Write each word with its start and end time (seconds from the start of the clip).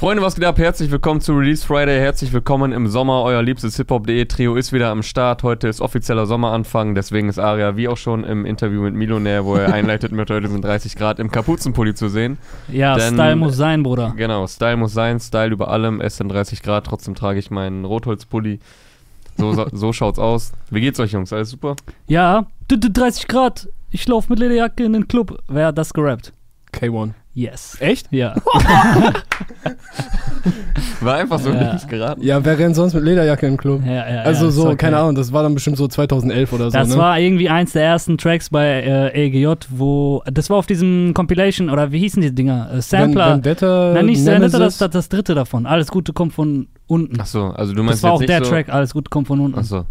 Freunde, 0.00 0.22
was 0.22 0.34
geht 0.34 0.44
ab? 0.46 0.56
Herzlich 0.56 0.90
willkommen 0.90 1.20
zu 1.20 1.34
Release 1.34 1.66
Friday. 1.66 2.00
Herzlich 2.00 2.32
willkommen 2.32 2.72
im 2.72 2.86
Sommer. 2.88 3.22
Euer 3.22 3.42
liebstes 3.42 3.76
hiphop.de 3.76 4.24
Trio 4.24 4.54
ist 4.56 4.72
wieder 4.72 4.88
am 4.88 5.02
Start. 5.02 5.42
Heute 5.42 5.68
ist 5.68 5.82
offizieller 5.82 6.24
Sommeranfang. 6.24 6.94
Deswegen 6.94 7.28
ist 7.28 7.38
Aria, 7.38 7.76
wie 7.76 7.86
auch 7.86 7.98
schon 7.98 8.24
im 8.24 8.46
Interview 8.46 8.80
mit 8.80 8.94
Millionär, 8.94 9.44
wo 9.44 9.56
er 9.56 9.70
einleitet 9.74 10.12
mit 10.12 10.30
heute 10.30 10.48
sind 10.48 10.64
30 10.64 10.96
Grad, 10.96 11.18
im 11.18 11.30
Kapuzenpulli 11.30 11.92
zu 11.92 12.08
sehen. 12.08 12.38
Ja, 12.68 12.96
Denn- 12.96 13.12
Style 13.12 13.36
muss 13.36 13.58
sein, 13.58 13.82
Bruder. 13.82 14.14
Genau, 14.16 14.46
Style 14.46 14.78
muss 14.78 14.94
sein. 14.94 15.20
Style 15.20 15.52
über 15.52 15.68
allem. 15.68 16.00
Es 16.00 16.16
sind 16.16 16.30
30 16.30 16.62
Grad. 16.62 16.86
Trotzdem 16.86 17.14
trage 17.14 17.38
ich 17.38 17.50
meinen 17.50 17.84
Rotholzpulli. 17.84 18.58
So, 19.36 19.66
so, 19.70 19.92
schaut's 19.92 20.18
aus. 20.18 20.52
Wie 20.70 20.80
geht's 20.80 20.98
euch, 20.98 21.12
Jungs? 21.12 21.30
Alles 21.30 21.50
super? 21.50 21.76
Ja, 22.06 22.46
d- 22.70 22.78
d- 22.78 22.88
30 22.90 23.28
Grad. 23.28 23.68
Ich 23.90 24.08
laufe 24.08 24.30
mit 24.30 24.38
Lederjacke 24.38 24.82
in 24.82 24.94
den 24.94 25.08
Club. 25.08 25.38
Wer 25.46 25.66
hat 25.66 25.76
das 25.76 25.92
gerappt? 25.92 26.32
K1. 26.72 27.12
Yes. 27.32 27.76
Echt? 27.80 28.08
Ja. 28.12 28.34
War 31.00 31.14
einfach 31.16 31.38
so 31.38 31.50
Ja. 31.50 31.72
nicht 31.74 31.88
geraten. 31.88 32.22
Ja, 32.22 32.44
wer 32.44 32.58
rennt 32.58 32.74
sonst 32.74 32.92
mit 32.94 33.04
Lederjacke 33.04 33.46
im 33.46 33.56
Club? 33.56 33.82
ja, 33.86 33.92
ja 33.92 34.22
Also 34.22 34.46
ja, 34.46 34.50
so, 34.50 34.66
okay. 34.66 34.76
keine 34.76 34.98
Ahnung, 34.98 35.14
das 35.14 35.32
war 35.32 35.42
dann 35.42 35.54
bestimmt 35.54 35.76
so 35.76 35.86
2011 35.88 36.52
oder 36.52 36.64
so, 36.70 36.76
Das 36.76 36.88
ne? 36.88 36.96
war 36.96 37.18
irgendwie 37.18 37.48
eins 37.48 37.72
der 37.72 37.84
ersten 37.84 38.18
Tracks 38.18 38.50
bei 38.50 38.66
äh, 38.82 39.26
EGJ, 39.26 39.46
wo. 39.70 40.22
Das 40.30 40.50
war 40.50 40.56
auf 40.56 40.66
diesem 40.66 41.12
Compilation, 41.14 41.70
oder 41.70 41.92
wie 41.92 42.00
hießen 42.00 42.20
die 42.20 42.34
Dinger? 42.34 42.70
Äh, 42.74 42.82
Sampler. 42.82 43.26
Wenn, 43.26 43.32
Vendetta, 43.34 43.92
Nein, 43.94 44.06
nicht. 44.06 44.24
Vendetta, 44.26 44.58
das, 44.58 44.78
das, 44.78 44.90
das 44.90 45.08
dritte 45.08 45.34
davon. 45.34 45.66
Alles 45.66 45.88
Gute 45.88 46.12
kommt 46.12 46.32
von 46.32 46.66
unten. 46.86 47.20
Achso, 47.20 47.50
also 47.50 47.72
du 47.72 47.82
meinst 47.82 48.02
Das 48.02 48.08
war 48.08 48.12
auch 48.12 48.22
der 48.22 48.44
so, 48.44 48.50
Track, 48.50 48.68
Alles 48.70 48.92
Gute 48.92 49.08
kommt 49.08 49.28
von 49.28 49.40
unten. 49.40 49.58
Achso. 49.58 49.84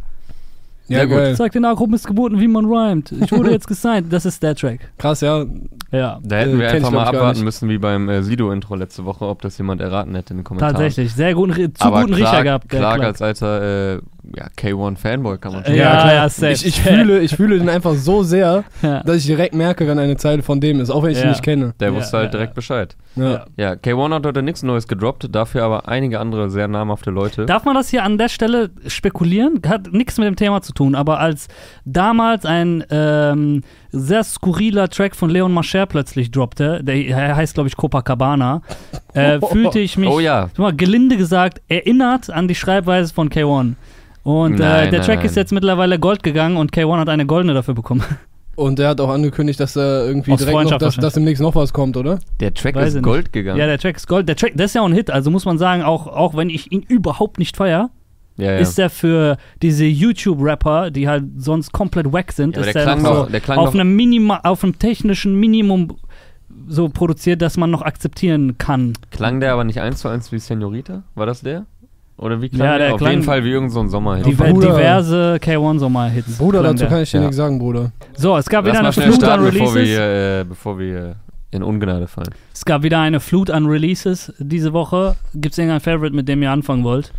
Ja, 0.90 0.98
Sehr 1.00 1.08
gut. 1.08 1.18
geil. 1.18 1.36
Zeig 1.36 1.52
den 1.54 1.66
Agro-Missgeburten, 1.66 2.40
wie 2.40 2.48
man 2.48 2.66
rhymt. 2.66 3.12
Ich 3.12 3.32
wurde 3.32 3.52
jetzt 3.52 3.68
gesigned. 3.68 4.12
Das 4.12 4.26
ist 4.26 4.42
der 4.44 4.56
Track. 4.56 4.92
Krass, 4.98 5.22
ja. 5.22 5.46
Ja. 5.92 6.20
Da 6.24 6.36
hätten 6.38 6.56
Äh, 6.56 6.60
wir 6.60 6.68
ich, 6.68 6.74
einfach 6.74 6.92
mal 6.92 7.06
abwarten 7.06 7.44
müssen, 7.44 7.70
wie 7.70 7.78
beim 7.78 8.10
äh, 8.10 8.22
Sido-Intro 8.24 8.76
letzte 8.76 9.06
Woche, 9.06 9.26
ob 9.26 9.42
das 9.42 9.58
jemand 9.58 9.82
erraten 9.82 10.14
hätte 10.16 10.34
in 10.34 10.40
den 10.40 10.44
Kommentaren. 10.44 10.74
Tatsächlich. 10.76 11.14
Sehr 11.14 11.34
guten, 11.34 11.54
zu 11.76 11.86
Aber 11.86 12.02
guten 12.02 12.16
Clark, 12.16 12.34
Riecher 12.34 12.44
gehabt. 12.44 12.70
Clark 12.70 12.96
Clark. 12.96 13.04
als 13.04 13.22
alter 13.22 13.96
äh, 13.96 14.00
ja, 14.36 14.48
K1-Fanboy 14.58 15.38
kann 15.38 15.54
man 15.54 15.66
schon 15.66 15.76
Ja, 15.76 15.86
sagen. 15.92 16.02
klar. 16.02 16.14
ja, 16.14 16.30
safe. 16.30 16.52
Ich, 16.54 16.66
ich, 16.66 16.82
fühle, 16.82 17.20
ich 17.22 17.36
fühle 17.36 17.60
den 17.60 17.70
einfach 17.70 17.94
so 17.96 18.24
sehr, 18.24 18.64
Ja. 18.82 19.02
dass 19.04 19.18
ich 19.18 19.26
direkt 19.26 19.54
merke, 19.56 19.88
wenn 19.88 19.98
eine 20.00 20.18
Zeile 20.18 20.42
von 20.44 20.60
dem 20.62 20.80
ist, 20.80 20.90
auch 20.90 21.04
wenn 21.04 21.12
ich 21.12 21.18
ihn 21.18 21.24
Ja. 21.26 21.30
nicht 21.30 21.44
kenne. 21.44 21.74
Der 21.80 21.90
Ja, 21.90 21.96
wusste 21.96 22.18
halt 22.18 22.26
ja, 22.28 22.32
direkt 22.32 22.52
ja. 22.52 22.56
Bescheid. 22.56 22.96
Ja. 23.16 23.46
Ja, 23.58 23.72
K1 23.74 24.14
hat 24.14 24.26
heute 24.26 24.42
nichts 24.44 24.64
Neues 24.64 24.88
gedroppt, 24.88 25.28
dafür 25.34 25.64
aber 25.64 25.88
einige 25.90 26.20
andere 26.20 26.50
sehr 26.50 26.68
namhafte 26.68 27.10
Leute. 27.12 27.46
Darf 27.46 27.66
man 27.66 27.76
das 27.76 27.90
hier 27.90 28.04
an 28.04 28.18
der 28.18 28.30
Stelle 28.30 28.70
spekulieren? 28.88 29.60
Hat 29.68 29.92
nichts 29.92 30.18
mit 30.18 30.28
dem 30.28 30.36
Thema 30.36 30.62
zu 30.62 30.74
tun, 30.74 30.96
aber 30.96 31.20
als 31.20 31.48
damals 31.86 32.46
ein 32.46 32.84
ähm, 32.92 33.64
sehr 33.92 34.24
skurriler 34.24 34.88
Track 34.90 35.16
von 35.16 35.30
Leon 35.30 35.52
Mascher 35.52 35.86
plötzlich 35.88 36.32
droppte, 36.32 36.84
der 36.84 36.96
er 36.96 37.36
heißt, 37.36 37.56
glaube 37.56 37.68
ich, 37.70 37.76
Copacabana, 37.76 38.62
äh, 39.14 39.40
fühlte 39.52 39.80
ich 39.80 39.98
mich, 39.98 40.10
Oh 40.10 40.20
ja. 40.20 40.50
mal, 40.58 40.74
gelinde 40.76 41.18
gesagt, 41.18 41.62
erinnert 41.68 42.30
an 42.30 42.48
die 42.48 42.56
Schreibweise 42.56 43.14
von 43.14 43.30
K1. 43.30 43.74
Und 44.30 44.54
äh, 44.54 44.58
Nein, 44.60 44.92
der 44.92 45.00
nein, 45.00 45.08
Track 45.08 45.18
nein. 45.18 45.26
ist 45.26 45.36
jetzt 45.36 45.52
mittlerweile 45.52 45.98
Gold 45.98 46.22
gegangen 46.22 46.58
und 46.58 46.72
K1 46.72 47.00
hat 47.00 47.10
eine 47.10 47.26
goldene 47.26 47.56
dafür 47.56 47.74
bekommen. 47.74 48.04
Und 48.56 48.78
der 48.78 48.90
hat 48.90 49.02
auch 49.02 49.10
angekündigt, 49.10 49.60
dass 49.60 49.74
da 49.74 50.06
irgendwie 50.06 50.34
Aus 50.34 50.40
direkt 50.40 50.70
noch, 50.70 50.78
dass, 50.78 50.98
dass 50.98 51.14
demnächst 51.14 51.42
noch 51.42 51.56
was 51.56 51.72
kommt, 51.74 51.96
oder? 51.96 52.20
Der 52.42 52.54
Track 52.54 52.76
Weiß 52.76 52.90
ist 52.90 52.94
nicht. 52.96 53.04
Gold 53.04 53.32
gegangen. 53.34 53.58
Ja, 53.58 53.66
der 53.66 53.80
Track 53.80 53.96
ist 53.96 54.08
Gold. 54.08 54.28
Der 54.28 54.36
Track, 54.36 54.52
das 54.56 54.66
ist 54.68 54.74
ja 54.76 54.82
auch 54.82 54.86
ein 54.86 54.94
Hit, 54.94 55.10
also 55.10 55.32
muss 55.32 55.46
man 55.46 55.58
sagen, 55.58 55.82
auch, 55.82 56.08
auch 56.08 56.36
wenn 56.36 56.50
ich 56.50 56.72
ihn 56.72 56.82
überhaupt 56.82 57.40
nicht 57.40 57.56
feiere, 57.56 57.90
ja, 58.38 58.52
ja. 58.52 58.58
ist 58.58 58.78
der 58.78 58.90
für 58.90 59.38
diese 59.62 59.86
YouTube-Rapper, 59.86 60.92
die 60.92 61.08
halt 61.08 61.24
sonst 61.38 61.72
komplett 61.72 62.12
wack 62.12 62.34
sind, 62.34 62.56
Ja, 62.56 62.62
ist 62.62 62.68
der 62.68 62.74
der, 62.74 62.84
klang 62.84 63.02
noch 63.02 63.26
so 63.26 63.32
der 63.32 63.40
klang 63.40 63.58
auf, 63.58 63.74
einem 63.74 63.96
Minima, 63.96 64.42
auf 64.44 64.64
einem 64.64 64.78
technischen 64.78 65.40
Minimum 65.40 65.96
so 66.68 66.90
produziert, 66.90 67.42
dass 67.42 67.58
man 67.58 67.72
noch 67.72 67.82
akzeptieren 67.82 68.58
kann. 68.58 68.94
Klang 69.10 69.40
der 69.40 69.54
aber 69.54 69.64
nicht 69.64 69.80
eins 69.80 70.00
zu 70.00 70.08
eins 70.08 70.32
wie 70.32 70.40
Senorita? 70.40 71.04
War 71.16 71.26
das 71.26 71.42
der? 71.42 71.66
Oder 72.20 72.42
wie 72.42 72.50
klang 72.50 72.68
Ja, 72.68 72.78
der? 72.78 72.94
Auf 72.94 73.00
klang- 73.00 73.12
jeden 73.12 73.24
Fall 73.24 73.44
wie 73.46 73.50
irgendein 73.52 73.74
so 73.74 73.80
ein 73.80 73.90
Sommerhit. 73.90 74.26
Diver 74.26 74.46
Bruder. 74.46 74.68
diverse 74.76 75.38
K1-Sommer-Hits. 75.42 76.38
Bruder, 76.38 76.62
dazu 76.64 76.76
der. 76.80 76.88
kann 76.88 77.02
ich 77.04 77.12
dir 77.12 77.18
Ja. 77.18 77.22
nichts 77.24 77.38
sagen, 77.38 77.60
Bruder. 77.60 77.92
So, 78.18 78.36
es 78.38 78.50
gab 78.50 78.66
Lass 78.66 78.74
wieder 78.74 78.80
eine 78.84 78.92
Flut 78.94 79.06
an 79.08 79.14
starten, 79.14 79.44
bevor 79.46 79.74
wir, 79.76 79.82
Releases. 79.82 80.42
äh, 80.42 80.44
bevor 80.48 80.80
wir 80.80 81.16
in 81.52 81.64
Ungnade 81.64 82.08
fallen. 82.08 82.30
Es 82.54 82.66
gab 82.66 82.84
wieder 82.84 83.00
eine 83.00 83.20
Flut 83.22 83.50
an 83.50 83.66
Releases 83.68 84.34
diese 84.38 84.74
Woche. 84.74 85.16
Gibt 85.34 85.54
es 85.54 85.58
irgendein 85.58 85.80
Favorite, 85.80 86.14
mit 86.16 86.28
dem 86.28 86.44
ihr 86.44 86.52
anfangen 86.52 86.84
wollt? 86.84 87.12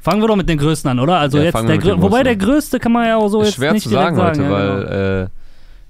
Fangen 0.00 0.20
wir 0.20 0.26
doch 0.28 0.36
mit 0.36 0.48
den 0.48 0.58
größten 0.58 0.90
an, 0.90 0.98
oder? 0.98 1.18
Also 1.18 1.38
Ja, 1.38 1.44
jetzt 1.44 1.54
der 1.84 2.02
Wobei 2.02 2.22
der 2.24 2.34
größte 2.36 2.80
kann 2.80 2.90
man 2.92 3.06
ja 3.06 3.16
auch 3.18 3.28
so 3.28 3.40
ist 3.42 3.48
jetzt 3.48 3.56
schwer 3.56 3.72
nicht 3.74 3.82
zu 3.84 3.90
direkt 3.90 4.16
sagen 4.16 4.28
heute, 4.28 4.42
ja, 4.42 4.50
weil 4.50 4.80
genau. 4.80 5.22
äh, 5.24 5.26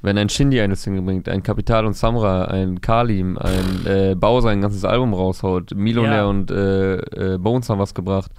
wenn 0.02 0.18
ein 0.18 0.28
Shindy 0.28 0.60
eine 0.60 0.76
Single 0.76 1.02
bringt, 1.02 1.28
ein 1.28 1.42
Kapital 1.42 1.86
und 1.86 1.94
Samra, 1.94 2.46
ein 2.46 2.80
Kalim, 2.80 3.38
ein 3.38 3.86
äh, 3.86 4.14
Bowser 4.16 4.50
ein 4.50 4.60
ganzes 4.60 4.84
Album 4.84 5.14
raushaut, 5.14 5.74
Millionär 5.74 6.16
Ja. 6.16 6.24
und 6.26 6.50
äh, 6.50 6.96
äh, 7.34 7.38
Bones 7.38 7.68
haben 7.70 7.78
was 7.78 7.94
gebracht, 7.94 8.30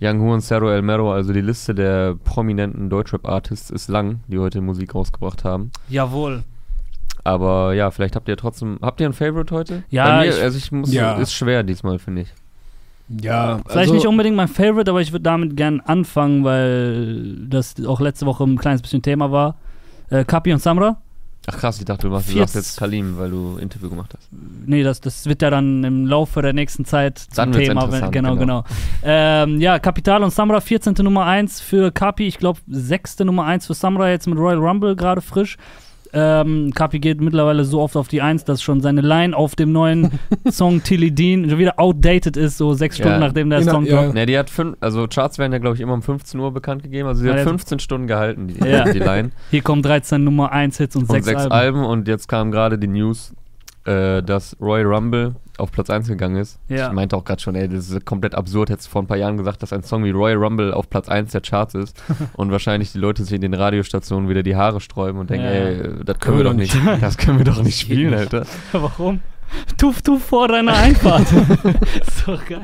Young 0.00 0.20
Hu 0.20 0.32
und 0.32 0.42
Cerro 0.42 0.70
El 0.70 0.82
Mero, 0.82 1.12
also 1.12 1.32
die 1.32 1.40
Liste 1.40 1.74
der 1.74 2.14
prominenten 2.22 2.88
Deutschrap-Artists 2.90 3.70
ist 3.70 3.88
lang, 3.88 4.20
die 4.28 4.38
heute 4.38 4.60
Musik 4.60 4.94
rausgebracht 4.94 5.44
haben. 5.44 5.70
Jawohl. 5.88 6.42
Aber 7.24 7.74
ja, 7.74 7.90
vielleicht 7.90 8.14
habt 8.14 8.28
ihr 8.28 8.36
trotzdem, 8.36 8.78
habt 8.80 9.00
ihr 9.00 9.06
ein 9.08 9.12
Favorite 9.12 9.54
heute? 9.54 9.82
Ja, 9.90 10.04
Bei 10.06 10.20
mir, 10.24 10.28
ich- 10.30 10.40
also 10.42 10.56
ich 10.56 10.70
muss, 10.70 10.92
Ja. 10.92 11.14
ist 11.16 11.32
schwer 11.32 11.62
diesmal, 11.62 11.98
finde 11.98 12.22
ich. 12.22 12.28
Ja, 13.22 13.60
Vielleicht 13.64 13.76
also, 13.78 13.94
nicht 13.94 14.06
unbedingt 14.06 14.36
mein 14.36 14.48
Favorite, 14.48 14.90
aber 14.90 15.00
ich 15.00 15.12
würde 15.12 15.22
damit 15.22 15.56
gern 15.56 15.80
anfangen, 15.80 16.44
weil 16.44 17.36
das 17.48 17.74
auch 17.86 18.00
letzte 18.00 18.26
Woche 18.26 18.44
ein 18.44 18.58
kleines 18.58 18.82
bisschen 18.82 19.00
Thema 19.02 19.32
war. 19.32 19.56
Äh, 20.10 20.24
Kapi 20.24 20.52
und 20.52 20.60
Samra. 20.60 20.98
Ach 21.50 21.56
krass, 21.56 21.78
ich 21.78 21.86
dachte, 21.86 22.08
du, 22.08 22.12
machst, 22.12 22.28
du 22.28 22.36
sagst 22.36 22.56
jetzt 22.56 22.78
Kalim, 22.78 23.16
weil 23.16 23.30
du 23.30 23.56
Interview 23.56 23.88
gemacht 23.88 24.12
hast. 24.14 24.28
Nee, 24.30 24.82
das, 24.82 25.00
das 25.00 25.24
wird 25.24 25.40
ja 25.40 25.48
dann 25.48 25.82
im 25.82 26.06
Laufe 26.06 26.42
der 26.42 26.52
nächsten 26.52 26.84
Zeit 26.84 27.18
zum 27.18 27.34
Dann 27.36 27.52
Thema. 27.52 27.84
interessant, 27.84 28.12
genau, 28.12 28.36
genau. 28.36 28.62
genau. 28.62 28.76
Ähm, 29.02 29.58
ja, 29.58 29.78
Kapital 29.78 30.22
und 30.22 30.30
Samra, 30.30 30.60
14. 30.60 30.94
Nummer 31.00 31.24
1 31.24 31.62
für 31.62 31.90
Kapi. 31.90 32.26
Ich 32.26 32.36
glaube, 32.36 32.60
6. 32.66 33.20
Nummer 33.20 33.46
1 33.46 33.66
für 33.66 33.72
Samra, 33.72 34.10
jetzt 34.10 34.26
mit 34.26 34.36
Royal 34.36 34.58
Rumble 34.58 34.94
gerade 34.94 35.22
frisch. 35.22 35.56
Ähm, 36.12 36.72
Kapi 36.74 37.00
geht 37.00 37.20
mittlerweile 37.20 37.64
so 37.64 37.80
oft 37.80 37.96
auf 37.96 38.08
die 38.08 38.22
1, 38.22 38.44
dass 38.44 38.62
schon 38.62 38.80
seine 38.80 39.00
Line 39.02 39.36
auf 39.36 39.54
dem 39.56 39.72
neuen 39.72 40.10
Song 40.50 40.82
Tilly 40.82 41.10
Dean 41.10 41.48
schon 41.50 41.58
wieder 41.58 41.78
outdated 41.78 42.36
ist, 42.36 42.56
so 42.56 42.72
sechs 42.72 42.96
Ja. 42.98 43.04
Stunden 43.04 43.20
nachdem 43.20 43.50
der 43.50 43.60
Inner- 43.60 43.70
Song 43.72 43.84
ja. 43.84 44.02
droppt. 44.02 44.14
Ne, 44.14 44.26
die 44.26 44.38
hat 44.38 44.48
fünf, 44.50 44.76
also 44.80 45.06
Charts 45.06 45.38
werden 45.38 45.52
ja, 45.52 45.58
glaube 45.58 45.76
ich, 45.76 45.82
immer 45.82 45.94
um 45.94 46.02
15 46.02 46.40
Uhr 46.40 46.52
bekannt 46.52 46.82
gegeben. 46.82 47.08
Also 47.08 47.20
sie 47.20 47.26
Ja, 47.26 47.32
hat 47.32 47.40
der- 47.40 47.48
15 47.48 47.78
Stunden 47.78 48.06
gehalten, 48.06 48.48
die, 48.48 48.58
Ja. 48.66 48.84
die 48.90 48.98
Line. 48.98 49.30
Hier 49.50 49.62
kommen 49.62 49.82
13 49.82 50.24
Nummer 50.24 50.50
1 50.52 50.78
Hits 50.78 50.96
und, 50.96 51.02
Und 51.02 51.10
sechs, 51.10 51.26
sechs 51.26 51.42
Alben. 51.42 51.52
Alben. 51.52 51.84
Und 51.84 52.08
jetzt 52.08 52.26
kam 52.28 52.50
gerade 52.50 52.78
die 52.78 52.88
News, 52.88 53.34
äh, 53.88 54.22
dass 54.22 54.56
Royal 54.60 54.86
Rumble 54.86 55.34
auf 55.56 55.72
Platz 55.72 55.90
1 55.90 56.06
gegangen 56.08 56.36
ist. 56.36 56.58
Ja. 56.68 56.86
Ich 56.88 56.92
meinte 56.92 57.16
auch 57.16 57.24
gerade 57.24 57.40
schon, 57.42 57.54
ey, 57.56 57.68
das 57.68 57.90
ist 57.90 58.04
komplett 58.06 58.34
absurd. 58.34 58.70
Hättest 58.70 58.88
du 58.88 58.92
vor 58.92 59.02
ein 59.02 59.06
paar 59.06 59.16
Jahren 59.16 59.36
gesagt, 59.36 59.62
dass 59.62 59.72
ein 59.72 59.82
Song 59.82 60.04
wie 60.04 60.10
Royal 60.10 60.36
Rumble 60.36 60.72
auf 60.72 60.88
Platz 60.88 61.08
1 61.08 61.32
der 61.32 61.40
Charts 61.40 61.74
ist 61.74 62.00
und 62.34 62.52
wahrscheinlich 62.52 62.92
die 62.92 62.98
Leute 62.98 63.24
sich 63.24 63.32
in 63.34 63.40
den 63.40 63.54
Radiostationen 63.54 64.28
wieder 64.28 64.42
die 64.42 64.54
Haare 64.56 64.80
sträuben 64.80 65.18
und 65.20 65.30
denken, 65.30 65.46
Ja. 65.46 65.50
ey, 65.52 66.04
das 66.04 66.18
können 66.20 66.36
wir 66.36 66.44
doch 66.44 66.52
nicht, 66.54 66.76
das 67.00 67.16
können 67.16 67.38
wir 67.38 67.44
doch 67.44 67.62
nicht 67.62 67.80
spielen, 67.80 68.14
Alter. 68.14 68.44
Warum? 68.72 69.20
Tuff, 69.78 70.02
tuff 70.02 70.22
vor 70.24 70.48
deiner 70.48 70.74
Einfahrt. 70.76 71.26
so 71.26 72.38
geil. 72.48 72.60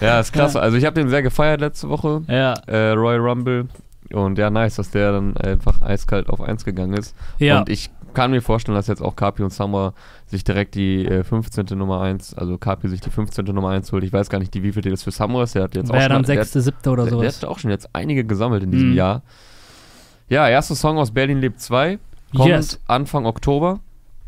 Ja, 0.00 0.20
ist 0.20 0.32
krass. 0.32 0.54
Also 0.56 0.76
ich 0.76 0.84
habe 0.84 0.94
den 0.94 1.08
sehr 1.08 1.22
gefeiert 1.22 1.60
letzte 1.60 1.88
Woche. 1.88 2.22
Ja, 2.28 2.54
äh, 2.66 2.90
Royal 2.92 3.20
Rumble. 3.20 3.68
Und 4.12 4.38
ja, 4.38 4.48
nice, 4.50 4.76
dass 4.76 4.90
der 4.90 5.12
dann 5.12 5.36
einfach 5.36 5.82
eiskalt 5.82 6.28
auf 6.30 6.40
1 6.40 6.64
gegangen 6.64 6.94
ist. 6.94 7.14
ja. 7.38 7.58
Und 7.58 7.68
ich 7.68 7.90
kann 8.14 8.30
mir 8.30 8.40
vorstellen, 8.42 8.74
dass 8.76 8.86
jetzt 8.86 9.02
auch 9.02 9.14
Kapi 9.16 9.42
und 9.42 9.52
Samra 9.52 9.92
sich 10.26 10.44
direkt 10.44 10.74
die 10.74 11.06
äh, 11.06 11.22
15. 11.24 11.66
Nummer 11.78 12.00
1, 12.02 12.34
also 12.34 12.58
Kapi 12.58 12.88
sich 12.88 13.00
die 13.00 13.10
15. 13.10 13.44
Nummer 13.46 13.70
1 13.70 13.90
holt. 13.92 14.04
Ich 14.04 14.12
weiß 14.12 14.28
gar 14.30 14.38
nicht, 14.38 14.52
die, 14.54 14.62
wie 14.62 14.72
viel 14.72 14.82
das 14.82 15.02
für 15.02 15.10
Samra 15.10 15.42
ist. 15.44 15.54
Der 15.54 15.62
hat 15.64 15.74
jetzt 15.74 15.90
auch 15.90 15.94
Wäre 15.94 16.04
schon, 16.04 16.12
dann 16.12 16.22
der, 16.24 16.34
sechste, 16.36 16.60
siebte 16.60 16.90
oder 16.90 17.04
der, 17.06 17.18
der 17.18 17.28
hat 17.28 17.44
auch 17.44 17.58
schon 17.58 17.70
jetzt 17.70 17.88
einige 17.92 18.24
gesammelt 18.24 18.62
in 18.62 18.70
diesem 18.70 18.90
Mhm. 18.90 18.96
Jahr. 18.96 19.22
Ja, 20.28 20.48
erster 20.48 20.74
Song 20.74 20.98
aus 20.98 21.10
Berlin 21.10 21.38
lebt 21.40 21.60
2. 21.60 21.98
Kommt 22.36 22.48
Yes. 22.48 22.80
Anfang 22.86 23.24
Oktober. 23.24 23.80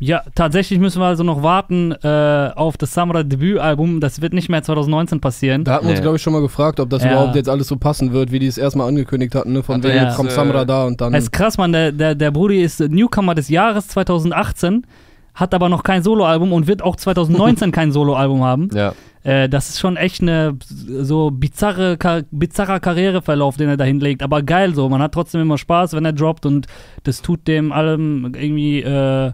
Ja, 0.03 0.23
tatsächlich 0.33 0.79
müssen 0.79 0.99
wir 0.99 1.05
also 1.05 1.23
noch 1.23 1.43
warten 1.43 1.91
äh, 1.91 2.49
auf 2.55 2.75
das 2.75 2.91
Samra 2.95 3.21
Debütalbum. 3.21 3.99
Das 3.99 4.19
wird 4.19 4.33
nicht 4.33 4.49
mehr 4.49 4.63
2019 4.63 5.21
passieren. 5.21 5.63
Da 5.63 5.73
hatten 5.73 5.85
wir 5.85 5.91
uns, 5.91 6.01
glaube 6.01 6.15
ich, 6.17 6.23
schon 6.23 6.33
mal 6.33 6.41
gefragt, 6.41 6.79
ob 6.79 6.89
das 6.89 7.03
Ja. 7.03 7.11
überhaupt 7.11 7.35
jetzt 7.35 7.47
alles 7.47 7.67
so 7.67 7.75
passen 7.75 8.11
wird, 8.11 8.31
wie 8.31 8.39
die 8.39 8.47
es 8.47 8.57
erstmal 8.57 8.87
angekündigt 8.87 9.35
hatten, 9.35 9.53
ne? 9.53 9.61
Von 9.61 9.75
Hat 9.75 9.83
wegen, 9.83 9.97
er 9.97 10.05
jetzt 10.07 10.15
kommt 10.17 10.31
Samra 10.31 10.65
da 10.65 10.85
und 10.85 10.99
dann. 10.99 11.13
Es 11.13 11.25
ist 11.25 11.31
krass, 11.31 11.59
man, 11.59 11.71
der, 11.71 11.91
der, 11.91 12.15
der 12.15 12.31
Brudi 12.31 12.63
ist 12.63 12.79
Newcomer 12.79 13.35
des 13.35 13.47
Jahres 13.49 13.89
2018, 13.89 14.87
hat 15.35 15.53
aber 15.53 15.69
noch 15.69 15.83
kein 15.83 16.01
Soloalbum 16.01 16.51
und 16.51 16.65
wird 16.65 16.81
auch 16.81 16.95
2019 16.95 17.71
kein 17.71 17.91
Soloalbum 17.91 18.43
haben. 18.43 18.69
Ja. 18.73 18.93
Äh, 19.23 19.49
das 19.49 19.69
ist 19.69 19.79
schon 19.79 19.97
echt 19.97 20.23
eine 20.23 20.57
so 20.87 21.29
bizarre, 21.29 21.97
Kar 21.97 22.23
bizarrer 22.31 22.79
Karriereverlauf, 22.79 23.55
den 23.55 23.69
er 23.69 23.77
da 23.77 23.83
hinlegt. 23.83 24.23
Aber 24.23 24.41
geil 24.41 24.73
so, 24.73 24.89
man 24.89 24.99
hat 24.99 25.11
trotzdem 25.11 25.41
immer 25.41 25.59
Spaß, 25.59 25.93
wenn 25.93 26.05
er 26.05 26.13
droppt 26.13 26.47
und 26.47 26.65
das 27.03 27.21
tut 27.21 27.47
dem 27.47 27.71
allem 27.71 28.33
irgendwie 28.35 28.81
äh, 28.81 29.31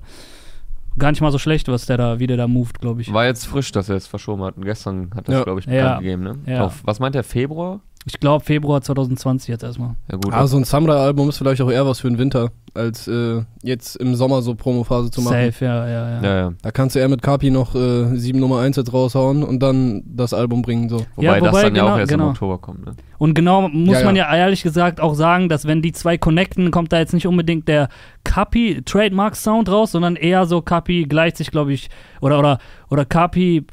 gar 0.97 1.11
nicht 1.11 1.21
mal 1.21 1.31
so 1.31 1.37
schlecht, 1.37 1.67
was 1.67 1.85
der 1.85 1.97
da, 1.97 2.19
wie 2.19 2.27
der 2.27 2.37
da 2.37 2.47
moved, 2.47 2.79
glaube 2.79 3.01
ich. 3.01 3.11
War 3.13 3.25
jetzt 3.25 3.45
frisch, 3.45 3.71
dass 3.71 3.89
er 3.89 3.95
es 3.95 4.07
verschoben 4.07 4.43
hat. 4.43 4.57
Und 4.57 4.65
gestern 4.65 5.11
hat 5.15 5.27
das, 5.27 5.35
Ja. 5.35 5.43
glaube 5.43 5.59
ich, 5.59 5.65
Ja. 5.65 5.71
bekannt 5.71 5.99
gegeben. 6.01 6.23
Ne? 6.23 6.35
Ja. 6.45 6.65
Auf, 6.65 6.81
was 6.83 6.99
meint 6.99 7.15
der, 7.15 7.23
Februar? 7.23 7.79
Ich 8.05 8.19
glaube 8.21 8.43
Februar 8.45 8.81
2020 8.81 9.49
jetzt 9.49 9.63
erstmal. 9.63 9.95
Ja 10.09 10.15
gut, 10.17 10.33
ah, 10.33 10.47
so 10.47 10.55
ein 10.57 10.63
Samra-Album 10.63 11.27
ist 11.27 11.37
vielleicht 11.39 11.61
auch 11.61 11.69
eher 11.69 11.85
was 11.85 11.99
für 11.99 12.07
den 12.07 12.17
Winter. 12.17 12.51
Als 12.77 13.07
äh, 13.07 13.41
jetzt 13.63 13.95
im 13.97 14.15
Sommer 14.15 14.41
so 14.41 14.55
Promophase 14.55 15.11
zu 15.11 15.21
machen. 15.21 15.33
Safe, 15.51 15.65
ja, 15.65 15.87
ja, 15.87 16.09
ja. 16.09 16.21
Ja, 16.23 16.35
ja. 16.37 16.53
Da 16.61 16.71
kannst 16.71 16.95
du 16.95 16.99
eher 16.99 17.09
mit 17.09 17.21
Kapi 17.21 17.49
noch 17.49 17.75
äh, 17.75 18.15
sieben 18.17 18.39
Nummer 18.39 18.59
1 18.59 18.77
jetzt 18.77 18.93
raushauen 18.93 19.43
und 19.43 19.59
dann 19.61 20.03
das 20.05 20.33
Album 20.33 20.61
bringen. 20.61 20.87
So. 20.87 20.97
Wobei, 21.15 21.25
Ja, 21.25 21.39
das 21.39 21.49
wobei, 21.49 21.63
dann 21.63 21.75
ja 21.75 21.81
auch 21.83 21.87
genau- 21.87 21.97
erst 21.99 22.11
genau. 22.11 22.23
im 22.25 22.29
Oktober 22.31 22.57
kommt. 22.59 22.85
Ne? 22.85 22.93
Und 23.17 23.33
genau 23.33 23.67
muss 23.67 23.99
Ja, 23.99 24.05
man 24.05 24.15
ja. 24.15 24.31
ja 24.31 24.37
ehrlich 24.37 24.61
gesagt 24.63 25.01
auch 25.01 25.15
sagen, 25.15 25.49
dass 25.49 25.65
wenn 25.65 25.81
die 25.81 25.91
zwei 25.91 26.17
connecten, 26.17 26.69
kommt 26.71 26.93
da 26.93 26.99
jetzt 26.99 27.13
nicht 27.13 27.25
unbedingt 27.27 27.67
der 27.67 27.89
Kapi 28.23 28.83
Trademark 28.85 29.35
Sound 29.35 29.69
raus, 29.69 29.91
sondern 29.91 30.15
eher 30.15 30.45
so 30.45 30.61
Kapi 30.61 31.05
gleicht 31.09 31.37
sich, 31.37 31.49
glaube 31.51 31.73
ich, 31.73 31.89
oder 32.21 32.37
oder 32.39 32.59
oder 32.89 33.05
Kapi 33.05 33.65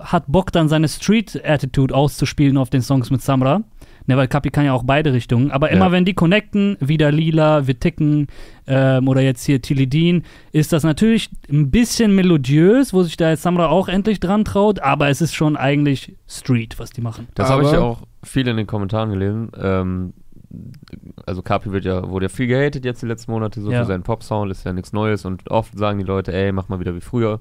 hat 0.00 0.24
Bock 0.28 0.52
dann 0.52 0.68
seine 0.68 0.88
Street 0.88 1.40
Attitude 1.44 1.94
auszuspielen 1.94 2.56
auf 2.56 2.70
den 2.70 2.82
Songs 2.82 3.10
mit 3.10 3.22
Samra. 3.22 3.62
Ne, 4.06 4.16
weil 4.16 4.26
Kapi 4.28 4.50
kann 4.50 4.64
ja 4.64 4.72
auch 4.72 4.82
beide 4.84 5.12
Richtungen. 5.12 5.50
Aber 5.50 5.70
immer 5.70 5.86
Ja. 5.86 5.92
wenn 5.92 6.04
die 6.04 6.14
connecten, 6.14 6.76
wieder 6.80 7.12
Lila, 7.12 7.66
wir 7.66 7.78
ticken 7.78 8.26
ähm, 8.66 9.06
oder 9.08 9.20
jetzt 9.20 9.44
hier 9.46 9.62
Tilidin, 9.62 10.24
ist 10.52 10.72
das 10.72 10.82
natürlich 10.82 11.30
ein 11.50 11.70
bisschen 11.70 12.14
melodiös, 12.14 12.92
wo 12.92 13.02
sich 13.04 13.16
da 13.16 13.30
jetzt 13.30 13.42
Samra 13.42 13.68
auch 13.68 13.88
endlich 13.88 14.18
dran 14.20 14.44
traut, 14.44 14.80
aber 14.80 15.08
es 15.08 15.20
ist 15.20 15.34
schon 15.34 15.56
eigentlich 15.56 16.16
Street, 16.28 16.78
was 16.78 16.90
die 16.90 17.00
machen. 17.00 17.28
Das 17.34 17.48
habe 17.48 17.62
ich 17.62 17.70
ja 17.72 17.80
auch 17.80 18.02
viel 18.24 18.46
in 18.48 18.56
den 18.56 18.66
Kommentaren 18.66 19.10
gelesen. 19.10 19.50
Ähm, 19.56 20.12
also 21.24 21.42
Kapi 21.42 21.72
wird 21.72 21.84
ja, 21.84 22.08
wurde 22.08 22.26
ja 22.26 22.28
viel 22.28 22.46
gehatet 22.46 22.84
jetzt 22.84 23.02
die 23.02 23.06
letzten 23.06 23.30
Monate 23.32 23.60
so 23.60 23.70
Ja. 23.70 23.80
für 23.80 23.86
seinen 23.86 24.02
Pop-Sound, 24.02 24.50
ist 24.50 24.64
ja 24.64 24.72
nichts 24.72 24.92
Neues 24.92 25.24
und 25.24 25.50
oft 25.50 25.76
sagen 25.78 25.98
die 25.98 26.04
Leute, 26.04 26.32
ey, 26.32 26.52
mach 26.52 26.68
mal 26.68 26.80
wieder 26.80 26.94
wie 26.94 27.00
früher. 27.00 27.38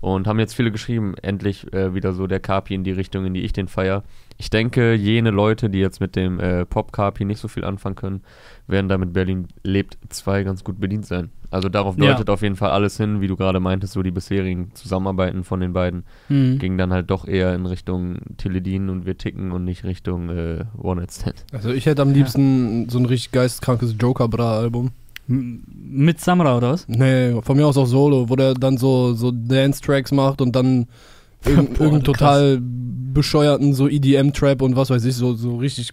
Und 0.00 0.26
haben 0.28 0.38
jetzt 0.38 0.54
viele 0.54 0.70
geschrieben, 0.70 1.14
endlich 1.22 1.72
äh, 1.72 1.92
wieder 1.94 2.12
so 2.12 2.26
der 2.28 2.38
Kapi 2.40 2.74
in 2.74 2.84
die 2.84 2.92
Richtung, 2.92 3.26
in 3.26 3.34
die 3.34 3.40
ich 3.42 3.52
den 3.52 3.66
feier. 3.68 4.04
Ich 4.40 4.50
denke, 4.50 4.94
jene 4.94 5.30
Leute, 5.30 5.68
die 5.68 5.78
jetzt 5.80 6.00
mit 6.00 6.14
dem 6.14 6.38
äh, 6.38 6.64
Pop-Kapi 6.64 7.24
nicht 7.24 7.40
so 7.40 7.48
viel 7.48 7.64
anfangen 7.64 7.96
können, 7.96 8.20
werden 8.68 8.88
damit 8.88 9.12
Berlin 9.12 9.48
lebt 9.64 9.98
2 10.10 10.44
ganz 10.44 10.62
gut 10.62 10.78
bedient 10.78 11.06
sein. 11.06 11.30
Also 11.50 11.68
darauf 11.68 11.96
Ja. 11.98 12.12
deutet 12.12 12.30
auf 12.30 12.42
jeden 12.42 12.54
Fall 12.54 12.70
alles 12.70 12.96
hin, 12.98 13.20
wie 13.20 13.26
du 13.26 13.34
gerade 13.34 13.58
meintest, 13.58 13.94
so 13.94 14.02
die 14.02 14.12
bisherigen 14.12 14.70
Zusammenarbeiten 14.74 15.42
von 15.42 15.58
den 15.58 15.72
beiden 15.72 16.04
Mhm. 16.28 16.58
ging 16.60 16.78
dann 16.78 16.92
halt 16.92 17.10
doch 17.10 17.26
eher 17.26 17.52
in 17.54 17.66
Richtung 17.66 18.18
Teledin 18.36 18.90
und 18.90 19.06
wir 19.06 19.18
ticken 19.18 19.50
und 19.50 19.64
nicht 19.64 19.82
Richtung 19.84 20.28
äh, 20.28 20.64
One 20.80 21.00
Night 21.00 21.12
Stand. 21.12 21.44
Also 21.52 21.70
ich 21.70 21.86
hätte 21.86 22.02
am 22.02 22.12
liebsten 22.12 22.88
so 22.88 22.98
ein 22.98 23.06
richtig 23.06 23.32
geisteskrankes 23.32 23.96
Joker-Bra-Album. 23.98 24.90
Mit 25.26 26.20
Samra 26.20 26.56
oder 26.56 26.72
was? 26.72 26.86
Nee, 26.88 27.40
von 27.42 27.56
mir 27.56 27.66
aus 27.66 27.76
auch 27.76 27.86
Solo, 27.86 28.28
wo 28.28 28.36
der 28.36 28.54
dann 28.54 28.78
so, 28.78 29.12
so 29.14 29.30
Dance-Tracks 29.30 30.12
macht 30.12 30.40
und 30.40 30.54
dann 30.56 30.86
irgend, 31.44 31.70
irgendeinen 31.80 32.04
total 32.04 32.58
bescheuerten 32.60 33.74
so 33.74 33.88
EDM-Trap 33.88 34.62
und 34.62 34.76
was 34.76 34.90
weiß 34.90 35.04
ich, 35.04 35.14
so, 35.16 35.34
so 35.34 35.56
richtig 35.56 35.90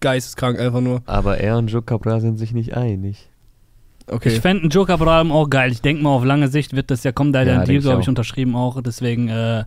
geisteskrank 0.00 0.58
einfach 0.58 0.80
nur. 0.80 1.02
Aber 1.06 1.38
er 1.38 1.56
und 1.58 1.68
Joe 1.68 1.82
Cabra 1.82 2.20
sind 2.20 2.38
sich 2.38 2.52
nicht 2.52 2.76
einig. 2.76 3.28
Okay. 4.08 4.28
Ich 4.28 4.40
fände 4.40 4.62
einen 4.62 4.70
Joker-Album 4.70 5.32
auch 5.32 5.50
geil. 5.50 5.72
Ich 5.72 5.80
denke 5.82 6.02
mal, 6.02 6.10
auf 6.10 6.24
lange 6.24 6.48
Sicht 6.48 6.76
wird 6.76 6.90
das 6.90 7.02
ja 7.02 7.10
kommen, 7.12 7.32
da 7.32 7.40
hat 7.40 7.46
Ja, 7.48 7.56
der 7.56 7.64
Deal, 7.64 7.78
ich 7.78 7.84
glaube 7.84 8.02
ich, 8.02 8.08
unterschrieben 8.08 8.54
auch. 8.54 8.80
Deswegen 8.80 9.28
äh, 9.28 9.64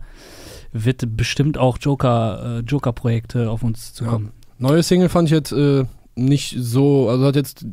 wird 0.72 1.16
bestimmt 1.16 1.58
auch 1.58 1.76
Joker, 1.78 2.58
äh, 2.58 2.60
Joker-Projekte 2.60 3.50
auf 3.50 3.62
uns 3.62 3.90
Ja. 3.90 3.94
zukommen. 4.06 4.30
Neue 4.58 4.82
Single 4.82 5.08
fand 5.10 5.28
ich 5.28 5.32
jetzt 5.32 5.52
äh, 5.52 5.84
nicht 6.14 6.56
so, 6.58 7.08
also 7.10 7.24
hat 7.26 7.36
jetzt 7.36 7.66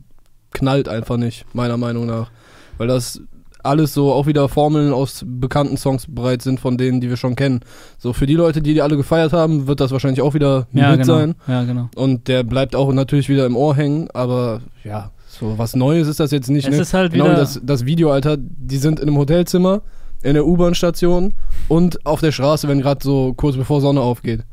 knallt 0.52 0.90
einfach 0.90 1.18
nicht, 1.18 1.46
meiner 1.54 1.78
Meinung 1.78 2.06
nach. 2.06 2.32
Weil 2.78 2.88
das 2.88 3.22
alles 3.68 3.94
so 3.94 4.12
auch 4.12 4.26
wieder 4.26 4.50
Formeln 4.50 4.94
aus 4.94 5.24
bekannten 5.26 5.78
Songs 5.78 6.06
bereit 6.08 6.42
sind, 6.42 6.60
von 6.60 6.78
denen, 6.78 7.02
die 7.02 7.10
wir 7.10 7.18
schon 7.18 7.36
kennen. 7.36 7.60
So 7.98 8.14
für 8.14 8.26
die 8.26 8.36
Leute, 8.36 8.62
die 8.62 8.74
die 8.74 8.82
alle 8.82 8.98
gefeiert 8.98 9.34
haben, 9.34 9.68
wird 9.68 9.80
das 9.80 9.92
wahrscheinlich 9.92 10.22
auch 10.22 10.34
wieder 10.34 10.68
ein 10.74 10.78
Ja, 10.80 10.92
Hit 10.92 11.02
genau. 11.02 11.14
sein. 11.14 11.36
Ja, 11.48 11.64
genau. 11.64 11.90
Und 11.96 12.28
der 12.28 12.44
bleibt 12.44 12.76
auch 12.76 12.92
natürlich 12.92 13.30
wieder 13.30 13.46
im 13.46 13.56
Ohr 13.56 13.76
hängen, 13.76 14.10
aber 14.14 14.62
ja, 14.84 15.12
so 15.28 15.58
was 15.58 15.76
Neues 15.76 16.08
ist 16.08 16.20
das 16.20 16.32
jetzt 16.32 16.50
nicht. 16.50 16.68
Es 16.68 16.76
ne? 16.76 16.82
ist 16.82 16.94
halt 16.94 17.12
genau 17.12 17.26
wie 17.26 17.30
wieder. 17.30 17.40
das, 17.40 17.60
das 17.64 17.86
Video, 17.86 18.12
Alter. 18.12 18.38
Die 18.38 18.78
sind 18.78 19.00
in 19.00 19.08
einem 19.08 19.18
Hotelzimmer, 19.18 19.82
in 20.24 20.34
der 20.34 20.46
U-Bahn-Station 20.46 21.34
und 21.68 22.06
auf 22.06 22.22
der 22.22 22.32
Straße, 22.32 22.68
wenn 22.68 22.82
gerade 22.82 23.04
so 23.04 23.34
kurz 23.36 23.56
bevor 23.56 23.82
Sonne 23.82 24.02
aufgeht. 24.02 24.44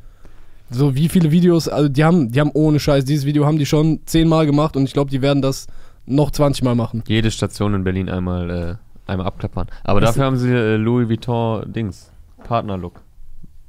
So 0.71 0.95
wie 0.95 1.09
viele 1.09 1.31
Videos, 1.31 1.69
also 1.69 1.89
die 1.89 2.05
haben, 2.05 2.33
die 2.33 2.41
haben 2.41 2.51
ohne 2.53 2.81
Scheiß, 2.81 3.05
dieses 3.05 3.27
Video 3.27 3.47
haben 3.47 3.59
die 3.59 3.67
schon 3.67 4.01
zehnmal 4.07 4.47
gemacht 4.47 4.77
und 4.77 4.85
ich 4.85 4.93
glaube, 4.93 5.11
die 5.11 5.23
werden 5.23 5.43
das 5.43 5.67
noch 6.07 6.31
20 6.31 6.65
Mal 6.65 6.75
machen. 6.75 7.03
Jede 7.07 7.31
Station 7.31 7.75
in 7.75 7.85
Berlin 7.85 8.09
einmal, 8.09 8.51
äh, 8.51 8.75
einmal 9.07 9.27
abklappern. 9.27 9.67
Aber 9.83 10.01
Das- 10.01 10.11
dafür 10.11 10.25
haben 10.27 10.37
sie 10.37 10.51
äh, 10.53 10.77
Louis 10.77 11.09
Vuitton 11.09 11.73
Dings, 11.73 12.13
Partnerlook. 12.45 13.03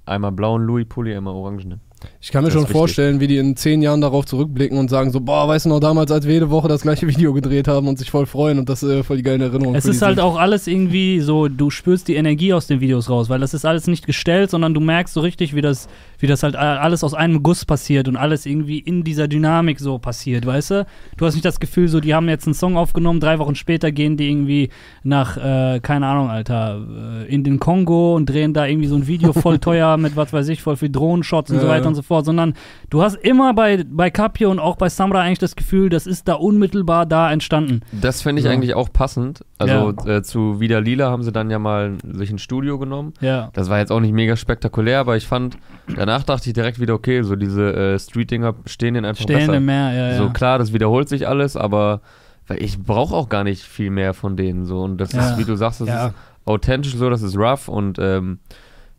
Einmal 0.06 0.32
blauen 0.32 0.64
Louis 0.64 0.86
Pulli, 0.88 1.16
einmal 1.16 1.34
orangenen. 1.34 1.82
Ich 2.22 2.32
kann 2.32 2.44
mir 2.44 2.52
schon 2.52 2.68
vorstellen, 2.68 3.20
wie 3.20 3.28
die 3.28 3.38
in 3.38 3.56
zehn 3.56 3.82
Jahren 3.82 4.02
darauf 4.02 4.26
zurückblicken 4.26 4.78
und 4.78 4.90
sagen 4.90 5.12
so, 5.12 5.20
boah, 5.22 5.48
weißt 5.48 5.66
du 5.66 5.70
noch 5.70 5.80
damals, 5.80 6.12
als 6.12 6.26
wir 6.26 6.34
jede 6.34 6.50
Woche 6.50 6.68
das 6.68 6.82
gleiche 6.82 7.08
Video 7.08 7.34
gedreht 7.34 7.68
haben 7.68 7.88
und 7.88 7.98
sich 8.00 8.12
voll 8.12 8.26
freuen 8.26 8.60
und 8.60 8.70
das 8.70 8.84
äh, 8.84 9.04
voll 9.04 9.18
die 9.18 9.24
geilen 9.24 9.42
Erinnerungen. 9.42 9.76
Es 9.76 9.86
ist 9.86 10.02
halt 10.02 10.18
sind. 10.18 10.24
auch 10.24 10.38
alles 10.38 10.68
irgendwie 10.68 11.20
so, 11.20 11.48
du 11.48 11.70
spürst 11.70 12.08
die 12.08 12.16
Energie 12.16 12.54
aus 12.54 12.68
den 12.68 12.82
Videos 12.82 13.10
raus, 13.10 13.30
weil 13.30 13.40
das 13.40 13.54
ist 13.54 13.66
alles 13.66 13.88
nicht 13.88 14.06
gestellt, 14.06 14.50
sondern 14.50 14.74
du 14.74 14.80
merkst 14.80 15.14
so 15.14 15.22
richtig, 15.22 15.56
wie 15.56 15.62
das, 15.62 15.88
wie 16.20 16.28
das 16.28 16.44
halt 16.44 16.56
äh, 16.56 16.58
alles 16.58 17.04
aus 17.04 17.14
einem 17.14 17.44
Guss 17.44 17.66
passiert 17.66 18.08
und 18.08 18.18
alles 18.18 18.46
irgendwie 18.46 18.80
in 18.80 19.04
dieser 19.04 19.28
Dynamik 19.28 19.80
so 19.80 19.98
passiert, 19.98 20.46
weißt 20.46 20.72
du? 20.72 20.86
Du 21.18 21.26
hast 21.26 21.34
nicht 21.36 21.46
das 21.46 21.60
Gefühl, 21.60 21.88
so, 21.88 22.00
die 22.00 22.14
haben 22.14 22.30
jetzt 22.30 22.46
einen 22.48 22.54
Song 22.54 22.78
aufgenommen, 22.78 23.20
drei 23.20 23.40
Wochen 23.40 23.56
später 23.56 23.92
gehen 23.92 24.18
die 24.18 24.30
irgendwie 24.30 24.70
nach, 25.04 25.38
äh, 25.38 25.80
keine 25.82 26.08
Ahnung, 26.08 26.30
Alter, 26.30 26.82
äh, 27.28 27.34
in 27.34 27.44
den 27.44 27.60
Kongo 27.60 28.16
und 28.16 28.28
drehen 28.30 28.54
da 28.54 28.66
irgendwie 28.66 28.88
so 28.88 28.96
ein 28.96 29.08
Video 29.08 29.34
voll 29.34 29.60
teuer 29.66 29.98
mit, 29.98 30.16
was 30.16 30.34
weiß 30.34 30.48
ich, 30.50 30.62
voll 30.62 30.76
viel 30.78 30.90
Drohnenshots 30.90 31.52
und 31.52 31.60
so 31.60 31.66
Ja, 31.66 31.72
weiter 31.72 31.86
ja. 31.86 31.95
Und 31.96 32.04
so 32.04 32.08
fort, 32.08 32.26
sondern 32.26 32.54
du 32.90 33.02
hast 33.02 33.16
immer 33.16 33.54
bei, 33.54 33.84
bei 33.90 34.10
Capio 34.10 34.52
und 34.52 34.60
auch 34.60 34.76
bei 34.76 34.90
Samra 34.90 35.22
eigentlich 35.22 35.40
das 35.40 35.56
Gefühl, 35.56 35.90
das 35.90 36.06
ist 36.08 36.28
da 36.28 36.34
unmittelbar 36.36 37.06
da 37.06 37.32
entstanden. 37.32 37.82
Das 37.92 38.22
finde 38.22 38.40
ich 38.42 38.46
Ja. 38.46 38.52
eigentlich 38.52 38.74
auch 38.74 38.92
passend. 38.92 39.44
Also 39.58 39.94
äh, 40.06 40.22
zu 40.22 40.60
Wieder 40.60 40.82
Lila 40.82 41.10
haben 41.10 41.24
sie 41.24 41.32
dann 41.32 41.50
ja 41.50 41.60
mal 41.60 41.94
sich 42.04 42.30
ein 42.30 42.38
Studio 42.40 42.78
genommen. 42.78 43.14
Ja. 43.22 43.50
Das 43.54 43.70
war 43.70 43.80
jetzt 43.80 43.92
auch 43.92 44.02
nicht 44.02 44.14
mega 44.14 44.36
spektakulär, 44.36 45.00
aber 45.00 45.16
ich 45.18 45.28
fand, 45.28 45.58
danach 45.96 46.24
dachte 46.24 46.50
ich 46.50 46.54
direkt 46.54 46.80
wieder, 46.80 46.94
okay, 46.94 47.22
so 47.24 47.36
diese 47.36 47.74
äh, 47.74 48.00
Street-Dinger 48.00 48.56
stehen 48.66 48.96
denen 48.96 49.06
einfach 49.06 49.24
Stehen 49.24 49.38
besser. 49.38 49.60
ja, 49.60 49.92
ja. 50.12 50.18
So 50.18 50.30
klar, 50.30 50.60
das 50.60 50.74
wiederholt 50.74 51.08
sich 51.10 51.28
alles, 51.28 51.56
aber 51.58 52.02
weil 52.48 52.62
ich 52.62 52.78
brauche 52.78 53.16
auch 53.16 53.30
gar 53.30 53.44
nicht 53.44 53.64
viel 53.64 53.90
mehr 53.90 54.14
von 54.14 54.38
denen 54.38 54.66
so 54.66 54.84
und 54.84 54.98
das 54.98 55.14
Ja. 55.14 55.32
ist, 55.32 55.38
wie 55.40 55.46
du 55.46 55.56
sagst, 55.56 55.82
das 55.82 55.88
Ja. 55.88 56.08
ist 56.08 56.16
authentisch 56.46 56.96
so, 56.96 57.10
das 57.10 57.24
ist 57.24 57.36
rough 57.38 57.68
und 57.68 57.98
ähm, 58.00 58.40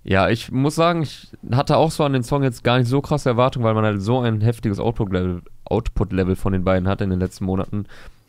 ja, 0.09 0.29
ich 0.29 0.53
muss 0.53 0.77
sagen, 0.77 1.03
ich 1.03 1.33
hatte 1.51 1.77
auch 1.77 1.91
so 1.91 2.05
an 2.05 2.13
den 2.13 2.23
Song 2.23 2.45
jetzt 2.45 2.63
gar 2.63 2.79
nicht 2.79 2.87
so 2.89 3.01
krasse 3.01 3.29
Erwartungen, 3.29 3.65
weil 3.65 3.75
man 3.75 3.85
halt 3.85 4.01
so 4.01 4.21
ein 4.21 4.41
heftiges 4.41 4.79
Output-Level 4.79 5.43
Output 5.65 6.13
-Level 6.13 6.37
von 6.37 6.53
den 6.53 6.63
beiden 6.63 6.89
hatte 6.89 7.03
in 7.03 7.11
den 7.11 7.19
letzten 7.19 7.45
Monaten, 7.45 7.87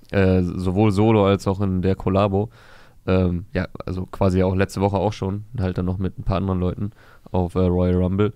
äh, 0.10 0.42
sowohl 0.42 0.92
solo 0.92 1.28
als 1.28 1.48
auch 1.48 1.62
in 1.62 1.84
der 1.84 1.96
Kollabo. 1.96 2.50
Ähm, 3.06 3.46
ja, 3.54 3.68
also 3.86 4.08
quasi 4.08 4.42
auch 4.42 4.56
letzte 4.56 4.82
Woche 4.82 4.98
auch 4.98 5.14
schon, 5.14 5.46
halt 5.60 5.78
dann 5.78 5.86
noch 5.86 6.00
mit 6.00 6.18
ein 6.18 6.24
paar 6.24 6.38
anderen 6.38 6.60
Leuten 6.60 6.92
auf 7.32 7.54
äh, 7.54 7.60
Royal 7.60 7.96
Rumble 7.96 8.34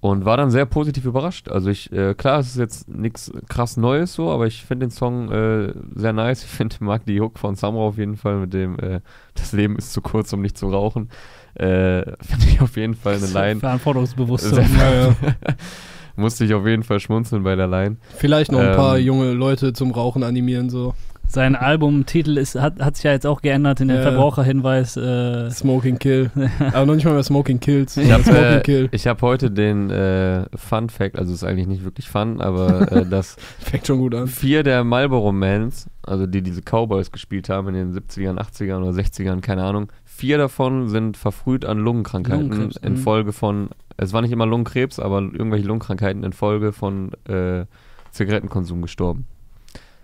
und 0.00 0.24
war 0.24 0.36
dann 0.36 0.50
sehr 0.50 0.66
positiv 0.66 1.04
überrascht. 1.04 1.48
Also 1.48 1.70
ich, 1.70 1.92
äh, 1.92 2.14
klar, 2.14 2.40
es 2.40 2.48
ist 2.48 2.56
jetzt 2.56 2.88
nichts 2.88 3.30
krass 3.48 3.76
Neues 3.76 4.14
so, 4.14 4.30
aber 4.30 4.46
ich 4.46 4.64
finde 4.64 4.86
den 4.86 4.90
Song 4.90 5.30
äh, 5.30 5.74
sehr 5.94 6.12
nice. 6.12 6.42
Ich 6.42 6.50
finde, 6.50 6.76
mag 6.80 7.04
die 7.04 7.20
Hook 7.20 7.38
von 7.38 7.54
Samra 7.54 7.82
auf 7.82 7.98
jeden 7.98 8.16
Fall 8.16 8.38
mit 8.38 8.54
dem 8.54 8.78
äh, 8.78 9.00
Das 9.34 9.52
Leben 9.52 9.76
ist 9.76 9.92
zu 9.92 10.00
kurz, 10.00 10.32
um 10.32 10.40
nicht 10.40 10.56
zu 10.56 10.68
rauchen. 10.70 11.10
Äh, 11.54 12.02
finde 12.22 12.46
ich 12.48 12.60
auf 12.60 12.76
jeden 12.76 12.94
Fall 12.94 13.14
eine 13.16 13.26
Line. 13.26 13.60
Verantwortungsbewusstsein. 13.60 14.66
Sehr- 14.66 14.78
Ja, 14.78 15.04
ja. 15.08 15.14
Musste 16.16 16.44
ich 16.44 16.52
auf 16.54 16.66
jeden 16.66 16.82
Fall 16.82 17.00
schmunzeln 17.00 17.42
bei 17.44 17.56
der 17.56 17.66
Line. 17.66 17.96
Vielleicht 18.16 18.52
noch 18.52 18.60
ein 18.60 18.68
Ähm, 18.70 18.76
paar 18.76 18.98
junge 18.98 19.32
Leute 19.32 19.72
zum 19.72 19.90
Rauchen 19.92 20.22
animieren, 20.22 20.68
so. 20.68 20.94
Sein 21.28 21.54
Albumtitel 21.54 22.36
ist, 22.38 22.56
hat, 22.60 22.80
hat 22.80 22.96
sich 22.96 23.04
ja 23.04 23.12
jetzt 23.12 23.24
auch 23.24 23.40
geändert 23.40 23.80
in 23.80 23.86
den 23.86 23.98
Ja. 23.98 24.02
Verbraucherhinweis. 24.02 24.96
Äh, 24.96 25.48
Smoking 25.52 26.00
Kill. 26.00 26.28
Aber 26.72 26.86
noch 26.86 26.96
nicht 26.96 27.04
mal 27.04 27.14
mehr 27.14 27.22
Smoking 27.22 27.60
Kills. 27.60 27.96
Ich 27.96 28.10
habe 28.10 28.24
äh, 28.56 28.60
Kill. 28.62 28.88
ich 28.90 29.06
hab 29.06 29.22
heute 29.22 29.48
den 29.48 29.90
äh, 29.90 30.46
Fun 30.56 30.90
Fact, 30.90 31.16
also 31.16 31.32
ist 31.32 31.44
eigentlich 31.44 31.68
nicht 31.68 31.84
wirklich 31.84 32.08
Fun, 32.08 32.40
aber 32.40 32.90
äh, 32.90 33.06
dass 33.06 33.36
Fängt 33.60 33.86
schon 33.86 33.98
gut 33.98 34.12
an. 34.16 34.26
vier 34.26 34.64
der 34.64 34.82
Marlboro 34.82 35.30
Mans, 35.30 35.88
also 36.02 36.26
die 36.26 36.42
diese 36.42 36.62
Cowboys 36.62 37.12
gespielt 37.12 37.48
haben 37.48 37.68
in 37.68 37.74
den 37.74 37.92
70ern, 37.94 38.36
80ern 38.36 38.82
oder 38.82 38.90
60ern, 38.90 39.40
keine 39.40 39.62
Ahnung, 39.62 39.92
vier 40.20 40.36
davon 40.36 40.88
sind 40.88 41.16
verfrüht 41.16 41.64
an 41.64 41.78
Lungenkrankheiten 41.78 42.50
Lungenkrebs, 42.50 42.82
mhm. 42.82 42.86
infolge 42.86 43.32
von, 43.32 43.70
es 43.96 44.12
war 44.12 44.20
nicht 44.20 44.32
immer 44.32 44.44
Lungenkrebs, 44.44 45.00
aber 45.00 45.20
irgendwelche 45.20 45.66
Lungenkrankheiten 45.66 46.24
infolge 46.24 46.72
von 46.72 47.12
äh, 47.26 47.64
Zigarettenkonsum 48.12 48.82
gestorben. 48.82 49.24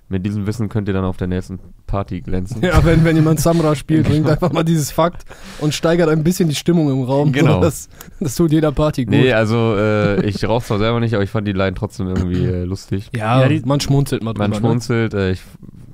Mit 0.08 0.24
diesem 0.24 0.46
Wissen 0.46 0.70
könnt 0.70 0.88
ihr 0.88 0.94
dann 0.94 1.04
auf 1.04 1.18
der 1.18 1.26
nächsten 1.26 1.58
Party 1.86 2.22
glänzen. 2.22 2.62
Ja, 2.62 2.82
wenn, 2.84 3.04
wenn 3.04 3.16
jemand 3.16 3.40
Samra 3.40 3.74
spielt, 3.74 4.06
bringt 4.08 4.26
einfach 4.26 4.52
mal 4.52 4.62
dieses 4.62 4.90
Fakt 4.90 5.24
und 5.60 5.74
steigert 5.74 6.08
ein 6.08 6.24
bisschen 6.24 6.48
die 6.48 6.54
Stimmung 6.54 6.90
im 6.90 7.02
Raum. 7.02 7.32
Genau. 7.32 7.60
Das, 7.66 7.88
das 8.20 8.36
tut 8.36 8.52
jeder 8.52 8.72
Party 8.72 9.04
gut. 9.04 9.10
Nee, 9.14 9.32
also 9.32 9.76
äh, 9.76 10.24
ich 10.24 10.48
rauche 10.48 10.64
zwar 10.64 10.78
selber 10.78 11.00
nicht, 11.00 11.14
aber 11.14 11.24
ich 11.24 11.30
fand 11.30 11.46
die 11.46 11.52
Line 11.52 11.74
trotzdem 11.74 12.06
irgendwie 12.06 12.44
äh, 12.44 12.64
lustig. 12.64 13.10
ja, 13.14 13.42
Ja, 13.42 13.48
die- 13.48 13.60
man 13.66 13.80
schmunzelt 13.80 14.22
mal 14.22 14.32
drüber. 14.32 14.48
Man 14.48 14.58
schmunzelt, 14.58 15.12
äh, 15.12 15.32
ich 15.32 15.42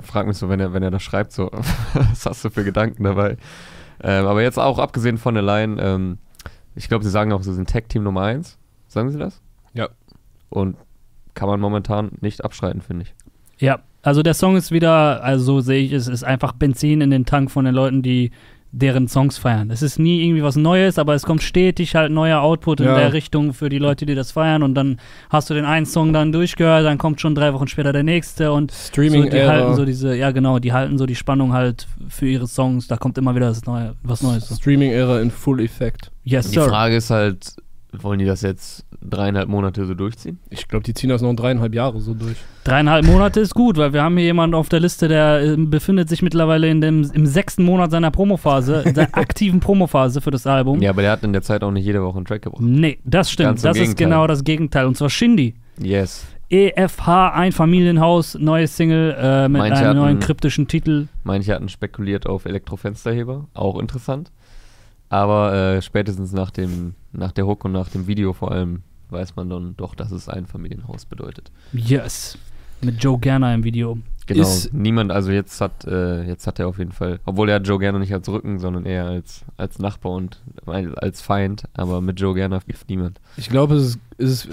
frage 0.03 0.29
mich 0.29 0.37
so, 0.37 0.49
wenn 0.49 0.61
er, 0.61 0.73
wenn 0.75 0.83
er 0.83 0.91
das 0.91 1.03
schreibt, 1.03 1.33
so, 1.33 1.51
was 1.95 2.27
hast 2.27 2.45
du 2.45 2.51
für 2.51 2.65
Gedanken 2.65 3.05
dabei? 3.05 3.39
Ähm, 4.03 4.27
aber 4.27 4.43
jetzt 4.43 4.59
auch 4.59 4.79
abgesehen 4.79 5.19
von 5.19 5.35
der 5.35 5.43
Line, 5.43 5.81
ähm, 5.81 6.19
ich 6.75 6.89
glaube, 6.89 7.05
sie 7.05 7.11
sagen 7.11 7.33
auch, 7.33 7.43
sie 7.43 7.55
sind 7.55 7.69
Tech-Team 7.69 8.03
Nummer 8.03 8.23
1. 8.23 8.59
Sagen 8.89 9.11
sie 9.11 9.19
das? 9.19 9.41
Ja. 9.75 9.89
Und 10.49 10.77
kann 11.35 11.49
man 11.49 11.61
momentan 11.61 12.13
nicht 12.21 12.45
abschreiten, 12.45 12.83
finde 12.83 13.05
ich. 13.05 13.15
ja, 13.59 13.81
Also 14.03 14.23
der 14.23 14.35
Song 14.35 14.57
ist 14.57 14.71
wieder, 14.71 15.23
also 15.23 15.45
so 15.45 15.61
sehe 15.61 15.83
ich 15.85 15.93
es, 15.93 16.09
ist 16.09 16.25
einfach 16.25 16.53
Benzin 16.53 17.01
in 17.01 17.11
den 17.11 17.25
Tank 17.25 17.51
von 17.51 17.65
den 17.65 17.75
Leuten, 17.75 18.03
die 18.03 18.33
deren 18.75 19.07
Songs 19.07 19.37
feiern. 19.37 19.71
Es 19.71 19.83
ist 19.83 19.99
nie 19.99 20.25
irgendwie 20.25 20.43
was 20.43 20.57
Neues, 20.57 20.99
aber 20.99 21.15
es 21.15 21.25
kommt 21.25 21.43
stetig 21.43 21.95
halt 21.95 22.11
neuer 22.11 22.41
Output 22.41 22.81
in 22.81 22.87
Ja. 22.87 22.97
der 22.97 23.13
Richtung 23.13 23.53
für 23.53 23.69
die 23.69 23.79
Leute, 23.79 24.07
die 24.07 24.15
das 24.15 24.33
feiern 24.33 24.63
und 24.63 24.75
dann 24.75 24.99
hast 25.29 25.51
du 25.51 25.55
den 25.55 25.67
einen 25.67 25.85
Song 25.85 26.15
dann 26.15 26.33
durchgehört, 26.33 26.87
dann 26.87 26.97
kommt 26.97 27.21
schon 27.21 27.35
drei 27.35 27.53
Wochen 27.53 27.69
später 27.69 27.93
der 27.93 28.03
nächste 28.03 28.51
und 28.51 28.71
so, 28.71 28.89
Streaming 28.89 29.29
die 29.29 29.43
halten 29.43 29.75
so 29.77 29.85
diese, 29.85 30.17
ja 30.17 30.31
genau, 30.31 30.59
die 30.59 30.73
halten 30.73 30.97
so 30.97 31.05
die 31.05 31.15
Spannung 31.15 31.53
halt 31.53 31.87
für 32.09 32.27
ihre 32.27 32.47
Songs, 32.47 32.87
da 32.89 32.97
kommt 32.97 33.19
immer 33.19 33.35
wieder 33.35 33.49
das 33.49 33.67
Neue, 33.67 33.95
was 34.03 34.23
Neues. 34.23 34.49
So. 34.49 34.55
Streaming 34.55 34.91
Era 34.91 35.21
in 35.21 35.31
Full 35.31 35.61
Effect. 35.61 36.11
Yes, 36.25 36.49
Die 36.51 36.55
sir. 36.55 36.69
Frage 36.69 36.97
ist 36.97 37.11
halt, 37.11 37.55
wollen 37.93 38.21
die 38.21 38.25
das 38.25 38.41
jetzt 38.41 38.87
dreieinhalb 39.09 39.49
Monate 39.49 39.85
so 39.87 39.95
durchziehen? 39.95 40.39
Ich 40.51 40.69
glaube, 40.69 40.85
die 40.85 40.95
ziehen 40.95 41.11
das 41.11 41.23
noch 41.23 41.35
dreieinhalb 41.35 41.75
Jahre 41.75 42.01
so 42.01 42.15
durch. 42.15 42.37
Dreieinhalb 42.65 43.05
Monate 43.07 43.41
ist 43.41 43.55
gut, 43.55 43.77
weil 43.77 43.93
wir 43.93 44.03
haben 44.03 44.17
hier 44.17 44.27
jemanden 44.27 44.55
auf 44.55 44.69
der 44.69 44.81
Liste, 44.81 45.09
der 45.09 45.43
äh, 45.43 45.57
befindet 45.57 46.09
sich 46.09 46.23
mittlerweile 46.23 46.69
in 46.71 46.81
dem, 46.81 47.11
im 47.13 47.27
sechsten 47.27 47.65
Monat 47.65 47.91
seiner 47.91 48.11
Promophase, 48.11 48.85
der 48.97 49.17
aktiven 49.17 49.61
Promophase 49.61 50.21
für 50.21 50.31
das 50.31 50.47
Album. 50.47 50.81
Ja, 50.81 50.91
aber 50.91 51.03
der 51.03 51.13
hat 51.13 51.23
in 51.25 51.33
der 51.33 51.43
Zeit 51.43 51.63
auch 51.65 51.71
nicht 51.71 51.85
jede 51.85 52.03
Woche 52.03 52.17
einen 52.17 52.25
Track 52.27 52.43
gebracht. 52.43 52.63
Nee, 52.63 52.99
das 53.05 53.31
stimmt. 53.31 53.49
Ganz 53.49 53.65
im 53.65 53.69
Das 53.69 53.79
ist 53.79 53.97
genau 53.97 54.27
das 54.27 54.45
Gegenteil. 54.45 54.87
Und 54.87 54.97
zwar 54.97 55.11
Shindy. 55.11 55.55
Yes. 55.81 56.27
EFH, 56.51 57.33
ein 57.33 57.51
Familienhaus, 57.53 58.35
neue 58.39 58.67
Single 58.67 59.17
äh, 59.19 59.49
mit 59.49 59.59
Manche 59.61 59.77
einem 59.79 59.87
hatten- 59.89 59.99
neuen 59.99 60.21
kryptischen 60.21 60.69
Titel. 60.69 61.07
Manche 61.25 61.55
hatten 61.55 61.71
spekuliert 61.71 62.27
auf 62.27 62.45
Elektrofensterheber, 62.45 63.47
auch 63.55 63.79
interessant. 63.81 64.31
Aber 65.09 65.55
äh, 65.55 65.83
spätestens 65.83 66.33
nach, 66.33 66.51
dem, 66.51 66.95
nach 67.13 67.33
der 67.33 67.47
Hook 67.47 67.65
und 67.65 67.73
nach 67.73 67.89
dem 67.89 68.07
Video 68.07 68.33
vor 68.33 68.53
allem 68.53 68.83
weiß 69.13 69.37
man 69.37 69.49
dann 69.51 69.77
doch, 69.77 69.95
dass 69.95 70.11
es 70.11 70.29
ein 70.29 70.47
Familienhaus 70.47 71.05
bedeutet. 71.05 71.51
Yes. 71.73 72.37
Mit 72.81 73.03
Joe 73.03 73.19
Gerner 73.19 73.55
im 73.55 73.63
Video. 73.65 73.99
Genau. 74.27 74.43
Ist- 74.43 74.73
Niemand, 74.73 75.11
also 75.13 75.31
jetzt 75.33 75.61
hat, 75.61 75.85
äh, 75.85 76.23
jetzt 76.25 76.47
hat 76.47 76.59
er 76.61 76.69
auf 76.69 76.79
jeden 76.79 76.93
Fall, 76.93 77.19
obwohl 77.25 77.49
er 77.49 77.61
Joe 77.61 77.79
Gerner 77.79 77.99
nicht 77.99 78.13
als 78.13 78.29
Rücken, 78.29 78.59
sondern 78.61 78.87
eher 78.87 79.05
als, 79.07 79.45
als 79.57 79.79
Nachbar 79.79 80.13
und 80.13 80.41
als 80.67 81.21
Feind, 81.21 81.65
aber 81.75 82.01
mit 82.01 82.21
Joe 82.21 82.35
Gerner 82.35 82.61
gibt 82.67 82.89
niemand. 82.89 83.21
Ich 83.37 83.49
glaube, 83.51 83.75
es 83.75 83.83
ist, 83.91 83.99
ist, 84.23 84.49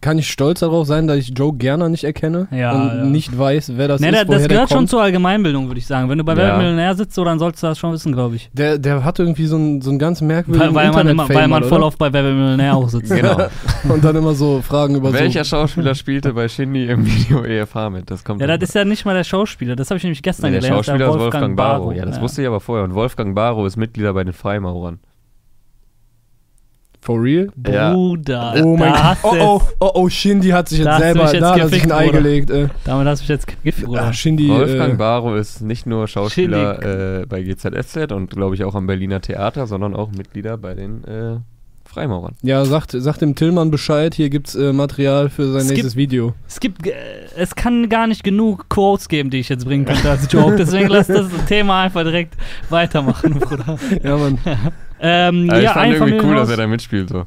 kann 0.00 0.18
ich 0.18 0.30
stolz 0.30 0.60
darauf 0.60 0.86
sein, 0.86 1.06
dass 1.06 1.18
ich 1.18 1.32
Joe 1.36 1.52
Gerner 1.52 1.88
nicht 1.88 2.04
erkenne 2.04 2.48
Ja, 2.50 2.72
und 2.72 2.86
ja. 2.88 3.04
nicht 3.04 3.36
weiß, 3.36 3.72
wer 3.76 3.88
das 3.88 4.00
Nee, 4.00 4.08
ist, 4.08 4.14
da, 4.16 4.24
das 4.24 4.38
der 4.42 4.48
gehört 4.48 4.70
schon 4.70 4.86
zur 4.88 5.02
Allgemeinbildung, 5.02 5.66
würde 5.68 5.78
ich 5.78 5.86
sagen. 5.86 6.08
Wenn 6.08 6.18
du 6.18 6.24
bei 6.24 6.32
Ja. 6.32 6.38
Weltmillionär 6.48 6.94
sitzt, 6.94 7.14
so, 7.14 7.24
dann 7.24 7.38
solltest 7.38 7.62
du 7.62 7.66
das 7.66 7.78
schon 7.78 7.92
wissen, 7.92 8.12
glaube 8.12 8.36
ich. 8.36 8.48
Der, 8.52 8.78
der 8.78 9.04
hat 9.04 9.18
irgendwie 9.18 9.46
so 9.46 9.56
einen, 9.56 9.82
so 9.82 9.90
einen 9.90 9.98
ganz 9.98 10.20
merkwürdigen 10.20 10.74
Weil, 10.74 10.94
weil 10.94 11.14
man, 11.14 11.28
weil 11.28 11.48
man 11.48 11.64
voll 11.64 11.82
oft 11.82 11.98
bei 11.98 12.12
Wer 12.12 12.22
Millionär 12.22 12.74
auch 12.76 12.88
sitzt. 12.88 13.12
Genau. 13.14 13.36
Und 13.88 14.04
dann 14.04 14.16
immer 14.16 14.34
so 14.34 14.62
Fragen 14.62 14.94
über 14.94 15.12
Welcher 15.12 15.44
so... 15.44 15.56
Schauspieler 15.56 15.94
spielte 15.94 16.32
bei 16.32 16.48
Shindy 16.48 16.86
im 16.86 17.04
Video 17.06 17.44
EFH 17.44 17.90
mit? 17.90 18.10
Das 18.10 18.24
kommt 18.24 18.40
Ja, 18.40 18.46
das 18.56 18.68
ist 18.70 18.74
ja 18.74 18.84
nicht 18.84 19.04
mal 19.04 19.14
der 19.14 19.24
Schauspieler. 19.24 19.76
Das 19.76 19.90
habe 19.90 19.98
ich 19.98 20.04
nämlich 20.04 20.22
gestern 20.22 20.50
Nee, 20.52 20.60
der 20.60 20.68
gelernt. 20.68 20.86
Schauspieler 20.86 21.10
ist 21.10 21.18
Wolfgang 21.18 21.56
Barrow. 21.56 21.92
Ja, 21.94 22.04
das 22.06 22.16
Ja. 22.16 22.22
wusste 22.22 22.42
ich 22.42 22.46
aber 22.48 22.60
vorher. 22.60 22.84
Und 22.84 22.94
Wolfgang 22.94 23.34
Barrow 23.34 23.66
ist 23.66 23.76
Mitglieder 23.76 24.12
bei 24.14 24.24
den 24.24 24.32
Freimaurern. 24.32 25.00
For 27.08 27.22
real? 27.22 27.48
Ja. 27.66 27.94
Bruder, 27.94 28.52
Oh 28.62 28.76
mein 28.76 28.92
da 28.92 29.02
hast 29.02 29.24
Oh, 29.24 29.34
oh, 29.40 29.62
oh, 29.80 29.90
oh, 29.94 30.08
Shindy 30.10 30.50
hat 30.50 30.68
sich 30.68 30.82
Da 30.82 30.90
jetzt 30.90 30.98
du 30.98 31.04
selber, 31.04 31.32
jetzt 31.32 31.40
da 31.40 31.50
hat 31.52 31.58
er 31.58 31.68
sich 31.70 31.82
ein 31.84 31.88
gefickt, 31.88 31.92
Ei 31.98 32.06
Bruder. 32.08 32.18
gelegt. 32.18 32.50
Äh. 32.50 32.68
damit 32.84 33.06
hast 33.06 33.20
du 33.20 33.22
mich 33.22 33.28
jetzt 33.30 33.46
gegift, 33.46 33.82
Bruder. 33.82 34.02
Ah, 34.02 34.12
Shindy, 34.12 34.50
Wolfgang 34.50 34.92
äh, 34.92 34.96
Barrow 34.98 35.34
ist 35.38 35.62
nicht 35.62 35.86
nur 35.86 36.06
Schauspieler 36.06 37.20
äh, 37.22 37.26
bei 37.26 37.40
GZSZ 37.42 38.12
und 38.12 38.28
glaube 38.32 38.56
ich 38.56 38.64
auch 38.64 38.74
am 38.74 38.86
Berliner 38.86 39.22
Theater, 39.22 39.66
sondern 39.66 39.96
auch 39.96 40.10
Mitglieder 40.12 40.58
bei 40.58 40.74
den 40.74 41.02
äh, 41.04 41.36
Freimaurern. 41.86 42.34
ja, 42.42 42.62
sagt, 42.66 42.90
sagt 42.90 43.22
dem 43.22 43.34
Tillmann 43.34 43.70
Bescheid, 43.70 44.12
hier 44.14 44.28
gibt's 44.28 44.54
äh, 44.54 44.74
Material 44.74 45.30
für 45.30 45.50
sein 45.50 45.62
Es 45.62 45.70
nächstes 45.70 45.96
Video. 45.96 46.34
Es 46.46 46.60
gibt, 46.60 46.86
äh, 46.86 46.92
es 47.38 47.54
kann 47.54 47.88
gar 47.88 48.06
nicht 48.06 48.22
genug 48.22 48.68
Quotes 48.68 49.08
geben, 49.08 49.30
die 49.30 49.38
ich 49.38 49.48
jetzt 49.48 49.64
bringen 49.64 49.86
könnte 49.86 50.10
als 50.10 50.30
Joke. 50.30 50.56
Deswegen 50.56 50.88
lass 50.88 51.06
das 51.06 51.28
Thema 51.48 51.84
einfach 51.84 52.02
direkt 52.02 52.34
weitermachen, 52.68 53.38
Bruder. 53.40 53.78
Ja, 54.04 54.18
Mann. 54.18 54.38
Ähm, 55.00 55.48
Aber 55.48 55.58
ich 55.58 55.64
ja, 55.64 55.72
fand 55.72 55.94
irgendwie 55.94 56.20
cool, 56.26 56.36
dass 56.36 56.50
er 56.50 56.56
da 56.56 56.66
mitspielt. 56.66 57.08
So. 57.08 57.24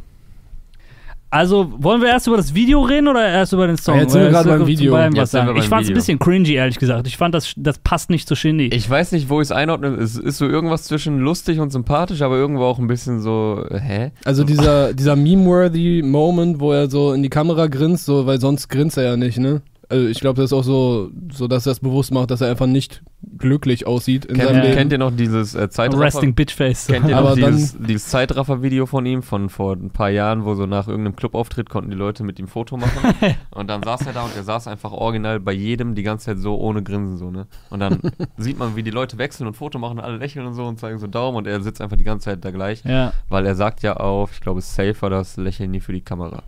Also, 1.33 1.71
wollen 1.77 2.01
wir 2.01 2.09
erst 2.09 2.27
über 2.27 2.35
das 2.35 2.53
Video 2.53 2.81
reden 2.81 3.07
oder 3.07 3.25
erst 3.25 3.53
über 3.53 3.65
den 3.65 3.77
Song? 3.77 3.95
Ja, 3.95 4.01
jetzt 4.01 4.11
sind 4.11 4.19
wir 4.19 4.27
Oder 4.27 4.43
gerade 4.43 4.49
beim 4.49 4.61
ich 4.63 4.79
Video. 4.79 4.91
beim 4.91 5.13
Ich 5.13 5.69
fand 5.69 5.83
es 5.83 5.89
ein 5.89 5.93
bisschen 5.93 6.19
cringy, 6.19 6.55
ehrlich 6.55 6.77
gesagt. 6.77 7.07
Ich 7.07 7.15
fand, 7.15 7.33
das, 7.33 7.53
das 7.55 7.79
passt 7.79 8.09
nicht 8.09 8.27
zu 8.27 8.35
Shindy. 8.35 8.67
Ich 8.67 8.89
weiß 8.89 9.13
nicht, 9.13 9.29
wo 9.29 9.39
ich 9.39 9.47
es 9.47 9.53
einordne. 9.53 9.95
Es 9.95 10.17
ist 10.17 10.39
so 10.39 10.45
irgendwas 10.45 10.83
zwischen 10.83 11.19
lustig 11.19 11.61
und 11.61 11.71
sympathisch, 11.71 12.21
aber 12.21 12.35
irgendwo 12.35 12.63
auch 12.63 12.79
ein 12.79 12.87
bisschen 12.87 13.21
so, 13.21 13.65
äh, 13.69 13.79
hä? 13.79 14.11
Also 14.25 14.43
dieser, 14.43 14.93
dieser 14.93 15.15
meme-worthy 15.15 16.01
Moment, 16.03 16.59
wo 16.59 16.73
er 16.73 16.89
so 16.89 17.13
in 17.13 17.23
die 17.23 17.29
Kamera 17.29 17.67
grinst, 17.67 18.03
so, 18.03 18.25
weil 18.25 18.41
sonst 18.41 18.67
grinst 18.67 18.97
er 18.97 19.05
ja 19.05 19.15
nicht, 19.15 19.37
ne? 19.37 19.61
Also 19.91 20.07
ich 20.07 20.19
glaube, 20.19 20.41
das 20.41 20.51
ist 20.51 20.53
auch 20.53 20.63
so, 20.63 21.12
so, 21.31 21.48
dass 21.48 21.65
er 21.65 21.74
es 21.74 21.79
bewusst 21.79 22.12
macht, 22.12 22.31
dass 22.31 22.41
er 22.41 22.50
einfach 22.50 22.65
nicht 22.67 23.03
glücklich 23.38 23.86
aussieht 23.86 24.25
in 24.25 24.36
Kennt, 24.38 24.48
seinem 24.50 24.62
Leben. 24.63 24.75
kennt 24.75 24.91
ihr 24.93 24.98
noch 24.98 25.12
dieses 25.15 25.53
äh, 25.53 25.69
Zeitraffer? 25.69 26.03
Resting 26.03 26.33
Bitchface. 26.33 26.88
Kennt 26.88 27.07
ihr 27.10 27.19
noch 27.19 27.36
dieses, 27.36 27.77
dieses 27.77 28.07
Zeitraffer-Video 28.07 28.86
von 28.86 29.05
ihm 29.05 29.21
von 29.21 29.50
vor 29.50 29.74
ein 29.75 29.89
paar 29.91 30.10
Jahren, 30.10 30.45
wo 30.45 30.55
so 30.55 30.65
nach 30.65 30.88
irgendeinem 30.88 31.15
Clubauftritt 31.15 31.69
konnten 31.69 31.91
die 31.91 31.98
Leute 31.98 32.24
mit 32.24 32.39
ihm 32.39 32.48
Foto 32.48 32.77
machen 32.77 33.13
und 33.51 33.67
dann 33.69 33.83
saß 33.83 34.07
er 34.07 34.13
da 34.13 34.24
und 34.24 34.36
er 34.36 34.43
saß 34.43 34.67
einfach 34.67 34.91
original 34.91 35.39
bei 35.39 35.51
jedem 35.53 35.93
die 35.95 36.03
ganze 36.03 36.27
Zeit 36.27 36.39
so 36.39 36.55
ohne 36.57 36.81
Grinsen 36.83 37.17
so, 37.17 37.29
ne? 37.29 37.48
Und 37.69 37.79
dann 37.81 38.00
sieht 38.38 38.57
man, 38.57 38.75
wie 38.75 38.83
die 38.83 38.91
Leute 38.91 39.17
wechseln 39.17 39.48
und 39.48 39.55
Foto 39.55 39.77
machen, 39.77 40.00
alle 40.00 40.17
lächeln 40.17 40.45
und 40.45 40.53
so 40.53 40.63
und 40.65 40.79
zeigen 40.79 40.98
so 41.00 41.07
Daumen 41.07 41.38
und 41.38 41.48
er 41.48 41.62
sitzt 41.62 41.81
einfach 41.81 41.98
die 41.98 42.03
ganze 42.03 42.25
Zeit 42.25 42.43
da 42.45 42.51
gleich, 42.51 42.83
Ja. 42.86 43.13
weil 43.29 43.45
er 43.45 43.55
sagt 43.55 43.83
ja 43.83 43.98
auf, 43.98 44.31
ich 44.33 44.39
glaube, 44.41 44.60
es 44.60 44.67
ist 44.67 44.75
safer 44.75 45.10
das 45.10 45.38
Lächeln 45.38 45.71
nie 45.71 45.79
für 45.81 45.93
die 45.93 46.01
Kamera. 46.01 46.43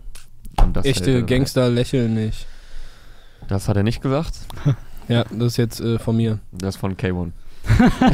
Und 0.62 0.76
das 0.76 0.86
Echte 0.86 1.10
er- 1.10 1.22
Gangster 1.22 1.68
lächeln 1.68 2.14
nicht. 2.14 2.46
Das 3.48 3.68
hat 3.68 3.76
er 3.76 3.82
nicht 3.82 4.02
gesagt. 4.02 4.34
Ja, 5.06 5.24
das 5.30 5.48
ist 5.48 5.56
jetzt 5.58 5.80
äh, 5.80 5.98
von 5.98 6.16
mir. 6.16 6.38
Das 6.50 6.76
ist 6.76 6.80
von 6.80 6.96
K1. 6.96 7.32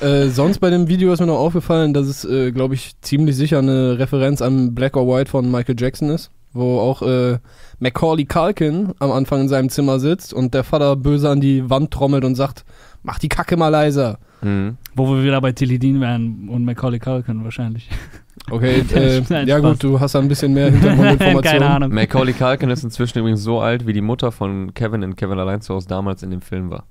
Äh, 0.00 0.28
sonst 0.30 0.58
bei 0.58 0.70
dem 0.70 0.88
Video 0.88 1.12
ist 1.12 1.20
mir 1.20 1.26
noch 1.26 1.38
aufgefallen, 1.38 1.92
dass 1.92 2.06
es, 2.06 2.24
äh, 2.24 2.50
glaube 2.50 2.74
ich, 2.74 2.98
ziemlich 3.02 3.36
sicher 3.36 3.58
eine 3.58 3.98
Referenz 3.98 4.42
an 4.42 4.74
Black 4.74 4.96
or 4.96 5.06
White 5.06 5.30
von 5.30 5.50
Michael 5.50 5.76
Jackson 5.78 6.08
ist, 6.08 6.30
wo 6.52 6.80
auch 6.80 7.02
äh, 7.02 7.38
Macaulay 7.78 8.24
Culkin 8.24 8.94
am 8.98 9.12
Anfang 9.12 9.42
in 9.42 9.48
seinem 9.48 9.68
Zimmer 9.68 10.00
sitzt 10.00 10.32
und 10.32 10.54
der 10.54 10.64
Vater 10.64 10.96
böse 10.96 11.28
an 11.28 11.40
die 11.40 11.68
Wand 11.70 11.90
trommelt 11.90 12.24
und 12.24 12.34
sagt, 12.34 12.64
mach 13.02 13.18
die 13.18 13.28
Kacke 13.28 13.56
mal 13.56 13.68
leiser. 13.68 14.18
Mhm. 14.40 14.76
Wo 14.96 15.08
wir 15.08 15.22
wieder 15.22 15.40
bei 15.40 15.52
Tilly 15.52 15.78
Dean 15.78 16.00
wären 16.00 16.48
und 16.48 16.64
Macaulay 16.64 16.98
Culkin 16.98 17.44
wahrscheinlich. 17.44 17.88
Okay, 18.50 18.84
äh, 18.94 19.44
ja 19.44 19.58
gut, 19.60 19.82
du 19.82 20.00
hast 20.00 20.14
da 20.14 20.18
ein 20.18 20.28
bisschen 20.28 20.52
mehr 20.52 20.70
Hintergrundinformationen. 20.70 21.42
Keine 21.42 21.70
Ahnung. 21.70 21.94
Macaulay 21.94 22.32
Culkin 22.32 22.70
ist 22.70 22.82
inzwischen 22.82 23.18
übrigens 23.18 23.42
so 23.42 23.60
alt, 23.60 23.86
wie 23.86 23.92
die 23.92 24.00
Mutter 24.00 24.32
von 24.32 24.74
Kevin 24.74 25.02
in 25.02 25.16
Kevin 25.16 25.38
allein 25.38 25.60
zu 25.60 25.74
Hause 25.74 25.88
damals 25.88 26.22
in 26.22 26.30
dem 26.30 26.40
Film 26.40 26.70
war. 26.70 26.86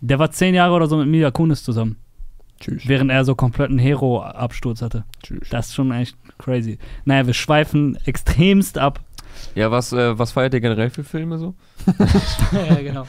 Der 0.00 0.18
war 0.18 0.30
zehn 0.30 0.54
Jahre 0.54 0.74
oder 0.74 0.86
so 0.86 0.96
mit 0.98 1.08
Mila 1.08 1.30
Kunis 1.30 1.64
zusammen, 1.64 1.96
Tschüss. 2.60 2.86
während 2.86 3.10
er 3.10 3.24
so 3.24 3.34
kompletten 3.34 3.78
Hero-Absturz 3.78 4.82
hatte. 4.82 5.04
Tschüss. 5.22 5.48
Das 5.50 5.68
ist 5.68 5.74
schon 5.74 5.90
echt 5.92 6.16
crazy. 6.38 6.78
Naja, 7.04 7.26
wir 7.26 7.34
schweifen 7.34 7.96
extremst 8.04 8.76
ab. 8.76 9.00
Ja, 9.54 9.70
was, 9.70 9.92
äh, 9.92 10.18
was 10.18 10.32
feiert 10.32 10.52
ihr 10.54 10.60
generell 10.60 10.90
für 10.90 11.04
Filme 11.04 11.38
so? 11.38 11.54
ja, 12.52 12.74
genau. 12.76 13.06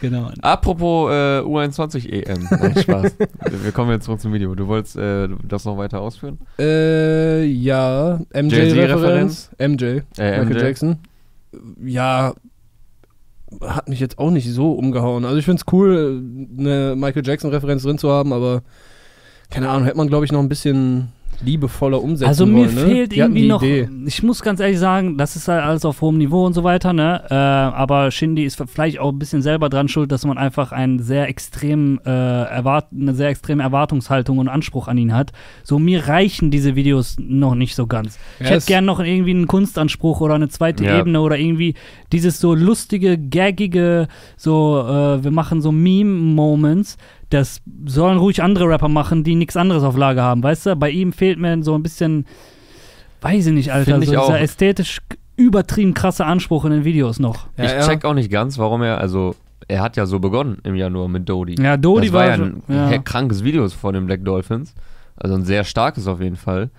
genau. 0.00 0.30
Apropos 0.42 1.10
äh, 1.10 1.40
U21 1.40 2.08
EM. 2.10 2.48
Nein, 2.50 2.76
Spaß. 2.82 3.16
wir 3.62 3.72
kommen 3.72 3.90
jetzt 3.90 4.04
zurück 4.04 4.20
zum 4.20 4.32
Video. 4.32 4.54
Du 4.54 4.66
wolltest 4.66 4.96
äh, 4.96 5.28
das 5.46 5.64
noch 5.64 5.78
weiter 5.78 6.00
ausführen? 6.00 6.38
Äh, 6.58 7.44
ja? 7.44 8.20
MJ-Referenz. 8.34 9.50
MJ, 9.58 9.84
Äh, 10.18 10.40
Michael 10.40 10.46
MJ? 10.46 10.58
Jackson. 10.60 10.98
Ja, 11.82 12.34
hat 13.62 13.88
mich 13.88 14.00
jetzt 14.00 14.18
auch 14.18 14.30
nicht 14.30 14.48
so 14.52 14.72
umgehauen. 14.72 15.24
Also 15.24 15.38
ich 15.38 15.44
finde 15.44 15.62
es 15.66 15.72
cool, 15.72 16.22
eine 16.58 16.94
Michael 16.96 17.26
Jackson-Referenz 17.26 17.82
drin 17.82 17.98
zu 17.98 18.10
haben, 18.10 18.32
aber 18.32 18.62
keine 19.50 19.68
Ahnung, 19.68 19.84
hätte 19.84 19.96
man, 19.96 20.08
glaube 20.08 20.24
ich, 20.24 20.32
noch 20.32 20.40
ein 20.40 20.48
bisschen 20.48 21.12
liebevoller 21.44 22.02
umsetzen 22.02 22.28
Also 22.28 22.46
mir 22.46 22.66
wollen. 22.66 22.74
ne? 22.74 22.80
fehlt 22.86 23.12
Die 23.12 23.22
hatten 23.22 23.36
irgendwie 23.36 23.48
noch, 23.48 23.62
Idee. 23.62 23.88
ich 24.06 24.22
muss 24.22 24.42
ganz 24.42 24.60
ehrlich 24.60 24.78
sagen, 24.78 25.16
das 25.18 25.36
ist 25.36 25.48
halt 25.48 25.62
alles 25.62 25.84
auf 25.84 26.00
hohem 26.00 26.18
Niveau 26.18 26.44
und 26.46 26.52
so 26.52 26.64
weiter, 26.64 26.92
ne? 26.92 27.22
Äh, 27.30 27.34
aber 27.34 28.10
Shindy 28.10 28.44
ist 28.44 28.62
vielleicht 28.66 28.98
auch 28.98 29.10
ein 29.12 29.18
bisschen 29.18 29.42
selber 29.42 29.68
dran 29.68 29.88
schuld, 29.88 30.12
dass 30.12 30.24
man 30.26 30.38
einfach 30.38 30.72
einen 30.72 30.98
sehr 31.00 31.28
extrem, 31.28 32.00
äh, 32.04 32.10
erwart 32.10 32.88
eine 32.92 33.14
sehr 33.14 33.28
extreme 33.28 33.62
Erwartungshaltung 33.62 34.38
und 34.38 34.48
Anspruch 34.48 34.88
an 34.88 34.98
ihn 34.98 35.14
hat. 35.14 35.32
So 35.62 35.78
mir 35.78 36.06
reichen 36.08 36.50
diese 36.50 36.76
Videos 36.76 37.16
noch 37.18 37.54
nicht 37.54 37.74
so 37.74 37.86
ganz. 37.86 38.18
Ja, 38.38 38.46
ich 38.46 38.50
hätte 38.52 38.66
gern 38.66 38.84
noch 38.84 39.00
irgendwie 39.00 39.30
einen 39.30 39.46
Kunstanspruch 39.46 40.20
oder 40.20 40.34
eine 40.34 40.48
zweite 40.48 40.84
Ja. 40.84 40.98
Ebene 40.98 41.20
oder 41.20 41.38
irgendwie 41.38 41.74
dieses 42.12 42.40
so 42.40 42.54
lustige, 42.54 43.16
gaggige, 43.18 44.08
so 44.36 44.80
äh, 44.86 45.22
wir 45.24 45.30
machen 45.30 45.60
so 45.60 45.72
Meme-Moments. 45.72 46.96
Das 47.30 47.60
sollen 47.86 48.18
ruhig 48.18 48.42
andere 48.42 48.68
Rapper 48.68 48.88
machen, 48.88 49.22
die 49.24 49.34
nichts 49.36 49.56
anderes 49.56 49.82
auf 49.84 49.96
Lager 49.96 50.22
haben, 50.22 50.42
weißt 50.42 50.66
du? 50.66 50.76
Bei 50.76 50.90
ihm 50.90 51.12
fehlt 51.12 51.38
mir 51.38 51.62
so 51.62 51.74
ein 51.74 51.82
bisschen, 51.82 52.26
weiß 53.20 53.46
ich 53.46 53.52
nicht, 53.52 53.72
Alter, 53.72 53.92
Find 53.92 54.04
ich 54.04 54.10
so 54.10 54.18
auch. 54.18 54.26
dieser 54.26 54.40
ästhetisch 54.40 54.98
übertrieben 55.36 55.94
krasse 55.94 56.26
Anspruch 56.26 56.64
in 56.64 56.72
den 56.72 56.84
Videos 56.84 57.18
noch. 57.18 57.46
Ja, 57.56 57.64
ich 57.64 57.70
ja. 57.70 57.86
check 57.86 58.04
auch 58.04 58.14
nicht 58.14 58.30
ganz, 58.30 58.58
warum 58.58 58.82
er, 58.82 58.98
also 58.98 59.34
er 59.68 59.80
hat 59.80 59.96
ja 59.96 60.06
so 60.06 60.18
begonnen 60.18 60.58
im 60.64 60.74
Januar 60.74 61.08
mit 61.08 61.28
Dodie. 61.28 61.54
Ja, 61.60 61.76
Dodie 61.76 62.08
das 62.08 62.12
war 62.12 62.20
war 62.22 62.28
ja 62.28 62.36
schon- 62.36 62.62
ein 62.68 62.92
ja. 62.92 62.98
krankes 62.98 63.44
Video 63.44 63.68
von 63.68 63.94
den 63.94 64.06
Black 64.06 64.24
Dolphins. 64.24 64.74
Also 65.16 65.34
ein 65.36 65.44
sehr 65.44 65.64
starkes 65.64 66.06
auf 66.08 66.20
jeden 66.20 66.36
Fall. 66.36 66.70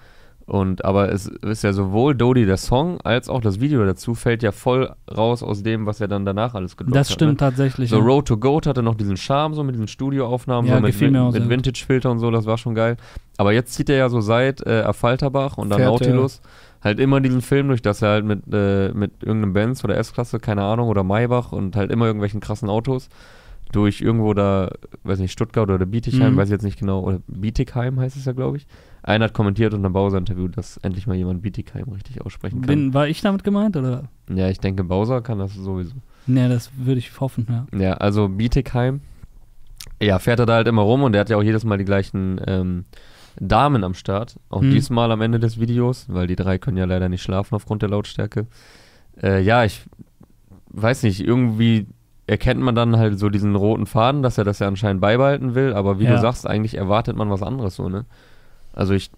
Und 0.47 0.83
aber 0.83 1.11
es 1.11 1.27
ist 1.27 1.63
ja 1.63 1.71
sowohl 1.71 2.13
Dodie 2.15 2.45
der 2.45 2.57
Song 2.57 2.99
als 3.01 3.29
auch 3.29 3.39
das 3.41 3.59
Video 3.61 3.85
dazu 3.85 4.15
fällt 4.15 4.43
ja 4.43 4.51
voll 4.51 4.91
raus 5.15 5.43
aus 5.43 5.63
dem, 5.63 5.85
was 5.85 6.01
er 6.01 6.07
dann 6.07 6.25
danach 6.25 6.55
alles 6.55 6.75
gedroppt 6.75 6.95
Das 6.95 7.09
hat. 7.09 7.13
stimmt 7.15 7.31
Ne? 7.33 7.37
tatsächlich. 7.37 7.89
So 7.89 7.97
ja. 7.99 8.03
Road 8.03 8.27
to 8.27 8.37
Goat 8.37 8.67
hatte 8.67 8.83
noch 8.83 8.95
diesen 8.95 9.15
Charme, 9.17 9.53
so 9.53 9.63
mit 9.63 9.75
diesen 9.75 9.87
Studioaufnahmen, 9.87 10.69
Ja, 10.69 10.77
so 10.77 10.81
mit, 10.81 10.99
mit, 10.99 11.11
mit. 11.33 11.49
Vintage-Filter 11.49 12.11
und 12.11 12.19
so, 12.19 12.31
das 12.31 12.45
war 12.45 12.57
schon 12.57 12.75
geil. 12.75 12.97
Aber 13.37 13.53
jetzt 13.53 13.73
zieht 13.73 13.89
er 13.89 13.97
ja 13.97 14.09
so 14.09 14.19
seit 14.19 14.65
äh, 14.65 14.81
Affalterbach 14.81 15.57
und 15.57 15.69
dann 15.69 15.79
Fährt 15.79 15.91
Nautilus 15.91 16.41
halt 16.83 16.99
immer 16.99 17.21
diesen 17.21 17.41
Film 17.41 17.67
durch, 17.67 17.81
dass 17.81 18.01
er 18.01 18.09
halt 18.09 18.25
mit, 18.25 18.41
äh, 18.51 18.91
mit 18.93 19.11
irgendeinem 19.23 19.53
Benz 19.53 19.83
oder 19.83 19.95
S-Klasse, 19.97 20.39
keine 20.39 20.63
Ahnung, 20.63 20.89
oder 20.89 21.03
Maybach 21.03 21.51
und 21.51 21.75
halt 21.75 21.91
immer 21.91 22.05
irgendwelchen 22.07 22.39
krassen 22.41 22.69
Autos 22.69 23.07
durch 23.71 24.01
irgendwo 24.01 24.33
da, 24.33 24.69
weiß 25.03 25.19
nicht, 25.19 25.31
Stuttgart 25.31 25.69
oder 25.69 25.85
Bietigheim, 25.85 26.33
Mhm. 26.33 26.37
weiß 26.37 26.47
ich 26.49 26.51
jetzt 26.53 26.63
nicht 26.63 26.79
genau, 26.79 27.01
oder 27.01 27.19
Bietigheim 27.27 27.99
heißt 27.99 28.17
es 28.17 28.25
ja, 28.25 28.33
glaube 28.33 28.57
ich. 28.57 28.67
Einer 29.03 29.25
hat 29.25 29.33
kommentiert 29.33 29.73
unter 29.73 29.85
einem 29.87 29.93
Bowser-Interview, 29.93 30.47
dass 30.47 30.77
endlich 30.77 31.07
mal 31.07 31.15
jemand 31.15 31.41
Bietigheim 31.41 31.89
richtig 31.89 32.21
aussprechen 32.21 32.61
kann. 32.61 32.67
Bin, 32.67 32.93
war 32.93 33.07
ich 33.07 33.21
damit 33.21 33.43
gemeint 33.43 33.75
oder? 33.75 34.03
ja, 34.29 34.49
ich 34.49 34.59
denke, 34.59 34.83
Bowser 34.83 35.21
kann 35.21 35.39
das 35.39 35.53
sowieso. 35.55 35.95
Nee, 36.27 36.47
das 36.49 36.69
würde 36.77 36.99
ich 36.99 37.19
hoffen, 37.19 37.47
ja. 37.49 37.65
Ja, 37.79 37.93
also 37.95 38.27
Bietigheim. 38.29 39.01
Ja, 40.01 40.19
fährt 40.19 40.39
er 40.39 40.45
da 40.45 40.53
halt 40.55 40.67
immer 40.67 40.83
rum 40.83 41.03
und 41.03 41.13
der 41.13 41.21
hat 41.21 41.29
ja 41.29 41.37
auch 41.37 41.43
jedes 41.43 41.63
Mal 41.63 41.77
die 41.79 41.85
gleichen 41.85 42.39
ähm, 42.45 42.85
Damen 43.39 43.83
am 43.83 43.93
Start. 43.95 44.35
Auch 44.49 44.61
Hm. 44.61 44.69
diesmal 44.69 45.11
am 45.11 45.21
Ende 45.21 45.39
des 45.39 45.59
Videos, 45.59 46.05
weil 46.09 46.27
die 46.27 46.35
drei 46.35 46.57
können 46.59 46.77
ja 46.77 46.85
leider 46.85 47.09
nicht 47.09 47.23
schlafen 47.23 47.55
aufgrund 47.55 47.81
der 47.81 47.89
Lautstärke. 47.89 48.45
Äh, 49.21 49.41
ja, 49.41 49.63
ich 49.63 49.83
weiß 50.69 51.03
nicht, 51.03 51.21
irgendwie 51.25 51.87
erkennt 52.27 52.61
man 52.61 52.75
dann 52.75 52.97
halt 52.97 53.17
so 53.19 53.29
diesen 53.29 53.55
roten 53.55 53.85
Faden, 53.87 54.21
dass 54.21 54.37
er 54.37 54.43
das 54.43 54.59
ja 54.59 54.67
anscheinend 54.67 55.01
beibehalten 55.01 55.55
will, 55.55 55.73
aber 55.73 55.99
wie 55.99 56.05
Ja. 56.05 56.11
du 56.15 56.21
sagst, 56.21 56.47
eigentlich 56.47 56.75
erwartet 56.77 57.17
man 57.17 57.29
was 57.31 57.41
anderes 57.41 57.75
so, 57.75 57.89
ne? 57.89 58.05
Also 58.73 58.93
ich 58.93 59.11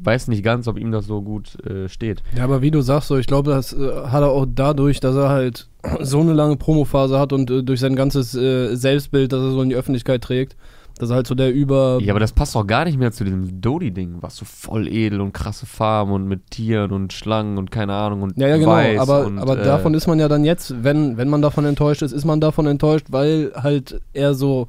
weiß 0.00 0.28
nicht 0.28 0.44
ganz, 0.44 0.68
ob 0.68 0.78
ihm 0.78 0.92
das 0.92 1.06
so 1.06 1.22
gut 1.22 1.62
äh, 1.64 1.88
steht. 1.88 2.22
Ja, 2.36 2.44
aber 2.44 2.62
wie 2.62 2.70
du 2.70 2.80
sagst, 2.80 3.08
so, 3.08 3.16
ich 3.16 3.26
glaube, 3.26 3.50
das 3.50 3.72
äh, 3.72 3.90
hat 4.06 4.22
er 4.22 4.30
auch 4.30 4.46
dadurch, 4.48 5.00
dass 5.00 5.16
er 5.16 5.28
halt 5.28 5.68
so 6.00 6.20
eine 6.20 6.32
lange 6.32 6.56
Promophase 6.56 7.18
hat 7.18 7.32
und 7.32 7.50
äh, 7.50 7.62
durch 7.62 7.80
sein 7.80 7.96
ganzes 7.96 8.34
äh, 8.34 8.74
Selbstbild, 8.74 9.32
das 9.32 9.40
er 9.40 9.50
so 9.50 9.62
in 9.62 9.70
die 9.70 9.76
Öffentlichkeit 9.76 10.22
trägt, 10.22 10.56
dass 10.98 11.10
er 11.10 11.16
halt 11.16 11.26
so 11.26 11.34
der 11.34 11.52
über. 11.52 11.98
Ja, 12.00 12.12
aber 12.12 12.20
das 12.20 12.32
passt 12.32 12.54
doch 12.54 12.66
gar 12.66 12.84
nicht 12.84 12.98
mehr 12.98 13.12
zu 13.12 13.24
diesem 13.24 13.60
Dodi-Ding, 13.60 14.18
was 14.20 14.36
so 14.36 14.44
voll 14.44 14.88
edel 14.88 15.20
und 15.20 15.32
krasse 15.32 15.66
Farben 15.66 16.12
und 16.12 16.26
mit 16.26 16.50
Tieren 16.50 16.92
und 16.92 17.12
Schlangen 17.12 17.58
und 17.58 17.70
keine 17.70 17.94
Ahnung 17.94 18.22
und 18.22 18.36
Ja, 18.36 18.48
ja, 18.48 18.56
genau, 18.56 18.72
weiß 18.72 19.00
aber, 19.00 19.26
und, 19.26 19.38
aber 19.38 19.58
äh, 19.60 19.64
davon 19.64 19.94
ist 19.94 20.06
man 20.06 20.18
ja 20.18 20.28
dann 20.28 20.44
jetzt, 20.44 20.82
wenn, 20.82 21.16
wenn 21.16 21.28
man 21.28 21.42
davon 21.42 21.64
enttäuscht 21.64 22.02
ist, 22.02 22.12
ist 22.12 22.24
man 22.24 22.40
davon 22.40 22.66
enttäuscht, 22.66 23.06
weil 23.10 23.52
halt 23.54 24.00
er 24.12 24.34
so, 24.34 24.66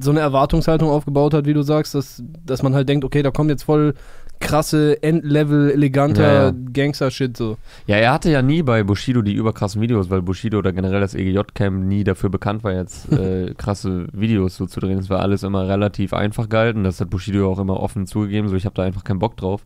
so 0.00 0.10
eine 0.10 0.20
Erwartungshaltung 0.20 0.88
aufgebaut 0.88 1.34
hat, 1.34 1.46
wie 1.46 1.54
du 1.54 1.62
sagst, 1.62 1.94
dass, 1.94 2.22
dass 2.44 2.62
man 2.62 2.74
halt 2.74 2.88
denkt, 2.88 3.04
okay, 3.04 3.22
da 3.22 3.30
kommt 3.30 3.50
jetzt 3.50 3.64
voll 3.64 3.94
krasse, 4.40 5.02
Endlevel, 5.02 5.70
eleganter 5.70 6.22
Ja, 6.22 6.44
ja. 6.46 6.54
Gangster-Shit 6.72 7.36
so. 7.36 7.56
Ja, 7.86 7.96
er 7.96 8.12
hatte 8.12 8.30
ja 8.30 8.42
nie 8.42 8.62
bei 8.62 8.82
Bushido 8.84 9.22
die 9.22 9.34
überkrassen 9.34 9.80
Videos, 9.82 10.10
weil 10.10 10.22
Bushido 10.22 10.58
oder 10.58 10.72
generell 10.72 11.00
das 11.00 11.14
EGJ-Camp 11.14 11.84
nie 11.84 12.04
dafür 12.04 12.30
bekannt 12.30 12.64
war, 12.64 12.72
jetzt 12.72 13.10
äh, 13.12 13.54
krasse 13.54 14.06
Videos 14.12 14.56
so 14.56 14.66
zu 14.66 14.80
drehen. 14.80 14.98
Es 14.98 15.10
war 15.10 15.20
alles 15.20 15.42
immer 15.42 15.68
relativ 15.68 16.12
einfach 16.12 16.48
gehalten. 16.48 16.84
Das 16.84 17.00
hat 17.00 17.10
Bushido 17.10 17.50
auch 17.50 17.58
immer 17.58 17.80
offen 17.80 18.06
zugegeben, 18.06 18.48
so 18.48 18.56
ich 18.56 18.64
habe 18.64 18.74
da 18.74 18.82
einfach 18.82 19.04
keinen 19.04 19.18
Bock 19.18 19.36
drauf. 19.36 19.64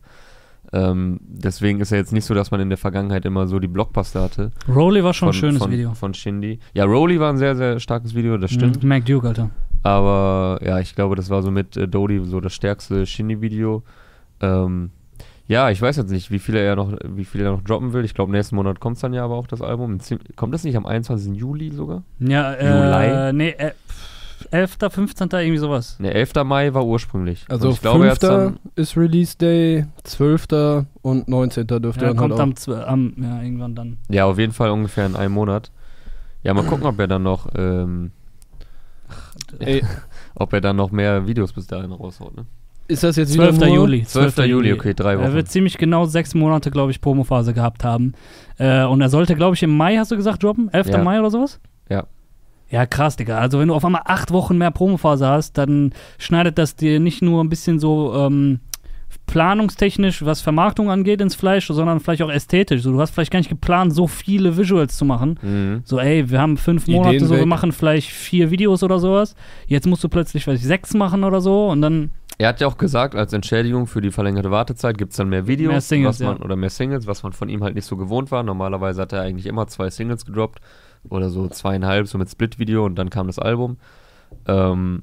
Ähm, 0.71 1.19
deswegen 1.21 1.81
ist 1.81 1.91
ja 1.91 1.97
jetzt 1.97 2.13
nicht 2.13 2.25
so, 2.25 2.33
dass 2.33 2.49
man 2.49 2.59
in 2.59 2.69
der 2.69 2.79
Vergangenheit 2.79 3.25
immer 3.25 3.45
so 3.47 3.59
die 3.59 3.67
Blockbuster 3.67 4.23
hatte. 4.23 4.51
Rolly 4.67 5.03
war 5.03 5.13
schon 5.13 5.29
ein 5.29 5.33
schönes 5.33 5.61
von, 5.61 5.71
Video. 5.71 5.93
Von 5.93 6.15
Shindy. 6.15 6.59
Ja, 6.73 6.85
Rolly 6.85 7.19
war 7.19 7.31
ein 7.31 7.37
sehr, 7.37 7.55
sehr 7.55 7.79
starkes 7.79 8.15
Video, 8.15 8.37
das 8.37 8.51
stimmt. 8.51 8.81
Mhm, 8.81 8.89
Mac 8.89 9.05
Duke, 9.05 9.27
Alter. 9.27 9.51
Aber 9.83 10.59
ja, 10.63 10.79
ich 10.79 10.95
glaube, 10.95 11.15
das 11.15 11.29
war 11.29 11.41
so 11.41 11.51
mit 11.51 11.75
äh, 11.77 11.87
Dodi 11.87 12.23
so 12.25 12.39
das 12.39 12.53
stärkste 12.53 13.05
Shindy-Video. 13.05 13.83
Ähm, 14.41 14.91
ja, 15.45 15.69
ich 15.69 15.81
weiß 15.81 15.97
jetzt 15.97 16.09
nicht, 16.09 16.31
wie 16.31 16.39
viel 16.39 16.55
er 16.55 16.75
noch, 16.77 16.93
wie 17.03 17.25
viel 17.25 17.41
er 17.41 17.51
noch 17.51 17.61
droppen 17.63 17.91
will. 17.91 18.05
Ich 18.05 18.13
glaube, 18.13 18.31
nächsten 18.31 18.55
Monat 18.55 18.79
kommt 18.79 18.95
es 18.95 19.01
dann 19.01 19.13
ja 19.13 19.25
aber 19.25 19.35
auch 19.35 19.47
das 19.47 19.61
Album. 19.61 19.99
Kommt 20.37 20.53
das 20.53 20.63
nicht 20.63 20.77
am 20.77 20.85
21. 20.85 21.35
Juli 21.35 21.71
sogar? 21.71 22.03
Ja, 22.19 22.53
Juli? 22.53 23.29
äh, 23.29 23.33
nee, 23.33 23.49
äh, 23.49 23.71
11., 24.51 24.77
15., 24.89 25.29
irgendwie 25.31 25.57
sowas. 25.57 25.97
Ne, 25.99 26.13
11. 26.13 26.43
Mai 26.43 26.73
war 26.73 26.85
ursprünglich. 26.85 27.45
Also 27.49 27.67
Und 27.67 27.73
ich 27.75 27.81
glaube, 27.81 28.05
er 28.05 28.11
5. 28.11 28.11
hat's 28.11 28.19
dann, 28.19 28.59
ist 28.75 28.97
Release 28.97 29.37
Day, 29.37 29.85
12. 30.03 30.85
und 31.01 31.27
19. 31.27 31.67
dürfte 31.67 32.01
Ja, 32.01 32.07
dann 32.09 32.17
kommt 32.17 32.37
halt 32.39 32.41
auch. 32.69 32.87
am, 32.87 33.13
am, 33.17 33.23
ja, 33.23 33.41
irgendwann 33.41 33.75
dann. 33.75 33.97
ja, 34.09 34.25
auf 34.25 34.37
jeden 34.39 34.53
Fall 34.53 34.69
ungefähr 34.71 35.05
in 35.05 35.15
einem 35.15 35.33
Monat. 35.33 35.71
Ja, 36.43 36.53
mal 36.53 36.65
gucken, 36.65 36.85
ob 36.85 36.99
er 36.99 37.07
dann 37.07 37.23
noch, 37.23 37.47
ähm, 37.55 38.11
Ey, 39.59 39.83
ob 40.35 40.53
er 40.53 40.61
dann 40.61 40.75
noch 40.75 40.91
mehr 40.91 41.27
Videos 41.27 41.53
bis 41.53 41.67
dahin 41.67 41.91
raushaut, 41.91 42.35
ne? 42.35 42.45
ist 42.87 43.03
das 43.03 43.15
jetzt 43.15 43.33
12. 43.33 43.55
wieder 43.55 43.67
nur, 43.67 43.75
Juli. 43.75 44.03
12. 44.03 44.37
Juli, 44.39 44.73
okay, 44.73 44.93
drei 44.93 45.13
Er 45.13 45.19
Wochen. 45.21 45.33
wird 45.33 45.47
ziemlich 45.49 45.77
genau 45.77 46.05
sechs 46.05 46.35
Monate, 46.35 46.69
glaube 46.69 46.91
ich, 46.91 46.99
Promophase 47.01 47.53
gehabt 47.53 47.83
haben. 47.83 48.13
Äh, 48.57 48.83
und 48.83 49.01
er 49.01 49.09
sollte, 49.09 49.35
glaube 49.35 49.55
ich, 49.55 49.63
im 49.63 49.75
Mai, 49.75 49.95
hast 49.97 50.11
du 50.11 50.17
gesagt, 50.17 50.43
droppen? 50.43 50.69
11. 50.71 50.89
Ja. 50.89 50.97
Mai 51.03 51.19
oder 51.19 51.31
sowas? 51.31 51.59
Ja. 51.89 52.05
Ja, 52.69 52.85
krass, 52.85 53.15
Digga. 53.15 53.37
Also, 53.37 53.59
wenn 53.59 53.67
du 53.69 53.73
auf 53.75 53.85
einmal 53.85 54.01
acht 54.05 54.31
Wochen 54.31 54.57
mehr 54.57 54.71
Promophase 54.71 55.27
hast, 55.27 55.57
dann 55.57 55.93
schneidet 56.17 56.57
das 56.57 56.75
dir 56.75 56.99
nicht 56.99 57.21
nur 57.21 57.43
ein 57.43 57.49
bisschen 57.49 57.79
so 57.79 58.13
ähm, 58.15 58.59
planungstechnisch, 59.33 60.23
was 60.23 60.41
Vermarktung 60.41 60.91
angeht, 60.91 61.19
ins 61.19 61.33
Fleisch, 61.33 61.65
sondern 61.65 61.99
vielleicht 61.99 62.21
auch 62.21 62.29
ästhetisch. 62.29 62.83
So, 62.83 62.91
du 62.91 63.01
hast 63.01 63.15
vielleicht 63.15 63.31
gar 63.31 63.39
nicht 63.39 63.49
geplant, 63.49 63.91
so 63.91 64.05
viele 64.05 64.57
Visuals 64.57 64.95
zu 64.95 65.05
machen. 65.05 65.39
Mhm. 65.41 65.81
So, 65.85 65.97
ey, 65.99 66.29
wir 66.29 66.39
haben 66.39 66.55
fünf 66.55 66.83
Ideen 66.83 67.01
Monate, 67.01 67.25
so, 67.25 67.33
wir 67.33 67.39
weg. 67.39 67.47
machen 67.47 67.71
vielleicht 67.71 68.11
vier 68.11 68.51
Videos 68.51 68.83
oder 68.83 68.99
sowas. 68.99 69.33
Jetzt 69.65 69.87
musst 69.87 70.03
du 70.03 70.09
plötzlich 70.09 70.43
vielleicht 70.43 70.61
sechs 70.61 70.93
machen 70.93 71.23
oder 71.23 71.41
so 71.41 71.67
und 71.67 71.81
dann, 71.81 72.11
Er 72.37 72.49
hat 72.49 72.61
ja 72.61 72.67
auch 72.67 72.77
gesagt, 72.77 73.15
als 73.15 73.33
Entschädigung 73.33 73.87
für 73.87 74.01
die 74.01 74.11
verlängerte 74.11 74.51
Wartezeit 74.51 74.99
gibt 74.99 75.13
es 75.13 75.17
dann 75.17 75.29
mehr 75.29 75.47
Videos 75.47 75.71
Mehr 75.71 75.81
Singles, 75.81 76.19
was 76.19 76.27
man, 76.27 76.37
ja. 76.37 76.43
oder 76.43 76.55
mehr 76.55 76.69
Singles, 76.69 77.07
was 77.07 77.23
man 77.23 77.33
von 77.33 77.49
ihm 77.49 77.63
halt 77.63 77.73
nicht 77.73 77.85
so 77.85 77.97
gewohnt 77.97 78.29
war. 78.29 78.43
Normalerweise 78.43 79.01
hat 79.01 79.13
er 79.13 79.21
eigentlich 79.21 79.47
immer 79.47 79.65
zwei 79.65 79.89
Singles 79.89 80.25
gedroppt 80.27 80.59
oder 81.09 81.31
so 81.31 81.47
zweieinhalb, 81.47 82.07
so 82.07 82.19
mit 82.19 82.29
Split-Video 82.29 82.85
und 82.85 82.95
dann 82.95 83.09
kam 83.09 83.25
das 83.25 83.39
Album. 83.39 83.77
Ähm, 84.47 85.01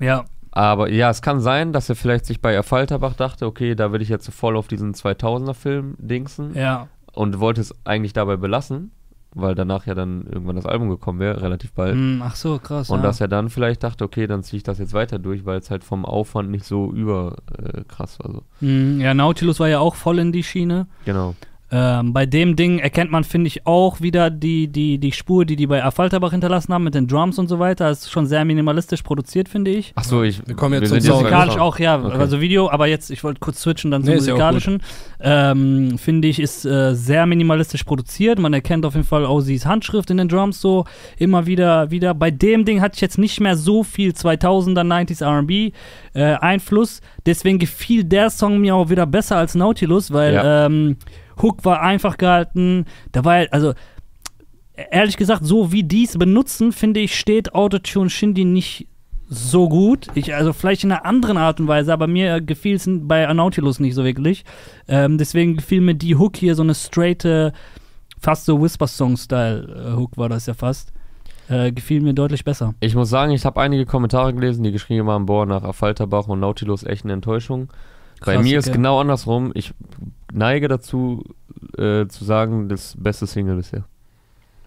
ja, 0.00 0.24
aber 0.52 0.90
ja, 0.90 1.10
es 1.10 1.22
kann 1.22 1.40
sein, 1.40 1.72
dass 1.72 1.88
er 1.88 1.96
vielleicht 1.96 2.26
sich 2.26 2.40
bei 2.40 2.52
Erfalterbach 2.52 3.14
dachte, 3.14 3.46
okay, 3.46 3.74
da 3.74 3.92
will 3.92 4.02
ich 4.02 4.08
jetzt 4.08 4.24
so 4.24 4.32
voll 4.32 4.56
auf 4.56 4.68
diesen 4.68 4.94
2000er-Film 4.94 5.94
dingsen 5.98 6.54
ja. 6.54 6.88
und 7.12 7.38
wollte 7.38 7.60
es 7.60 7.74
eigentlich 7.84 8.12
dabei 8.12 8.36
belassen, 8.36 8.90
weil 9.32 9.54
danach 9.54 9.86
ja 9.86 9.94
dann 9.94 10.26
irgendwann 10.26 10.56
das 10.56 10.66
Album 10.66 10.88
gekommen 10.88 11.20
wäre, 11.20 11.40
relativ 11.40 11.72
bald. 11.72 11.94
Hm, 11.94 12.20
ach 12.24 12.34
so, 12.34 12.58
krass. 12.58 12.90
Und 12.90 12.98
ja. 12.98 13.02
dass 13.04 13.20
er 13.20 13.28
dann 13.28 13.48
vielleicht 13.48 13.84
dachte, 13.84 14.04
okay, 14.04 14.26
dann 14.26 14.42
ziehe 14.42 14.58
ich 14.58 14.64
das 14.64 14.78
jetzt 14.78 14.92
weiter 14.92 15.20
durch, 15.20 15.44
weil 15.46 15.58
es 15.58 15.70
halt 15.70 15.84
vom 15.84 16.04
Aufwand 16.04 16.50
nicht 16.50 16.64
so 16.64 16.90
über 16.90 17.36
äh, 17.56 17.84
krass 17.84 18.18
war. 18.18 18.32
So. 18.32 18.42
Hm, 18.58 19.00
ja, 19.00 19.14
Nautilus 19.14 19.60
war 19.60 19.68
ja 19.68 19.78
auch 19.78 19.94
voll 19.94 20.18
in 20.18 20.32
die 20.32 20.42
Schiene. 20.42 20.88
Genau. 21.04 21.36
Ähm, 21.72 22.12
bei 22.12 22.26
dem 22.26 22.56
Ding 22.56 22.78
erkennt 22.80 23.10
man, 23.10 23.22
finde 23.24 23.46
ich, 23.48 23.66
auch 23.66 24.00
wieder 24.00 24.30
die, 24.30 24.68
die, 24.68 24.98
die 24.98 25.12
Spur, 25.12 25.44
die 25.44 25.56
die 25.56 25.66
bei 25.66 25.84
Affalterbach 25.84 26.32
hinterlassen 26.32 26.74
haben 26.74 26.84
mit 26.84 26.94
den 26.94 27.06
Drums 27.06 27.38
und 27.38 27.48
so 27.48 27.58
weiter. 27.58 27.88
Das 27.88 28.00
ist 28.00 28.10
schon 28.10 28.26
sehr 28.26 28.44
minimalistisch 28.44 29.02
produziert, 29.02 29.48
finde 29.48 29.70
ich. 29.70 29.92
Achso, 29.94 30.22
ich. 30.22 30.46
Wir 30.46 30.56
kommen 30.56 30.74
jetzt 30.80 30.88
zum 30.88 31.00
Song. 31.00 31.10
beim 31.10 31.22
Musikalisch 31.22 31.56
auch, 31.58 31.78
ja, 31.78 32.00
Okay. 32.02 32.16
also 32.18 32.40
Video, 32.40 32.70
aber 32.70 32.86
jetzt, 32.86 33.10
ich 33.10 33.22
wollte 33.22 33.40
kurz 33.40 33.60
switchen 33.60 33.90
dann 33.90 34.02
zum 34.02 34.12
Nee, 34.12 34.18
ist 34.18 34.26
ja 34.26 34.32
musikalischen. 34.34 34.82
Ähm, 35.20 35.98
finde 35.98 36.28
ich, 36.28 36.40
ist 36.40 36.64
äh, 36.64 36.94
sehr 36.94 37.26
minimalistisch 37.26 37.84
produziert. 37.84 38.38
Man 38.38 38.52
erkennt 38.52 38.84
auf 38.84 38.94
jeden 38.94 39.06
Fall 39.06 39.24
Ozzy's 39.24 39.66
Handschrift 39.66 40.10
in 40.10 40.16
den 40.16 40.28
Drums 40.28 40.60
so 40.60 40.84
immer 41.18 41.46
wieder, 41.46 41.90
wieder. 41.90 42.14
Bei 42.14 42.30
dem 42.30 42.64
Ding 42.64 42.80
hatte 42.80 42.96
ich 42.96 43.00
jetzt 43.00 43.18
nicht 43.18 43.40
mehr 43.40 43.56
so 43.56 43.84
viel 43.84 44.12
2000er, 44.12 44.80
90s 44.82 45.22
RB 45.24 45.72
äh, 46.14 46.34
Einfluss. 46.34 47.00
Deswegen 47.26 47.58
gefiel 47.58 48.04
der 48.04 48.30
Song 48.30 48.58
mir 48.58 48.74
auch 48.74 48.90
wieder 48.90 49.06
besser 49.06 49.36
als 49.36 49.54
Nautilus, 49.54 50.12
weil 50.12 50.34
Ja. 50.34 50.66
ähm, 50.66 50.96
Hook 51.40 51.64
war 51.64 51.80
einfach 51.82 52.18
gehalten. 52.18 52.84
Da 53.12 53.24
war, 53.24 53.46
also 53.50 53.74
ehrlich 54.90 55.16
gesagt, 55.16 55.44
so 55.44 55.72
wie 55.72 55.82
die 55.82 56.04
es 56.04 56.18
benutzen, 56.18 56.72
finde 56.72 57.00
ich, 57.00 57.18
steht 57.18 57.54
Autotune 57.54 58.10
Shindy 58.10 58.44
nicht 58.44 58.88
so 59.28 59.68
gut. 59.68 60.08
Ich, 60.14 60.34
also 60.34 60.52
vielleicht 60.52 60.82
in 60.84 60.90
einer 60.92 61.04
anderen 61.04 61.36
Art 61.36 61.60
und 61.60 61.68
Weise, 61.68 61.92
aber 61.92 62.06
mir 62.08 62.40
gefiel 62.40 62.74
es 62.76 62.88
bei 62.88 63.32
Nautilus 63.32 63.78
nicht 63.78 63.94
so 63.94 64.04
wirklich. 64.04 64.44
Ähm, 64.88 65.18
deswegen 65.18 65.56
gefiel 65.56 65.80
mir 65.80 65.94
die 65.94 66.16
Hook 66.16 66.36
hier 66.36 66.54
so 66.56 66.62
eine 66.62 66.74
straighte, 66.74 67.52
fast 68.18 68.44
so 68.46 68.60
Whisper-Song-Style-Hook 68.60 70.16
war 70.16 70.28
das 70.28 70.46
ja 70.46 70.54
fast. 70.54 70.92
Äh, 71.50 71.72
gefiel 71.72 72.00
mir 72.00 72.14
deutlich 72.14 72.44
besser. 72.44 72.74
Ich 72.78 72.94
muss 72.94 73.10
sagen, 73.10 73.32
ich 73.32 73.44
habe 73.44 73.60
einige 73.60 73.84
Kommentare 73.84 74.32
gelesen, 74.32 74.62
die 74.62 74.70
geschrieben 74.70 75.10
haben, 75.10 75.26
boah, 75.26 75.46
nach 75.46 75.64
Affalterbach 75.64 76.28
und 76.28 76.38
Nautilus 76.38 76.84
echt 76.84 77.04
eine 77.04 77.12
Enttäuschung. 77.12 77.68
Bei 78.24 78.34
Krass, 78.34 78.44
mir 78.44 78.58
ist 78.58 78.68
okay. 78.68 78.76
genau 78.76 79.00
andersrum. 79.00 79.50
Ich 79.54 79.74
neige 80.32 80.68
dazu, 80.68 81.24
äh, 81.76 82.06
zu 82.06 82.24
sagen, 82.24 82.68
das 82.68 82.94
beste 82.96 83.26
Single 83.26 83.56
bisher. 83.56 83.84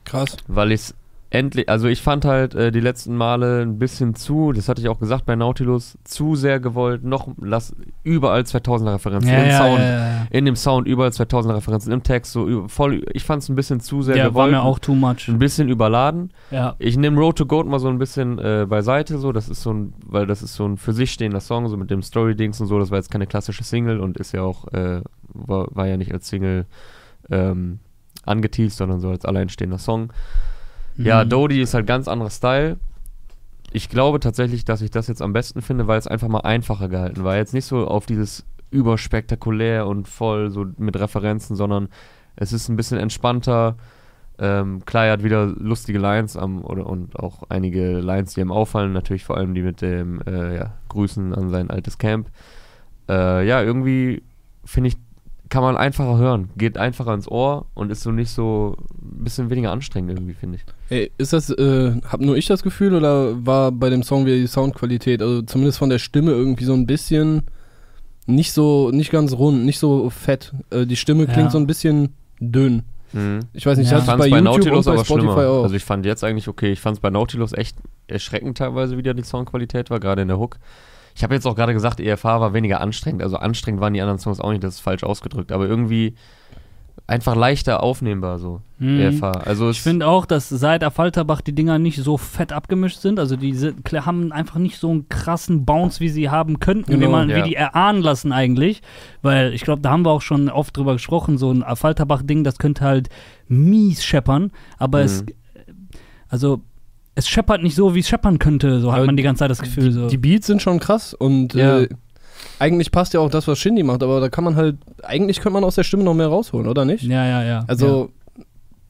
Krass. 0.04 0.36
Weil 0.48 0.74
ich 0.74 0.82
es 0.82 0.96
endlich, 1.34 1.67
also 1.67 1.88
ich 1.88 2.02
fand 2.02 2.26
halt 2.26 2.54
äh, 2.54 2.72
die 2.72 2.80
letzten 2.80 3.17
Male 3.17 3.63
ein 3.63 3.80
bisschen 3.80 4.13
zu, 4.13 4.52
das 4.52 4.69
hatte 4.69 4.82
ich 4.82 4.88
auch 4.88 5.00
gesagt 5.00 5.26
bei 5.26 5.36
Nautilus, 5.36 5.98
zu 6.04 6.36
sehr 6.36 6.60
gewollt, 6.60 7.04
noch 7.04 7.28
lass 7.41 7.76
überall 8.04 8.41
2000er 8.41 8.93
Referenzen 8.93 9.32
Ja, 9.32 9.41
im 9.43 9.50
ja, 9.50 9.58
Sound, 9.58 9.80
ja, 9.80 10.28
in 10.30 10.46
dem 10.46 10.56
Sound 10.56 10.88
überall 10.88 11.10
2000er 11.10 11.56
Referenzen 11.56 11.91
im 11.91 12.04
Text, 12.04 12.34
so 12.34 12.67
voll, 12.67 13.04
ich 13.13 13.24
fand 13.24 13.41
es 13.41 13.50
ein 13.50 13.56
bisschen 13.56 13.80
zu 13.80 14.04
sehr 14.04 14.15
Ja, 14.15 14.24
war 14.26 14.30
gewollt, 14.30 14.52
mir 14.52 14.62
auch 14.62 14.78
too 14.78 14.93
much. 14.93 15.28
ein 15.28 15.39
bisschen 15.39 15.69
überladen. 15.69 16.32
Ich 16.78 16.98
nehme 16.98 17.19
Road 17.19 17.38
to 17.39 17.46
Goat 17.48 17.65
mal 17.65 17.80
so 17.80 17.88
ein 17.89 17.98
bisschen 17.98 18.38
äh, 18.38 18.67
beiseite, 18.69 19.17
so, 19.17 19.32
das 19.32 19.50
ist 19.50 19.63
so 19.63 19.74
ein, 19.74 19.93
weil 20.06 20.28
das 20.28 20.43
ist 20.43 20.54
so 20.54 20.65
ein 20.67 20.78
für 20.78 20.93
sich 20.93 21.12
stehender 21.12 21.39
Song, 21.41 21.67
so 21.67 21.78
mit 21.78 21.89
dem 21.89 22.04
Story-Dings 22.04 22.62
und 22.62 22.67
so, 22.67 22.78
das 22.78 22.91
war 22.91 23.00
jetzt 23.00 23.10
keine 23.10 23.26
klassische 23.26 23.63
Single 23.63 24.00
und 24.00 24.17
ist 24.17 24.34
ja 24.34 24.43
auch, 24.43 24.67
äh, 24.72 25.02
war, 25.34 25.67
war 25.72 25.88
ja 25.88 25.98
nicht 25.98 26.13
als 26.13 26.28
Single 26.30 26.67
ähm, 27.32 27.80
angeteased, 28.24 28.78
sondern 28.78 29.00
so 29.00 29.10
als 29.10 29.26
alleinstehender 29.26 29.80
Song. 29.80 30.13
Ja, 30.97 31.23
Mhm. 31.23 31.29
Dodie 31.29 31.62
ist 31.62 31.73
halt 31.73 31.88
ganz 31.88 32.08
anderer 32.08 32.29
Style. 32.29 32.77
Ich 33.71 33.89
glaube 33.89 34.19
tatsächlich, 34.19 34.65
dass 34.65 34.82
ich 34.82 34.91
das 34.91 35.08
jetzt 35.08 35.21
am 35.21 35.34
besten 35.34 35.62
finde, 35.62 35.88
weil 35.88 35.97
es 35.97 36.08
einfach 36.08 36.27
mal 36.27 36.41
einfacher 36.41 36.89
gehalten 36.89 37.23
war. 37.23 37.36
Jetzt 37.38 37.53
nicht 37.53 37.65
so 37.65 37.88
auf 37.88 38.06
dieses 38.06 38.45
überspektakulär 38.69 39.88
und 39.88 40.08
voll 40.08 40.49
so 40.51 40.65
mit 40.77 40.99
Referenzen, 40.99 41.56
sondern 41.56 41.89
es 42.36 42.53
ist 42.53 42.69
ein 42.69 42.75
bisschen 42.75 42.99
entspannter. 42.99 43.77
Ähm, 44.39 44.84
klar, 44.86 45.06
er 45.06 45.13
hat 45.13 45.23
wieder 45.23 45.45
lustige 45.45 45.99
Lines 45.99 46.36
am, 46.38 46.63
oder, 46.63 46.88
und 46.88 47.19
auch 47.19 47.43
einige 47.49 47.99
Lines, 47.99 48.34
die 48.34 48.41
ihm 48.41 48.51
auffallen. 48.51 48.91
Natürlich 48.93 49.25
vor 49.25 49.38
allem 49.38 49.53
die 49.53 49.62
mit 49.62 49.82
dem 49.82 50.21
äh, 50.27 50.56
ja, 50.56 50.73
Grüßen 50.89 51.34
an 51.34 51.49
sein 51.49 51.69
altes 51.69 51.97
Camp. 51.97 52.29
Äh, 53.10 53.47
ja, 53.47 53.62
irgendwie 53.62 54.23
finde 54.65 54.89
ich, 54.89 54.97
kann 55.49 55.62
man 55.63 55.77
einfacher 55.77 56.17
hören. 56.17 56.49
Geht 56.58 56.77
einfacher 56.77 57.13
ins 57.13 57.27
Ohr 57.29 57.65
und 57.73 57.91
ist 57.91 58.01
so 58.03 58.12
nicht 58.12 58.32
so 58.32 58.75
ein 59.01 59.23
bisschen 59.23 59.49
weniger 59.49 59.71
anstrengend 59.71 60.12
irgendwie, 60.12 60.34
finde 60.34 60.58
ich. 60.58 60.65
Ey, 60.89 61.12
ist 61.17 61.34
das, 61.34 61.49
äh, 61.51 61.93
hab 62.08 62.21
nur 62.21 62.36
ich 62.38 62.47
das 62.47 62.63
Gefühl 62.63 62.95
oder 62.95 63.45
war 63.45 63.71
bei 63.71 63.89
dem 63.89 64.03
Song 64.03 64.25
wieder 64.25 64.36
die 64.38 64.47
Soundqualität, 64.47 65.21
also 65.21 65.41
zumindest 65.43 65.77
von 65.77 65.89
der 65.89 65.99
Stimme 65.99 66.32
irgendwie 66.32 66.65
so 66.65 66.73
ein 66.73 66.88
bisschen 66.88 67.43
nicht 68.25 68.53
so, 68.53 68.89
nicht 68.91 69.12
ganz 69.12 69.34
rund, 69.34 69.65
nicht 69.65 69.79
so 69.79 70.10
fett. 70.10 70.53
Äh, 70.69 70.86
die 70.86 70.95
Stimme 70.95 71.25
klingt 71.25 71.45
Ja. 71.47 71.49
so 71.51 71.58
ein 71.58 71.67
bisschen 71.67 72.13
dünn. 72.39 72.84
Mhm. 73.12 73.41
Ich 73.53 73.65
weiß 73.65 73.77
nicht, 73.77 73.91
Ja. 73.91 73.99
ich 73.99 74.06
fand 74.06 74.21
es 74.21 74.25
bei 74.25 74.32
bei 74.32 74.38
YouTube 74.38 74.43
Nautilus 74.73 74.88
und 74.88 74.93
bei 74.95 74.99
aber 75.01 75.06
schlimmer. 75.06 75.38
auch. 75.49 75.63
Also 75.63 75.75
ich 75.75 75.84
fand 75.84 76.06
jetzt 76.06 76.23
eigentlich 76.23 76.47
okay. 76.47 76.71
Ich 76.71 76.79
fand 76.79 76.97
es 76.97 77.01
bei 77.01 77.10
Nautilus 77.10 77.53
echt 77.53 77.75
erschreckend 78.08 78.58
teilweise 78.58 78.97
wieder 78.97 79.13
die 79.13 79.23
Soundqualität 79.23 79.89
war, 79.89 79.99
gerade 79.99 80.21
in 80.23 80.29
der 80.29 80.39
Hook. 80.39 80.58
Ich 81.15 81.23
habe 81.23 81.34
jetzt 81.36 81.45
auch 81.45 81.56
gerade 81.56 81.73
gesagt, 81.73 81.99
EFH 81.99 82.23
war 82.26 82.54
weniger 82.54 82.82
anstrengend. 82.82 83.21
Also 83.21 83.38
anstrengend 83.38 83.82
waren 83.82 83.93
die 83.93 84.02
anderen 84.02 84.19
Songs 84.19 84.39
auch 84.39 84.52
nicht, 84.52 84.63
das 84.63 84.76
ist 84.76 84.80
falsch 84.82 85.04
ausgedrückt. 85.04 85.52
Aber 85.52 85.67
irgendwie 85.67 86.15
einfach 87.06 87.36
leichter 87.36 87.84
aufnehmbar 87.84 88.39
so, 88.39 88.62
Mhm. 88.80 88.99
EFH. 88.99 89.23
Also 89.45 89.69
Ich 89.71 89.82
finde 89.82 90.08
auch, 90.08 90.26
dass 90.26 90.47
seit 90.49 90.84
Falterbach 90.93 91.41
die 91.41 91.54
Dinger 91.54 91.78
nicht 91.80 91.97
so 92.02 92.17
fett 92.17 92.54
abgemischt 92.54 92.99
sind. 92.99 93.19
Also 93.19 93.36
die 93.36 93.54
sind, 93.54 93.84
haben 94.06 94.32
einfach 94.32 94.58
nicht 94.58 94.78
so 94.78 94.89
einen 94.89 95.10
krassen 95.10 95.65
Bounce, 95.65 95.99
wie 95.99 96.10
sie 96.10 96.30
haben 96.30 96.60
könnten, 96.60 96.91
wie, 96.93 96.97
Genau, 96.97 97.12
man, 97.12 97.30
ja. 97.30 97.38
wie 97.38 97.49
die 97.49 97.56
erahnen 97.56 98.02
lassen 98.02 98.32
eigentlich. 98.32 98.82
Weil 99.21 99.54
ich 99.54 99.62
glaube, 99.63 99.82
da 99.82 99.91
haben 99.91 100.06
wir 100.06 100.12
auch 100.12 100.21
schon 100.21 100.49
oft 100.49 100.78
drüber 100.78 100.93
gesprochen, 100.93 101.38
so 101.38 101.52
ein 101.52 101.63
Falterbach-Ding, 101.76 102.43
das 102.43 102.58
könnte 102.58 102.86
halt 102.86 103.10
mies 103.47 104.04
scheppern. 104.06 104.52
Aber 104.78 104.99
Mhm. 104.99 105.06
es, 105.06 105.26
also 106.30 106.62
es 107.15 107.28
scheppert 107.30 107.62
nicht 107.63 107.76
so, 107.76 107.93
wie 107.95 107.99
es 107.99 108.08
scheppern 108.08 108.39
könnte. 108.39 108.80
So 108.80 108.91
hat 108.91 108.97
Aber 108.99 109.06
man 109.08 109.17
die 109.17 109.23
ganze 109.23 109.39
Zeit 109.39 109.52
das 109.52 109.62
Gefühl. 109.62 109.91
So. 109.91 110.08
Die 110.08 110.17
Beats 110.17 110.47
sind 110.47 110.62
schon 110.62 110.80
krass 110.80 111.13
und 111.13 111.54
Ja. 111.54 111.82
äh, 111.82 111.89
eigentlich 112.60 112.91
passt 112.91 113.13
ja 113.13 113.19
auch 113.19 113.30
das, 113.30 113.47
was 113.47 113.60
Shindy 113.60 113.84
macht, 113.84 114.04
aber 114.04 114.19
da 114.19 114.30
kann 114.30 114.43
man 114.43 114.56
halt, 114.56 114.78
eigentlich 115.04 115.39
könnte 115.39 115.54
man 115.54 115.63
aus 115.63 115.76
der 115.76 115.84
Stimme 115.84 116.04
noch 116.04 116.13
mehr 116.13 116.28
rausholen, 116.28 116.67
oder 116.67 116.86
nicht? 116.86 117.04
ja, 117.04 117.26
ja, 117.26 117.43
ja. 117.43 117.63
Also 117.67 118.10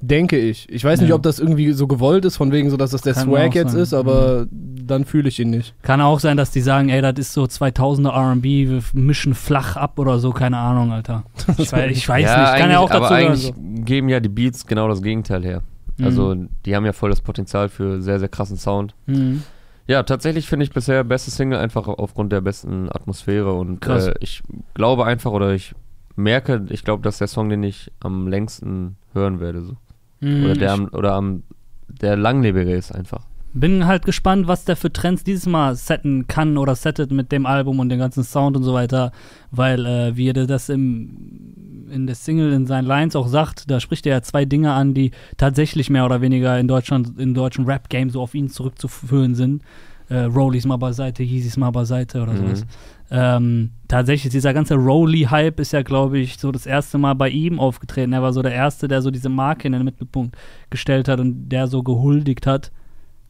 denke 0.02 0.38
ich. 0.38 0.68
Ich 0.70 0.84
weiß 0.84 1.00
nicht, 1.00 1.10
Ja. 1.10 1.16
ob 1.16 1.24
das 1.24 1.40
irgendwie 1.40 1.72
so 1.72 1.88
gewollt 1.88 2.26
ist, 2.26 2.36
von 2.36 2.52
wegen 2.52 2.70
so, 2.70 2.76
dass 2.78 2.92
das 2.92 3.02
der 3.04 3.14
Kann 3.14 3.24
Swag 3.30 3.56
jetzt 3.56 3.72
sein. 3.72 3.82
ist, 3.82 3.94
aber 3.94 4.48
dann 4.52 5.06
fühle 5.06 5.30
ich 5.30 5.40
ihn 5.40 5.50
nicht. 5.50 5.74
Kann 5.82 6.02
auch 6.02 6.20
sein, 6.20 6.36
dass 6.36 6.52
die 6.52 6.60
sagen, 6.62 6.90
ey, 6.90 7.02
das 7.02 7.14
ist 7.18 7.32
so 7.34 7.44
2000er 7.46 8.10
R&B, 8.14 8.70
wir 8.70 8.82
mischen 8.94 9.34
flach 9.34 9.78
ab 9.78 9.98
oder 10.00 10.20
so, 10.20 10.32
keine 10.32 10.58
Ahnung, 10.58 10.92
Alter. 10.92 11.24
Ich 11.58 11.72
weiß, 11.72 11.92
ich 11.98 12.10
weiß 12.10 12.24
ja, 12.26 12.42
nicht, 12.52 12.62
kann 12.62 12.70
ja 12.72 12.80
auch 12.80 12.90
dazu 12.90 13.04
aber 13.06 13.12
eigentlich 13.16 13.44
so. 13.46 13.54
geben 13.86 14.10
ja 14.10 14.20
die 14.20 14.30
Beats 14.30 14.66
genau 14.68 14.88
das 14.90 15.02
Gegenteil 15.02 15.44
her. 15.44 15.62
Mhm. 15.98 16.06
Also 16.06 16.36
die 16.66 16.76
haben 16.76 16.86
ja 16.86 16.94
voll 16.94 17.10
das 17.10 17.22
Potenzial 17.22 17.70
für 17.70 18.02
sehr, 18.02 18.20
sehr 18.20 18.30
krassen 18.30 18.58
Sound. 18.58 18.96
Mhm. 19.06 19.44
Ja, 19.86 20.04
tatsächlich 20.04 20.48
finde 20.48 20.64
ich 20.64 20.72
bisher 20.72 21.04
beste 21.04 21.30
Single 21.30 21.60
einfach 21.60 21.88
aufgrund 21.88 22.32
der 22.32 22.42
besten 22.42 22.90
Atmosphäre 22.90 23.54
und 23.54 23.86
äh, 23.86 24.14
ich 24.22 24.42
glaube 24.74 25.06
einfach 25.06 25.32
oder 25.32 25.54
ich 25.54 25.76
merke, 26.16 26.66
ich 26.70 26.86
glaube, 26.86 27.04
dass 27.04 27.18
der 27.18 27.28
Song, 27.28 27.50
den 27.50 27.64
ich 27.64 27.92
am 28.00 28.28
längsten 28.28 28.96
hören 29.14 29.40
werde, 29.40 29.62
so. 29.62 29.76
Mhm. 30.22 30.46
oder 30.46 30.54
der 30.54 30.72
am, 30.72 30.90
oder 30.94 31.14
am 31.14 31.44
der 31.88 32.16
langlebige 32.16 32.74
ist 32.74 32.94
einfach. 32.94 33.26
Bin 33.54 33.86
halt 33.86 34.06
gespannt, 34.06 34.48
was 34.48 34.66
der 34.66 34.76
für 34.76 34.92
Trends 34.92 35.24
dieses 35.24 35.46
Mal 35.46 35.76
setten 35.76 36.28
kann 36.28 36.58
oder 36.58 36.76
settet 36.76 37.12
mit 37.12 37.32
dem 37.32 37.46
Album 37.46 37.80
und 37.80 37.90
dem 37.90 38.00
ganzen 38.00 38.24
Sound 38.24 38.58
und 38.58 38.64
so 38.64 38.74
weiter, 38.74 39.12
weil 39.52 39.86
äh, 39.86 40.18
wie 40.18 40.30
er 40.30 40.34
das 40.34 40.70
im, 40.70 41.88
in 41.92 42.08
der 42.08 42.16
Single 42.16 42.52
in 42.54 42.66
seinen 42.66 42.86
Lines 42.86 43.16
auch 43.16 43.28
sagt, 43.28 43.70
da 43.70 43.80
spricht 43.80 44.06
er 44.06 44.14
ja 44.16 44.22
zwei 44.22 44.46
Dinge 44.46 44.74
an, 44.74 44.94
die 44.94 45.12
tatsächlich 45.38 45.90
mehr 45.90 46.06
oder 46.06 46.22
weniger 46.22 46.60
in 46.60 46.68
Deutschland, 46.68 47.20
im 47.20 47.34
deutschen 47.34 47.66
Rap-Game 47.66 48.10
so 48.10 48.22
auf 48.22 48.34
ihn 48.34 48.50
zurückzuführen 48.50 49.36
sind. 49.36 49.62
Äh, 50.10 50.24
Rollies 50.26 50.66
mal 50.66 50.78
beiseite, 50.78 51.24
Yeezys 51.24 51.56
mal 51.58 51.72
beiseite 51.72 52.22
oder 52.22 52.34
Mhm. 52.34 52.38
sowas. 52.38 52.66
Ähm, 53.10 53.70
tatsächlich, 53.88 54.32
dieser 54.32 54.54
ganze 54.54 54.76
Rolly-Hype 54.76 55.60
ist 55.60 55.72
ja, 55.72 55.82
glaube 55.84 56.18
ich, 56.20 56.38
so 56.38 56.52
das 56.52 56.66
erste 56.66 56.98
Mal 56.98 57.14
bei 57.14 57.30
ihm 57.30 57.60
aufgetreten. 57.60 58.12
Er 58.12 58.22
war 58.24 58.34
so 58.34 58.42
der 58.42 58.54
Erste, 58.54 58.88
der 58.88 59.02
so 59.02 59.12
diese 59.12 59.30
Marke 59.30 59.68
in 59.68 59.74
den 59.74 59.84
Mittelpunkt 59.84 60.36
gestellt 60.72 61.08
hat 61.08 61.20
und 61.20 61.50
der 61.50 61.68
so 61.68 61.84
gehuldigt 61.84 62.48
hat. 62.48 62.72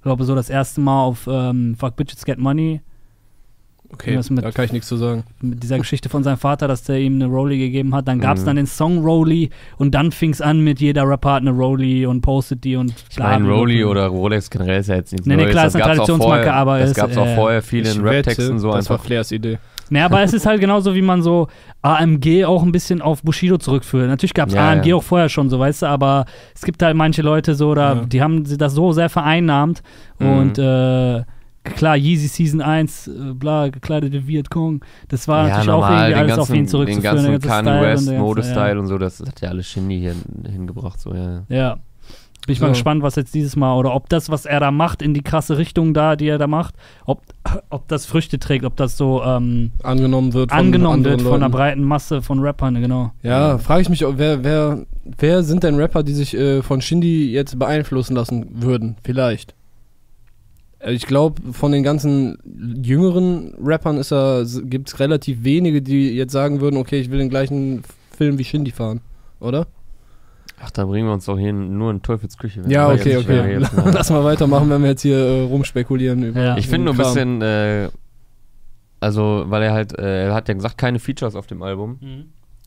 Ich 0.03 0.05
glaube, 0.05 0.25
so 0.25 0.35
das 0.35 0.49
erste 0.49 0.81
Mal 0.81 1.01
auf 1.01 1.29
ähm, 1.31 1.75
Fuck 1.79 1.95
Bitches 1.95 2.25
Get 2.25 2.37
Money 2.37 2.81
Okay, 3.89 4.19
mit- 4.29 4.43
da 4.43 4.51
kann 4.51 4.65
ich 4.65 4.73
nichts 4.73 4.87
zu 4.89 4.97
sagen. 4.97 5.23
mit 5.39 5.61
dieser 5.63 5.77
Geschichte 5.77 6.09
von 6.09 6.23
seinem 6.23 6.37
Vater, 6.37 6.67
dass 6.67 6.81
der 6.83 6.97
ihm 6.99 7.13
eine 7.15 7.27
Rolli 7.27 7.57
gegeben 7.59 7.93
hat. 7.95 8.07
Dann 8.07 8.19
gab 8.19 8.35
es 8.37 8.41
Mhm. 8.41 8.47
dann 8.47 8.55
den 8.57 8.65
Song 8.65 8.97
Rolli 9.03 9.51
und 9.77 9.93
dann 9.95 10.11
fing 10.11 10.31
es 10.31 10.41
an 10.41 10.59
mit 10.61 10.81
jeder 10.81 11.07
Rapper 11.07 11.33
hat 11.33 11.41
eine 11.43 11.51
Rolli 11.51 12.05
und 12.05 12.21
postet 12.21 12.63
die 12.63 12.75
und 12.75 12.93
Ich 13.11 13.17
meine, 13.19 13.47
Rolli 13.47 13.85
oder 13.85 14.07
Rolex 14.07 14.49
generell 14.49 14.79
ist 14.81 14.87
ja 14.89 14.95
jetzt 14.95 15.11
nichts 15.11 15.27
Nee, 15.27 15.35
nee, 15.35 15.45
klar, 15.45 15.65
das 15.65 15.75
ist 15.75 15.81
eine 15.81 15.83
auch 15.91 15.95
Traditionsmarke, 15.95 16.43
vorher, 16.43 16.55
aber 16.55 16.79
das 16.79 16.89
ist, 16.89 16.95
gab 16.97 17.11
es 17.11 17.17
auch 17.17 17.25
äh, 17.27 17.35
vorher 17.35 17.61
viel 17.61 17.85
Ich 17.85 17.95
in 17.95 18.03
wette, 18.03 18.15
Rap-Texten 18.29 18.59
so 18.59 18.71
das 18.71 18.89
war 18.89 18.95
einfach. 18.97 19.05
Flairs 19.05 19.31
Idee. 19.31 19.59
Nee, 19.89 20.01
aber 20.01 20.21
es 20.23 20.33
ist 20.33 20.45
halt 20.45 20.59
genauso, 20.61 20.95
wie 20.95 21.01
man 21.01 21.21
so 21.21 21.47
AMG 21.81 22.45
auch 22.45 22.63
ein 22.63 22.71
bisschen 22.71 23.01
auf 23.01 23.21
Bushido 23.23 23.57
zurückführt. 23.57 24.07
Natürlich 24.07 24.33
gab 24.33 24.49
es 24.49 24.55
Ja, 24.55 24.69
AMG 24.71 24.85
ja. 24.87 24.95
auch 24.95 25.03
vorher 25.03 25.29
schon, 25.29 25.49
so 25.49 25.59
weißt 25.59 25.81
du, 25.83 25.85
aber 25.87 26.25
es 26.55 26.61
gibt 26.61 26.81
halt 26.81 26.95
manche 26.95 27.21
Leute 27.21 27.55
so, 27.55 27.75
da, 27.75 27.93
Ja. 27.95 28.05
die 28.05 28.21
haben 28.21 28.45
sie 28.45 28.57
das 28.57 28.73
so 28.73 28.91
sehr 28.91 29.09
vereinnahmt 29.09 29.83
Mhm. 30.19 30.29
und 30.29 30.57
äh, 30.57 31.23
klar, 31.75 31.95
Yeezy 31.97 32.27
Season 32.27 32.61
1, 32.61 33.07
äh, 33.07 33.11
bla, 33.33 33.69
gekleidete 33.69 34.27
Vietcong, 34.27 34.83
das 35.09 35.27
war 35.27 35.43
ja, 35.47 35.49
natürlich 35.57 35.69
auch 35.69 35.81
normal, 35.81 35.91
irgendwie 35.91 36.09
den 36.13 36.17
alles 36.19 36.27
ganzen, 36.35 36.41
auf 36.41 36.49
ihn 36.49 36.55
den 36.55 36.67
zurückzuführen. 36.67 37.03
ganzen 37.15 37.31
der 37.31 37.39
ganze 37.39 37.69
Kanye 37.71 37.81
West, 37.81 38.11
Modestyle 38.11 38.79
und 38.79 38.87
so, 38.87 38.97
das 38.97 39.19
hat 39.19 39.41
ja 39.41 39.49
alles 39.49 39.67
Shindy 39.67 39.99
hier 39.99 40.15
hingebracht, 40.49 40.99
so, 40.99 41.13
ja. 41.13 41.43
Ja. 41.49 41.77
Bin 42.45 42.53
ich 42.53 42.59
mal 42.59 42.67
So. 42.67 42.73
gespannt, 42.73 43.01
was 43.03 43.15
jetzt 43.15 43.33
dieses 43.33 43.55
Mal 43.55 43.73
oder 43.77 43.95
ob 43.95 44.09
das, 44.09 44.29
was 44.29 44.45
er 44.45 44.59
da 44.59 44.69
macht, 44.69 45.01
in 45.01 45.13
die 45.13 45.21
krasse 45.21 45.57
Richtung 45.57 45.93
da, 45.93 46.17
die 46.17 46.27
er 46.27 46.37
da 46.37 46.47
macht, 46.47 46.75
ob, 47.05 47.21
ob 47.69 47.87
das 47.87 48.05
Früchte 48.05 48.37
trägt, 48.37 48.65
ob 48.65 48.75
das 48.75 48.97
so 48.97 49.23
ähm, 49.23 49.71
Angenommen 49.81 50.33
wird 50.33 50.51
von 50.51 50.59
angenommen 50.59 51.05
wird 51.05 51.21
von 51.21 51.35
einer 51.35 51.49
breiten 51.49 51.83
Masse 51.83 52.21
von 52.21 52.39
Rappern, 52.39 52.75
genau. 52.81 53.11
Ja, 53.21 53.57
frage 53.59 53.83
ich 53.83 53.89
mich, 53.89 54.01
wer, 54.05 54.43
wer, 54.43 54.85
wer 55.17 55.43
sind 55.43 55.63
denn 55.63 55.75
Rapper, 55.75 56.03
die 56.03 56.13
sich 56.13 56.35
äh, 56.35 56.61
von 56.61 56.81
Shindy 56.81 57.31
jetzt 57.31 57.57
beeinflussen 57.57 58.15
lassen 58.15 58.45
würden? 58.51 58.97
Vielleicht. 59.05 59.55
Äh, 60.79 60.91
Ich 60.93 61.05
glaube, 61.07 61.41
von 61.53 61.71
den 61.71 61.83
ganzen 61.83 62.37
jüngeren 62.83 63.53
Rappern 63.63 63.95
ist 63.97 64.11
er, 64.11 64.45
gibt 64.65 64.89
es 64.89 64.99
relativ 64.99 65.45
wenige, 65.45 65.81
die 65.81 66.09
jetzt 66.09 66.33
sagen 66.33 66.59
würden, 66.59 66.75
okay, 66.75 66.99
ich 66.99 67.09
will 67.09 67.19
den 67.19 67.29
gleichen 67.29 67.83
Film 68.17 68.37
wie 68.37 68.43
Shindy 68.43 68.71
fahren, 68.71 68.99
oder? 69.39 69.65
Ach, 70.65 70.71
da 70.71 70.85
bringen 70.85 71.07
wir 71.07 71.13
uns 71.13 71.25
doch 71.25 71.37
hier 71.37 71.51
nur 71.51 71.91
in 71.91 72.01
Teufels 72.01 72.37
Küche. 72.37 72.61
Ja, 72.67 72.89
okay, 72.89 73.17
okay. 73.17 73.59
jetzt, 73.59 73.75
ne? 73.75 73.83
Lass 73.93 74.09
mal 74.09 74.23
weitermachen, 74.23 74.69
wenn 74.69 74.81
wir 74.81 74.91
jetzt 74.91 75.01
hier 75.01 75.17
äh, 75.17 75.41
rumspekulieren 75.41 76.23
über. 76.23 76.41
Ja. 76.41 76.57
Ich 76.57 76.67
finde 76.67 76.85
nur 76.85 76.93
ein 76.93 76.97
bisschen, 76.97 77.41
äh, 77.41 77.89
also, 79.01 79.43
weil 79.47 79.63
er 79.63 79.73
halt, 79.73 79.97
äh, 79.99 80.27
er 80.27 80.33
hat 80.33 80.47
ja 80.47 80.53
gesagt, 80.53 80.77
keine 80.77 80.99
Features 80.99 81.35
auf 81.35 81.47
dem 81.47 81.61
Album. 81.63 81.99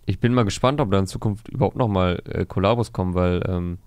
Ich 0.05 0.21
bin 0.21 0.35
mal 0.35 0.45
gespannt, 0.45 0.81
ob 0.83 0.91
da 0.91 0.99
in 0.99 1.07
Zukunft 1.07 1.49
überhaupt 1.49 1.77
nochmal 1.77 2.23
äh, 2.29 2.45
Kollabos 2.45 2.93
kommen, 2.93 3.15
weil, 3.15 3.43
ähm, 3.49 3.79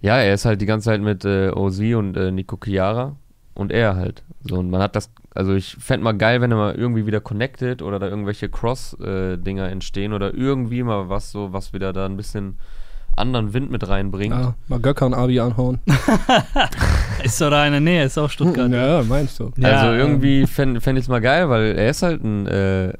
ja, 0.00 0.18
er 0.18 0.34
ist 0.34 0.44
halt 0.44 0.60
die 0.60 0.66
ganze 0.66 0.86
Zeit 0.86 1.00
mit 1.00 1.24
äh, 1.24 1.50
OZ 1.50 1.78
und 1.94 2.16
äh, 2.16 2.32
Nico 2.32 2.58
Chiara 2.62 3.14
und 3.54 3.70
er 3.70 3.94
halt. 3.94 4.24
So, 4.42 4.56
und 4.56 4.68
man 4.68 4.82
hat 4.82 4.96
das, 4.96 5.12
also 5.32 5.54
ich 5.54 5.76
fände 5.76 6.02
mal 6.02 6.16
geil, 6.16 6.40
wenn 6.40 6.50
er 6.50 6.56
mal 6.56 6.74
irgendwie 6.74 7.06
wieder 7.06 7.20
connected 7.20 7.82
oder 7.82 8.00
da 8.00 8.08
irgendwelche 8.08 8.48
Cross-Dinger 8.48 9.68
entstehen 9.68 10.12
oder 10.12 10.34
irgendwie 10.34 10.82
mal 10.82 11.08
was 11.08 11.30
so, 11.30 11.52
was 11.52 11.72
wieder 11.72 11.92
da 11.92 12.06
ein 12.06 12.16
bisschen 12.16 12.56
anderen 13.16 13.52
Wind 13.52 13.70
mit 13.70 13.88
reinbringt. 13.88 14.34
Ja, 14.34 14.54
mal 14.68 14.80
Gökhan 14.80 15.14
Abi 15.14 15.40
anhauen. 15.40 15.80
Ist 17.24 17.40
doch 17.40 17.50
da 17.50 17.66
in 17.66 17.72
der 17.72 17.80
Nähe, 17.80 18.04
ist 18.04 18.18
auch 18.18 18.30
Stuttgart. 18.30 18.70
Ja, 18.70 19.02
meinst 19.02 19.38
du. 19.38 19.50
Ja, 19.56 19.80
also 19.80 19.92
irgendwie 19.92 20.46
fände 20.46 20.80
fänd 20.80 20.98
ich 20.98 21.04
es 21.04 21.08
mal 21.08 21.20
geil, 21.20 21.48
weil 21.50 21.76
er 21.76 21.90
ist 21.90 22.02
halt 22.02 22.24
ein, 22.24 22.46
äh, 22.46 22.92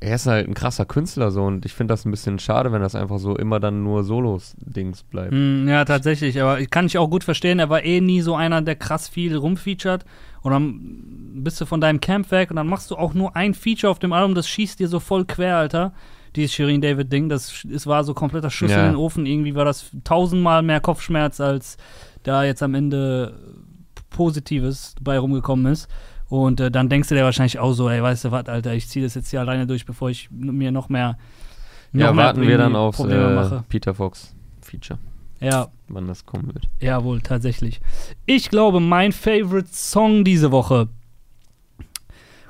er 0.00 0.14
ist 0.14 0.26
halt 0.26 0.48
ein 0.48 0.54
krasser 0.54 0.84
Künstler 0.84 1.30
so 1.30 1.44
und 1.44 1.64
ich 1.64 1.72
finde 1.72 1.92
das 1.92 2.04
ein 2.04 2.10
bisschen 2.10 2.38
schade, 2.38 2.72
wenn 2.72 2.82
das 2.82 2.94
einfach 2.94 3.18
so 3.18 3.36
immer 3.36 3.60
dann 3.60 3.82
nur 3.82 4.04
Solos-Dings 4.04 5.04
bleibt. 5.04 5.32
Mm, 5.32 5.68
ja, 5.68 5.84
tatsächlich, 5.84 6.40
aber 6.42 6.64
kann 6.66 6.86
ich 6.86 6.98
auch 6.98 7.08
gut 7.08 7.24
verstehen. 7.24 7.58
Er 7.58 7.70
war 7.70 7.84
eh 7.84 8.00
nie 8.00 8.20
so 8.20 8.34
einer, 8.34 8.60
der 8.60 8.76
krass 8.76 9.08
viel 9.08 9.36
rumfeatured. 9.36 10.04
Und 10.42 10.52
dann 10.52 11.42
bist 11.42 11.60
du 11.60 11.66
von 11.66 11.80
deinem 11.80 12.00
Camp 12.00 12.30
weg 12.30 12.50
und 12.50 12.56
dann 12.56 12.68
machst 12.68 12.90
du 12.90 12.96
auch 12.96 13.14
nur 13.14 13.36
ein 13.36 13.54
Feature 13.54 13.90
auf 13.90 13.98
dem 13.98 14.12
Album, 14.12 14.34
das 14.34 14.48
schießt 14.48 14.78
dir 14.78 14.88
so 14.88 15.00
voll 15.00 15.24
quer, 15.24 15.56
Alter. 15.56 15.92
Dieses 16.36 16.52
Shirin 16.52 16.80
David 16.80 17.12
Ding, 17.12 17.28
das 17.28 17.64
es 17.72 17.86
war 17.86 18.04
so 18.04 18.14
kompletter 18.14 18.50
Schuss 18.50 18.70
Ja. 18.70 18.80
in 18.86 18.92
den 18.92 18.96
Ofen. 18.96 19.26
Irgendwie 19.26 19.54
war 19.54 19.64
das 19.64 19.90
tausendmal 20.04 20.62
mehr 20.62 20.80
Kopfschmerz, 20.80 21.40
als 21.40 21.76
da 22.22 22.44
jetzt 22.44 22.62
am 22.62 22.74
Ende 22.74 23.38
Positives 24.10 24.94
bei 25.00 25.18
rumgekommen 25.18 25.72
ist. 25.72 25.88
Und 26.28 26.60
äh, 26.60 26.70
dann 26.70 26.88
denkst 26.88 27.08
du 27.08 27.14
dir 27.14 27.24
wahrscheinlich 27.24 27.58
auch 27.58 27.72
so, 27.72 27.88
ey, 27.88 28.02
weißt 28.02 28.26
du 28.26 28.30
was, 28.30 28.46
Alter, 28.48 28.74
ich 28.74 28.88
ziehe 28.88 29.04
das 29.04 29.14
jetzt 29.14 29.30
hier 29.30 29.40
alleine 29.40 29.66
durch, 29.66 29.86
bevor 29.86 30.10
ich 30.10 30.30
mir 30.30 30.70
noch 30.72 30.88
mehr. 30.88 31.16
Ja, 31.92 32.08
noch 32.08 32.14
mehr 32.14 32.24
warten 32.24 32.42
wir 32.42 32.58
dann 32.58 32.72
Probleme 32.92 33.30
äh, 33.30 33.34
mache. 33.34 33.64
Peter 33.68 33.94
Fox 33.94 34.34
Feature, 34.60 34.98
Ja, 35.40 35.68
wann 35.88 36.06
das 36.06 36.26
kommen 36.26 36.48
wird. 36.52 36.68
Jawohl, 36.80 37.22
tatsächlich. 37.22 37.80
Ich 38.26 38.50
glaube, 38.50 38.78
mein 38.80 39.12
Favorite 39.12 39.68
Song 39.72 40.22
diese 40.24 40.50
Woche 40.52 40.88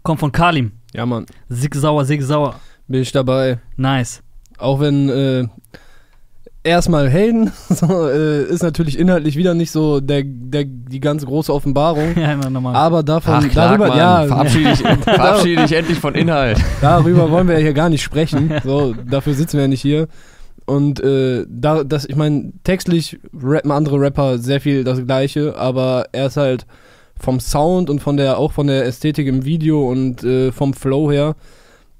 kommt 0.03 0.19
von 0.21 0.33
Kalim. 0.33 0.73
Ja, 0.93 1.07
Mann, 1.07 1.27
Sig 1.49 1.75
sauer, 1.77 2.05
sig 2.05 2.23
sauer. 2.23 2.59
Bin 2.89 3.03
ich 3.03 3.13
dabei. 3.13 3.59
Nice. 3.77 4.23
Auch 4.59 4.81
wenn 4.81 5.09
äh, 5.09 5.47
erstmal 6.65 7.09
Helden 7.09 7.53
so, 7.69 8.09
äh, 8.09 8.45
ist 8.45 8.63
natürlich 8.63 8.99
inhaltlich 8.99 9.37
wieder 9.37 9.55
nicht 9.55 9.71
so 9.71 10.01
der, 10.01 10.23
der, 10.25 10.65
die 10.65 11.01
ganz 11.01 11.25
große 11.25 11.53
Offenbarung. 11.53 12.09
Ja, 12.19 12.33
immer 12.33 12.51
nochmal. 12.51 12.75
Aber 12.75 13.03
davon, 13.03 13.35
Ach, 13.35 13.49
Clark, 13.49 13.79
darüber, 13.79 13.89
Mann, 13.89 13.99
ja, 13.99 14.27
verabschiede, 14.27 14.71
dich, 14.71 14.79
verabschiede 15.05 15.63
dich 15.63 15.73
endlich 15.73 15.99
von 15.99 16.15
Inhalt. 16.15 16.59
darüber 16.81 17.31
wollen 17.31 17.47
wir 17.47 17.55
ja 17.55 17.61
hier 17.61 17.75
gar 17.75 17.89
nicht 17.89 18.03
sprechen. 18.03 18.53
So, 18.65 18.95
dafür 19.09 19.35
sitzen 19.35 19.55
wir 19.55 19.63
ja 19.63 19.69
nicht 19.69 19.83
hier. 19.83 20.09
Und 20.67 21.01
äh, 21.01 21.47
da, 21.49 21.85
das, 21.85 22.05
ich 22.05 22.17
meine, 22.17 22.53
textlich 22.65 23.19
rappen 23.33 23.71
andere 23.71 24.01
Rapper 24.01 24.39
sehr 24.39 24.61
viel 24.61 24.85
das 24.85 25.05
Gleiche, 25.07 25.57
aber 25.57 26.07
er 26.13 26.27
ist 26.27 26.37
halt 26.37 26.67
vom 27.19 27.41
Sound 27.41 27.89
und 27.89 28.01
von 28.01 28.17
der, 28.17 28.39
auch 28.39 28.53
von 28.53 28.67
der 28.67 28.85
Ästhetik 28.85 29.27
im 29.27 29.45
Video 29.45 29.89
und 29.89 30.23
äh, 30.25 30.53
vom 30.53 30.75
Flow 30.75 31.11
her 31.11 31.37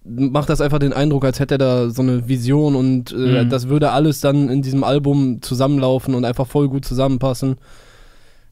macht 0.09 0.49
das 0.49 0.61
einfach 0.61 0.79
den 0.79 0.93
Eindruck, 0.93 1.25
als 1.25 1.39
hätte 1.41 1.55
er 1.57 1.59
da 1.59 1.91
so 1.91 2.03
eine 2.03 2.29
Vision 2.29 2.75
und 2.77 3.13
äh, 3.13 3.45
Mhm. 3.45 3.51
das 3.51 3.69
würde 3.69 3.91
alles 3.91 4.21
dann 4.21 4.49
in 4.49 4.63
diesem 4.63 4.85
Album 4.85 5.43
zusammenlaufen 5.43 6.15
und 6.15 6.25
einfach 6.25 6.47
voll 6.47 6.69
gut 6.69 6.85
zusammenpassen. 6.85 7.57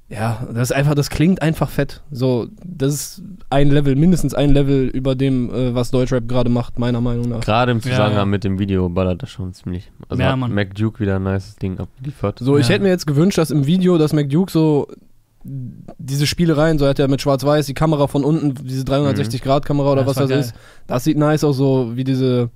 Ja, 0.09 0.47
das 0.55 0.71
ist 0.71 0.77
einfach, 0.77 0.95
das 0.95 1.11
klingt 1.11 1.43
einfach 1.43 1.69
fett. 1.69 2.01
So, 2.13 2.47
das 2.65 2.95
ist 2.95 3.23
ein 3.51 3.71
Level, 3.71 3.97
mindestens 3.97 4.35
ein 4.35 4.51
Level 4.51 4.87
über 4.87 5.17
dem, 5.17 5.53
äh, 5.53 5.75
was 5.75 5.91
Deutschrap 5.91 6.29
gerade 6.29 6.49
macht, 6.49 6.79
meiner 6.79 7.01
Meinung 7.01 7.29
nach. 7.29 7.41
Gerade 7.41 7.73
im 7.73 7.81
Zusammenhang 7.83 8.13
Ja, 8.13 8.19
ja. 8.19 8.25
mit 8.25 8.45
dem 8.45 8.61
Video 8.61 8.89
ballert 8.89 9.23
das 9.25 9.31
schon 9.31 9.53
ziemlich. 9.53 9.91
Also 10.09 10.23
Ja, 10.23 10.31
hat 10.31 10.39
Mann. 10.39 10.55
Mac 10.55 10.77
Duke 10.77 11.01
wieder 11.01 11.17
ein 11.17 11.25
nices 11.25 11.57
Ding 11.57 11.81
abgeliefert. 11.81 12.39
So, 12.39 12.57
ich 12.57 12.69
hätte 12.69 12.85
mir 12.85 12.91
jetzt 12.91 13.09
gewünscht, 13.09 13.37
dass 13.39 13.51
im 13.51 13.67
Video, 13.67 13.99
dass 13.99 14.13
McDuke 14.13 14.53
so 14.53 14.87
diese 15.99 16.27
Spielereien, 16.27 16.79
so 16.79 16.87
hat 16.87 16.99
er 16.99 17.09
mit 17.09 17.21
Schwarz-Weiß 17.21 17.67
die 17.67 17.75
Kamera 17.75 18.07
von 18.07 18.25
unten, 18.25 18.55
diese 18.67 18.85
360-Grad-Kamera 18.85 19.93
oder 19.93 20.03
Ja, 20.03 20.07
was 20.07 20.17
das 20.17 20.29
das 20.29 20.47
ist. 20.47 20.55
Das 20.87 21.05
sieht 21.05 21.17
nice 21.17 21.45
aus, 21.45 21.57
so 21.57 21.93
wie 21.95 22.05
diese 22.05 22.51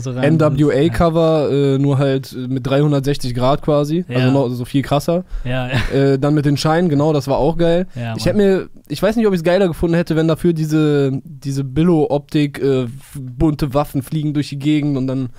so. 0.00 0.12
NWA-Cover, 0.12 1.50
äh, 1.50 1.78
nur 1.78 1.98
halt 1.98 2.34
mit 2.36 2.66
360 2.66 3.34
Grad 3.34 3.62
quasi. 3.62 4.04
Ja. 4.08 4.18
Also 4.18 4.30
noch 4.30 4.48
so 4.50 4.64
viel 4.64 4.82
krasser. 4.82 5.24
Ja, 5.44 5.68
ja. 5.68 5.96
Äh, 5.96 6.18
dann 6.18 6.34
mit 6.34 6.44
den 6.44 6.56
Scheinen, 6.56 6.88
genau, 6.88 7.12
das 7.12 7.26
war 7.26 7.38
auch 7.38 7.56
geil. 7.56 7.86
ja 7.94 8.14
Ich 8.16 8.26
hätte 8.26 8.36
mir, 8.36 8.68
ich 8.88 9.02
weiß 9.02 9.16
nicht, 9.16 9.26
ob 9.26 9.32
ich 9.32 9.38
es 9.38 9.44
geiler 9.44 9.66
gefunden 9.66 9.94
hätte, 9.94 10.14
wenn 10.16 10.28
dafür 10.28 10.52
diese, 10.52 11.20
diese 11.24 11.64
Billo-Optik, 11.64 12.62
äh, 12.62 12.86
bunte 13.14 13.74
Waffen 13.74 14.02
fliegen 14.02 14.34
durch 14.34 14.48
die 14.50 14.58
Gegend 14.58 14.96
und 14.96 15.06
dann 15.06 15.30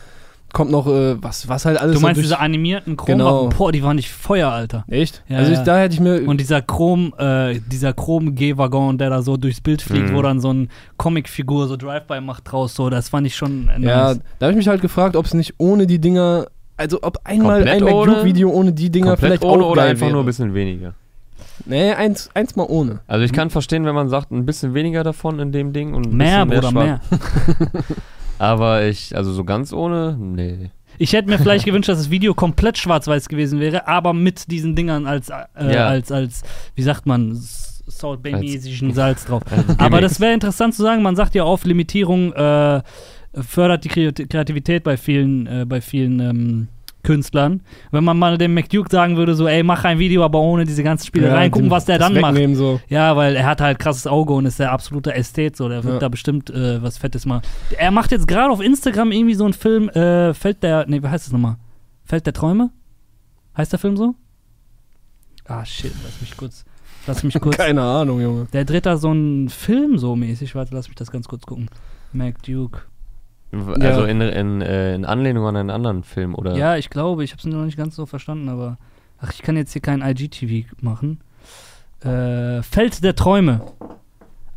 kommt 0.54 0.72
noch, 0.72 0.88
äh, 0.88 1.22
was, 1.22 1.48
was 1.48 1.66
halt 1.66 1.80
alles 1.80 1.94
Du 1.94 2.00
so 2.00 2.06
meinst 2.06 2.18
durch, 2.18 2.26
diese 2.26 2.40
animierten 2.40 2.98
Chrom? 2.98 3.08
Genau. 3.18 3.50
Boah, 3.50 3.72
die 3.72 3.84
waren 3.84 3.96
nicht 3.96 4.10
Feuer, 4.12 4.50
Alter. 4.52 4.84
Echt? 4.88 5.24
Ja, 5.28 5.38
also 5.38 5.52
ich, 5.52 5.60
da 5.60 5.78
hätte 5.80 5.94
ich 5.94 6.00
mir. 6.00 6.28
Und 6.28 6.40
dieser 6.40 6.62
Chrom, 6.62 7.14
äh, 7.18 7.60
dieser 7.72 7.94
Chrom-G-Waggon, 7.94 8.98
der 8.98 9.10
da 9.10 9.22
so 9.22 9.38
durchs 9.38 9.62
Bild 9.62 9.82
fliegt, 9.82 10.10
Mhm. 10.12 10.16
wo 10.16 10.22
dann 10.22 10.40
so 10.40 10.52
ein 10.54 10.70
Comic-Figur 10.98 11.68
so 11.68 11.78
Drive-By 11.78 12.22
macht 12.22 12.52
draus, 12.52 12.76
so, 12.76 12.90
das 12.90 13.10
fand 13.10 13.28
ich 13.28 13.36
schon 13.36 13.70
ja, 13.80 14.14
nice. 14.14 14.20
da 14.40 14.46
habe 14.48 14.52
ich 14.54 14.58
mich 14.58 14.68
halt 14.68 14.82
gefragt, 14.82 15.16
ob 15.16 15.26
es 15.26 15.34
nicht 15.34 15.56
ohne 15.58 15.88
die 15.88 16.00
Dinger, 16.00 16.48
also 16.78 17.00
ob 17.02 17.20
einmal 17.26 17.58
Komplett 17.64 17.82
ein 17.82 17.84
ohne? 17.84 18.12
McDuke-Video 18.12 18.50
ohne 18.50 18.72
die 18.74 18.90
Dinger 18.90 19.12
Komplett 19.12 19.40
vielleicht 19.40 19.44
ohne 19.44 19.64
auch 19.64 19.72
oder 19.72 19.82
geil 19.82 19.92
einfach 19.92 20.02
wäre. 20.02 20.14
nur 20.14 20.24
ein 20.24 20.26
bisschen 20.26 20.54
weniger. 20.54 20.94
Nee, 21.66 21.92
eins, 21.92 22.30
eins 22.34 22.56
mal 22.56 22.66
ohne. 22.70 23.00
Also 23.06 23.26
ich 23.26 23.34
kann 23.34 23.50
verstehen, 23.50 23.84
wenn 23.86 23.94
man 23.94 24.08
sagt, 24.08 24.32
ein 24.32 24.46
bisschen 24.46 24.74
weniger 24.74 25.04
davon 25.04 25.40
in 25.40 25.52
dem 25.52 25.74
Ding 25.74 25.94
und 25.94 26.08
ein 26.08 26.16
Mehr, 26.16 26.46
bisschen 26.46 26.74
mehr. 26.74 26.84
mehr. 26.84 27.00
Aber 28.40 28.86
ich, 28.88 29.16
also 29.16 29.32
so 29.34 29.44
ganz 29.44 29.72
ohne, 29.74 30.18
nee. 30.20 30.72
Ich 30.98 31.14
hätte 31.14 31.30
mir 31.30 31.38
vielleicht 31.38 31.66
gewünscht, 31.66 31.88
dass 31.88 31.98
das 32.00 32.10
Video 32.10 32.34
komplett 32.34 32.78
schwarz-weiß 32.78 33.30
gewesen 33.30 33.60
wäre, 33.60 33.88
aber 33.88 34.14
mit 34.14 34.52
diesen 34.52 34.76
Dingern 34.76 35.06
als, 35.06 35.30
äh, 35.30 35.36
Ja. 35.74 35.88
als, 35.88 36.12
als, 36.12 36.42
wie 36.76 36.82
sagt 36.82 37.06
man, 37.06 37.32
Salt 37.36 38.22
Bay-mäßigen 38.24 38.94
Salz 38.94 39.26
drauf. 39.26 39.44
Aber 39.78 40.02
das 40.02 40.20
wäre 40.20 40.34
interessant 40.34 40.76
zu 40.76 40.82
sagen. 40.84 41.02
Man 41.02 41.16
sagt 41.16 41.36
ja 41.36 41.44
oft, 41.44 41.66
Limitierung 41.66 42.34
äh, 42.34 42.82
fördert 43.34 43.84
die 43.84 43.90
Kreat- 43.90 44.30
Kreativität 44.30 44.84
bei 44.84 44.98
vielen, 44.98 45.48
äh, 45.48 45.66
bei 45.68 45.82
vielen 45.82 46.20
ähm, 46.20 46.68
Künstlern. 47.04 47.62
Wenn 47.92 48.04
man 48.04 48.18
mal 48.20 48.38
dem 48.38 48.54
McDuke 48.54 48.90
sagen 48.92 49.16
würde, 49.18 49.34
so, 49.36 49.48
ey, 49.48 49.64
mach 49.64 49.84
ein 49.86 50.00
Video, 50.00 50.24
aber 50.24 50.40
ohne 50.40 50.66
diese 50.66 50.84
ganzen 50.84 51.08
Spielereien, 51.08 51.44
Ja, 51.44 51.50
gucken, 51.50 51.70
was 51.72 51.86
der 51.86 51.98
dann 51.98 52.14
macht. 52.20 52.36
So. 52.56 52.80
Ja, 52.90 53.16
weil 53.16 53.36
er 53.36 53.46
hat 53.46 53.62
halt 53.62 53.80
krasses 53.80 54.06
Auge 54.08 54.34
und 54.34 54.46
ist 54.46 54.60
der 54.60 54.72
absolute 54.72 55.14
Ästhet, 55.14 55.56
so. 55.56 55.70
Der 55.70 55.84
wird 55.84 55.94
Ja. 55.96 56.00
da 56.00 56.10
bestimmt 56.10 56.50
äh, 56.50 56.82
was 56.84 56.98
Fettes 56.98 57.26
mal. 57.26 57.42
Er 57.78 57.92
macht 57.92 58.12
jetzt 58.12 58.28
gerade 58.28 58.52
auf 58.52 58.62
Instagram 58.62 59.12
irgendwie 59.12 59.36
so 59.36 59.46
einen 59.46 59.54
Film, 59.54 59.90
äh, 59.90 60.34
Fällt 60.34 60.62
der, 60.64 60.86
nee, 60.88 61.02
wie 61.02 61.08
heißt 61.08 61.26
das 61.26 61.32
nochmal? 61.34 61.56
Fällt 62.04 62.26
der 62.26 62.34
Träume? 62.34 62.72
Heißt 63.58 63.72
der 63.72 63.80
Film 63.80 63.96
so? 63.98 64.16
Ah, 65.46 65.66
shit, 65.66 65.92
lass 66.04 66.22
mich 66.22 66.38
kurz, 66.38 66.64
lass 67.08 67.24
mich 67.24 67.34
kurz. 67.42 67.58
Keine 67.58 67.82
Ahnung, 67.82 68.22
Junge. 68.22 68.48
Der 68.54 68.66
dreht 68.66 68.86
da 68.86 68.98
so 68.98 69.10
einen 69.10 69.50
Film 69.50 69.98
so 69.98 70.16
mäßig. 70.16 70.54
Warte, 70.56 70.76
lass 70.76 70.88
mich 70.88 70.96
das 70.96 71.12
ganz 71.12 71.28
kurz 71.28 71.44
gucken. 71.46 71.70
Mac 72.14 72.42
Duke. 72.44 72.82
Also 73.52 73.74
Ja. 73.82 74.06
in, 74.06 74.22
in, 74.22 74.62
äh, 74.62 74.94
in 74.96 75.06
Anlehnung 75.06 75.46
an 75.48 75.56
einen 75.56 75.70
anderen 75.70 76.04
Film 76.04 76.36
oder 76.36 76.56
Ja, 76.56 76.78
ich 76.78 76.90
glaube, 76.90 77.24
ich 77.24 77.32
habe 77.32 77.40
es 77.40 77.46
noch 77.46 77.66
nicht 77.66 77.78
ganz 77.78 77.96
so 77.96 78.06
verstanden, 78.06 78.50
aber. 78.50 78.78
Ach, 79.22 79.34
ich 79.34 79.42
kann 79.42 79.58
jetzt 79.58 79.74
hier 79.74 79.82
kein 79.82 80.02
IGTV 80.02 80.66
machen. 80.82 81.20
Äh, 82.02 82.62
Feld 82.62 83.04
der 83.04 83.16
Träume. 83.16 83.62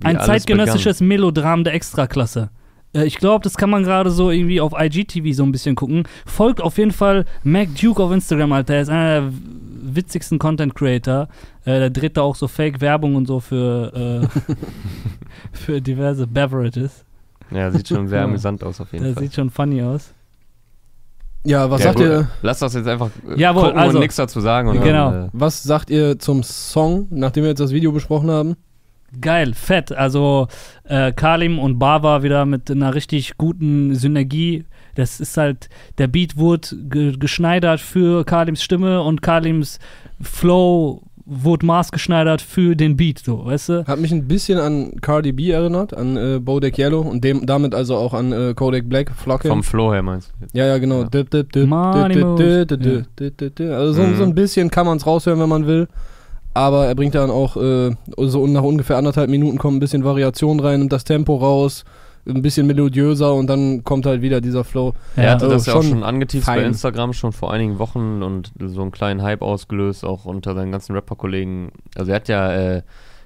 wie 0.00 0.06
Ein 0.06 0.20
zeitgenössisches 0.20 1.00
Melodram 1.00 1.64
der 1.64 1.74
Extraklasse. 1.74 2.50
Äh, 2.94 3.06
ich 3.06 3.16
glaube, 3.16 3.42
das 3.42 3.56
kann 3.56 3.70
man 3.70 3.82
gerade 3.82 4.10
so 4.10 4.30
irgendwie 4.30 4.60
auf 4.60 4.72
IGTV 4.78 5.34
so 5.34 5.42
ein 5.42 5.52
bisschen 5.52 5.74
gucken. 5.74 6.04
Folgt 6.26 6.60
auf 6.60 6.78
jeden 6.78 6.92
Fall 6.92 7.24
Mac 7.42 7.68
Duke 7.80 8.02
auf 8.02 8.12
Instagram, 8.12 8.52
Alter. 8.52 8.74
Er 8.74 8.82
ist 8.82 8.88
einer 8.90 9.20
der 9.22 9.32
witzigsten 9.94 10.38
Content 10.38 10.74
Creator. 10.74 11.28
Äh, 11.64 11.78
der 11.80 11.90
dreht 11.90 12.16
da 12.16 12.22
auch 12.22 12.36
so 12.36 12.46
Fake-Werbung 12.46 13.16
und 13.16 13.26
so 13.26 13.40
für, 13.40 14.22
äh, 14.22 14.54
für 15.52 15.80
diverse 15.80 16.26
Beverages. 16.26 17.04
Ja, 17.54 17.70
sieht 17.70 17.88
schon 17.88 18.08
sehr 18.08 18.22
amüsant 18.24 18.62
aus 18.64 18.80
auf 18.80 18.92
jeden 18.92 19.04
Der 19.04 19.14
Fall. 19.14 19.22
sieht 19.24 19.34
schon 19.34 19.50
funny 19.50 19.82
aus. 19.82 20.12
Ja, 21.44 21.68
was 21.70 21.80
Ja, 21.80 21.86
sagt 21.86 21.96
gut, 21.98 22.06
ihr? 22.06 22.28
Lass 22.42 22.60
das 22.60 22.74
jetzt 22.74 22.86
einfach 22.86 23.10
äh, 23.28 23.38
Jawohl, 23.40 23.64
gucken 23.64 23.78
also- 23.78 23.96
und 23.96 24.02
nichts 24.02 24.16
dazu 24.16 24.40
sagen. 24.40 24.68
Und 24.68 24.80
Genau. 24.82 25.10
Dann, 25.10 25.24
äh, 25.26 25.30
Was 25.32 25.62
sagt 25.62 25.90
ihr 25.90 26.18
zum 26.18 26.42
Song, 26.44 27.08
nachdem 27.10 27.42
wir 27.44 27.48
jetzt 27.50 27.58
das 27.60 27.72
Video 27.72 27.90
besprochen 27.90 28.30
haben? 28.30 28.56
Geil, 29.20 29.52
fett. 29.52 29.92
Also 29.92 30.46
äh, 30.84 31.12
Kalim 31.12 31.58
und 31.58 31.78
Bava 31.78 32.22
wieder 32.22 32.46
mit 32.46 32.70
einer 32.70 32.94
richtig 32.94 33.36
guten 33.38 33.94
Synergie. 33.94 34.64
Das 34.94 35.20
ist 35.20 35.36
halt, 35.36 35.68
der 35.98 36.06
Beat 36.06 36.36
wurde 36.36 36.68
ge 36.88 37.16
geschneidert 37.18 37.80
für 37.80 38.24
Kalims 38.24 38.62
Stimme 38.62 39.02
und 39.02 39.20
Kalims 39.20 39.80
Flow 40.20 41.02
wurde 41.24 41.64
maßgeschneidert 41.66 42.40
für 42.42 42.74
den 42.74 42.96
Beat, 42.96 43.20
so, 43.20 43.44
weißt 43.44 43.68
du? 43.68 43.84
Hat 43.86 43.98
mich 44.00 44.12
ein 44.12 44.26
bisschen 44.28 44.58
an 44.58 44.92
Cardi 45.00 45.32
B 45.32 45.50
erinnert, 45.50 45.94
an 45.96 46.16
äh, 46.16 46.38
Bodak 46.40 46.78
Yellow 46.78 47.00
und 47.00 47.22
dem, 47.22 47.46
damit 47.46 47.74
also 47.74 47.96
auch 47.96 48.12
an 48.14 48.32
äh, 48.32 48.54
Kodak 48.54 48.88
Black, 48.88 49.10
Flockin. 49.16 49.50
vom 49.50 49.62
Flow 49.62 49.92
her 49.92 50.02
meinst 50.02 50.32
du? 50.40 50.46
Ja, 50.58 50.66
ja, 50.66 50.78
genau. 50.78 51.02
Ja. 51.02 51.08
Dip. 51.08 51.32
Also 53.70 53.92
so, 53.92 54.02
Mhm. 54.02 54.16
so 54.16 54.22
ein 54.24 54.34
bisschen 54.34 54.70
kann 54.70 54.86
man 54.86 54.96
es 54.98 55.06
raushören, 55.06 55.40
wenn 55.40 55.48
man 55.48 55.66
will. 55.66 55.88
Aber 56.54 56.86
er 56.86 56.94
bringt 56.94 57.14
dann 57.14 57.30
auch 57.30 57.56
äh, 57.56 57.90
so 58.18 58.46
nach 58.46 58.62
ungefähr 58.62 58.98
anderthalb 58.98 59.30
Minuten 59.30 59.56
kommt 59.58 59.76
ein 59.76 59.80
bisschen 59.80 60.04
Variation 60.04 60.60
rein, 60.60 60.80
nimmt 60.80 60.92
das 60.92 61.04
Tempo 61.04 61.36
raus, 61.36 61.84
ein 62.26 62.42
bisschen 62.42 62.66
melodiöser 62.66 63.34
und 63.34 63.48
dann 63.48 63.84
kommt 63.84 64.06
halt 64.06 64.22
wieder 64.22 64.40
dieser 64.40 64.64
Flow. 64.64 64.94
Er 65.16 65.32
hatte 65.32 65.44
also 65.46 65.56
das 65.56 65.66
ja 65.66 65.74
auch 65.74 65.82
schon 65.82 66.04
angeteased 66.04 66.46
bei. 66.46 66.62
Instagram 66.62 67.12
schon 67.12 67.32
vor 67.32 67.52
einigen 67.52 67.78
Wochen 67.78 68.22
und 68.22 68.52
so 68.60 68.82
einen 68.82 68.92
kleinen 68.92 69.22
Hype 69.22 69.42
ausgelöst, 69.42 70.04
auch 70.04 70.24
unter 70.24 70.54
seinen 70.54 70.72
ganzen 70.72 70.94
Rapper-Kollegen. 70.94 71.72
Also 71.96 72.10
er 72.12 72.16
hat 72.16 72.28
ja 72.28 72.52
äh, 72.52 72.82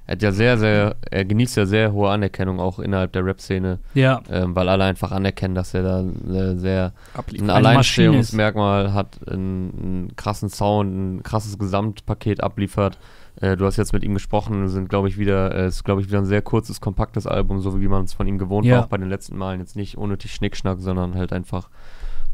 er 0.09 0.13
hat 0.13 0.23
ja 0.23 0.31
sehr, 0.31 0.57
sehr, 0.57 0.95
er 1.11 1.25
genießt 1.25 1.57
ja 1.57 1.67
sehr 1.67 1.93
hohe 1.93 2.09
Anerkennung 2.11 2.61
auch 2.61 2.79
innerhalb 2.79 3.13
der 3.13 3.25
Rap-Szene, 3.25 3.81
Ja. 3.95 4.21
ähm, 4.31 4.55
weil 4.55 4.69
alle 4.69 4.85
einfach 4.85 5.11
anerkennen, 5.11 5.57
dass 5.57 5.75
er 5.75 5.83
da 5.83 6.01
äh, 6.03 6.55
sehr 6.57 6.93
ein 7.17 7.43
Eine 7.51 7.55
Alleinstellungsmerkmal 7.55 8.93
hat, 8.93 9.19
einen, 9.29 9.73
einen 9.83 10.17
krassen 10.17 10.49
Sound, 10.49 10.95
ein 11.17 11.23
krasses 11.25 11.59
Gesamtpaket 11.59 12.41
abliefert. 12.41 12.99
Äh, 13.41 13.57
du 13.57 13.67
hast 13.67 13.77
jetzt 13.77 13.93
mit 13.93 14.03
ihm 14.03 14.15
gesprochen, 14.15 14.69
sind 14.69 14.89
glaube 14.89 15.09
ich 15.09 15.19
wieder, 15.19 15.55
äh, 15.55 15.67
ist 15.67 15.85
glaube 15.85 16.01
ich 16.01 16.09
wieder 16.09 16.19
ein 16.19 16.27
sehr 16.27 16.43
kurzes, 16.43 16.81
kompaktes 16.81 17.27
Album, 17.27 17.61
so 17.61 17.81
wie 17.81 17.89
man 17.89 18.05
es 18.05 18.15
von 18.15 18.27
ihm 18.27 18.39
gewohnt 18.39 18.67
Ja. 18.67 18.77
war, 18.77 18.85
auch 18.85 18.89
bei 18.89 18.97
den 18.97 19.09
letzten 19.09 19.37
Malen. 19.37 19.61
Jetzt 19.61 19.77
nicht 19.77 19.99
unnötig 19.99 20.33
Schnickschnack, 20.33 20.79
sondern 20.81 21.15
halt 21.15 21.33
einfach 21.33 21.69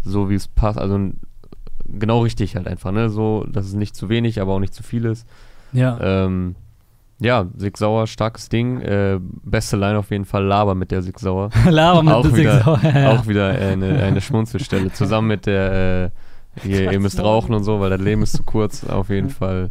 so, 0.05 0.31
wie 0.31 0.35
es 0.35 0.49
passt. 0.49 0.79
Also 0.79 0.99
genau 1.87 2.21
richtig 2.21 2.57
halt 2.57 2.67
einfach, 2.69 2.93
ne? 2.93 3.09
So, 3.11 3.45
dass 3.51 3.67
es 3.67 3.75
nicht 3.75 3.97
zu 3.97 4.09
wenig, 4.09 4.41
aber 4.41 4.53
auch 4.53 4.61
nicht 4.61 4.75
zu 4.75 4.83
viel 4.83 5.05
ist. 5.05 5.27
Ja. 5.73 5.99
Ähm, 6.01 6.55
ja, 7.21 7.47
Sig 7.57 7.77
Sauer, 7.77 8.07
starkes 8.09 8.49
Ding. 8.49 8.81
Äh, 8.81 9.19
beste 9.21 9.77
Line 9.77 9.99
auf 9.99 10.11
jeden 10.11 10.25
Fall, 10.25 10.45
Laber 10.45 10.75
mit 10.75 10.91
der 10.91 11.03
Sig 11.03 11.19
Sauer. 11.19 11.51
Laber 11.69 12.03
mit 12.03 12.13
auch 12.15 12.23
der 12.23 12.37
wieder, 12.37 12.61
Sauer, 12.63 12.81
ja. 12.83 13.11
auch 13.13 13.27
wieder 13.27 13.49
eine, 13.49 14.03
eine 14.03 14.21
Schmunzelstelle. 14.21 14.93
Zusammen 14.93 15.29
mit 15.29 15.47
der, 15.47 16.11
äh, 16.65 16.69
ihr, 16.69 16.91
ihr 16.93 17.01
müsst 17.01 17.21
rauchen 17.23 17.55
und 17.55 17.63
so, 17.65 17.81
weil 17.81 17.91
das 17.91 18.01
Leben 18.01 18.23
ist 18.23 18.37
zu 18.37 18.43
kurz. 18.43 18.85
Auf 18.85 19.09
jeden 19.09 19.31
Fall 19.31 19.71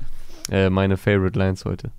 äh, 0.52 0.70
meine 0.70 0.98
Favorite 0.98 1.40
Lines 1.40 1.66
heute. 1.66 1.90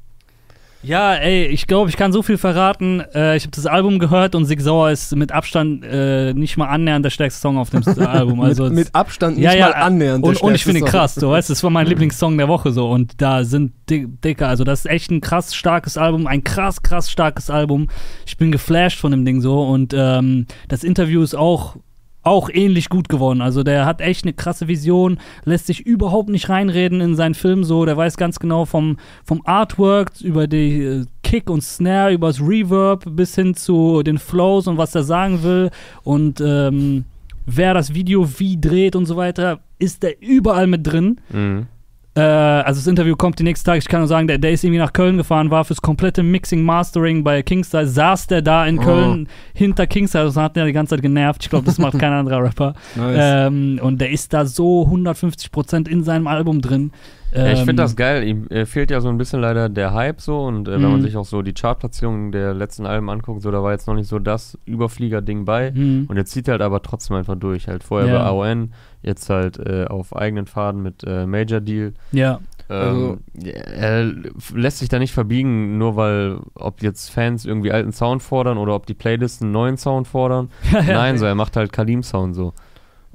Ja, 0.85 1.15
ey, 1.15 1.47
ich 1.47 1.69
glaube, 1.69 1.91
ich 1.91 1.97
kann 1.97 2.12
so 2.12 2.23
viel 2.23 2.37
verraten. 2.38 3.01
Äh, 3.15 3.37
ich 3.37 3.45
habe 3.45 3.55
das 3.55 3.67
Album 3.67 4.01
gehört 4.01 4.35
und 4.35 4.47
Sig 4.47 4.61
Sauer 4.61 4.91
ist 4.91 5.15
mit 5.15 5.31
Abstand 5.31 5.85
äh, 5.85 6.35
nicht 6.35 6.57
mal 6.57 6.67
annähernd 6.67 7.05
der 7.05 7.11
stärkste 7.11 7.41
Song 7.41 7.57
auf 7.57 7.71
dem 7.71 7.85
Album. 8.01 8.41
Also 8.41 8.65
mit, 8.65 8.73
mit 8.73 8.95
Abstand 8.95 9.37
nicht 9.37 9.45
ja, 9.45 9.55
ja, 9.55 9.69
mal 9.69 9.75
annähernd. 9.75 10.25
Und, 10.25 10.38
der 10.38 10.43
und 10.43 10.55
ich 10.57 10.65
finde 10.65 10.81
ihn 10.81 10.87
krass, 10.87 11.15
so, 11.15 11.31
weißt 11.31 11.51
das 11.51 11.62
war 11.62 11.71
mein 11.71 11.87
Lieblingssong 11.87 12.37
der 12.37 12.49
Woche 12.49 12.73
so 12.73 12.91
und 12.91 13.23
da 13.23 13.45
sind 13.45 13.73
di- 13.88 14.09
dicker, 14.09 14.49
also 14.49 14.65
das 14.65 14.81
ist 14.81 14.91
echt 14.91 15.12
ein 15.12 15.21
krass 15.21 15.55
starkes 15.55 15.97
Album, 15.97 16.27
ein 16.27 16.43
krass, 16.43 16.83
krass 16.83 17.09
starkes 17.09 17.49
Album. 17.49 17.87
Ich 18.27 18.37
bin 18.37 18.51
geflasht 18.51 18.99
von 18.99 19.12
dem 19.12 19.25
Ding 19.25 19.41
so 19.41 19.62
und 19.62 19.95
ähm, 19.97 20.47
das 20.67 20.83
Interview 20.83 21.23
ist 21.23 21.37
auch 21.37 21.77
auch 22.22 22.48
ähnlich 22.52 22.88
gut 22.88 23.08
geworden. 23.08 23.40
Also 23.40 23.62
der 23.62 23.85
hat 23.85 24.00
echt 24.00 24.24
eine 24.24 24.32
krasse 24.32 24.68
Vision, 24.68 25.18
lässt 25.44 25.66
sich 25.66 25.80
überhaupt 25.80 26.28
nicht 26.28 26.48
reinreden 26.48 27.00
in 27.00 27.16
seinen 27.16 27.35
Film 27.35 27.64
so. 27.64 27.85
Der 27.85 27.96
weiß 27.96 28.16
ganz 28.16 28.38
genau 28.38 28.64
vom, 28.64 28.96
vom 29.24 29.42
Artwork 29.44 30.12
über 30.20 30.46
die 30.46 30.82
äh, 30.82 31.04
Kick 31.22 31.50
und 31.50 31.62
Snare, 31.62 32.12
über 32.12 32.28
das 32.28 32.40
Reverb 32.40 33.04
bis 33.11 33.35
hin 33.35 33.54
zu 33.54 34.02
den 34.02 34.18
Flows 34.18 34.66
und 34.66 34.78
was 34.78 34.94
er 34.94 35.02
sagen 35.02 35.42
will. 35.42 35.70
Und 36.04 36.40
ähm, 36.40 37.04
wer 37.46 37.74
das 37.74 37.94
Video 37.94 38.28
wie 38.38 38.61
dreht 38.61 38.94
und 38.94 39.06
so 39.06 39.16
weiter, 39.16 39.61
ist 39.78 40.02
der 40.02 40.22
überall 40.22 40.66
mit 40.66 40.87
drin. 40.87 41.20
Mhm. 41.30 41.66
Äh, 42.14 42.20
also 42.20 42.79
das 42.81 42.87
Interview 42.87 43.16
kommt 43.16 43.38
die 43.38 43.42
nächsten 43.42 43.64
Tage. 43.64 43.79
Ich 43.79 43.88
kann 43.88 44.01
nur 44.01 44.09
sagen, 44.09 44.27
der, 44.29 44.38
der 44.38 44.53
ist 44.53 44.64
irgendwie 44.64 44.79
nach 44.81 44.92
Köln 44.92 45.16
gefahren, 45.16 45.51
war 45.51 45.64
fürs 45.64 45.81
komplette 45.81 46.22
Mixing, 46.22 46.62
Mastering 46.62 47.25
bei 47.25 47.42
Kingstar. 47.42 47.87
Saß 47.87 48.27
der 48.27 48.42
da 48.42 48.66
in 48.66 48.79
Oh. 48.79 48.83
Köln 48.83 49.29
hinter 49.55 49.87
Kingstar. 49.87 50.25
Das 50.25 50.37
hat 50.37 50.57
der 50.57 50.66
die 50.66 50.72
ganze 50.72 50.90
Zeit 50.94 51.03
genervt. 51.03 51.42
Ich 51.44 51.51
glaube, 51.51 51.64
das 51.64 51.79
macht 51.79 51.98
kein 51.98 52.12
anderer 52.12 52.42
Rapper. 52.44 52.75
Nice. 52.96 53.16
Ähm, 53.48 53.81
und 53.83 54.01
der 54.01 54.11
ist 54.11 54.33
da 54.35 54.44
so 54.44 54.83
150% 54.87 55.88
in 55.88 56.05
seinem 56.05 56.27
Album 56.27 56.61
drin. 56.61 56.92
Ja, 57.35 57.47
ich 57.53 57.61
Ähm, 57.61 57.64
finde 57.66 57.83
das 57.83 57.97
geil. 57.97 58.25
Ihm 58.25 58.47
äh, 58.49 58.66
fehlt 58.66 58.90
ja 58.90 59.01
so 59.01 59.09
ein 59.09 59.16
bisschen 59.18 59.40
leider 59.40 59.68
der 59.68 59.95
Hype 59.95 60.21
so 60.21 60.45
und 60.45 60.68
äh, 60.68 60.73
wenn 60.73 60.83
man 60.83 60.97
Mhm. 60.99 61.03
sich 61.03 61.16
auch 61.16 61.25
so 61.25 61.40
die 61.42 61.55
Chartplatzierungen 61.55 62.31
der 62.31 62.53
letzten 62.55 62.85
Alben 62.87 63.09
anguckt, 63.09 63.40
so 63.42 63.51
da 63.51 63.62
war 63.62 63.73
jetzt 63.73 63.87
noch 63.87 63.95
nicht 63.95 64.09
so 64.09 64.18
das 64.18 64.59
Überflieger-Ding 64.66 65.45
bei. 65.45 65.71
Mhm. 65.73 66.07
Und 66.09 66.16
jetzt 66.16 66.33
zieht 66.33 66.49
er 66.49 66.53
halt 66.53 66.62
aber 66.62 66.83
trotzdem 66.83 67.16
einfach 67.16 67.37
durch. 67.37 67.68
Halt 67.68 67.85
vorher 67.85 68.12
Ja. 68.12 68.18
bei 68.18 68.25
AON, 68.27 68.73
jetzt 69.03 69.31
halt 69.31 69.59
äh, 69.59 69.87
auf 69.87 70.14
eigenen 70.14 70.47
Faden 70.47 70.83
mit 70.83 71.05
äh, 71.07 71.27
Major 71.27 71.61
Deal. 71.61 71.95
Ja. 72.12 72.40
Ähm, 72.71 73.18
er 73.42 74.12
f- 74.37 74.53
lässt 74.55 74.79
sich 74.79 74.88
da 74.88 74.99
nicht 74.99 75.12
verbiegen, 75.12 75.77
nur 75.79 75.97
weil, 75.97 76.38
ob 76.55 76.83
jetzt 76.83 77.11
Fans 77.11 77.45
irgendwie 77.45 77.73
alten 77.73 77.92
Sound 77.92 78.23
fordern 78.23 78.57
oder 78.57 78.75
ob 78.75 78.87
die 78.87 78.95
Playlisten 78.95 79.47
einen 79.47 79.53
neuen 79.53 79.77
Sound 79.77 80.07
fordern. 80.09 80.49
Nein, 80.73 81.18
so 81.18 81.27
er 81.27 81.35
macht 81.35 81.57
halt 81.57 81.73
Kalim-Sound 81.73 82.35
so. 82.35 82.53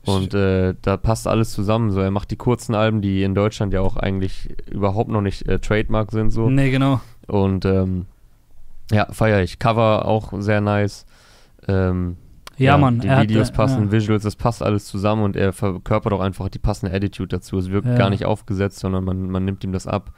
Und 0.08 0.34
äh, 0.34 0.74
da 0.82 0.98
passt 0.98 1.28
alles 1.28 1.52
zusammen. 1.52 1.92
So, 1.92 2.00
er 2.00 2.12
macht 2.12 2.32
die 2.32 2.36
kurzen 2.38 2.76
Alben, 2.76 3.02
die 3.02 3.24
in 3.24 3.36
Deutschland 3.36 3.74
ja 3.74 3.82
auch 3.82 3.98
eigentlich 3.98 4.50
überhaupt 4.72 5.10
noch 5.10 5.22
nicht 5.22 5.48
äh, 5.48 5.60
Trademark 5.60 6.12
sind 6.12 6.32
so. 6.32 6.50
Nee, 6.50 6.72
genau. 6.72 7.02
Und 7.28 7.66
ähm, 7.66 8.06
ja, 8.92 9.08
feiere 9.12 9.42
ich. 9.44 9.60
Cover 9.60 10.06
auch 10.06 10.32
sehr 10.40 10.62
nice. 10.62 11.06
Ähm, 11.68 12.16
Ja, 12.58 12.78
Mann. 12.78 13.00
Die 13.02 13.08
er 13.08 13.18
hat, 13.18 13.24
Videos 13.24 13.50
äh, 13.50 13.54
passen, 13.54 13.86
ja. 13.86 13.92
Visuals, 13.92 14.24
das 14.24 14.36
passt 14.36 14.64
alles 14.64 14.86
zusammen 14.86 15.24
und 15.24 15.36
er 15.36 15.52
verkörpert 15.54 16.14
auch 16.14 16.22
einfach 16.22 16.50
die 16.50 16.60
passende 16.60 16.96
Attitude 16.96 17.28
dazu. 17.28 17.58
Es 17.58 17.70
wirkt 17.70 17.88
Ja. 17.88 17.96
gar 17.96 18.10
nicht 18.10 18.26
aufgesetzt, 18.26 18.80
sondern 18.80 19.04
man, 19.04 19.30
man 19.30 19.44
nimmt 19.46 19.64
ihm 19.64 19.74
das 19.74 19.88
ab. 19.88 20.14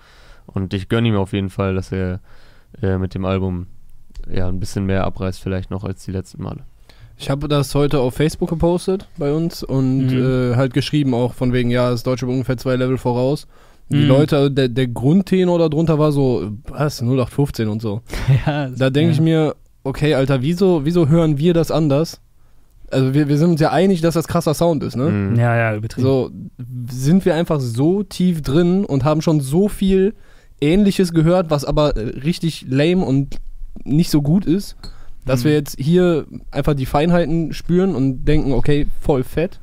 Und 0.45 0.73
ich 0.73 0.87
gönne 0.87 1.07
ihm 1.09 1.15
auf 1.15 1.33
jeden 1.33 1.49
Fall, 1.49 1.73
dass 1.75 1.91
er 1.91 2.19
äh, 2.81 2.97
mit 2.97 3.15
dem 3.15 3.25
Album 3.25 3.67
ja 4.29 4.47
ein 4.47 4.59
bisschen 4.59 4.85
mehr 4.85 5.03
abreißt, 5.05 5.41
vielleicht 5.41 5.71
noch 5.71 5.83
als 5.83 6.05
die 6.05 6.11
letzten 6.11 6.43
Male. 6.43 6.63
Ich 7.21 7.29
habe 7.29 7.49
das 7.49 7.75
heute 7.75 7.99
auf 7.99 8.13
Facebook 8.13 8.49
gepostet 8.49 9.07
bei 9.17 9.33
uns 9.33 9.61
und 9.61 10.07
Mhm. 10.07 10.51
äh, 10.53 10.55
halt 10.55 10.73
geschrieben 10.73 11.13
auch 11.13 11.33
von 11.33 11.51
wegen, 11.51 11.69
ja, 11.69 11.89
das 11.91 12.03
Deutsche 12.03 12.25
ungefähr 12.25 12.55
zwei 12.57 12.77
Level 12.77 12.97
voraus. 12.97 13.45
Die 13.89 13.97
Mhm. 13.97 14.07
Leute, 14.07 14.49
der, 14.49 14.69
der 14.69 14.87
Grundtenor 14.87 15.59
darunter 15.59 15.99
war 15.99 16.11
so, 16.13 16.51
was, 16.67 17.01
0815 17.01 17.67
und 17.67 17.81
so. 17.81 18.01
ja, 18.45 18.69
Da 18.69 18.89
denke 18.89 19.09
ja. 19.09 19.13
ich 19.15 19.21
mir, 19.21 19.55
okay, 19.83 20.13
Alter, 20.13 20.41
wieso, 20.41 20.85
wieso 20.85 21.09
hören 21.09 21.37
wir 21.37 21.53
das 21.53 21.71
anders? 21.71 22.21
Also 22.91 23.13
wir, 23.13 23.27
wir 23.27 23.37
sind 23.37 23.49
uns 23.51 23.61
ja 23.61 23.71
einig, 23.71 23.99
dass 24.01 24.13
das 24.13 24.27
krasser 24.27 24.53
Sound 24.53 24.81
ist, 24.81 24.95
ne? 24.95 25.09
Mhm. 25.09 25.35
Ja, 25.35 25.55
ja, 25.57 25.75
übertrieben. 25.75 26.07
So, 26.07 26.31
sind 26.89 27.25
wir 27.25 27.35
einfach 27.35 27.59
so 27.59 28.01
tief 28.03 28.41
drin 28.41 28.85
und 28.85 29.03
haben 29.03 29.21
schon 29.21 29.41
so 29.41 29.67
viel 29.67 30.15
Ähnliches 30.61 31.11
gehört, 31.13 31.49
was 31.51 31.65
aber 31.65 31.97
äh, 31.97 32.19
richtig 32.19 32.65
lame 32.69 33.03
und 33.05 33.37
nicht 33.83 34.09
so 34.09 34.21
gut 34.21 34.45
ist, 34.45 34.75
dass 35.29 35.43
Mhm. 35.43 35.47
wir 35.47 35.53
jetzt 35.53 35.75
hier 35.79 36.25
einfach 36.51 36.73
die 36.73 36.85
Feinheiten 36.85 37.53
spüren 37.53 37.95
und 37.95 38.25
denken, 38.25 38.51
okay, 38.51 38.87
voll 38.99 39.23
fett. 39.23 39.59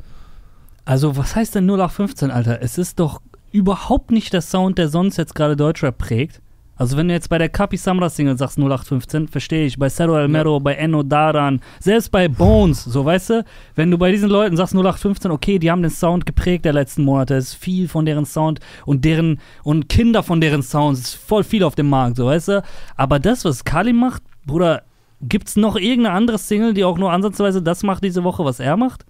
Also, 0.85 1.16
was 1.16 1.35
heißt 1.35 1.55
denn 1.55 1.66
0815, 1.66 2.31
Alter? 2.31 2.62
Es 2.62 2.79
ist 2.79 3.00
doch 3.00 3.20
überhaupt 3.52 4.11
nicht 4.11 4.33
der 4.33 4.40
Sound, 4.42 4.79
der 4.79 4.88
sonst 4.88 5.16
jetzt 5.16 5.35
gerade 5.35 5.57
Deutschrap 5.57 5.98
prägt. 5.98 6.40
Also, 6.79 6.98
wenn 6.98 7.09
du 7.09 7.14
jetzt 7.14 7.31
bei 7.31 7.38
der 7.38 7.48
Kapi 7.48 7.79
Samra 7.79 8.11
Single 8.11 8.37
sagst 8.37 8.59
0815, 8.59 9.29
verstehe 9.29 9.64
ich. 9.64 9.79
Bei 9.79 9.88
Cerro 9.88 10.14
Almero, 10.14 10.61
bei 10.61 10.74
Enno 10.74 11.02
Daran, 11.02 11.61
selbst 11.81 12.11
bei 12.12 12.29
Bones, 12.29 12.85
so 12.85 13.02
weißt 13.02 13.31
du, 13.31 13.44
wenn 13.76 13.90
du 13.90 13.96
bei 13.96 14.12
diesen 14.12 14.29
Leuten 14.29 14.59
sagst 14.59 14.74
0815, 14.74 15.31
okay, 15.31 15.59
die 15.59 15.70
haben 15.70 15.81
den 15.81 15.90
Sound 15.90 16.26
geprägt 16.26 16.66
der 16.66 16.74
letzten 16.74 17.02
Monate, 17.02 17.35
es 17.37 17.48
ist 17.48 17.55
viel 17.55 17.88
von 17.88 18.05
deren 18.05 18.26
Sound 18.26 18.61
und 18.85 19.07
deren 19.07 19.40
und 19.64 19.88
Kinder 19.88 20.22
von 20.22 20.40
deren 20.42 20.62
Sounds, 20.62 21.00
es 21.00 21.07
ist 21.07 21.14
voll 21.14 21.44
viel 21.44 21.62
auf 21.64 21.76
dem 21.76 21.88
Markt, 21.88 22.16
so 22.18 22.26
weißt 22.26 22.48
du. 22.48 22.62
Aber 22.94 23.18
das, 23.20 23.46
was 23.46 23.64
Kali 23.64 23.94
macht, 23.94 24.22
Bruder, 24.44 24.83
gibt's 25.22 25.57
noch 25.57 25.76
irgendeine 25.76 26.16
andere 26.16 26.38
Single, 26.38 26.74
die 26.74 26.85
auch 26.85 26.98
nur 26.98 27.12
ansatzweise 27.12 27.62
das 27.62 27.83
macht 27.83 28.05
diese 28.05 28.24
Woche, 28.24 28.44
was 28.44 28.61
er 28.61 28.76
macht? 28.76 29.05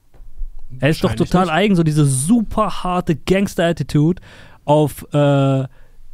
Er 0.81 0.91
ist 0.91 1.03
doch 1.05 1.15
total 1.15 1.47
nicht. 1.47 1.55
eigen, 1.55 1.77
so 1.77 1.83
diese 1.83 2.05
super 2.05 2.85
harte 2.85 3.17
Gangster-Attitude 3.17 4.21
auf 4.65 5.07
äh, 5.13 5.65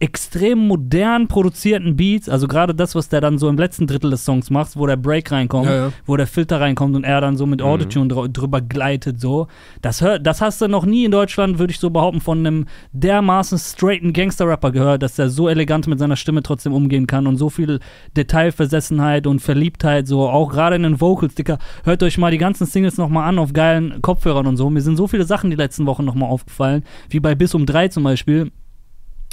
extrem 0.02 0.58
modern 0.66 1.28
produzierten 1.28 1.94
Beats. 1.94 2.28
Also 2.28 2.48
gerade 2.48 2.74
das, 2.74 2.96
was 2.96 3.08
der 3.08 3.20
dann 3.20 3.38
so 3.38 3.48
im 3.48 3.56
letzten 3.56 3.86
Drittel 3.86 4.10
des 4.10 4.24
Songs 4.24 4.50
macht, 4.50 4.76
wo 4.76 4.86
der 4.86 4.96
Break 4.96 5.30
reinkommt, 5.30 5.66
Ja, 5.68 5.76
ja. 5.76 5.92
wo 6.06 6.16
der 6.16 6.26
Filter 6.26 6.60
reinkommt 6.60 6.96
und 6.96 7.04
er 7.04 7.20
dann 7.20 7.36
so 7.36 7.46
mit 7.46 7.60
Mhm. 7.60 7.66
Autotune 7.66 8.08
drü 8.08 8.28
drüber 8.28 8.60
gleitet, 8.60 9.20
so. 9.20 9.46
Das, 9.80 10.00
hör, 10.00 10.18
das 10.18 10.40
hast 10.40 10.60
du 10.60 10.66
noch 10.66 10.84
nie 10.84 11.04
in 11.04 11.12
Deutschland, 11.12 11.60
würde 11.60 11.70
ich 11.70 11.78
so 11.78 11.90
behaupten, 11.90 12.20
von 12.20 12.38
einem 12.38 12.66
dermaßen 12.92 13.58
straighten 13.58 14.12
Gangster-Rapper 14.12 14.72
gehört, 14.72 15.02
dass 15.04 15.14
der 15.14 15.28
so 15.30 15.48
elegant 15.48 15.86
mit 15.86 16.00
seiner 16.00 16.16
Stimme 16.16 16.42
trotzdem 16.42 16.72
umgehen 16.72 17.06
kann 17.06 17.28
und 17.28 17.36
so 17.36 17.48
viel 17.48 17.78
Detailversessenheit 18.16 19.26
und 19.28 19.40
Verliebtheit, 19.40 20.08
so 20.08 20.28
auch 20.28 20.50
gerade 20.50 20.74
in 20.76 20.82
den 20.82 21.00
Vocals, 21.00 21.36
Dicker. 21.36 21.58
Hört 21.84 22.02
euch 22.02 22.18
mal 22.18 22.30
die 22.32 22.38
ganzen 22.38 22.66
Singles 22.66 22.96
nochmal 22.98 23.28
an 23.28 23.38
auf 23.38 23.52
geilen 23.52 24.02
Kopfhörern 24.02 24.46
und 24.48 24.56
so. 24.56 24.68
Mir 24.68 24.80
sind 24.82 24.96
so 24.96 25.06
viele 25.06 25.24
Sachen 25.24 25.50
die 25.50 25.56
letzten 25.56 25.86
Wochen 25.86 26.04
nochmal 26.04 26.28
aufgefallen, 26.30 26.82
wie 27.08 27.20
bei 27.20 27.34
Bis 27.36 27.54
um 27.54 27.66
drei 27.66 27.86
zum 27.88 28.02
Beispiel. 28.02 28.50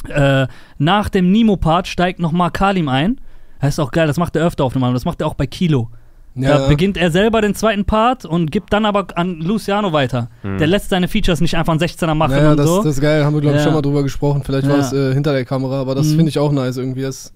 Äh, 0.08 0.48
nach 0.78 1.10
dem 1.10 1.32
Nemo-Part 1.32 1.88
steigt 1.88 2.20
nochmal 2.20 2.52
Kalim 2.52 2.88
ein. 2.90 3.20
Das 3.60 3.70
ist 3.76 3.80
auch 3.80 3.92
geil, 3.92 4.08
das 4.08 4.18
macht 4.18 4.36
er 4.36 4.46
öfter 4.46 4.64
auf 4.64 4.74
dem 4.74 4.84
Album, 4.84 4.94
das 4.96 5.06
macht 5.06 5.20
er 5.22 5.28
auch 5.28 5.34
bei 5.34 5.46
Kilo. 5.48 5.90
Da 6.36 6.60
Ja, 6.62 6.68
beginnt 6.68 6.96
er 6.96 7.12
selber 7.12 7.42
den 7.42 7.56
zweiten 7.56 7.84
Part 7.84 8.24
und 8.24 8.52
gibt 8.52 8.72
dann 8.72 8.86
aber 8.86 9.08
an 9.16 9.40
Luciano 9.42 9.92
weiter. 9.92 10.30
Mhm. 10.44 10.58
Der 10.60 10.68
lässt 10.68 10.90
seine 10.90 11.08
Features 11.10 11.42
nicht 11.42 11.58
einfach 11.58 11.74
einen 11.74 11.82
16er 11.82 12.14
machen 12.14 12.38
ja, 12.38 12.52
und 12.52 12.58
das, 12.58 12.68
so. 12.68 12.78
das 12.84 12.96
ist 12.96 13.02
geil, 13.02 13.26
haben 13.26 13.34
wir 13.34 13.42
glaube 13.42 13.58
ich 13.58 13.62
Ja. 13.62 13.66
schon 13.66 13.74
mal 13.74 13.82
drüber 13.82 14.04
gesprochen. 14.04 14.44
Vielleicht 14.46 14.68
war 14.70 14.78
Ja. 14.78 14.82
es 14.84 14.94
äh, 14.94 15.14
hinter 15.14 15.34
der 15.34 15.44
Kamera, 15.44 15.82
aber 15.82 15.96
das 15.96 16.08
Mhm. 16.08 16.16
finde 16.18 16.30
ich 16.30 16.40
auch 16.40 16.52
nice 16.54 16.78
irgendwie. 16.78 17.02
Das, 17.02 17.34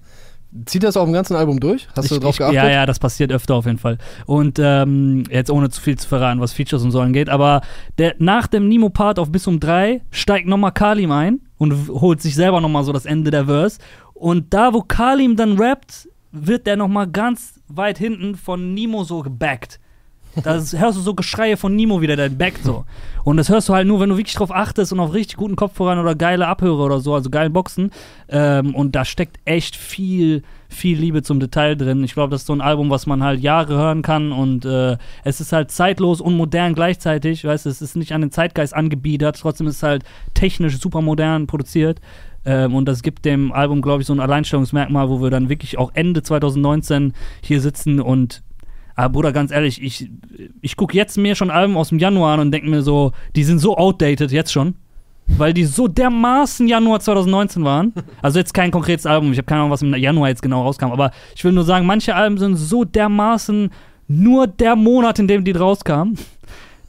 zieht 0.66 0.84
das 0.84 0.96
auf 0.96 1.04
dem 1.04 1.12
ganzen 1.12 1.34
Album 1.36 1.58
durch? 1.60 1.88
Hast 1.96 2.10
du 2.10 2.14
Ich- 2.14 2.20
drauf 2.20 2.30
ich, 2.30 2.38
geachtet? 2.38 2.54
Ja, 2.56 2.70
ja, 2.70 2.86
das 2.86 2.98
passiert 3.00 3.32
öfter 3.32 3.56
auf 3.56 3.66
jeden 3.66 3.78
Fall. 3.78 3.98
Und 4.24 4.58
ähm, 4.62 5.24
jetzt 5.28 5.50
ohne 5.50 5.68
zu 5.68 5.80
viel 5.82 5.98
zu 5.98 6.08
verraten, 6.08 6.40
was 6.40 6.52
Features 6.54 6.84
und 6.84 6.92
so 6.92 7.00
angeht, 7.00 7.28
aber 7.28 7.60
der, 7.98 8.14
nach 8.20 8.46
dem 8.46 8.68
Nemo-Part 8.68 9.18
auf 9.18 9.30
bis 9.32 9.46
um 9.48 9.58
drei 9.60 10.00
steigt 10.12 10.46
nochmal 10.46 10.72
Kalim 10.72 11.10
ein 11.10 11.40
und 11.58 11.88
holt 11.88 12.20
sich 12.20 12.34
selber 12.34 12.60
nochmal 12.60 12.84
so 12.84 12.92
das 12.92 13.06
Ende 13.06 13.30
der 13.30 13.46
Verse. 13.46 13.78
Und 14.12 14.52
da, 14.54 14.72
wo 14.72 14.82
Kalim 14.82 15.36
dann 15.36 15.58
rappt, 15.58 16.08
wird 16.32 16.66
der 16.66 16.76
nochmal 16.76 17.06
ganz 17.06 17.60
weit 17.68 17.98
hinten 17.98 18.34
von 18.34 18.74
Nemo 18.74 19.04
so 19.04 19.22
gebackt. 19.22 19.80
Da 20.42 20.54
hörst 20.72 20.74
du 20.74 21.00
so 21.00 21.14
Geschreie 21.14 21.56
von 21.56 21.76
Nemo 21.76 22.00
wieder, 22.00 22.16
der 22.16 22.28
backt 22.28 22.64
so. 22.64 22.84
Und 23.22 23.36
das 23.36 23.48
hörst 23.48 23.68
du 23.68 23.74
halt 23.74 23.86
nur, 23.86 24.00
wenn 24.00 24.10
du 24.10 24.16
wirklich 24.16 24.34
drauf 24.34 24.50
achtest 24.50 24.92
und 24.92 25.00
auf 25.00 25.14
richtig 25.14 25.36
guten 25.36 25.56
Kopfhörern 25.56 25.98
oder 25.98 26.14
geile 26.14 26.46
Abhörer 26.46 26.84
oder 26.84 27.00
so, 27.00 27.14
also 27.14 27.30
geilen 27.30 27.52
Boxen. 27.52 27.90
Ähm, 28.28 28.74
und 28.74 28.96
da 28.96 29.04
steckt 29.04 29.38
echt 29.44 29.76
viel, 29.76 30.42
viel 30.74 30.98
Liebe 30.98 31.22
zum 31.22 31.40
Detail 31.40 31.76
drin. 31.76 32.04
Ich 32.04 32.14
glaube, 32.14 32.30
das 32.30 32.42
ist 32.42 32.46
so 32.46 32.52
ein 32.52 32.60
Album, 32.60 32.90
was 32.90 33.06
man 33.06 33.22
halt 33.22 33.40
Jahre 33.40 33.74
hören 33.74 34.02
kann 34.02 34.32
und 34.32 34.64
äh, 34.64 34.96
es 35.24 35.40
ist 35.40 35.52
halt 35.52 35.70
zeitlos 35.70 36.20
und 36.20 36.36
modern 36.36 36.74
gleichzeitig. 36.74 37.44
Weißt 37.44 37.66
du, 37.66 37.70
es 37.70 37.80
ist 37.80 37.96
nicht 37.96 38.12
an 38.12 38.20
den 38.20 38.30
Zeitgeist 38.30 38.74
angebiedert, 38.74 39.38
trotzdem 39.40 39.66
ist 39.66 39.76
es 39.76 39.82
halt 39.82 40.04
technisch 40.34 40.78
super 40.78 41.00
modern 41.00 41.46
produziert. 41.46 42.00
Ähm, 42.44 42.74
und 42.74 42.86
das 42.86 43.02
gibt 43.02 43.24
dem 43.24 43.52
Album, 43.52 43.80
glaube 43.80 44.02
ich, 44.02 44.06
so 44.06 44.12
ein 44.12 44.20
Alleinstellungsmerkmal, 44.20 45.08
wo 45.08 45.22
wir 45.22 45.30
dann 45.30 45.48
wirklich 45.48 45.78
auch 45.78 45.90
Ende 45.94 46.22
2019 46.22 47.14
hier 47.42 47.60
sitzen 47.60 48.00
und 48.00 48.42
aber 48.96 49.12
Bruder, 49.12 49.32
ganz 49.32 49.50
ehrlich, 49.50 49.82
ich, 49.82 50.08
ich 50.60 50.76
gucke 50.76 50.96
jetzt 50.96 51.18
mir 51.18 51.34
schon 51.34 51.50
Alben 51.50 51.76
aus 51.76 51.88
dem 51.88 51.98
Januar 51.98 52.34
an 52.34 52.40
und 52.40 52.52
denke 52.52 52.68
mir 52.68 52.82
so, 52.82 53.10
die 53.34 53.42
sind 53.42 53.58
so 53.58 53.76
outdated 53.76 54.30
jetzt 54.30 54.52
schon. 54.52 54.76
Weil 55.26 55.54
die 55.54 55.64
so 55.64 55.88
dermaßen 55.88 56.68
Januar 56.68 57.00
2019 57.00 57.64
waren. 57.64 57.92
Also 58.20 58.38
jetzt 58.38 58.52
kein 58.52 58.70
konkretes 58.70 59.06
Album, 59.06 59.32
ich 59.32 59.38
habe 59.38 59.46
keine 59.46 59.60
Ahnung, 59.62 59.70
was 59.72 59.82
im 59.82 59.94
Januar 59.94 60.28
jetzt 60.28 60.42
genau 60.42 60.62
rauskam. 60.62 60.92
Aber 60.92 61.10
ich 61.34 61.42
will 61.44 61.52
nur 61.52 61.64
sagen, 61.64 61.86
manche 61.86 62.14
Alben 62.14 62.38
sind 62.38 62.56
so 62.56 62.84
dermaßen 62.84 63.70
nur 64.06 64.46
der 64.46 64.76
Monat, 64.76 65.18
in 65.18 65.26
dem 65.28 65.44
die 65.44 65.52
rauskamen, 65.52 66.18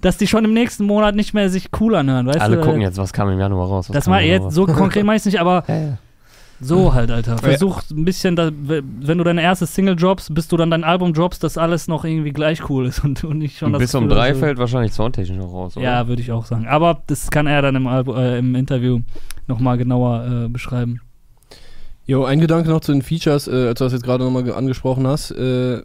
dass 0.02 0.18
die 0.18 0.28
schon 0.28 0.44
im 0.44 0.54
nächsten 0.54 0.86
Monat 0.86 1.16
nicht 1.16 1.34
mehr 1.34 1.50
sich 1.50 1.70
cool 1.80 1.96
anhören. 1.96 2.28
Weißt 2.28 2.42
Alle 2.42 2.58
du? 2.58 2.64
gucken 2.64 2.82
jetzt, 2.82 2.98
was 2.98 3.14
kam 3.14 3.30
im 3.30 3.40
Januar 3.40 3.68
raus. 3.68 3.90
was 3.90 3.94
Das 3.94 4.08
im 4.08 4.14
jetzt 4.14 4.52
so 4.52 4.66
konkret 4.66 5.06
meist 5.06 5.26
nicht, 5.26 5.40
aber 5.40 5.64
Ja, 5.68 5.76
ja. 5.76 5.98
So 6.62 6.94
halt, 6.94 7.12
Alter. 7.12 7.38
Versuch 7.38 7.82
ein 7.92 8.06
bisschen, 8.06 8.36
da, 8.36 8.50
wenn 8.54 9.18
du 9.18 9.24
deine 9.24 9.42
erste 9.42 9.66
Single 9.66 9.96
droppst, 9.96 10.34
bis 10.34 10.48
du 10.48 10.58
dann 10.58 10.72
dein 10.72 10.84
Album 10.84 11.14
droppst, 11.14 11.44
dass 11.44 11.58
alles 11.58 11.88
noch 11.88 12.06
irgendwie 12.06 12.32
gleich 12.32 12.70
cool 12.70 12.86
ist 12.86 13.04
und, 13.04 13.24
und 13.24 13.38
nicht 13.40 13.58
schon 13.58 13.68
Und 13.68 13.74
das 13.74 13.82
bis 13.82 13.96
um 13.96 14.08
drei 14.10 14.30
hast, 14.30 14.36
so- 14.36 14.40
fällt 14.46 14.58
wahrscheinlich 14.58 14.94
soundtechnisch 14.94 15.38
noch 15.38 15.52
raus, 15.54 15.76
oder? 15.78 15.86
Ja, 15.86 16.08
würde 16.08 16.22
ich 16.22 16.32
auch 16.32 16.46
sagen. 16.46 16.68
Aber 16.68 17.02
das 17.08 17.30
kann 17.30 17.48
er 17.48 17.62
dann 17.62 17.76
im, 17.76 17.88
Albu- 17.88 18.16
äh, 18.18 18.40
im 18.40 18.56
Interview 18.56 19.00
nochmal 19.48 19.78
genauer 19.78 20.46
äh, 20.46 20.48
beschreiben. 20.50 21.02
Jo, 22.08 22.24
ein 22.24 22.40
Gedanke 22.40 22.70
noch 22.70 22.82
zu 22.82 22.92
den 22.92 23.02
Features, 23.02 23.48
äh, 23.48 23.68
als 23.70 23.80
du 23.80 23.84
das 23.86 23.94
jetzt 23.94 24.04
gerade 24.04 24.24
nochmal 24.24 24.50
angesprochen 24.54 25.08
hast. 25.08 25.32
Äh, 25.32 25.82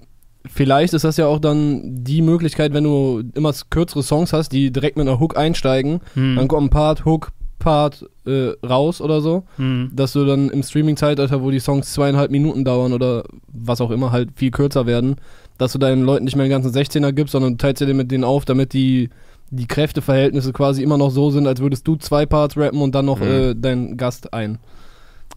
vielleicht 0.46 0.92
ist 0.94 1.04
das 1.04 1.16
ja 1.16 1.26
auch 1.26 1.38
dann 1.38 2.04
die 2.04 2.22
Möglichkeit, 2.22 2.72
wenn 2.74 2.84
du 2.84 3.22
immer 3.34 3.52
kürzere 3.70 4.02
Songs 4.02 4.32
hast, 4.32 4.50
die 4.50 4.70
direkt 4.70 4.96
mit 4.98 5.08
einer 5.08 5.18
Hook 5.18 5.36
einsteigen, 5.36 6.00
Hm. 6.14 6.36
dann 6.36 6.46
kommt 6.48 6.66
ein 6.66 6.70
Part, 6.70 7.04
Hook, 7.06 7.30
Part 7.60 8.04
äh, 8.26 8.48
raus 8.66 9.00
oder 9.00 9.20
so, 9.20 9.44
Hm. 9.56 9.90
dass 9.94 10.12
du 10.14 10.24
dann 10.24 10.48
im 10.50 10.64
Streaming-Zeitalter, 10.64 11.40
wo 11.42 11.52
die 11.52 11.60
Songs 11.60 11.92
zweieinhalb 11.92 12.32
Minuten 12.32 12.64
dauern 12.64 12.92
oder 12.92 13.22
was 13.52 13.80
auch 13.80 13.92
immer, 13.92 14.10
halt 14.10 14.30
viel 14.34 14.50
kürzer 14.50 14.86
werden, 14.86 15.14
dass 15.58 15.72
du 15.72 15.78
deinen 15.78 16.02
Leuten 16.02 16.24
nicht 16.24 16.34
mehr 16.36 16.46
den 16.46 16.50
ganzen 16.50 16.72
16er 16.72 17.12
gibst, 17.12 17.32
sondern 17.32 17.56
teilst 17.58 17.80
dir 17.80 17.86
den 17.86 17.96
mit 17.98 18.10
denen 18.10 18.24
auf, 18.24 18.44
damit 18.44 18.72
die, 18.72 19.10
die 19.50 19.66
Kräfteverhältnisse 19.66 20.52
quasi 20.52 20.82
immer 20.82 20.98
noch 20.98 21.10
so 21.10 21.30
sind, 21.30 21.46
als 21.46 21.60
würdest 21.60 21.86
du 21.86 21.94
zwei 21.96 22.26
Parts 22.26 22.56
rappen 22.56 22.80
und 22.82 22.94
dann 22.94 23.04
noch 23.06 23.20
Mhm. 23.20 23.26
äh, 23.26 23.54
dein 23.54 23.96
Gast 23.96 24.32
ein. 24.34 24.58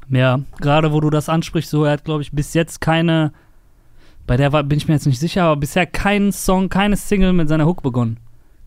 Ja, 0.09 0.39
gerade 0.59 0.91
wo 0.91 0.99
du 0.99 1.09
das 1.09 1.29
ansprichst, 1.29 1.69
so, 1.69 1.83
er 1.85 1.91
hat, 1.93 2.05
glaube 2.05 2.21
ich, 2.23 2.31
bis 2.31 2.53
jetzt 2.53 2.81
keine, 2.81 3.31
bei 4.27 4.37
der 4.37 4.51
war, 4.53 4.63
bin 4.63 4.77
ich 4.77 4.87
mir 4.87 4.93
jetzt 4.95 5.05
nicht 5.07 5.19
sicher, 5.19 5.43
aber 5.43 5.57
bisher 5.59 5.85
keinen 5.85 6.31
Song, 6.31 6.69
keine 6.69 6.95
Single 6.97 7.33
mit 7.33 7.49
seiner 7.49 7.65
Hook 7.65 7.83
begonnen. 7.83 8.17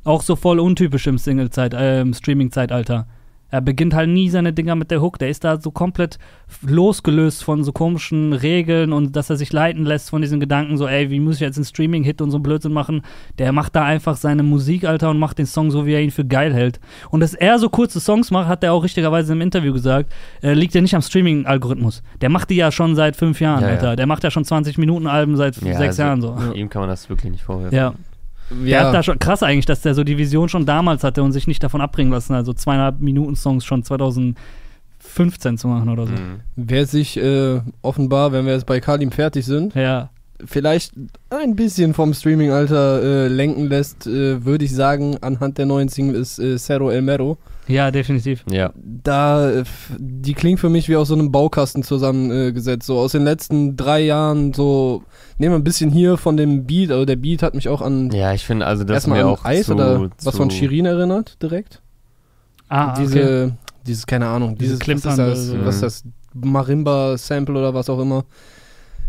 Auch 0.05 0.23
so 0.23 0.37
voll 0.37 0.61
untypisch 0.61 1.07
im 1.09 1.19
Single-Zeit, 1.19 1.75
äh, 1.75 2.01
im 2.01 2.15
Streaming-Zeitalter. 2.15 3.07
Er 3.51 3.61
beginnt 3.61 3.95
halt 3.95 4.09
nie 4.09 4.29
seine 4.29 4.53
Dinger 4.53 4.75
mit 4.75 4.91
der 4.91 5.01
Hook. 5.01 5.19
Der 5.19 5.29
ist 5.29 5.45
da 5.45 5.61
so 5.61 5.71
komplett 5.71 6.19
losgelöst 6.67 7.45
von 7.45 7.63
so 7.65 7.73
komischen 7.73 8.33
Regeln 8.33 8.93
und 8.93 9.15
dass 9.15 9.31
er 9.31 9.37
sich 9.37 9.53
leiten 9.53 9.85
lässt 9.85 10.11
von 10.11 10.21
diesen 10.21 10.41
Gedanken, 10.41 10.77
so, 10.77 10.87
ey, 10.87 11.11
wie 11.11 11.21
muss 11.21 11.37
ich 11.37 11.41
jetzt 11.43 11.57
einen 11.57 11.65
Streaming-Hit 11.65 12.21
und 12.21 12.31
so 12.31 12.39
einen 12.39 12.43
Blödsinn 12.43 12.73
machen? 12.73 13.03
Der 13.39 13.53
macht 13.53 13.77
da 13.77 13.85
einfach 13.85 14.17
seine 14.17 14.43
Musik, 14.43 14.85
Alter, 14.85 15.11
und 15.11 15.19
macht 15.19 15.39
den 15.39 15.47
Song 15.47 15.71
so, 15.71 15.87
wie 15.87 15.93
er 15.95 16.01
ihn 16.01 16.11
für 16.11 16.25
geil 16.25 16.53
hält. 16.55 16.81
Und 17.11 17.21
dass 17.21 17.35
er 17.35 17.59
so 17.59 17.69
kurze 17.69 18.01
Songs 18.01 18.31
macht, 18.31 18.49
hat 18.49 18.65
er 18.65 18.73
auch 18.73 18.83
richtigerweise 18.83 19.33
im 19.33 19.41
Interview 19.41 19.73
gesagt, 19.73 20.13
äh, 20.43 20.53
liegt 20.53 20.75
ja 20.75 20.81
nicht 20.81 20.95
am 20.95 21.03
Streaming-Algorithmus. 21.03 22.03
Der 22.21 22.31
macht 22.31 22.51
die 22.51 22.57
ja 22.57 22.73
schon 22.73 22.97
seit 22.97 23.17
fünf 23.17 23.41
Jahren, 23.41 23.63
Ja, 23.63 23.69
ja. 23.69 23.75
Alter. 23.75 23.97
Der 23.97 24.07
macht 24.07 24.25
ja 24.25 24.31
schon 24.31 24.45
20-Minuten-Alben 24.45 25.37
seit 25.37 25.57
Ja, 25.63 25.77
sechs 25.79 26.01
also, 26.01 26.03
Jahren 26.03 26.21
so. 26.21 26.53
Ihm 26.55 26.69
kann 26.69 26.81
man 26.81 26.89
das 26.89 27.09
wirklich 27.09 27.31
nicht 27.31 27.45
vorwerfen. 27.45 27.77
Ja. 27.77 27.95
Der 28.51 28.87
hat 28.87 28.95
da 28.95 29.03
schon 29.03 29.19
krass 29.19 29.43
eigentlich, 29.43 29.67
dass 29.67 29.81
der 29.83 29.95
so 29.95 30.05
die 30.05 30.19
Vision 30.19 30.49
schon 30.49 30.67
damals 30.67 31.03
hatte 31.05 31.23
und 31.23 31.33
sich 31.33 31.47
nicht 31.47 31.63
davon 31.63 31.81
abbringen 31.81 32.13
lassen, 32.13 32.35
also 32.35 32.53
zweieinhalb 32.53 33.01
Minuten 33.01 33.35
Songs 33.37 33.65
schon 33.65 33.83
2015 33.83 35.59
zu 35.59 35.69
machen 35.69 35.89
oder 35.89 36.07
so. 36.07 36.13
Mhm. 36.13 36.41
Wer 36.57 36.87
sich 36.87 37.17
äh, 37.17 37.61
offenbar, 37.83 38.33
wenn 38.33 38.47
wir 38.47 38.53
jetzt 38.53 38.67
bei 38.67 38.81
Kalim 38.81 39.11
fertig 39.11 39.45
sind, 39.47 39.75
Ja. 39.75 40.11
vielleicht 40.45 40.93
ein 41.31 41.57
bisschen 41.57 41.95
vom 41.95 42.13
Streaming-Alter 42.15 43.03
äh, 43.03 43.29
lenken 43.29 43.67
lässt, 43.69 44.07
äh, 44.07 44.45
würde 44.45 44.65
ich 44.65 44.75
sagen, 44.75 45.17
anhand 45.23 45.59
der 45.59 45.67
neuen 45.67 45.89
Single 45.89 46.15
ist 46.17 46.39
äh, 46.39 46.57
Cerro 46.59 46.91
El 46.91 47.03
Mero. 47.03 47.39
Ja, 47.69 47.91
definitiv. 47.91 48.45
Ja. 48.51 48.73
Da, 48.77 49.51
äh, 49.51 49.65
die 49.99 50.35
klingt 50.35 50.61
für 50.61 50.69
mich 50.69 50.89
wie 50.89 50.97
aus 50.97 51.09
so 51.09 51.15
einem 51.15 51.33
Baukasten 51.33 51.83
zusammengesetzt. 51.83 52.87
So 52.87 52.99
aus 52.99 53.13
den 53.13 53.25
letzten 53.25 53.77
drei 53.77 54.01
Jahren, 54.01 54.53
so, 54.53 55.03
nehmen 55.39 55.55
wir 55.55 55.59
ein 55.59 55.65
bisschen 55.65 55.91
hier 55.91 56.17
von 56.17 56.37
dem 56.37 56.65
Beat, 56.67 56.91
also 56.91 57.05
der 57.05 57.17
Beat 57.17 57.43
hat 57.43 57.55
mich 57.55 57.69
auch 57.69 57.83
an, 57.83 58.11
ja, 58.13 58.33
ich 58.33 58.45
finde 58.45 58.67
also, 58.67 58.85
das 58.85 58.95
erstmal 58.97 59.23
auch 59.25 59.45
Eis 59.45 59.67
zu, 59.67 59.75
oder 59.75 60.11
was 60.23 60.33
zu, 60.33 60.33
von 60.33 60.51
Shirin 60.51 60.87
erinnert, 60.87 61.43
direkt. 61.43 61.83
Ah, 62.69 62.95
Diese, 62.99 63.19
okay. 63.21 63.53
dieses, 63.87 64.07
keine 64.07 64.27
Ahnung, 64.27 64.57
Diese 64.59 64.79
dieses, 64.79 64.81
was 64.81 64.85
Klimpern 64.85 65.11
ist 65.13 65.19
das, 65.19 65.51
oder 65.51 65.59
so. 65.61 65.67
was 65.67 65.75
ist 65.77 65.83
das, 65.83 66.05
Marimba-Sample 66.35 67.57
oder 67.59 67.75
was 67.75 67.89
auch 67.89 67.99
immer. 67.99 68.25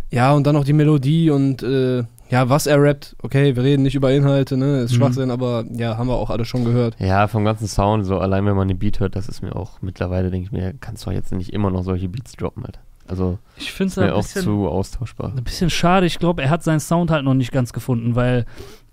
Ja, 0.09 0.33
und 0.33 0.47
dann 0.47 0.55
noch 0.55 0.63
die 0.63 0.73
Melodie 0.73 1.29
und 1.29 1.61
äh, 1.63 2.03
ja, 2.29 2.49
was 2.49 2.67
er 2.67 2.81
rappt, 2.81 3.15
okay, 3.21 3.55
wir 3.55 3.63
reden 3.63 3.83
nicht 3.83 3.95
über 3.95 4.11
Inhalte, 4.11 4.57
ne, 4.57 4.81
ist 4.81 4.91
Mhm. 4.91 4.95
Schwachsinn, 4.97 5.31
aber 5.31 5.63
ja, 5.71 5.97
haben 5.97 6.07
wir 6.07 6.15
auch 6.15 6.29
alle 6.29 6.45
schon 6.45 6.65
gehört. 6.65 6.95
Ja, 6.99 7.27
vom 7.27 7.45
ganzen 7.45 7.67
Sound, 7.67 8.05
so 8.05 8.19
allein 8.19 8.45
wenn 8.45 8.55
man 8.55 8.67
den 8.67 8.77
Beat 8.79 8.99
hört, 8.99 9.15
das 9.15 9.29
ist 9.29 9.41
mir 9.41 9.55
auch 9.55 9.81
mittlerweile, 9.81 10.29
denke 10.31 10.45
ich 10.47 10.51
mir, 10.51 10.73
kannst 10.79 11.05
du 11.05 11.11
jetzt 11.11 11.31
nicht 11.31 11.53
immer 11.53 11.69
noch 11.71 11.83
solche 11.83 12.09
Beats 12.09 12.33
droppen 12.33 12.63
halt. 12.63 12.79
Also 13.09 13.39
Ich 13.55 13.71
finde 13.71 13.87
ist 13.91 13.97
es 13.97 14.01
mir 14.03 14.07
ein 14.07 14.11
auch 14.13 14.21
bisschen, 14.23 14.41
zu 14.43 14.67
austauschbar. 14.67 15.31
ein 15.37 15.43
bisschen 15.43 15.69
schade. 15.69 16.05
Ich 16.05 16.19
glaube, 16.19 16.41
er 16.41 16.49
hat 16.49 16.61
seinen 16.63 16.81
Sound 16.81 17.09
halt 17.09 17.23
noch 17.23 17.35
nicht 17.35 17.53
ganz 17.53 17.71
gefunden, 17.71 18.15
weil 18.15 18.45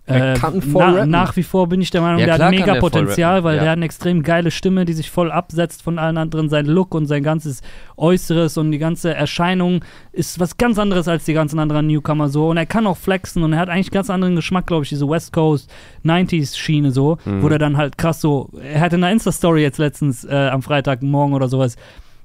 äh, 0.06 0.34
kann 0.34 0.60
voll 0.60 0.92
na, 0.92 1.06
nach 1.06 1.34
wie 1.36 1.42
vor 1.42 1.66
bin 1.66 1.80
ich 1.80 1.90
der 1.90 2.02
Meinung, 2.02 2.20
Ja, 2.20 2.26
der 2.36 2.44
hat 2.46 2.50
mega 2.50 2.74
der 2.74 2.80
Potenzial, 2.80 3.42
weil 3.42 3.56
ja. 3.56 3.62
der 3.62 3.70
hat 3.70 3.76
eine 3.78 3.86
extrem 3.86 4.22
geile 4.22 4.50
Stimme, 4.50 4.84
die 4.84 4.92
sich 4.92 5.10
voll 5.10 5.32
absetzt 5.32 5.82
von 5.82 5.98
allen 5.98 6.18
anderen. 6.18 6.50
Sein 6.50 6.66
Look 6.66 6.94
und 6.94 7.06
sein 7.06 7.22
ganzes 7.22 7.62
Äußeres 7.96 8.58
und 8.58 8.70
die 8.70 8.78
ganze 8.78 9.14
Erscheinung 9.14 9.82
ist 10.12 10.38
was 10.40 10.58
ganz 10.58 10.78
anderes 10.78 11.08
als 11.08 11.24
die 11.24 11.32
ganzen 11.32 11.58
anderen 11.58 11.86
Newcomer 11.86 12.28
so. 12.28 12.50
Und 12.50 12.58
er 12.58 12.66
kann 12.66 12.86
auch 12.86 12.98
flexen 12.98 13.42
und 13.42 13.54
er 13.54 13.58
hat 13.58 13.70
eigentlich 13.70 13.90
ganz 13.90 14.10
anderen 14.10 14.36
Geschmack, 14.36 14.66
glaube 14.66 14.82
ich, 14.82 14.90
diese 14.90 15.08
West 15.08 15.32
Coast 15.32 15.72
90s 16.04 16.56
Schiene 16.56 16.90
so, 16.90 17.16
Mhm. 17.24 17.42
wo 17.42 17.48
der 17.48 17.58
dann 17.58 17.76
halt 17.78 17.96
krass 17.96 18.20
so, 18.20 18.50
er 18.62 18.80
hatte 18.80 18.96
eine 18.96 19.10
Insta-Story 19.10 19.62
jetzt 19.62 19.78
letztens 19.78 20.24
äh, 20.24 20.48
am 20.48 20.60
Freitagmorgen 20.62 21.34
oder 21.34 21.48
sowas, 21.48 21.76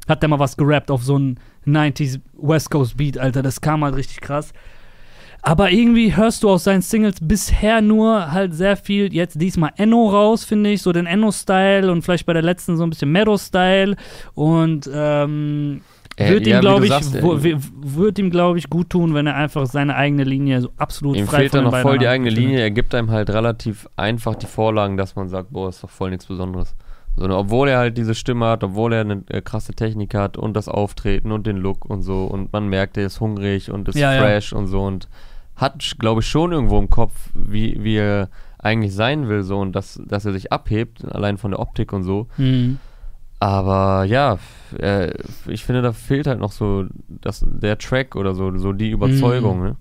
hat 0.07 0.21
der 0.21 0.27
mal 0.30 0.39
was 0.39 0.57
gerappt 0.57 0.91
auf 0.91 1.03
so 1.03 1.15
einen 1.15 1.39
90s 1.65 2.19
West 2.41 2.71
Coast 2.71 2.97
Beat, 2.97 3.17
Alter. 3.17 3.41
Das 3.41 3.61
kam 3.61 3.84
halt 3.84 3.95
richtig 3.95 4.19
krass. 4.21 4.51
Aber 5.41 5.71
irgendwie 5.71 6.15
hörst 6.15 6.43
du 6.43 6.49
aus 6.49 6.65
seinen 6.65 6.81
Singles 6.81 7.15
bisher 7.21 7.81
nur 7.81 8.31
halt 8.31 8.53
sehr 8.53 8.75
viel, 8.75 9.13
jetzt 9.13 9.41
diesmal 9.41 9.71
Enno 9.77 10.09
raus, 10.09 10.43
finde 10.43 10.69
ich, 10.71 10.81
so 10.81 10.91
den 10.91 11.05
Enno-Style 11.05 11.91
und 11.91 12.01
vielleicht 12.01 12.25
bei 12.25 12.33
der 12.33 12.41
letzten 12.41 12.75
so 12.77 12.83
ein 12.83 12.89
bisschen 12.89 13.11
Meadow-Style 13.11 13.95
und 14.35 14.89
ähm, 14.93 15.81
Äh, 16.17 16.31
wird 16.31 16.45
ja, 16.47 16.57
ihm, 16.57 16.57
wie 16.57 16.61
glaube 16.61 16.83
ich, 16.85 16.91
sagst, 16.91 17.15
äh, 17.15 17.23
wi- 17.43 17.55
wird 17.81 18.19
ihm, 18.19 18.29
glaube 18.29 18.57
ich, 18.59 18.69
gut 18.69 18.89
tun, 18.89 19.13
wenn 19.13 19.27
er 19.27 19.35
einfach 19.37 19.65
seine 19.65 19.95
eigene 19.95 20.25
Linie 20.25 20.59
so 20.59 20.69
absolut 20.77 21.15
Ihm 21.15 21.25
frei 21.27 21.37
fehlt 21.39 21.53
dann 21.53 21.63
noch 21.63 21.77
voll 21.79 21.97
die 21.97 22.09
eigene 22.09 22.29
findet. 22.31 22.43
Linie. 22.43 22.59
Er 22.59 22.71
gibt 22.71 22.93
einem 22.93 23.09
halt 23.09 23.29
relativ 23.29 23.87
einfach 23.95 24.35
die 24.35 24.45
Vorlagen, 24.45 24.97
dass 24.97 25.15
man 25.15 25.29
sagt, 25.29 25.51
boah, 25.51 25.69
ist 25.69 25.81
doch 25.81 25.89
voll 25.89 26.09
nichts 26.09 26.25
Besonderes. 26.25 26.75
So, 27.15 27.25
ne, 27.27 27.35
obwohl 27.37 27.69
er 27.69 27.77
halt 27.79 27.97
diese 27.97 28.15
Stimme 28.15 28.45
hat, 28.47 28.63
obwohl 28.65 28.91
er 28.91 29.01
eine 29.01 29.23
äh, 29.29 29.41
krasse 29.41 29.73
Technik 29.73 30.13
hat 30.13 30.35
und 30.37 30.53
das 30.55 30.67
Auftreten 30.67 31.31
und 31.31 31.47
den 31.47 31.55
Look 31.57 31.85
und 31.85 32.01
so 32.01 32.25
und 32.25 32.51
man 32.51 32.67
merkt, 32.67 32.97
er 32.97 33.05
ist 33.05 33.21
hungrig 33.21 33.71
und 33.71 33.87
ist 33.87 33.95
Ja, 33.97 34.13
ja. 34.13 34.19
fresh 34.21 34.51
und 34.51 34.67
so 34.67 34.81
und 34.81 35.07
hat, 35.60 35.95
glaube 35.99 36.22
ich, 36.22 36.28
schon 36.28 36.51
irgendwo 36.51 36.80
im 36.80 36.89
Kopf, 36.89 37.30
wie, 37.34 37.84
wie 37.84 37.97
er 37.97 38.30
eigentlich 38.57 38.93
sein 38.93 39.30
will 39.30 39.43
so 39.43 39.60
und 39.60 39.74
dass, 39.74 40.01
dass 40.05 40.26
er 40.26 40.34
sich 40.34 40.51
abhebt, 40.51 41.05
allein 41.05 41.38
von 41.38 41.51
der 41.51 41.60
Optik 41.60 41.93
und 41.93 42.03
so. 42.03 42.28
Mhm. 42.38 42.80
Aber 43.39 44.03
ja, 44.03 44.38
äh, 44.78 45.14
ich 45.47 45.64
finde, 45.64 45.82
da 45.82 45.93
fehlt 45.93 46.28
halt 46.28 46.39
noch 46.39 46.51
so 46.51 46.86
das, 47.07 47.45
der 47.45 47.78
Track 47.78 48.16
oder 48.16 48.36
so, 48.36 48.57
so 48.57 48.74
die 48.74 48.89
Überzeugung. 48.89 49.60
Mhm. 49.60 49.66
Ne? 49.66 49.76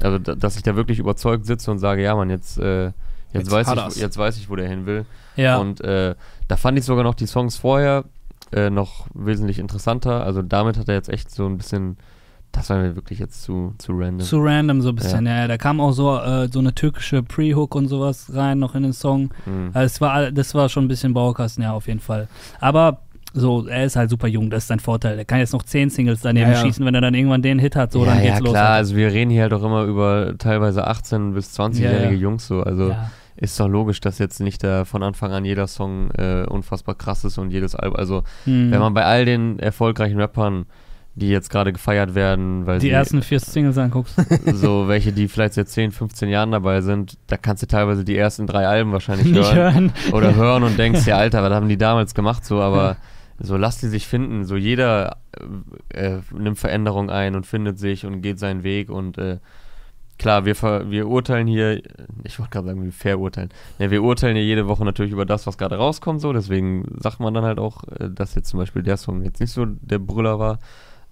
Also, 0.00 0.18
da, 0.18 0.34
dass 0.36 0.56
ich 0.56 0.62
da 0.62 0.76
wirklich 0.76 1.00
überzeugt 1.00 1.44
sitze 1.44 1.70
und 1.72 1.80
sage, 1.80 2.02
ja, 2.02 2.14
Mann, 2.14 2.30
jetzt, 2.30 2.58
äh, 2.58 2.84
jetzt, 2.84 2.94
Jetzt 3.32 3.50
weiß 3.50 3.68
ich, 3.88 3.96
jetzt 3.96 4.16
weiß 4.16 4.36
ich, 4.36 4.48
wo 4.48 4.54
der 4.54 4.68
hin 4.68 4.86
will. 4.86 5.06
Ja. 5.34 5.58
Und 5.58 5.80
äh, 5.80 6.14
da 6.46 6.56
fand 6.56 6.78
ich 6.78 6.84
sogar 6.84 7.02
noch 7.02 7.14
die 7.14 7.26
Songs 7.26 7.56
vorher 7.56 8.04
äh, 8.52 8.70
noch 8.70 9.08
wesentlich 9.12 9.58
interessanter. 9.58 10.24
Also 10.24 10.42
damit 10.42 10.78
hat 10.78 10.88
er 10.88 10.94
jetzt 10.94 11.08
echt 11.08 11.30
so 11.30 11.46
ein 11.46 11.56
bisschen, 11.56 11.96
das 12.52 12.70
war 12.70 12.78
mir 12.78 12.96
wirklich 12.96 13.18
jetzt 13.18 13.42
zu, 13.42 13.74
zu 13.78 13.92
random. 13.92 14.20
Zu 14.20 14.38
random 14.40 14.80
so 14.82 14.88
ein 14.90 14.96
bisschen, 14.96 15.26
ja. 15.26 15.36
ja. 15.42 15.48
Da 15.48 15.58
kam 15.58 15.80
auch 15.80 15.92
so, 15.92 16.16
äh, 16.18 16.48
so 16.48 16.58
eine 16.58 16.74
türkische 16.74 17.22
Pre-Hook 17.22 17.74
und 17.74 17.88
sowas 17.88 18.30
rein 18.34 18.58
noch 18.58 18.74
in 18.74 18.82
den 18.82 18.92
Song. 18.92 19.30
Mhm. 19.46 19.70
Also 19.74 19.86
es 19.86 20.00
war, 20.00 20.30
das 20.32 20.54
war 20.54 20.68
schon 20.68 20.84
ein 20.84 20.88
bisschen 20.88 21.14
Baukasten, 21.14 21.62
ja, 21.62 21.72
auf 21.72 21.86
jeden 21.86 22.00
Fall. 22.00 22.28
Aber 22.60 23.00
So, 23.34 23.66
er 23.68 23.84
ist 23.84 23.94
halt 23.94 24.08
super 24.10 24.26
jung, 24.26 24.48
das 24.48 24.64
ist 24.64 24.68
sein 24.68 24.80
Vorteil. 24.80 25.18
Er 25.18 25.24
kann 25.26 25.38
jetzt 25.38 25.52
noch 25.52 25.62
zehn 25.62 25.90
Singles 25.90 26.22
daneben 26.22 26.50
Ja, 26.50 26.56
ja. 26.56 26.62
schießen, 26.64 26.84
wenn 26.86 26.94
er 26.94 27.02
dann 27.02 27.12
irgendwann 27.14 27.42
den 27.42 27.58
Hit 27.58 27.76
hat, 27.76 27.92
so, 27.92 28.00
ja, 28.00 28.06
dann 28.14 28.24
ja, 28.24 28.30
geht's 28.30 28.40
los. 28.40 28.50
klar, 28.52 28.70
also 28.70 28.96
wir 28.96 29.12
reden 29.12 29.30
hier 29.30 29.42
halt 29.42 29.52
auch 29.52 29.62
immer 29.62 29.82
über 29.84 30.34
teilweise 30.38 30.88
18- 30.88 31.34
bis 31.34 31.56
20-jährige 31.58 32.04
Ja, 32.06 32.10
ja. 32.10 32.16
Jungs 32.16 32.46
so, 32.48 32.62
also 32.62 32.88
ja. 32.88 33.10
ist 33.36 33.60
doch 33.60 33.68
logisch, 33.68 34.00
dass 34.00 34.18
jetzt 34.18 34.40
nicht 34.40 34.64
da 34.64 34.86
von 34.86 35.02
Anfang 35.02 35.32
an 35.32 35.44
jeder 35.44 35.66
Song 35.66 36.10
äh, 36.12 36.44
unfassbar 36.48 36.94
krass 36.94 37.22
ist 37.24 37.36
und 37.36 37.50
jedes 37.50 37.74
Album, 37.76 37.96
also 37.98 38.22
Hm. 38.44 38.70
wenn 38.72 38.80
man 38.80 38.94
bei 38.94 39.04
all 39.04 39.26
den 39.26 39.58
erfolgreichen 39.58 40.18
Rappern, 40.18 40.64
die 41.18 41.28
jetzt 41.28 41.50
gerade 41.50 41.72
gefeiert 41.72 42.14
werden, 42.14 42.66
weil 42.66 42.78
die 42.78 42.86
sie 42.86 42.92
ersten 42.92 43.22
vier 43.22 43.40
Singles 43.40 43.76
anguckst. 43.78 44.14
so 44.54 44.88
welche, 44.88 45.12
die 45.12 45.28
vielleicht 45.28 45.54
seit 45.54 45.68
10, 45.68 45.92
15 45.92 46.28
Jahren 46.28 46.52
dabei 46.52 46.80
sind, 46.80 47.18
da 47.26 47.36
kannst 47.36 47.62
du 47.62 47.66
teilweise 47.66 48.04
die 48.04 48.16
ersten 48.16 48.46
drei 48.46 48.66
Alben 48.66 48.92
wahrscheinlich 48.92 49.26
nicht 49.26 49.54
hören. 49.54 49.92
hören. 49.92 50.12
Oder 50.12 50.34
hören 50.36 50.62
und 50.62 50.78
denkst, 50.78 51.06
ja 51.06 51.16
Alter, 51.16 51.42
was 51.42 51.52
haben 51.52 51.68
die 51.68 51.78
damals 51.78 52.14
gemacht? 52.14 52.44
So, 52.44 52.60
aber 52.60 52.96
so 53.38 53.56
lass 53.56 53.78
die 53.78 53.88
sich 53.88 54.06
finden. 54.06 54.44
So 54.44 54.56
jeder 54.56 55.18
äh, 55.92 56.16
äh, 56.16 56.20
nimmt 56.32 56.58
Veränderung 56.58 57.10
ein 57.10 57.34
und 57.34 57.46
findet 57.46 57.78
sich 57.78 58.04
und 58.04 58.22
geht 58.22 58.38
seinen 58.38 58.62
Weg 58.62 58.90
und 58.90 59.18
äh, 59.18 59.38
klar, 60.18 60.44
wir, 60.44 60.54
ver 60.54 60.90
wir 60.90 61.08
urteilen 61.08 61.46
hier, 61.46 61.80
ich 62.24 62.38
wollte 62.38 62.50
gerade 62.50 62.66
sagen, 62.68 62.82
wir 62.82 62.92
verurteilen. 62.92 63.50
Ja, 63.78 63.90
wir 63.90 64.02
urteilen 64.02 64.36
hier 64.36 64.44
jede 64.44 64.68
Woche 64.68 64.84
natürlich 64.84 65.12
über 65.12 65.24
das, 65.24 65.46
was 65.46 65.56
gerade 65.56 65.76
rauskommt, 65.76 66.20
so, 66.20 66.32
deswegen 66.32 66.84
sagt 66.98 67.20
man 67.20 67.32
dann 67.32 67.44
halt 67.44 67.58
auch, 67.58 67.84
äh, 67.84 68.10
dass 68.10 68.34
jetzt 68.34 68.48
zum 68.48 68.58
Beispiel 68.58 68.82
der 68.82 68.96
Song 68.96 69.22
jetzt 69.22 69.40
nicht 69.40 69.52
so 69.52 69.64
der 69.64 69.98
Brüller 69.98 70.38
war. 70.38 70.58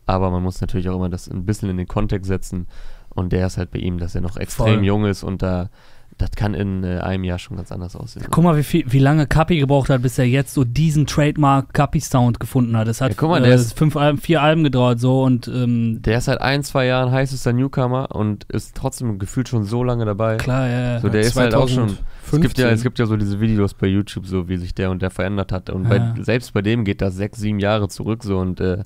Aber 0.06 0.30
man 0.30 0.42
muss 0.42 0.60
natürlich 0.60 0.88
auch 0.88 0.96
immer 0.96 1.08
das 1.08 1.28
ein 1.28 1.44
bisschen 1.44 1.68
in 1.68 1.76
den 1.76 1.88
Kontext 1.88 2.28
setzen. 2.28 2.66
Und 3.10 3.32
der 3.32 3.46
ist 3.46 3.56
halt 3.58 3.70
bei 3.70 3.78
ihm, 3.78 3.98
dass 3.98 4.14
er 4.14 4.20
noch 4.20 4.36
extrem 4.36 4.74
Voll. 4.76 4.84
jung 4.84 5.04
ist 5.06 5.22
und 5.22 5.40
da, 5.42 5.70
das 6.18 6.30
kann 6.32 6.52
in 6.52 6.84
äh, 6.84 6.98
einem 6.98 7.24
Jahr 7.24 7.38
schon 7.38 7.56
ganz 7.56 7.72
anders 7.72 7.96
aussehen. 7.96 8.26
Guck 8.30 8.44
mal, 8.44 8.56
wie, 8.58 8.62
viel, 8.62 8.84
wie 8.92 8.98
lange 8.98 9.26
Kapi 9.26 9.58
gebraucht 9.58 9.88
hat, 9.88 10.02
bis 10.02 10.18
er 10.18 10.26
jetzt 10.26 10.52
so 10.52 10.64
diesen 10.64 11.06
Trademark 11.06 11.72
Kapi-Sound 11.72 12.38
gefunden 12.38 12.76
hat. 12.76 12.88
Es 12.88 13.00
hat 13.00 13.08
Ja, 13.10 13.14
guck 13.18 13.30
mal, 13.30 13.40
äh, 13.42 13.46
der 13.46 13.54
ist- 13.54 13.76
fünf 13.76 13.96
Alben, 13.96 14.18
vier 14.18 14.42
Alben 14.42 14.64
gedauert 14.64 15.00
so 15.00 15.22
und 15.24 15.48
ähm, 15.48 16.02
Der 16.02 16.18
ist 16.18 16.26
seit 16.26 16.42
ein, 16.42 16.62
zwei 16.62 16.84
Jahren 16.86 17.10
heißester 17.10 17.54
Newcomer 17.54 18.14
und 18.14 18.44
ist 18.44 18.76
trotzdem 18.76 19.18
gefühlt 19.18 19.48
schon 19.48 19.64
so 19.64 19.82
lange 19.82 20.04
dabei. 20.04 20.36
klar, 20.36 20.68
ja, 20.68 20.80
ja. 20.94 21.00
So, 21.00 21.08
der 21.08 21.22
ist 21.22 21.36
halt 21.36 21.54
auch 21.54 21.68
schon. 21.68 21.96
Es 22.30 22.32
gibt, 22.40 22.58
ja, 22.58 22.66
2015. 22.66 22.66
es 22.74 22.82
gibt 22.82 22.98
ja 22.98 23.06
so 23.06 23.16
diese 23.16 23.40
Videos 23.40 23.72
bei 23.72 23.86
YouTube, 23.86 24.26
so 24.26 24.46
wie 24.48 24.58
sich 24.58 24.74
der 24.74 24.90
und 24.90 25.00
der 25.00 25.10
verändert 25.10 25.52
hat. 25.52 25.70
Und 25.70 25.88
bei, 25.88 25.96
Ja. 25.96 26.14
selbst 26.20 26.52
bei 26.52 26.60
dem 26.60 26.84
geht 26.84 27.00
das 27.00 27.14
sechs, 27.14 27.38
sieben 27.38 27.60
Jahre 27.60 27.88
zurück 27.88 28.24
so 28.24 28.38
und 28.38 28.60
äh, 28.60 28.82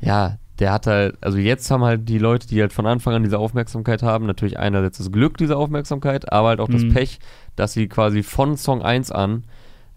ja, 0.00 0.36
der 0.58 0.72
hat 0.72 0.86
halt, 0.86 1.16
also 1.22 1.38
jetzt 1.38 1.70
haben 1.70 1.82
halt 1.84 2.08
die 2.08 2.18
Leute, 2.18 2.46
die 2.46 2.60
halt 2.60 2.72
von 2.72 2.86
Anfang 2.86 3.14
an 3.14 3.22
diese 3.22 3.38
Aufmerksamkeit 3.38 4.02
haben, 4.02 4.26
natürlich 4.26 4.58
einerseits 4.58 4.98
das 4.98 5.10
Glück 5.10 5.38
dieser 5.38 5.56
Aufmerksamkeit, 5.56 6.30
aber 6.32 6.48
halt 6.48 6.60
auch 6.60 6.68
das 6.68 6.82
Mhm. 6.82 6.92
Pech, 6.92 7.18
dass 7.56 7.72
sie 7.72 7.88
quasi 7.88 8.22
von 8.22 8.56
Song 8.58 8.82
1 8.82 9.10
an 9.10 9.44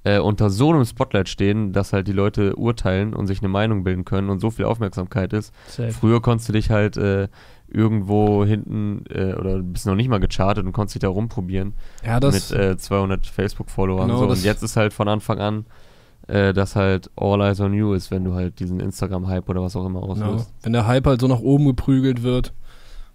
äh, 0.06 0.20
unter 0.20 0.50
so 0.50 0.70
einem 0.72 0.84
Spotlight 0.86 1.28
stehen, 1.30 1.72
dass 1.74 1.92
halt 1.94 2.08
die 2.08 2.14
Leute 2.14 2.56
urteilen 2.58 3.14
und 3.14 3.28
sich 3.28 3.40
eine 3.40 3.48
Meinung 3.50 3.84
bilden 3.86 4.04
können 4.06 4.30
und 4.30 4.40
so 4.40 4.52
viel 4.52 4.66
Aufmerksamkeit 4.66 5.32
ist. 5.34 5.54
Safe. 5.68 5.92
Früher 5.92 6.22
konntest 6.22 6.50
du 6.50 6.54
dich 6.54 6.70
halt 6.70 6.98
äh, 6.98 7.28
irgendwo 7.70 8.46
hinten 8.46 9.04
äh, 9.10 9.34
oder 9.34 9.60
bist 9.60 9.86
noch 9.86 9.96
nicht 9.96 10.10
mal 10.10 10.20
gechartet 10.20 10.66
und 10.66 10.74
konntest 10.74 10.96
dich 10.96 11.02
da 11.02 11.08
rumprobieren 11.10 11.74
Ja, 12.06 12.20
das, 12.20 12.52
mit 12.52 12.60
äh, 12.60 12.78
200 12.78 13.26
Facebook-Followern. 13.26 14.08
Genau, 14.08 14.18
so. 14.20 14.24
Und 14.24 14.30
das- 14.32 14.44
jetzt 14.44 14.62
ist 14.64 14.76
halt 14.76 14.94
von 14.94 15.08
Anfang 15.08 15.40
an, 15.40 15.66
äh, 16.28 16.54
dass 16.54 16.76
halt 16.76 17.10
All 17.16 17.42
Eyes 17.42 17.60
on 17.60 17.74
You 17.74 17.94
ist, 17.94 18.12
wenn 18.12 18.24
du 18.24 18.34
halt 18.34 18.60
diesen 18.60 18.80
Instagram-Hype 18.80 19.50
oder 19.50 19.62
was 19.62 19.76
auch 19.76 19.86
immer 19.86 20.02
genau. 20.02 20.12
auslöst. 20.14 20.54
wenn 20.64 20.74
der 20.74 20.88
Hype 20.88 21.06
halt 21.06 21.22
so 21.22 21.28
nach 21.28 21.40
oben 21.40 21.66
geprügelt 21.66 22.24
wird 22.24 22.54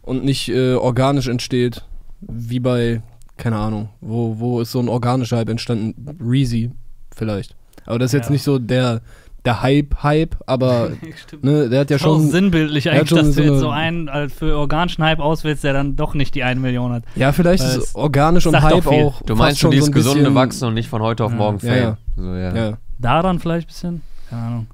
und 0.03 0.25
nicht 0.25 0.49
äh, 0.49 0.75
organisch 0.75 1.29
entsteht, 1.29 1.85
wie 2.21 2.61
bei, 2.61 3.03
keine 3.37 3.57
Ahnung, 3.57 3.89
wo, 4.01 4.39
wo 4.39 4.61
ist 4.61 4.73
so 4.73 4.81
ein 4.81 4.89
organischer 4.89 5.37
Hype 5.39 5.49
entstanden? 5.51 6.17
Reezy 6.21 6.71
vielleicht. 7.15 7.55
Aber 7.87 7.99
das 7.99 8.11
ist 8.11 8.15
jetzt 8.15 8.27
Ja. 8.27 8.33
nicht 8.33 8.43
so 8.43 8.59
der, 8.59 9.01
der 9.45 9.63
Hype-Hype, 9.63 10.37
aber 10.47 10.91
Stimmt. 11.17 11.45
ne, 11.45 11.69
der 11.71 11.81
hat 11.81 11.91
ja 11.91 11.97
Ist 11.97 12.03
auch 12.05 12.17
schon. 12.19 12.29
sinnbildlich 12.31 12.87
er 12.87 12.93
hat 12.93 12.99
eigentlich, 12.99 13.09
schon 13.11 13.19
dass 13.19 13.35
so 13.35 13.41
du 13.43 13.49
jetzt 13.49 13.61
so 13.61 13.71
einen 13.71 14.09
äh, 14.09 14.29
für 14.29 14.57
organischen 14.59 15.03
Hype 15.05 15.21
auswählst, 15.21 15.65
der 15.65 15.73
dann 15.73 15.97
doch 15.97 16.13
nicht 16.15 16.35
die 16.35 16.43
eine 16.43 16.61
Million 16.61 16.93
hat. 16.93 17.05
Ja, 17.15 17.33
vielleicht 17.33 17.63
Weil 17.63 17.71
ist 17.71 17.77
es 17.77 17.95
organisch 17.95 18.47
und 18.47 18.61
Hype 18.61 18.87
auch. 18.87 19.23
Du 19.23 19.37
meinst 19.37 19.61
schon 19.61 19.71
dieses 19.71 19.87
so 19.87 19.93
gesunde 19.93 20.35
Wachsen 20.35 20.69
und 20.69 20.75
nicht 20.75 20.89
von 20.89 21.01
heute 21.01 21.25
auf 21.25 21.31
Ja. 21.33 21.39
morgen 21.39 21.59
Ja, 21.63 21.73
Fame. 21.73 21.83
ja. 21.83 21.97
So, 22.17 22.35
ja. 22.35 22.55
Ja, 22.71 22.79
Daran 22.99 23.39
vielleicht 23.39 23.67
ein 23.67 23.71
bisschen? 23.73 24.03
Keine 24.31 24.43
Ahnung. 24.43 24.67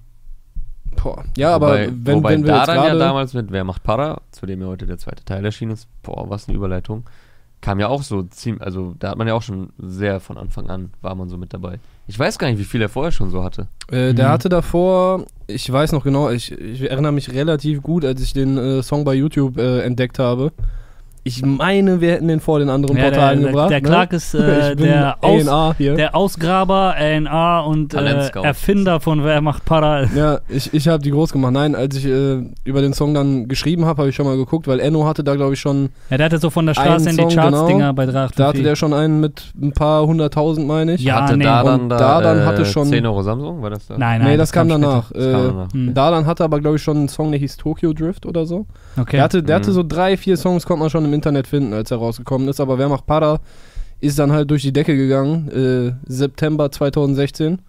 boah. 1.02 1.24
ja 1.36 1.54
aber 1.54 1.68
wobei, 1.68 1.88
wenn, 2.02 2.16
wobei 2.16 2.30
wenn 2.30 2.44
wir 2.46 2.54
jetzt 2.56 2.68
Daran 2.68 2.76
ja 2.76 2.84
gerade. 2.90 2.98
damals 2.98 3.34
mit 3.34 3.50
Wer 3.52 3.64
macht 3.64 3.82
Para, 3.82 4.20
zu 4.30 4.46
dem 4.46 4.60
ja 4.60 4.66
heute 4.66 4.86
der 4.86 4.98
zweite 4.98 5.24
Teil 5.24 5.44
erschienen 5.44 5.72
ist, 5.72 5.88
boah, 6.02 6.28
was 6.30 6.48
eine 6.48 6.56
Überleitung, 6.56 7.04
kam 7.60 7.80
ja 7.80 7.88
auch 7.88 8.02
so 8.02 8.22
ziemlich, 8.24 8.62
also 8.62 8.94
da 8.98 9.10
hat 9.10 9.18
man 9.18 9.26
ja 9.26 9.34
auch 9.34 9.42
schon 9.42 9.70
sehr 9.78 10.20
von 10.20 10.36
Anfang 10.36 10.68
an, 10.68 10.90
war 11.00 11.14
man 11.14 11.28
so 11.30 11.38
mit 11.38 11.54
dabei. 11.54 11.78
Ich 12.06 12.18
weiß 12.18 12.38
gar 12.38 12.48
nicht, 12.48 12.58
wie 12.58 12.64
viel 12.64 12.82
er 12.82 12.90
vorher 12.90 13.10
schon 13.12 13.30
so 13.30 13.42
hatte. 13.42 13.68
Äh, 13.90 14.12
der 14.12 14.26
Mhm. 14.28 14.32
hatte 14.32 14.48
davor, 14.50 15.24
ich 15.46 15.70
weiß 15.72 15.92
noch 15.92 16.04
genau, 16.04 16.28
ich, 16.30 16.52
ich 16.52 16.82
erinnere 16.90 17.12
mich 17.12 17.32
relativ 17.32 17.80
gut, 17.82 18.04
als 18.04 18.20
ich 18.20 18.34
den 18.34 18.58
äh, 18.58 18.82
Song 18.82 19.04
bei 19.04 19.14
YouTube 19.14 19.56
äh, 19.56 19.80
entdeckt 19.80 20.18
habe. 20.18 20.52
Ich 21.26 21.42
meine, 21.44 22.02
wir 22.02 22.12
hätten 22.12 22.28
den 22.28 22.38
vor 22.40 22.58
den 22.58 22.68
anderen 22.68 22.98
Ja, 22.98 23.04
Portalen 23.04 23.40
der, 23.40 23.50
gebracht. 23.50 23.70
der, 23.70 23.80
der 23.80 23.88
ne? 23.90 23.94
Clark 23.96 24.12
ist 24.12 24.34
äh, 24.34 24.76
der, 24.76 25.16
Aus, 25.22 25.44
der 25.78 26.14
Ausgraber, 26.14 26.94
A&R 26.98 27.66
und 27.66 27.94
äh. 27.94 28.28
Erfinder 28.42 29.00
von 29.00 29.24
Wer 29.24 29.40
macht 29.40 29.64
Para. 29.64 30.04
ja, 30.14 30.40
ich, 30.50 30.74
ich 30.74 30.86
habe 30.86 31.02
die 31.02 31.10
groß 31.10 31.32
gemacht. 31.32 31.54
Nein, 31.54 31.74
als 31.74 31.96
ich 31.96 32.04
äh, 32.04 32.42
über 32.64 32.82
den 32.82 32.92
Song 32.92 33.14
dann 33.14 33.48
geschrieben 33.48 33.86
habe, 33.86 33.98
habe 34.02 34.10
ich 34.10 34.14
schon 34.16 34.26
mal 34.26 34.36
geguckt, 34.36 34.68
weil 34.68 34.80
Enno 34.80 35.06
hatte 35.06 35.24
da, 35.24 35.34
glaube 35.34 35.54
ich, 35.54 35.60
schon, 35.60 35.88
Ja, 36.10 36.18
der 36.18 36.26
hatte 36.26 36.38
so 36.38 36.50
von 36.50 36.66
der 36.66 36.74
Straße 36.74 37.08
in 37.08 37.16
die 37.16 37.34
Charts-Dinger 37.34 37.78
genau. 37.78 37.92
bei 37.94 38.04
3 38.06 38.28
da 38.36 38.48
hatte 38.48 38.62
der 38.62 38.76
schon 38.76 38.92
einen 38.92 39.20
mit 39.20 39.50
ein 39.60 39.72
paar 39.72 40.06
hunderttausend, 40.06 40.66
meine 40.66 40.94
ich. 40.94 41.00
Ja, 41.02 41.22
hatte 41.22 41.38
nee. 41.38 41.44
Dadan 41.44 41.80
Und 41.82 41.88
da, 41.88 41.96
Dadan 41.98 42.40
äh, 42.40 42.44
hatte 42.44 42.66
schon- 42.66 42.88
10 42.88 43.06
Euro 43.06 43.22
Samsung, 43.22 43.62
war 43.62 43.70
das 43.70 43.86
da? 43.86 43.96
Nein, 43.96 44.20
nein. 44.20 44.32
nee, 44.32 44.36
das, 44.36 44.52
kam, 44.52 44.68
später. 44.68 44.78
danach. 44.80 45.10
Das 45.10 45.22
kam 45.24 45.40
Äh, 45.40 45.48
danach. 45.48 45.72
Hm. 45.72 45.94
Dadan 45.94 46.26
hatte 46.26 46.44
aber, 46.44 46.60
glaube 46.60 46.76
ich, 46.76 46.82
schon 46.82 46.98
einen 46.98 47.08
Song, 47.08 47.30
der 47.30 47.40
hieß 47.40 47.56
Tokyo 47.56 47.92
Drift 47.94 48.26
oder 48.26 48.44
so. 48.44 48.66
Okay. 48.98 49.16
Der, 49.16 49.22
hatte, 49.24 49.42
der 49.42 49.56
hatte 49.56 49.70
Mhm. 49.70 49.74
so 49.74 49.82
drei, 49.82 50.16
vier 50.18 50.36
Songs, 50.36 50.66
konnte 50.66 50.80
man 50.80 50.90
schon 50.90 51.04
im 51.04 51.13
Internet 51.14 51.46
finden, 51.46 51.72
als 51.72 51.90
er 51.90 51.98
rausgekommen 51.98 52.48
ist. 52.48 52.60
Aber 52.60 52.78
Wer 52.78 52.88
macht 52.88 53.06
Para 53.06 53.40
ist 54.00 54.18
dann 54.18 54.32
halt 54.32 54.50
durch 54.50 54.60
die 54.62 54.72
Decke 54.72 54.94
gegangen, 54.96 55.48
äh, 55.50 55.92
September 56.10 56.70
2016. 56.70 57.60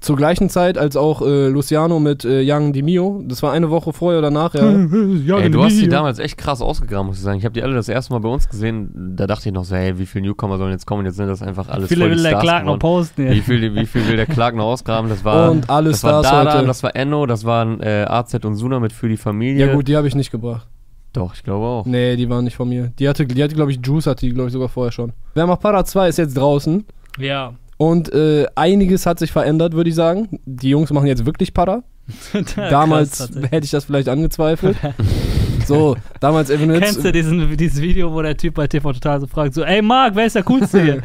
Zur 0.00 0.16
gleichen 0.16 0.48
Zeit 0.48 0.78
als 0.78 0.96
auch 0.96 1.22
äh, 1.22 1.48
Luciano 1.48 1.98
mit 1.98 2.24
äh, 2.24 2.42
Young 2.48 2.72
Di 2.72 2.82
Mio. 2.82 3.20
Das 3.26 3.42
war 3.42 3.50
eine 3.52 3.68
Woche 3.68 3.92
vorher 3.92 4.20
oder 4.20 4.30
nachher. 4.30 4.62
Ey, 5.42 5.50
du 5.50 5.64
hast 5.64 5.80
die 5.80 5.88
damals 5.88 6.20
echt 6.20 6.38
krass 6.38 6.62
ausgegraben, 6.62 7.08
muss 7.08 7.16
ich 7.16 7.22
sagen. 7.24 7.38
Ich 7.38 7.44
habe 7.44 7.52
die 7.54 7.64
alle 7.64 7.74
das 7.74 7.88
erste 7.88 8.12
Mal 8.12 8.20
bei 8.20 8.28
uns 8.28 8.48
gesehen. 8.48 9.14
Da 9.16 9.26
dachte 9.26 9.48
ich 9.48 9.52
noch 9.54 9.64
so, 9.64 9.74
hey, 9.74 9.98
wie 9.98 10.06
viele 10.06 10.26
Newcomer 10.28 10.56
sollen 10.56 10.70
jetzt 10.70 10.86
kommen? 10.86 11.04
Jetzt 11.04 11.16
sind 11.16 11.26
das 11.26 11.42
einfach 11.42 11.68
alles 11.68 11.88
Viele 11.88 12.02
voll 12.02 12.10
die 12.10 12.16
will 12.16 12.22
der 12.22 12.30
Stars 12.30 12.42
Clark 12.44 12.64
noch 12.66 12.78
posten. 12.78 13.28
Wie 13.28 13.36
Ja. 13.38 13.42
viel, 13.42 13.74
wie 13.74 13.86
viel 13.86 14.06
will 14.06 14.16
der 14.16 14.26
Clark 14.26 14.54
noch 14.54 14.66
ausgraben? 14.66 15.08
Das 15.10 15.24
war, 15.24 15.50
Und 15.50 15.68
alle 15.68 15.90
das 15.90 16.04
war 16.04 16.22
Stars 16.22 16.30
Dadan, 16.30 16.58
heute. 16.58 16.66
das 16.68 16.82
war 16.84 16.94
Enno, 16.94 17.26
das 17.26 17.44
waren 17.44 17.80
äh, 17.80 18.04
AZ 18.08 18.34
und 18.44 18.54
Suna 18.54 18.78
mit 18.78 18.92
Für 18.92 19.08
die 19.08 19.16
Familie. 19.16 19.66
Ja 19.66 19.74
gut, 19.74 19.88
die 19.88 19.96
habe 19.96 20.06
ich 20.06 20.14
nicht 20.14 20.30
gebracht. 20.30 20.68
Doch, 21.12 21.34
ich 21.34 21.42
glaube 21.42 21.64
auch. 21.64 21.86
Nee, 21.86 22.16
die 22.16 22.28
waren 22.28 22.44
nicht 22.44 22.56
von 22.56 22.68
mir. 22.68 22.92
Die 22.98 23.08
hatte, 23.08 23.26
die 23.26 23.42
hatte 23.42 23.54
glaube 23.54 23.70
ich, 23.72 23.80
Juice 23.82 24.06
hatte 24.06 24.26
die, 24.26 24.32
glaube 24.32 24.48
ich, 24.48 24.52
sogar 24.52 24.68
vorher 24.68 24.92
schon. 24.92 25.12
Wer 25.34 25.46
macht 25.46 25.60
Para 25.60 25.84
2 25.84 26.08
ist 26.08 26.18
jetzt 26.18 26.36
draußen. 26.36 26.84
ja. 27.18 27.52
Und 27.80 28.12
äh, 28.12 28.46
einiges 28.56 29.06
hat 29.06 29.20
sich 29.20 29.30
verändert, 29.30 29.72
würde 29.72 29.88
ich 29.88 29.94
sagen. 29.94 30.40
Die 30.44 30.70
Jungs 30.70 30.90
machen 30.92 31.06
jetzt 31.06 31.24
wirklich 31.24 31.54
Para. 31.54 31.84
Damals 32.56 33.18
Krass, 33.18 33.30
hätte 33.52 33.64
ich 33.66 33.70
das 33.70 33.84
vielleicht 33.84 34.08
angezweifelt. 34.08 34.76
so, 35.64 35.94
damals 36.18 36.50
Evan 36.50 36.70
Hitz- 36.70 36.80
Kennst 36.80 37.04
du 37.04 37.12
diesen, 37.12 37.56
dieses 37.56 37.80
Video, 37.80 38.12
wo 38.12 38.20
der 38.20 38.36
Typ 38.36 38.54
bei 38.54 38.66
TV 38.66 38.92
Total 38.94 39.20
so 39.20 39.28
fragt, 39.28 39.54
so, 39.54 39.62
ey 39.62 39.80
Marc, 39.80 40.16
wer 40.16 40.26
ist 40.26 40.34
der 40.34 40.42
Coolste 40.42 40.82
hier? 40.82 41.02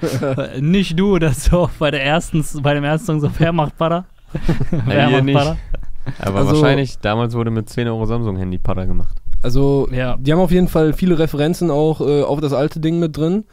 Nicht 0.61 0.97
du, 0.97 1.19
das 1.19 1.45
so 1.45 1.69
bei 1.77 1.91
der 1.91 2.03
ersten, 2.03 2.43
bei 2.63 2.73
dem 2.73 2.83
ersten 2.83 3.05
Song 3.05 3.19
so, 3.19 3.29
wer 3.37 3.51
macht 3.53 3.77
Para? 3.77 4.05
wer 4.71 5.07
hier 5.09 5.17
macht 5.17 5.23
nicht. 5.25 5.37
Para? 5.37 5.57
Aber 6.21 6.39
Also- 6.39 6.53
wahrscheinlich, 6.53 6.97
damals 6.99 7.35
wurde 7.35 7.51
mit 7.51 7.69
10 7.69 7.87
Euro 7.87 8.05
Samsung-Handy 8.07 8.57
Pada 8.57 8.85
gemacht. 8.85 9.21
Also, 9.43 9.87
Ja. 9.91 10.17
die 10.19 10.31
haben 10.31 10.39
auf 10.39 10.51
jeden 10.51 10.67
Fall 10.67 10.93
viele 10.93 11.19
Referenzen 11.19 11.69
auch 11.69 12.01
äh, 12.01 12.23
auf 12.23 12.39
das 12.41 12.53
alte 12.53 12.79
Ding 12.79 12.99
mit 12.99 13.15
drin. 13.17 13.43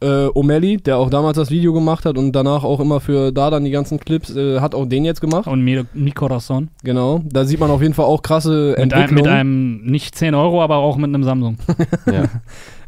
Äh, 0.00 0.26
O'Malley, 0.30 0.82
der 0.82 0.98
auch 0.98 1.10
damals 1.10 1.36
das 1.36 1.50
Video 1.52 1.72
gemacht 1.72 2.04
hat 2.04 2.18
und 2.18 2.32
danach 2.32 2.64
auch 2.64 2.80
immer 2.80 2.98
für 2.98 3.30
da 3.30 3.50
dann 3.50 3.64
die 3.64 3.70
ganzen 3.70 4.00
Clips, 4.00 4.34
äh, 4.34 4.58
hat 4.58 4.74
auch 4.74 4.84
den 4.86 5.04
jetzt 5.04 5.20
gemacht. 5.20 5.46
Und 5.46 5.62
Mi, 5.62 5.80
Mi 5.94 6.10
Corazon. 6.10 6.70
Genau. 6.82 7.20
Da 7.24 7.44
sieht 7.44 7.60
man 7.60 7.70
auf 7.70 7.82
jeden 7.82 7.94
Fall 7.94 8.06
auch 8.06 8.20
krasse 8.22 8.74
Mit 8.76 8.92
einem, 8.92 9.14
mit 9.14 9.28
einem, 9.28 9.84
nicht 9.84 10.16
10 10.16 10.34
Euro, 10.34 10.60
aber 10.60 10.76
auch 10.78 10.96
mit 10.96 11.08
einem 11.08 11.22
Samsung. 11.22 11.56
Ja. 12.12 12.24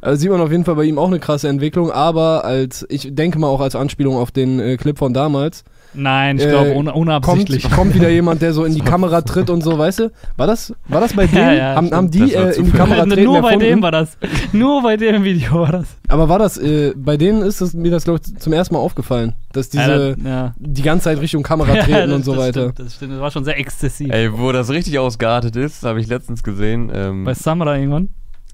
Also 0.01 0.21
sieht 0.21 0.31
man 0.31 0.41
auf 0.43 0.51
jeden 0.51 0.65
Fall 0.65 0.75
bei 0.75 0.85
ihm 0.85 0.99
auch 0.99 1.07
eine 1.07 1.19
krasse 1.21 1.49
Entwicklung, 1.49 1.91
aber 1.91 2.45
als, 2.45 2.85
ich 2.91 3.15
denke 3.15 3.39
mal 3.39 3.47
auch 3.47 3.61
als 3.63 3.75
Anspielung 3.75 4.17
auf 4.17 4.31
den 4.33 4.59
äh, 4.61 4.77
Clip 4.77 4.99
von 4.99 5.15
damals, 5.15 5.65
Nein, 5.95 6.39
ich 6.39 6.45
Äh, 6.45 6.49
glaube, 6.51 6.71
un, 6.75 6.87
kommt, 6.87 6.97
unabsichtlich. 6.97 7.71
kommt 7.71 7.95
wieder 7.95 8.09
jemand, 8.09 8.43
der 8.43 8.53
so 8.53 8.65
in 8.65 8.75
die 8.75 8.81
Kamera 8.93 9.21
tritt 9.23 9.49
und 9.51 9.63
so, 9.63 9.79
weißt 9.79 9.99
du? 10.01 10.13
War 10.37 10.47
das, 10.47 10.75
war 10.89 11.01
das 11.01 11.13
bei 11.15 11.25
Ja, 11.27 11.29
denen? 11.31 11.57
ja, 11.57 11.75
haben, 11.77 11.87
stimmt. 11.87 11.97
haben 11.97 12.11
die 12.11 12.19
Das 12.33 12.57
äh, 12.57 12.59
in 12.61 12.65
die. 12.67 12.71
Kamera 12.73 13.05
treten 13.07 13.25
Nur 13.25 13.41
bei 13.43 13.49
erfunden? 13.53 13.61
dem 13.69 13.83
war 13.83 13.93
das. 13.93 14.17
Nur 14.53 14.83
bei 14.83 14.97
dem 14.97 15.23
Video 15.25 15.53
war 15.61 15.73
das. 15.73 15.97
Aber 16.09 16.29
war 16.29 16.39
das, 16.39 16.59
äh, 16.59 16.93
bei 16.97 17.17
denen 17.17 17.43
ist 17.43 17.61
es 17.61 17.75
mir 17.75 17.91
das, 17.91 18.05
glaube 18.05 18.21
ich, 18.25 18.37
zum 18.39 18.53
ersten 18.53 18.75
Mal 18.75 18.81
aufgefallen, 18.81 19.35
dass 19.53 19.69
diese 19.69 19.83
ja, 19.83 19.99
das- 20.15 20.17
ja. 20.25 20.55
die 20.59 20.83
ganze 20.83 21.05
Zeit 21.05 21.21
Richtung 21.21 21.43
Kamera 21.43 21.73
treten 21.75 21.91
Ja, 21.91 22.07
das- 22.07 22.15
und 22.17 22.25
so 22.25 22.35
das 22.35 22.41
weiter. 22.43 22.61
Stimmt, 22.73 22.79
das 22.81 22.95
stimmt, 22.97 23.13
das 23.13 23.21
war 23.21 23.31
schon 23.31 23.45
sehr 23.45 23.59
exzessiv. 23.59 24.11
Ey, 24.13 24.37
wo 24.37 24.53
das 24.53 24.71
richtig 24.71 24.99
ausgeartet 24.99 25.57
ist, 25.57 25.85
habe 25.85 26.01
ich 26.01 26.09
letztens 26.09 26.43
gesehen. 26.43 26.91
Ähm, 26.95 27.25
Bei 27.25 27.35
Samra 27.35 27.77
irgendwann? 27.79 28.09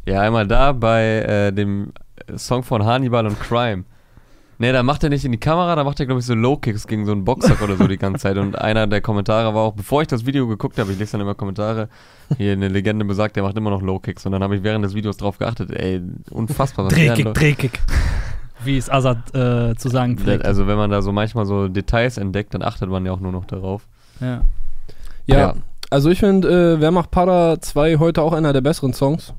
ja, 0.07 0.21
einmal 0.21 0.47
da 0.47 0.73
bei 0.73 1.03
äh, 1.49 1.53
dem 1.53 1.93
Song 2.37 2.63
von 2.63 2.85
Hannibal 2.85 3.27
und 3.27 3.41
Crime. 3.41 3.85
Nee, 4.61 4.73
da 4.73 4.83
macht 4.83 5.03
er 5.03 5.09
nicht 5.09 5.25
in 5.25 5.33
die 5.33 5.39
Kamera, 5.39 5.75
da 5.75 5.85
macht 5.85 5.99
er, 6.01 6.07
glaube 6.07 6.21
ich, 6.21 6.27
so 6.27 6.35
Low-Kicks 6.35 6.87
gegen 6.87 7.07
so 7.07 7.13
einen 7.13 7.25
Boxer 7.25 7.57
oder 7.65 7.79
so 7.79 7.87
die 7.89 7.97
ganze 7.97 8.21
Zeit. 8.21 8.37
Und 8.37 8.59
einer 8.59 8.87
der 8.87 9.01
Kommentare 9.01 9.55
war 9.55 9.63
auch, 9.63 9.73
bevor 9.73 10.03
ich 10.03 10.09
das 10.09 10.27
Video 10.27 10.47
geguckt 10.47 10.79
habe, 10.79 10.93
ich 10.93 10.99
lese 10.99 11.13
dann 11.13 11.23
immer 11.23 11.35
Kommentare, 11.35 11.89
hier 12.37 12.53
eine 12.53 12.69
Legende 12.69 13.07
besagt, 13.07 13.37
der 13.37 13.43
macht 13.43 13.57
immer 13.57 13.71
noch 13.71 13.81
Low-Kicks. 13.81 14.27
Und 14.27 14.33
dann 14.33 14.43
habe 14.43 14.57
ich 14.57 14.63
während 14.63 14.85
des 14.85 14.93
Videos 14.95 15.17
drauf 15.17 15.39
geachtet, 15.39 15.71
ey, 15.71 16.03
unfassbar. 16.31 16.89
Drehkick, 16.89 17.33
Drehkick. 17.33 17.81
Wie 18.63 18.77
es 18.77 18.91
Azad 18.91 19.35
äh, 19.35 19.75
zu 19.77 19.89
sagen 19.89 20.19
pflegt. 20.19 20.45
Also 20.45 20.67
wenn 20.67 20.77
man 20.77 20.91
da 20.91 21.01
so 21.01 21.11
manchmal 21.11 21.47
so 21.47 21.67
Details 21.69 22.19
entdeckt, 22.19 22.53
dann 22.53 22.63
achtet 22.63 22.91
man 22.91 23.07
ja 23.07 23.13
auch 23.13 23.21
nur 23.21 23.33
noch 23.33 23.47
darauf. 23.47 23.89
ja. 24.21 24.43
Ja, 25.25 25.39
Ja. 25.39 25.55
also 25.89 26.11
ich 26.11 26.19
finde, 26.21 26.75
äh, 26.75 26.81
Wer 26.83 26.91
macht 26.91 27.11
Para 27.11 27.59
2 27.59 27.97
heute 27.97 28.21
auch 28.21 28.35
einer 28.35 28.53
der 28.53 28.61
besseren 28.61 28.93
Songs. 28.93 29.33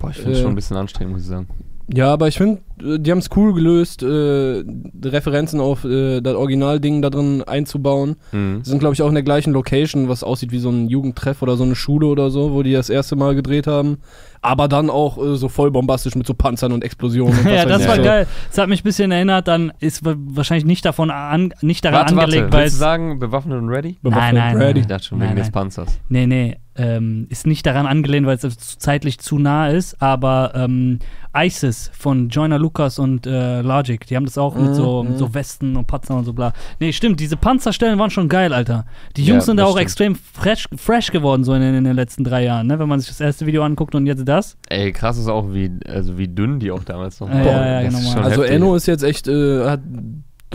Boah, 0.00 0.10
ich 0.10 0.16
finde 0.16 0.32
es 0.32 0.38
Äh, 0.38 0.42
schon 0.42 0.52
ein 0.52 0.56
bisschen 0.56 0.76
anstrengend, 0.76 1.12
muss 1.12 1.22
ich 1.22 1.28
sagen. 1.28 1.46
Ja, 1.92 2.12
aber 2.12 2.26
ich 2.26 2.36
finde, 2.36 2.62
äh, 2.82 2.98
die 2.98 3.12
haben 3.12 3.18
es 3.18 3.28
cool 3.36 3.54
gelöst, 3.54 4.02
äh, 4.02 4.64
Referenzen 5.04 5.60
auf 5.60 5.84
äh, 5.84 6.20
das 6.20 6.34
Originalding 6.34 7.00
da 7.00 7.10
drin 7.10 7.44
einzubauen. 7.44 8.16
Mhm. 8.32 8.62
Die 8.64 8.68
sind, 8.68 8.80
glaube 8.80 8.94
ich, 8.94 9.02
auch 9.02 9.08
in 9.08 9.14
der 9.14 9.22
gleichen 9.22 9.52
Location, 9.52 10.08
was 10.08 10.24
aussieht 10.24 10.50
wie 10.50 10.58
so 10.58 10.68
ein 10.70 10.88
Jugendtreff 10.88 11.42
oder 11.42 11.56
so 11.56 11.62
eine 11.62 11.76
Schule 11.76 12.06
oder 12.08 12.30
so, 12.30 12.52
wo 12.52 12.62
die 12.64 12.72
das 12.72 12.90
erste 12.90 13.14
Mal 13.14 13.36
gedreht 13.36 13.68
haben. 13.68 13.98
Aber 14.42 14.66
dann 14.66 14.90
auch 14.90 15.16
äh, 15.16 15.36
so 15.36 15.48
voll 15.48 15.70
bombastisch 15.70 16.16
mit 16.16 16.26
so 16.26 16.34
Panzern 16.34 16.72
und 16.72 16.82
Explosionen. 16.82 17.38
Und 17.38 17.44
was 17.44 17.52
ja, 17.52 17.64
das 17.64 17.82
ich 17.82 17.88
war 17.88 17.96
so. 17.96 18.02
geil. 18.02 18.26
Das 18.48 18.58
hat 18.58 18.68
mich 18.68 18.80
ein 18.80 18.84
bisschen 18.84 19.12
erinnert, 19.12 19.46
dann 19.46 19.72
ist 19.78 20.04
wa- 20.04 20.16
wahrscheinlich 20.18 20.64
nicht 20.66 20.84
davon 20.84 21.10
an, 21.10 21.54
nicht 21.62 21.84
daran 21.84 22.00
Warte, 22.00 22.14
angelegt, 22.14 22.42
warte, 22.44 22.52
weil 22.52 22.62
willst 22.64 22.74
du 22.76 22.78
sagen, 22.80 23.18
bewaffnet 23.20 23.58
und 23.58 23.68
ready? 23.68 23.96
Bewaffnet 24.02 24.34
Nein, 24.34 24.54
nein, 24.54 24.62
ready. 24.66 24.80
Ich 24.80 24.86
dachte 24.86 25.04
schon, 25.04 25.18
Nein, 25.18 25.28
wegen 25.28 25.36
des 25.36 25.46
nein. 25.46 25.52
Panzers. 25.52 26.00
Nee, 26.08 26.26
nee, 26.26 26.56
ähm, 26.78 27.26
ist 27.30 27.46
nicht 27.46 27.64
daran 27.66 27.86
angelehnt, 27.86 28.26
weil 28.26 28.36
es 28.36 28.78
zeitlich 28.78 29.18
zu 29.18 29.38
nah 29.38 29.68
ist, 29.68 30.00
aber 30.02 30.52
ähm, 30.54 30.98
ISIS 31.36 31.90
von 31.92 32.28
Joyner 32.30 32.58
Lucas 32.58 32.98
und 32.98 33.26
äh, 33.26 33.60
Logic, 33.60 34.06
die 34.06 34.16
haben 34.16 34.24
das 34.24 34.38
auch 34.38 34.54
mit, 34.54 34.70
Mhm, 34.70 34.74
so, 34.74 35.02
mhm. 35.02 35.10
mit 35.10 35.18
so 35.18 35.34
Westen 35.34 35.76
und 35.76 35.86
Panzern 35.86 36.18
und 36.18 36.24
so 36.24 36.32
bla. 36.32 36.52
Nee, 36.80 36.92
stimmt, 36.92 37.20
diese 37.20 37.36
Panzerstellen 37.36 37.98
waren 37.98 38.10
schon 38.10 38.28
geil, 38.28 38.52
Alter. 38.54 38.86
Die 39.16 39.24
Ja, 39.24 39.32
Jungs 39.34 39.46
sind 39.46 39.58
da 39.58 39.64
auch 39.64 39.72
stimmt. 39.72 39.82
extrem 39.82 40.14
fresh, 40.14 40.66
fresh 40.76 41.10
geworden, 41.12 41.44
so 41.44 41.52
in, 41.52 41.60
den- 41.60 41.74
in 41.74 41.84
den 41.84 41.96
letzten 41.96 42.24
drei 42.24 42.44
Jahren, 42.44 42.66
ne? 42.68 42.78
wenn 42.78 42.88
man 42.88 43.00
sich 43.00 43.08
das 43.10 43.20
erste 43.20 43.44
Video 43.46 43.62
anguckt 43.64 43.94
und 43.94 44.06
jetzt 44.06 44.26
das. 44.26 44.56
Ey, 44.68 44.92
krass 44.92 45.18
ist 45.18 45.28
auch, 45.28 45.52
wie, 45.52 45.70
also 45.86 46.16
wie 46.16 46.28
dünn 46.28 46.58
die 46.58 46.70
auch 46.70 46.84
damals 46.84 47.20
noch 47.20 47.28
Ja, 47.28 47.34
waren. 47.34 47.44
ja, 47.44 47.66
ja, 47.66 47.80
ist 47.80 47.98
genau, 48.14 48.20
Also 48.22 48.42
heftig. 48.42 48.56
Enno 48.56 48.74
ist 48.74 48.86
jetzt 48.86 49.02
echt, 49.02 49.28
äh, 49.28 49.64
hat 49.68 49.80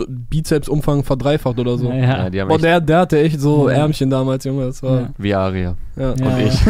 Bizepsumfang 0.08 1.04
verdreifacht 1.04 1.58
oder 1.58 1.76
so. 1.78 1.88
Ja, 1.88 1.94
Ja, 1.96 2.02
ja. 2.24 2.30
die 2.30 2.40
haben 2.40 2.48
Boah, 2.48 2.58
der, 2.58 2.80
der 2.80 2.98
hatte 3.00 3.18
echt 3.20 3.40
so 3.40 3.68
Ja. 3.68 3.76
Ärmchen 3.76 4.08
damals, 4.10 4.44
Junge. 4.44 4.66
Das 4.66 4.82
war, 4.82 5.00
Ja. 5.00 5.10
wie 5.18 5.34
Aria. 5.34 5.74
ja. 5.96 6.10
Und 6.12 6.20
ja. 6.20 6.38
ich. 6.38 6.58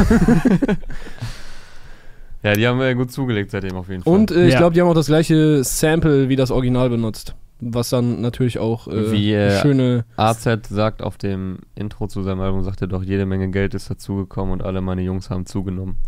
Ja, 2.43 2.55
die 2.55 2.67
haben 2.67 2.81
äh, 2.81 2.95
gut 2.95 3.13
zugelegt 3.13 3.53
seitdem 3.53 3.77
auf 3.77 3.89
jeden 3.89 4.03
Fall. 4.03 4.13
Und 4.13 4.31
äh, 4.33 4.47
ich 4.47 4.53
Ja. 4.55 4.59
glaube, 4.59 4.75
die 4.75 4.81
haben 4.81 4.89
auch 4.89 4.95
das 4.95 5.07
gleiche 5.07 5.63
Sample 5.63 6.29
wie 6.29 6.35
das 6.37 6.51
Original 6.51 6.91
benutzt. 6.91 7.37
Was 7.61 7.91
dann 7.91 8.21
natürlich 8.21 8.59
auch 8.59 8.89
äh, 8.89 9.13
Wie, 9.13 9.33
äh, 9.33 9.61
schöne. 9.61 10.05
AZ 10.17 10.43
sagt 10.69 11.01
auf 11.05 11.17
dem 11.19 11.59
Intro 11.77 12.09
zu 12.09 12.25
seinem 12.25 12.41
Album, 12.41 12.65
sagt 12.65 12.81
er 12.81 12.89
doch, 12.89 13.05
jede 13.05 13.25
Menge 13.27 13.49
Geld 13.53 13.75
ist 13.75 13.89
dazugekommen 13.89 14.53
und 14.55 14.63
alle 14.65 14.81
meine 14.81 15.03
Jungs 15.03 15.31
haben 15.31 15.47
zugenommen. 15.47 15.99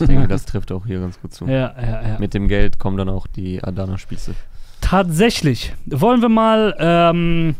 Ich 0.00 0.06
denke, 0.06 0.26
das 0.28 0.46
trifft 0.46 0.72
auch 0.72 0.86
hier 0.86 1.00
ganz 1.00 1.20
gut 1.20 1.34
zu. 1.34 1.44
Ja, 1.44 1.74
ja, 1.78 2.02
ja. 2.08 2.16
Mit 2.18 2.32
dem 2.32 2.48
Geld 2.48 2.78
kommen 2.78 2.96
dann 2.96 3.10
auch 3.10 3.26
die 3.26 3.62
Adana-Spieße. 3.62 4.32
Tatsächlich. 4.88 5.74
Wollen 5.86 6.22
wir 6.22 6.28
mal, 6.28 6.76
ähm, 6.78 7.56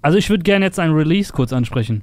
also 0.00 0.16
ich 0.16 0.30
würde 0.30 0.42
gerne 0.42 0.64
jetzt 0.64 0.78
ein 0.80 0.90
Release 0.92 1.30
kurz 1.34 1.52
ansprechen. 1.52 2.00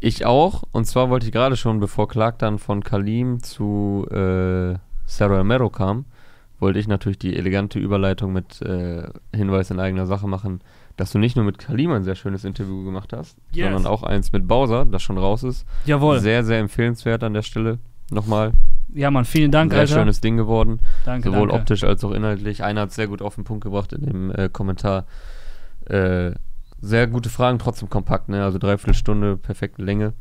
Ich 0.00 0.26
auch. 0.26 0.64
Und 0.72 0.86
zwar 0.86 1.08
wollte 1.08 1.26
ich 1.26 1.30
gerade 1.32 1.56
schon, 1.56 1.78
bevor 1.78 2.08
Clark 2.08 2.40
dann 2.40 2.58
von 2.58 2.82
Kalim 2.82 3.40
zu 3.40 4.06
äh, 4.10 4.74
Sarah 5.06 5.44
Mero 5.44 5.70
kam, 5.70 6.04
wollte 6.58 6.80
ich 6.80 6.88
natürlich 6.88 7.20
die 7.20 7.36
elegante 7.36 7.78
Überleitung 7.78 8.32
mit 8.32 8.60
äh, 8.60 9.04
Hinweis 9.32 9.70
in 9.70 9.78
eigener 9.78 10.06
Sache 10.06 10.26
machen, 10.26 10.60
dass 10.96 11.12
du 11.12 11.18
nicht 11.20 11.36
nur 11.36 11.44
mit 11.44 11.60
Kalim 11.60 11.92
ein 11.92 12.02
sehr 12.02 12.16
schönes 12.16 12.42
Interview 12.44 12.82
gemacht 12.84 13.12
hast, 13.12 13.38
Yes. 13.52 13.66
sondern 13.70 13.86
auch 13.86 14.02
eins 14.02 14.32
mit 14.32 14.48
Bowser, 14.48 14.84
das 14.84 15.00
schon 15.02 15.16
raus 15.16 15.44
ist. 15.44 15.64
Jawohl. 15.84 16.18
Sehr, 16.18 16.42
sehr 16.42 16.58
empfehlenswert 16.58 17.22
an 17.22 17.34
der 17.34 17.42
Stelle. 17.42 17.78
Nochmal. 18.10 18.52
Ja, 18.94 19.10
Mann, 19.10 19.24
vielen 19.24 19.50
Dank, 19.50 19.72
sehr 19.72 19.80
Alter. 19.82 19.94
schönes 19.94 20.20
Ding 20.20 20.36
geworden. 20.36 20.80
danke, 21.04 21.28
Sowohl 21.30 21.48
danke. 21.48 21.54
optisch 21.54 21.84
als 21.84 22.02
auch 22.04 22.12
inhaltlich. 22.12 22.62
Einer 22.64 22.82
hat 22.82 22.90
es 22.90 22.96
sehr 22.96 23.06
gut 23.08 23.22
auf 23.22 23.34
den 23.34 23.44
Punkt 23.44 23.64
gebracht 23.64 23.92
in 23.92 24.02
dem 24.06 24.30
äh, 24.32 24.48
Kommentar. 24.48 25.04
Äh, 25.86 26.32
sehr 26.80 27.08
gute 27.08 27.28
Fragen, 27.28 27.58
trotzdem 27.58 27.90
kompakt, 27.90 28.28
ne? 28.28 28.44
Also 28.44 28.58
dreiviertel 28.58 28.94
Stunde, 28.94 29.36
perfekte 29.36 29.82
Länge. 29.82 30.12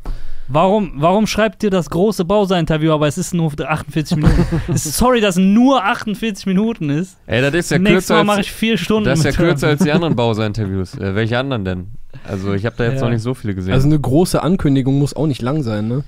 Warum, 0.48 0.94
warum 0.96 1.28
schreibt 1.28 1.62
ihr 1.62 1.70
das 1.70 1.90
große 1.92 2.26
Bowser-Interview, 2.26 2.92
aber 2.94 3.06
es 3.08 3.20
ist 3.20 3.34
nur 3.36 3.52
48 3.60 4.18
Minuten? 4.18 4.44
Sorry, 4.76 5.22
dass 5.22 5.36
es 5.38 5.44
nur 5.44 5.84
48 5.84 6.48
Minuten 6.48 6.90
ist. 6.90 7.18
Ey, 7.28 7.42
das 7.42 7.54
ist 7.54 7.70
ja 7.70 7.78
Nächstes 7.78 8.08
kürzer 8.08 8.14
Mal 8.16 8.20
als, 8.22 8.28
mache 8.28 8.42
ich 8.42 8.52
vier 8.52 8.78
Stunden. 8.78 9.06
das 9.06 9.20
ist 9.20 9.26
ja 9.26 9.32
kürzer 9.34 9.68
als 9.68 9.84
die 9.84 9.92
anderen 9.92 10.16
Bowser-Interviews. 10.16 10.96
Äh, 10.98 11.14
welche 11.14 11.38
anderen 11.38 11.64
denn? 11.64 11.88
Also 12.28 12.54
ich 12.54 12.66
habe 12.66 12.76
da 12.76 12.86
jetzt 12.86 12.96
Ja. 12.96 13.02
noch 13.06 13.12
nicht 13.12 13.22
so 13.22 13.36
viele 13.36 13.54
gesehen. 13.54 13.74
Also 13.74 13.88
eine 13.88 14.00
große 14.00 14.42
Ankündigung 14.42 14.98
muss 14.98 15.16
auch 15.16 15.28
nicht 15.28 15.44
lang 15.44 15.62
sein, 15.62 15.88
ne? 15.88 16.04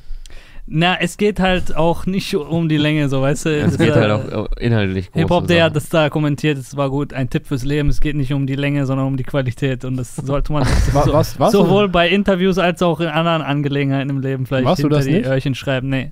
Na, 0.71 0.97
es 0.99 1.17
geht 1.17 1.39
halt 1.39 1.75
auch 1.75 2.05
nicht 2.05 2.35
um 2.35 2.69
die 2.69 2.77
Länge, 2.77 3.09
so 3.09 3.21
weißt 3.23 3.45
du. 3.47 3.49
es 3.59 3.77
geht 3.77 3.93
halt 3.95 4.11
auch 4.11 4.45
äh, 4.59 4.65
inhaltlich 4.65 5.11
groß. 5.11 5.21
Hip-Hop, 5.21 5.47
der 5.47 5.63
hat 5.63 5.75
das 5.75 5.89
da 5.89 6.09
kommentiert, 6.11 6.59
es 6.59 6.77
war 6.77 6.91
gut, 6.91 7.11
ein 7.11 7.27
Tipp 7.27 7.47
fürs 7.47 7.65
Leben. 7.65 7.89
Es 7.89 7.99
geht 8.01 8.15
nicht 8.15 8.31
um 8.33 8.45
die 8.45 8.55
Länge, 8.55 8.85
sondern 8.85 9.07
um 9.07 9.17
die 9.17 9.23
Qualität. 9.23 9.83
Und 9.83 9.97
das 9.97 10.15
sollte 10.15 10.53
man 10.53 10.63
Wa- 10.93 11.03
so, 11.05 11.13
was- 11.13 11.39
was? 11.39 11.51
sowohl 11.53 11.89
bei 11.89 12.07
Interviews 12.09 12.59
als 12.59 12.83
auch 12.83 12.99
in 12.99 13.07
anderen 13.07 13.41
Angelegenheiten 13.41 14.11
im 14.11 14.21
Leben 14.21 14.45
vielleicht 14.45 14.65
Warst 14.65 14.79
du 14.83 14.83
hinter 14.83 14.97
das 14.97 15.05
die 15.05 15.13
nicht? 15.13 15.25
Öhrchen 15.25 15.55
schreiben. 15.55 15.89
Nee, 15.89 16.11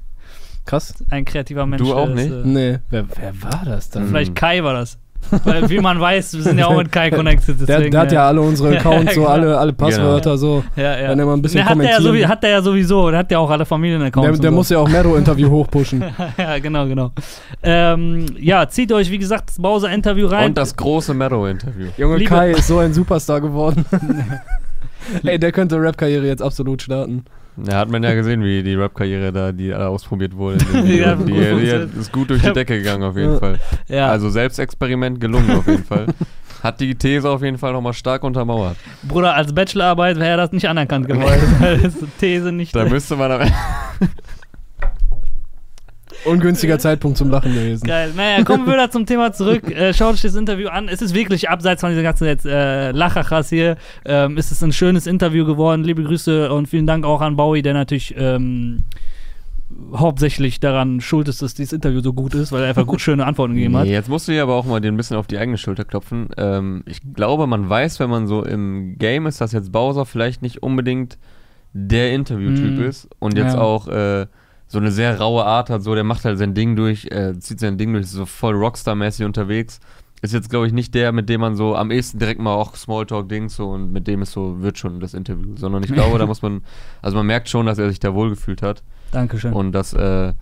Krass. 0.66 1.04
ein 1.12 1.24
kreativer 1.24 1.66
Mensch. 1.68 1.84
Du 1.84 1.94
auch 1.94 2.10
nicht? 2.10 2.32
Äh, 2.32 2.42
Nee. 2.44 2.80
Wer, 2.90 3.06
wer 3.16 3.42
war 3.44 3.62
das 3.64 3.92
dann? 3.92 4.08
Vielleicht. 4.08 4.34
Kai 4.36 4.64
war 4.64 4.74
das. 4.74 4.98
Weil, 5.44 5.70
wie 5.70 5.80
man 5.80 6.00
weiß, 6.00 6.36
wir 6.36 6.44
sind 6.44 6.58
ja 6.58 6.68
auch 6.68 6.78
mit 6.78 6.90
Kai 6.92 7.10
connected. 7.12 7.60
Der, 7.60 7.68
Deswegen, 7.68 7.92
der 7.92 8.00
hat 8.02 8.12
ja 8.14 8.28
alle 8.28 8.40
unsere 8.42 8.70
Accounts, 8.78 9.14
so 9.14 9.22
genau. 9.22 9.32
alle, 9.34 9.58
alle 9.58 9.74
Passwörter, 9.74 10.38
so. 10.38 10.64
ja, 10.78 10.98
ja. 11.00 11.10
wenn 11.10 11.20
er 11.20 11.26
mal 11.26 11.34
ein 11.34 11.42
bisschen 11.42 11.60
Ne, 11.60 11.66
hat, 11.66 11.78
der 11.78 11.84
ja 11.84 11.92
kommentieren- 11.98 12.04
sowieso, 12.04 12.28
hat 12.30 12.44
der 12.44 12.50
ja 12.50 12.62
sowieso, 12.62 13.10
der 13.10 13.20
hat 13.20 13.32
ja 13.32 13.40
auch 13.40 13.50
alle 13.50 13.66
Familienaccounts. 13.66 14.32
Der, 14.32 14.42
der 14.42 14.52
so. 14.52 14.56
muss 14.56 14.70
ja 14.70 14.78
auch 14.80 14.88
Mero-Interview 14.88 15.50
hochpushen. 15.52 16.04
ja, 16.38 16.60
genau, 16.60 16.88
genau. 16.88 17.12
Ähm, 17.62 18.26
ja, 18.40 18.70
zieht 18.70 18.92
euch, 18.94 19.12
wie 19.12 19.18
gesagt, 19.18 19.50
das 19.50 19.58
Bowser-Interview 19.60 20.28
rein. 20.28 20.46
Und 20.48 20.58
das 20.58 20.76
große 20.76 21.14
Meadow-Interview. 21.14 21.88
Junge, 21.98 22.18
Liebe- 22.18 22.30
Kai 22.30 22.52
ist 22.52 22.68
so 22.68 22.78
ein 22.80 22.94
Superstar 22.94 23.42
geworden. 23.42 23.86
Ey, 25.24 25.40
der 25.40 25.52
könnte 25.52 25.80
Rap-Karriere 25.82 26.26
jetzt 26.26 26.42
absolut 26.42 26.82
starten. 26.82 27.26
Ja, 27.66 27.78
hat 27.78 27.90
man 27.90 28.04
ja 28.04 28.14
gesehen, 28.14 28.44
wie 28.44 28.62
die 28.62 28.76
Rap-Karriere 28.76 29.32
da, 29.32 29.52
die 29.52 29.70
da 29.70 29.88
ausprobiert 29.88 30.36
wurde. 30.36 30.58
die, 30.74 31.04
die, 31.26 31.34
die 31.34 32.00
ist 32.00 32.12
gut 32.12 32.30
durch 32.30 32.42
die 32.42 32.54
Decke 32.54 32.78
gegangen 32.78 33.04
auf 33.04 33.18
jeden. 33.18 33.40
Fall. 33.40 33.60
ja, 33.88 34.08
Also 34.10 34.30
Selbstexperiment 34.30 35.20
gelungen 35.20 35.50
auf 35.52 35.68
jeden 35.68 35.84
Fall. 35.84 36.08
Hat 36.64 36.80
die 36.80 36.96
These 36.96 37.30
auf 37.30 37.44
jeden 37.44 37.58
Fall 37.58 37.74
nochmal 37.74 37.94
stark 37.94 38.24
untermauert. 38.24 38.78
Bruder, 39.04 39.36
als 39.36 39.54
Bachelorarbeit 39.54 40.20
wäre 40.20 40.38
das 40.38 40.52
nicht 40.52 40.68
anerkannt 40.68 41.08
geworden, 41.08 41.42
weil 41.60 41.78
das 41.80 41.94
These 42.20 42.52
nicht. 42.52 42.76
Da 42.76 42.86
müsste 42.90 43.16
man 43.16 43.32
am 43.32 43.42
Ungünstiger 46.28 46.78
Zeitpunkt 46.80 47.18
zum 47.18 47.30
Lachen 47.30 47.54
gewesen. 47.54 47.86
Geil. 47.88 48.12
Naja, 48.16 48.44
kommen 48.44 48.66
wir 48.66 48.74
wieder 48.74 48.92
zum 48.92 49.06
Thema 49.06 49.32
zurück. 49.34 49.70
Äh, 49.72 49.94
schaut 49.94 50.14
euch 50.16 50.22
das 50.22 50.36
Interview 50.36 50.68
an. 50.70 50.88
Es 50.90 51.02
ist 51.02 51.14
wirklich 51.14 51.50
abseits 51.50 51.82
von 51.82 51.90
dieser 51.92 52.04
ganzen 52.04 52.26
jetzt 52.26 52.46
äh, 52.46 52.92
Lachachas 52.92 53.50
hier. 53.50 53.78
Ähm, 54.06 54.38
es 54.38 54.52
ist 54.52 54.62
ein 54.64 54.72
schönes 54.74 55.08
Interview 55.08 55.46
geworden. 55.46 55.84
Liebe 55.84 56.04
Grüße 56.04 56.52
und 56.52 56.68
vielen 56.68 56.88
Dank 56.88 57.06
auch 57.06 57.22
an 57.22 57.36
Bowie, 57.36 57.62
der 57.62 57.74
natürlich 57.74 58.14
ähm, 58.18 58.84
hauptsächlich 59.94 60.60
daran 60.60 61.02
schuld 61.02 61.28
ist, 61.28 61.42
dass 61.42 61.54
dieses 61.54 61.74
Interview 61.74 62.00
so 62.02 62.14
gut 62.14 62.34
ist, 62.34 62.52
weil 62.52 62.64
er 62.64 62.70
einfach 62.70 62.86
gut 62.88 63.02
schöne 63.02 63.26
Antworten 63.26 63.54
gegeben 63.56 63.76
hat. 63.78 63.86
Nee, 63.86 63.92
jetzt 63.92 64.10
musst 64.10 64.28
du 64.28 64.32
dir 64.32 64.44
aber 64.44 64.56
auch 64.56 64.66
mal 64.66 64.80
den 64.80 64.94
ein 64.94 64.98
bisschen 64.98 65.18
auf 65.18 65.28
die 65.28 65.38
eigene 65.38 65.58
Schulter 65.58 65.84
klopfen. 65.84 66.30
Ähm, 66.38 66.84
ich 66.86 67.02
glaube, 67.14 67.48
man 67.48 67.70
weiß, 67.70 68.00
wenn 68.00 68.10
man 68.10 68.28
so 68.28 68.44
im 68.44 68.98
Game 68.98 69.28
ist, 69.28 69.42
dass 69.42 69.52
jetzt 69.52 69.72
Bowser 69.72 70.06
vielleicht 70.06 70.42
nicht 70.42 70.64
unbedingt 70.64 71.18
der 71.74 72.14
Interviewtyp 72.14 72.78
Mhm. 72.78 72.84
ist 72.86 73.10
und 73.20 73.38
jetzt 73.38 73.54
Ja. 73.56 73.62
auch 73.62 73.88
äh, 73.90 74.26
so 74.68 74.78
eine 74.80 74.92
sehr 74.92 75.20
raue 75.20 75.46
Art 75.46 75.70
hat, 75.70 75.82
so 75.84 75.96
der 75.96 76.04
macht 76.04 76.26
halt 76.26 76.38
sein 76.38 76.54
Ding 76.54 76.76
durch, 76.76 77.06
äh, 77.06 77.40
zieht 77.40 77.60
sein 77.60 77.78
Ding 77.78 77.94
durch, 77.94 78.06
ist 78.06 78.12
so 78.12 78.26
voll 78.26 78.56
Rockstar-mäßig 78.56 79.26
unterwegs. 79.26 79.80
Ist 80.22 80.34
jetzt, 80.34 80.50
glaube 80.50 80.66
ich, 80.66 80.74
nicht 80.74 80.96
der, 80.96 81.12
mit 81.12 81.30
dem 81.30 81.42
man 81.42 81.56
so 81.56 81.76
am 81.76 81.92
ehesten 81.92 82.18
direkt 82.18 82.42
mal 82.42 82.54
auch 82.54 82.76
Smalltalk-Dings 82.76 83.56
so 83.56 83.70
und 83.70 83.94
mit 83.94 84.08
dem 84.08 84.24
ist 84.24 84.32
so, 84.32 84.62
wird 84.62 84.78
schon 84.78 85.00
das 85.00 85.14
Interview. 85.14 85.56
Sondern 85.56 85.84
ich 85.84 85.94
glaube, 85.94 86.18
da 86.18 86.26
muss 86.28 86.42
man, 86.42 86.64
also 87.02 87.16
man 87.16 87.28
merkt 87.28 87.50
schon, 87.50 87.68
dass 87.68 87.78
er 87.78 87.88
sich 87.90 88.00
da 88.00 88.14
wohlgefühlt 88.14 88.62
hat. 88.62 88.82
Dankeschön. 89.12 89.54
Und 89.54 89.74
das, 89.74 89.94
äh, 89.94 90.34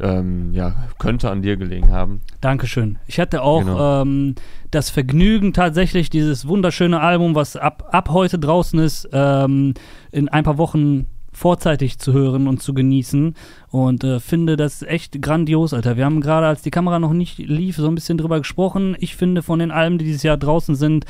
ähm, 0.00 0.52
ja, 0.52 0.74
könnte 0.98 1.30
an 1.30 1.42
dir 1.42 1.56
gelegen 1.56 1.90
haben. 1.90 2.20
Dankeschön. 2.40 2.98
Ich 3.06 3.18
hatte 3.20 3.42
auch 3.42 3.60
Genau. 3.60 4.02
ähm, 4.02 4.34
das 4.70 4.90
Vergnügen, 4.90 5.52
tatsächlich 5.52 6.10
dieses 6.10 6.46
wunderschöne 6.46 7.00
Album, 7.00 7.34
was 7.34 7.56
ab, 7.56 7.88
ab 7.92 8.08
heute 8.10 8.38
draußen 8.38 8.78
ist, 8.80 9.08
ähm, 9.12 9.74
in 10.10 10.28
ein 10.28 10.44
paar 10.44 10.58
Wochen 10.58 11.06
vorzeitig 11.36 11.98
zu 11.98 12.12
hören 12.12 12.48
und 12.48 12.62
zu 12.62 12.74
genießen. 12.74 13.34
Und 13.70 14.04
äh, 14.04 14.20
finde 14.20 14.56
das 14.56 14.82
echt 14.82 15.20
grandios, 15.20 15.74
Alter. 15.74 15.96
Wir 15.96 16.04
haben 16.04 16.20
gerade, 16.20 16.46
als 16.46 16.62
die 16.62 16.70
Kamera 16.70 16.98
noch 16.98 17.12
nicht 17.12 17.38
lief, 17.38 17.76
so 17.76 17.88
ein 17.88 17.94
bisschen 17.94 18.18
drüber 18.18 18.38
gesprochen. 18.38 18.96
Ich 19.00 19.16
finde 19.16 19.42
von 19.42 19.58
den 19.58 19.70
Alben, 19.70 19.98
die 19.98 20.04
dieses 20.04 20.22
Jahr 20.22 20.36
draußen 20.36 20.74
sind, 20.74 21.04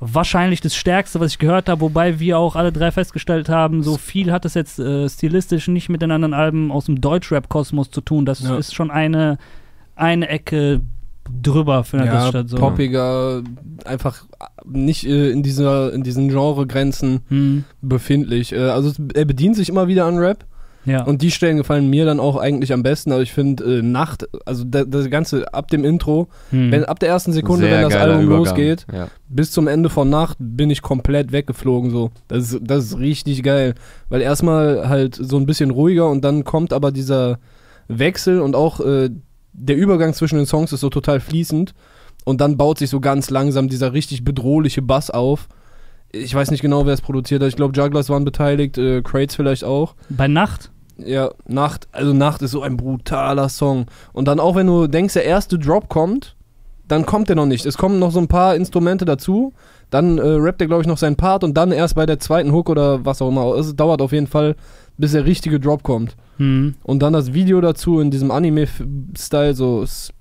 wahrscheinlich 0.00 0.60
das 0.60 0.74
Stärkste, 0.74 1.20
was 1.20 1.32
ich 1.32 1.38
gehört 1.38 1.68
habe, 1.68 1.80
wobei 1.80 2.18
wir 2.18 2.38
auch 2.38 2.56
alle 2.56 2.72
drei 2.72 2.90
festgestellt 2.90 3.48
haben, 3.48 3.82
so 3.82 3.96
viel 3.96 4.32
hat 4.32 4.44
es 4.44 4.54
jetzt 4.54 4.78
äh, 4.78 5.08
stilistisch 5.08 5.68
nicht 5.68 5.88
mit 5.88 6.02
den 6.02 6.10
anderen 6.10 6.34
Alben 6.34 6.70
aus 6.70 6.86
dem 6.86 7.00
Deutschrap-Kosmos 7.00 7.90
zu 7.90 8.00
tun. 8.00 8.26
Das 8.26 8.40
Ja. 8.40 8.56
ist 8.56 8.74
schon 8.74 8.90
eine, 8.90 9.38
eine 9.96 10.28
Ecke 10.28 10.82
drüber 11.42 11.84
findet 11.84 12.08
das 12.08 12.24
Ja, 12.24 12.28
statt. 12.28 12.48
So. 12.48 12.56
poppiger, 12.56 13.42
einfach 13.84 14.24
nicht 14.64 15.06
äh, 15.06 15.30
in, 15.30 15.42
dieser, 15.42 15.92
in 15.92 16.02
diesen 16.02 16.28
Genregrenzen 16.28 17.20
Hm, 17.28 17.64
befindlich. 17.82 18.52
Äh, 18.52 18.58
also 18.60 18.90
es- 18.90 19.00
er 19.14 19.24
bedient 19.24 19.56
sich 19.56 19.68
immer 19.68 19.88
wieder 19.88 20.06
an 20.06 20.18
Rap 20.18 20.44
ja. 20.86 21.02
und 21.04 21.22
die 21.22 21.30
Stellen 21.30 21.56
gefallen 21.56 21.88
mir 21.88 22.04
dann 22.04 22.20
auch 22.20 22.36
eigentlich 22.36 22.72
am 22.72 22.82
besten. 22.82 23.12
Aber 23.12 23.22
ich 23.22 23.32
finde 23.32 23.78
äh, 23.78 23.82
Nacht, 23.82 24.26
also 24.46 24.64
da- 24.64 24.84
das 24.84 25.08
Ganze 25.10 25.52
ab 25.54 25.68
dem 25.68 25.84
Intro, 25.84 26.28
hm. 26.50 26.70
wenn, 26.72 26.84
ab 26.84 26.98
der 27.00 27.08
ersten 27.08 27.32
Sekunde, 27.32 27.66
Sehr 27.66 27.76
wenn 27.78 27.88
das 27.90 27.94
Album 27.98 28.22
Übergang. 28.22 28.38
losgeht, 28.44 28.86
Ja. 28.92 29.08
bis 29.28 29.50
zum 29.50 29.66
Ende 29.66 29.88
von 29.90 30.08
Nacht 30.10 30.36
bin 30.40 30.70
ich 30.70 30.82
komplett 30.82 31.32
weggeflogen 31.32 31.90
so. 31.90 32.10
Das 32.28 32.52
ist, 32.52 32.60
das 32.62 32.84
ist 32.84 32.98
richtig 32.98 33.42
geil. 33.42 33.74
Weil 34.08 34.20
erstmal 34.22 34.88
halt 34.88 35.14
so 35.16 35.36
ein 35.38 35.46
bisschen 35.46 35.70
ruhiger 35.70 36.08
und 36.10 36.22
dann 36.22 36.44
kommt 36.44 36.72
aber 36.72 36.92
dieser 36.92 37.38
Wechsel 37.88 38.40
und 38.40 38.54
auch 38.56 38.80
äh, 38.80 39.10
der 39.54 39.76
Übergang 39.76 40.12
zwischen 40.12 40.36
den 40.36 40.46
Songs 40.46 40.72
ist 40.72 40.80
so 40.80 40.90
total 40.90 41.20
fließend 41.20 41.74
und 42.24 42.40
dann 42.40 42.56
baut 42.56 42.78
sich 42.78 42.90
so 42.90 43.00
ganz 43.00 43.30
langsam 43.30 43.68
dieser 43.68 43.92
richtig 43.92 44.24
bedrohliche 44.24 44.82
Bass 44.82 45.10
auf. 45.10 45.48
Ich 46.12 46.34
weiß 46.34 46.50
nicht 46.50 46.60
genau, 46.60 46.86
wer 46.86 46.94
es 46.94 47.00
produziert 47.00 47.42
hat. 47.42 47.48
Ich 47.48 47.56
glaube, 47.56 47.74
Jugglers 47.76 48.08
waren 48.08 48.24
beteiligt, 48.24 48.78
äh, 48.78 49.02
Crates 49.02 49.36
vielleicht 49.36 49.64
auch. 49.64 49.94
Bei 50.10 50.28
Nacht? 50.28 50.70
Ja, 50.96 51.30
Nacht, 51.46 51.88
also 51.92 52.12
Nacht 52.12 52.42
ist 52.42 52.52
so 52.52 52.62
ein 52.62 52.76
brutaler 52.76 53.48
Song. 53.48 53.86
Und 54.12 54.28
dann 54.28 54.38
auch, 54.38 54.54
wenn 54.54 54.66
du 54.66 54.86
denkst, 54.86 55.14
der 55.14 55.24
erste 55.24 55.58
Drop 55.58 55.88
kommt, 55.88 56.36
dann 56.86 57.06
kommt 57.06 57.28
der 57.28 57.36
noch 57.36 57.46
nicht. 57.46 57.66
Es 57.66 57.78
kommen 57.78 57.98
noch 57.98 58.12
so 58.12 58.20
ein 58.20 58.28
paar 58.28 58.54
Instrumente 58.54 59.04
dazu. 59.04 59.52
Dann 59.90 60.18
äh, 60.18 60.22
rappt 60.22 60.60
er, 60.60 60.66
glaube 60.66 60.82
ich, 60.82 60.88
noch 60.88 60.98
seinen 60.98 61.16
Part 61.16 61.44
und 61.44 61.54
dann 61.54 61.72
erst 61.72 61.94
bei 61.94 62.06
der 62.06 62.18
zweiten 62.20 62.52
Hook 62.52 62.68
oder 62.68 63.04
was 63.04 63.22
auch 63.22 63.28
immer. 63.28 63.54
Es 63.56 63.74
dauert 63.74 64.02
auf 64.02 64.12
jeden 64.12 64.26
Fall, 64.26 64.54
bis 64.98 65.12
der 65.12 65.24
richtige 65.24 65.58
Drop 65.58 65.82
kommt. 65.82 66.16
Hm. 66.38 66.74
Und 66.82 67.00
dann 67.00 67.12
das 67.12 67.32
Video 67.32 67.60
dazu 67.60 68.00
in 68.00 68.10
diesem 68.10 68.30
Anime-Style, 68.30 69.54
so 69.54 69.82
ist 69.82 70.12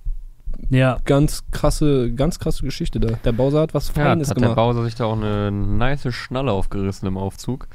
Ja. 0.70 0.97
ganz 1.05 1.43
krasse, 1.51 2.11
ganz 2.14 2.39
krasse 2.39 2.64
Geschichte 2.64 2.99
da. 2.99 3.14
Der 3.26 3.32
Bowser 3.32 3.61
hat 3.61 3.74
was 3.74 3.89
Ja, 3.89 4.03
Feines 4.05 4.30
hat 4.30 4.38
der 4.38 4.43
gemacht. 4.43 4.55
Bowser 4.57 4.84
sich 4.84 4.95
da 4.95 5.05
auch 5.05 5.16
eine 5.18 5.51
nice 5.51 6.14
Schnalle 6.14 6.51
aufgerissen 6.51 7.07
im 7.07 7.18
Aufzug. 7.18 7.68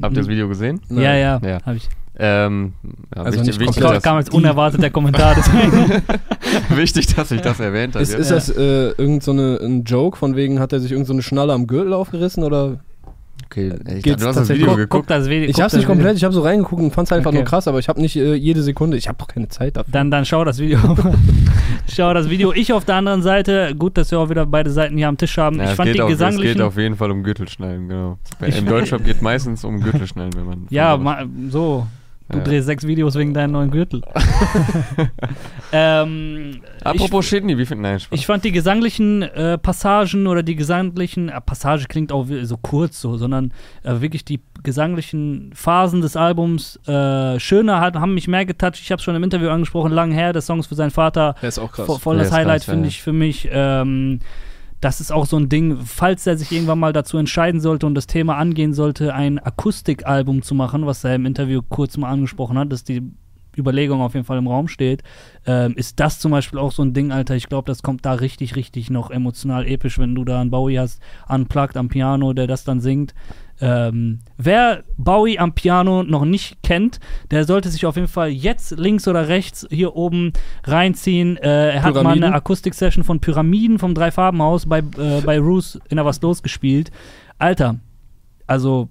Habt 0.00 0.14
ihr 0.14 0.20
das 0.20 0.28
Video 0.28 0.48
gesehen? 0.48 0.80
Nein. 0.88 1.02
Ja, 1.04 1.14
ja, 1.14 1.40
Ja. 1.44 1.58
habe 1.64 1.76
ich. 1.76 1.88
Ähm, 2.20 2.72
ja, 3.14 3.22
Also 3.22 3.38
wichtig, 3.38 3.58
nicht 3.58 3.68
wichtig, 3.68 3.82
dass, 3.82 4.02
kam 4.02 4.16
als 4.16 4.28
unerwartet 4.30 4.82
der 4.82 4.90
Kommentar. 4.90 5.34
deswegen. 5.36 6.02
wichtig, 6.76 7.14
dass 7.14 7.30
ich 7.30 7.40
das 7.42 7.60
erwähnt 7.60 7.94
habe. 7.94 8.02
Ist, 8.02 8.12
ist 8.14 8.30
das 8.30 8.48
äh, 8.48 8.88
irgend 8.90 9.22
so 9.22 9.30
eine, 9.30 9.56
ein 9.62 9.84
Joke, 9.84 10.16
von 10.18 10.34
wegen 10.36 10.58
hat 10.58 10.72
er 10.72 10.80
sich 10.80 10.90
irgend 10.92 11.06
so 11.06 11.12
eine 11.12 11.22
Schnalle 11.22 11.52
am 11.52 11.66
Gürtel 11.68 11.92
aufgerissen 11.92 12.42
oder 12.42 12.80
okay, 13.50 13.72
ich 13.96 14.02
geht's 14.02 14.04
dachte, 14.04 14.16
du 14.20 14.26
hast 14.28 14.36
das 14.36 14.48
Video 14.50 14.66
guck, 14.66 14.76
geguckt. 14.76 14.90
guck 14.90 15.06
das 15.06 15.28
Video. 15.28 15.48
Ich 15.48 15.60
hab's 15.60 15.74
nicht 15.74 15.86
komplett, 15.86 16.16
ich 16.16 16.24
habe 16.24 16.34
so 16.34 16.42
reingeguckt 16.42 16.82
und 16.82 16.90
fand's 16.92 17.12
einfach 17.12 17.28
Okay. 17.30 17.38
nur 17.38 17.44
krass, 17.44 17.66
aber 17.66 17.78
ich 17.78 17.88
habe 17.88 18.00
nicht 18.00 18.16
äh, 18.16 18.34
jede 18.34 18.62
Sekunde, 18.62 18.96
ich 18.96 19.08
habe 19.08 19.18
doch 19.18 19.28
keine 19.28 19.48
Zeit 19.48 19.76
dafür. 19.76 19.92
Dann, 19.92 20.10
dann 20.10 20.24
schau 20.24 20.44
das 20.44 20.58
Video. 20.58 20.78
schau 21.88 22.12
das 22.14 22.28
Video. 22.30 22.52
Ich 22.52 22.72
auf 22.72 22.84
der 22.84 22.96
anderen 22.96 23.22
Seite. 23.22 23.74
Gut, 23.76 23.96
dass 23.96 24.10
wir 24.10 24.18
auch 24.18 24.30
wieder 24.30 24.46
beide 24.46 24.70
Seiten 24.70 24.96
hier 24.96 25.08
am 25.08 25.16
Tisch 25.16 25.36
haben. 25.38 25.56
Ja, 25.56 25.64
ich 25.64 25.70
es, 25.70 25.76
fand 25.76 25.86
geht 25.88 25.96
die 25.96 26.02
auf, 26.02 26.10
es 26.10 26.36
geht 26.36 26.60
auf 26.60 26.76
jeden 26.76 26.96
Fall 26.96 27.10
um 27.10 27.22
Gürtelschnallen, 27.22 27.88
genau. 27.88 28.18
Im 28.40 28.66
Deutschrap 28.66 29.04
geht 29.04 29.22
meistens 29.22 29.64
um 29.64 29.80
Gürtelschnallen, 29.80 30.32
wenn 30.34 30.44
man. 30.44 30.66
ja, 30.70 30.98
so. 31.50 31.86
Du 32.30 32.38
Ja. 32.38 32.44
drehst 32.44 32.66
sechs 32.66 32.86
Videos 32.86 33.14
wegen 33.14 33.32
deinem 33.32 33.52
neuen 33.52 33.70
Gürtel. 33.70 34.02
ähm, 35.72 36.60
Apropos 36.84 37.24
Shitney, 37.26 37.56
wie 37.56 37.64
finden 37.64 37.82
Nein, 37.82 38.00
Spaß. 38.00 38.18
Ich 38.18 38.26
fand 38.26 38.44
die 38.44 38.52
gesanglichen 38.52 39.22
äh, 39.22 39.56
Passagen 39.56 40.26
oder 40.26 40.42
die 40.42 40.54
gesanglichen, 40.54 41.30
äh, 41.30 41.40
Passage 41.40 41.86
klingt 41.88 42.12
auch 42.12 42.26
so 42.42 42.56
kurz 42.58 43.00
so, 43.00 43.16
sondern 43.16 43.52
äh, 43.82 44.00
wirklich 44.00 44.26
die 44.26 44.40
gesanglichen 44.62 45.52
Phasen 45.54 46.02
des 46.02 46.16
Albums 46.16 46.78
äh, 46.86 47.40
schöner, 47.40 47.80
hat, 47.80 47.96
haben 47.96 48.12
mich 48.12 48.28
mehr 48.28 48.44
getoucht. 48.44 48.78
Ich 48.78 48.90
habe 48.90 48.98
es 48.98 49.04
schon 49.04 49.16
im 49.16 49.24
Interview 49.24 49.48
angesprochen, 49.48 49.92
lang 49.92 50.10
her, 50.12 50.34
der 50.34 50.42
Songs 50.42 50.66
für 50.66 50.74
seinen 50.74 50.90
Vater. 50.90 51.34
Der 51.40 51.48
ist 51.48 51.58
auch 51.58 51.72
krass. 51.72 51.86
Vo 51.86 51.98
voll 51.98 52.16
Der 52.16 52.24
das 52.24 52.32
ist 52.32 52.38
Highlight, 52.38 52.64
finde 52.64 52.82
ja. 52.82 52.88
ich, 52.88 53.02
für 53.02 53.12
mich. 53.12 53.48
Ähm, 53.50 54.20
das 54.80 55.00
ist 55.00 55.12
auch 55.12 55.26
so 55.26 55.36
ein 55.36 55.48
Ding, 55.48 55.78
falls 55.84 56.26
er 56.26 56.36
sich 56.36 56.52
irgendwann 56.52 56.78
mal 56.78 56.92
dazu 56.92 57.18
entscheiden 57.18 57.60
sollte 57.60 57.86
und 57.86 57.94
das 57.94 58.06
Thema 58.06 58.36
angehen 58.36 58.72
sollte, 58.72 59.14
ein 59.14 59.38
Akustikalbum 59.38 60.42
zu 60.42 60.54
machen, 60.54 60.86
was 60.86 61.02
er 61.04 61.14
im 61.14 61.26
Interview 61.26 61.62
kurz 61.68 61.96
mal 61.96 62.10
angesprochen 62.10 62.58
hat, 62.58 62.72
dass 62.72 62.84
die 62.84 63.02
Überlegung 63.56 64.00
auf 64.00 64.14
jeden 64.14 64.24
Fall 64.24 64.38
im 64.38 64.46
Raum 64.46 64.68
steht, 64.68 65.02
ähm, 65.44 65.74
ist 65.74 65.98
das 66.00 66.20
zum 66.20 66.30
Beispiel 66.30 66.58
auch 66.58 66.72
so 66.72 66.82
ein 66.82 66.94
Ding, 66.94 67.10
Alter. 67.10 67.34
Ich 67.34 67.48
glaube, 67.48 67.66
das 67.66 67.82
kommt 67.82 68.06
da 68.06 68.12
richtig, 68.12 68.54
richtig 68.56 68.88
noch 68.88 69.10
emotional 69.10 69.66
episch, 69.66 69.98
wenn 69.98 70.14
du 70.14 70.24
da 70.24 70.40
einen 70.40 70.50
Bowie 70.50 70.78
hast, 70.78 71.02
unplugged 71.28 71.76
am 71.76 71.88
Piano, 71.88 72.32
der 72.32 72.46
das 72.46 72.64
dann 72.64 72.80
singt. 72.80 73.14
Ähm, 73.60 74.20
wer 74.36 74.84
Bowie 74.96 75.38
am 75.38 75.54
Piano 75.54 76.02
noch 76.02 76.24
nicht 76.24 76.62
kennt, 76.62 77.00
der 77.30 77.44
sollte 77.44 77.68
sich 77.70 77.86
auf 77.86 77.96
jeden 77.96 78.08
Fall 78.08 78.30
jetzt 78.30 78.78
links 78.78 79.08
oder 79.08 79.28
rechts 79.28 79.66
hier 79.70 79.96
oben 79.96 80.32
reinziehen. 80.64 81.36
Äh, 81.38 81.70
er 81.70 81.82
hat 81.82 81.94
mal 81.94 82.02
Pyramiden? 82.02 82.24
eine 82.24 82.34
Akustik-Session 82.36 83.04
von 83.04 83.20
Pyramiden 83.20 83.78
vom 83.78 83.94
Dreifarbenhaus 83.94 84.66
bei, 84.66 84.78
äh, 84.78 85.20
bei 85.24 85.38
Roos 85.38 85.78
in 85.88 85.96
der 85.96 86.04
Was 86.04 86.20
los 86.22 86.42
gespielt. 86.42 86.90
Alter, 87.38 87.80
also 88.46 88.88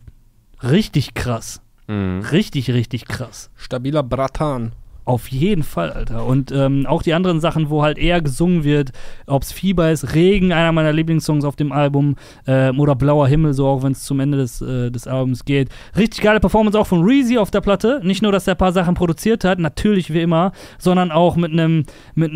richtig 0.64 1.14
krass. 1.14 1.62
Mhm. 1.88 2.22
Richtig, 2.32 2.70
richtig 2.72 3.06
krass. 3.06 3.50
Stabiler 3.56 4.04
Bratan. 4.04 4.74
Auf 5.08 5.30
jeden 5.30 5.64
Fall, 5.64 5.92
Alter. 5.92 6.26
Und 6.26 6.52
ähm, 6.52 6.86
auch 6.86 7.02
die 7.02 7.14
anderen 7.14 7.40
Sachen, 7.40 7.70
wo 7.70 7.82
halt 7.82 7.98
eher 7.98 8.22
gesungen 8.22 8.66
wird, 8.66 8.92
ob 9.26 9.44
es 9.44 9.54
Fieber 9.54 9.90
ist, 9.90 10.14
Regen, 10.14 10.52
einer 10.52 10.74
meiner 10.74 10.92
Lieblingssongs 10.92 11.46
auf 11.46 11.56
dem 11.56 11.72
Album, 11.72 12.18
ähm, 12.46 12.78
oder 12.78 12.94
Blauer 12.94 13.26
Himmel, 13.26 13.54
so 13.54 13.68
auch 13.68 13.84
wenn 13.84 13.94
es 13.94 14.04
zum 14.04 14.20
Ende 14.20 14.38
des, 14.38 14.62
äh, 14.62 14.92
des 14.92 15.08
Albums 15.08 15.46
geht. 15.46 15.70
Richtig 15.96 16.22
geile 16.24 16.42
Performance 16.42 16.78
auch 16.78 16.88
von 16.88 17.06
Reezy 17.06 17.38
auf 17.38 17.52
der 17.52 17.62
Platte. 17.62 18.02
Nicht 18.04 18.22
nur, 18.22 18.34
dass 18.34 18.48
er 18.48 18.56
ein 18.56 18.58
paar 18.58 18.74
Sachen 18.74 18.96
produziert 18.96 19.46
hat, 19.46 19.60
natürlich 19.60 20.12
wie 20.12 20.24
immer, 20.24 20.52
sondern 20.78 21.12
auch 21.12 21.38
mit 21.38 21.54
einem 21.54 21.86
mit 22.14 22.34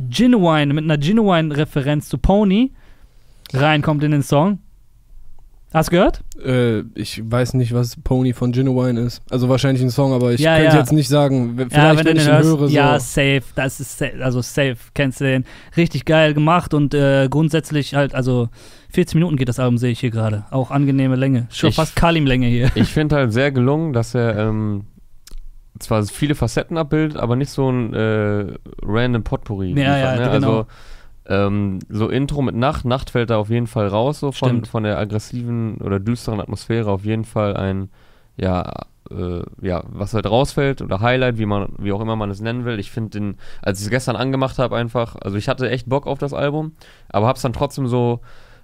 Genuine, 0.00 0.74
mit 0.74 0.82
einer 0.82 0.98
Genuine-Referenz 0.98 2.08
zu 2.08 2.18
Pony 2.18 2.72
reinkommt 3.52 4.02
in 4.02 4.10
den 4.10 4.24
Song. 4.24 4.58
Hast 5.72 5.88
du 5.88 5.92
gehört? 5.92 6.20
Äh, 6.44 6.80
ich 6.96 7.22
weiß 7.24 7.54
nicht, 7.54 7.72
was 7.72 7.96
Pony 7.96 8.32
von 8.32 8.50
Genuine 8.50 9.00
ist. 9.00 9.22
Also 9.30 9.48
wahrscheinlich 9.48 9.82
ein 9.82 9.90
Song, 9.90 10.12
aber 10.12 10.32
ich 10.32 10.40
Ja, 10.40 10.56
könnte 10.56 10.72
ja. 10.74 10.78
jetzt 10.80 10.92
nicht 10.92 11.08
sagen. 11.08 11.52
Vielleicht, 11.56 11.72
ja, 11.72 11.90
wenn 11.90 11.98
wenn, 11.98 12.04
du 12.06 12.10
ich 12.12 12.18
den 12.18 12.26
ihn 12.26 12.32
hörst, 12.36 12.48
höre, 12.48 12.58
so. 12.68 12.74
ja, 12.74 12.98
safe, 12.98 13.42
das 13.54 13.78
ist 13.78 13.96
safe, 13.98 14.14
also 14.24 14.40
safe, 14.42 14.76
kennst 14.94 15.20
du 15.20 15.24
den. 15.24 15.44
Richtig 15.76 16.04
geil 16.06 16.34
gemacht 16.34 16.74
und 16.74 16.92
äh, 16.92 17.28
grundsätzlich 17.30 17.94
halt, 17.94 18.16
also 18.16 18.48
40 18.92 19.14
Minuten 19.14 19.36
geht 19.36 19.48
das 19.48 19.60
Album, 19.60 19.78
sehe 19.78 19.92
ich 19.92 20.00
hier 20.00 20.10
gerade. 20.10 20.44
Auch 20.50 20.72
angenehme 20.72 21.14
Länge. 21.14 21.46
Schon 21.52 21.70
Ich- 21.70 21.76
fast 21.76 21.94
Kalim-Länge 21.94 22.48
hier. 22.48 22.70
Ich 22.74 22.88
finde 22.88 23.14
halt 23.16 23.32
sehr 23.32 23.52
gelungen, 23.52 23.92
dass 23.92 24.14
er 24.14 24.36
ähm, 24.38 24.86
zwar 25.78 26.02
viele 26.04 26.34
Facetten 26.34 26.78
abbildet, 26.78 27.16
aber 27.16 27.36
nicht 27.36 27.50
so 27.50 27.70
ein 27.70 27.94
äh, 27.94 28.54
random 28.82 29.22
Potpourri. 29.22 29.72
Ja, 29.78 29.96
ja, 29.96 30.16
ne? 30.16 30.30
genau. 30.32 30.48
Also 30.58 30.66
ähm, 31.30 31.78
so 31.88 32.08
Intro 32.08 32.42
mit 32.42 32.56
Nacht, 32.56 32.84
Nacht 32.84 33.10
fällt 33.10 33.30
da 33.30 33.38
auf 33.38 33.50
jeden 33.50 33.68
Fall 33.68 33.86
raus, 33.86 34.18
so 34.18 34.32
von, 34.32 34.48
Stimmt. 34.48 34.68
von 34.68 34.82
der 34.82 34.98
aggressiven 34.98 35.76
oder 35.76 36.00
düsteren 36.00 36.40
Atmosphäre 36.40 36.90
auf 36.90 37.04
jeden 37.04 37.24
Fall 37.24 37.56
ein, 37.56 37.88
ja, 38.36 38.72
äh, 39.12 39.42
ja, 39.62 39.84
was 39.86 40.12
halt 40.12 40.28
rausfällt 40.28 40.82
oder 40.82 41.00
Highlight, 41.00 41.38
wie 41.38 41.46
man, 41.46 41.72
wie 41.78 41.92
auch 41.92 42.00
immer 42.00 42.16
man 42.16 42.30
es 42.30 42.40
nennen 42.40 42.64
will. 42.64 42.80
Ich 42.80 42.90
finde 42.90 43.10
den, 43.10 43.36
als 43.62 43.78
ich 43.78 43.86
es 43.86 43.90
gestern 43.90 44.16
angemacht 44.16 44.58
habe, 44.58 44.76
einfach, 44.76 45.14
also 45.14 45.36
ich 45.36 45.48
hatte 45.48 45.70
echt 45.70 45.88
Bock 45.88 46.08
auf 46.08 46.18
das 46.18 46.34
Album, 46.34 46.72
aber 47.08 47.28
hab's 47.28 47.42
dann 47.42 47.52
trotzdem 47.52 47.86
so 47.86 48.20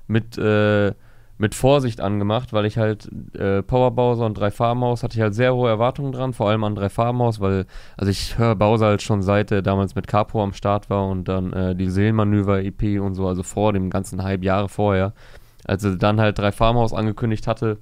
mit, 0.08 0.36
äh, 0.36 0.92
mit 1.38 1.54
Vorsicht 1.54 2.00
angemacht, 2.00 2.52
weil 2.52 2.64
ich 2.64 2.78
halt 2.78 3.10
äh, 3.34 3.62
Power 3.62 3.90
Bowser 3.90 4.24
und 4.24 4.38
Drei 4.38 4.50
Farbenhaus 4.50 5.02
hatte 5.02 5.16
ich 5.16 5.20
halt 5.20 5.34
sehr 5.34 5.54
hohe 5.54 5.68
Erwartungen 5.68 6.12
dran, 6.12 6.32
vor 6.32 6.48
allem 6.48 6.64
an 6.64 6.74
Drei 6.74 6.88
Farbenhaus, 6.88 7.40
weil, 7.40 7.66
also 7.96 8.10
ich 8.10 8.38
höre 8.38 8.54
Bowser 8.54 8.86
halt 8.86 9.02
schon 9.02 9.22
seit 9.22 9.50
er 9.52 9.62
damals 9.62 9.94
mit 9.94 10.06
Capo 10.06 10.42
am 10.42 10.54
Start 10.54 10.88
war 10.88 11.06
und 11.08 11.24
dann 11.28 11.52
äh, 11.52 11.76
die 11.76 11.90
Seelenmanöver-EP 11.90 13.00
und 13.00 13.14
so, 13.14 13.26
also 13.28 13.42
vor 13.42 13.72
dem 13.72 13.90
ganzen 13.90 14.22
Hype 14.22 14.44
Jahre 14.44 14.68
vorher. 14.68 15.12
Als 15.64 15.84
er 15.84 15.96
dann 15.96 16.20
halt 16.20 16.38
Drei 16.38 16.52
Farbenhaus 16.52 16.94
angekündigt 16.94 17.46
hatte, 17.46 17.78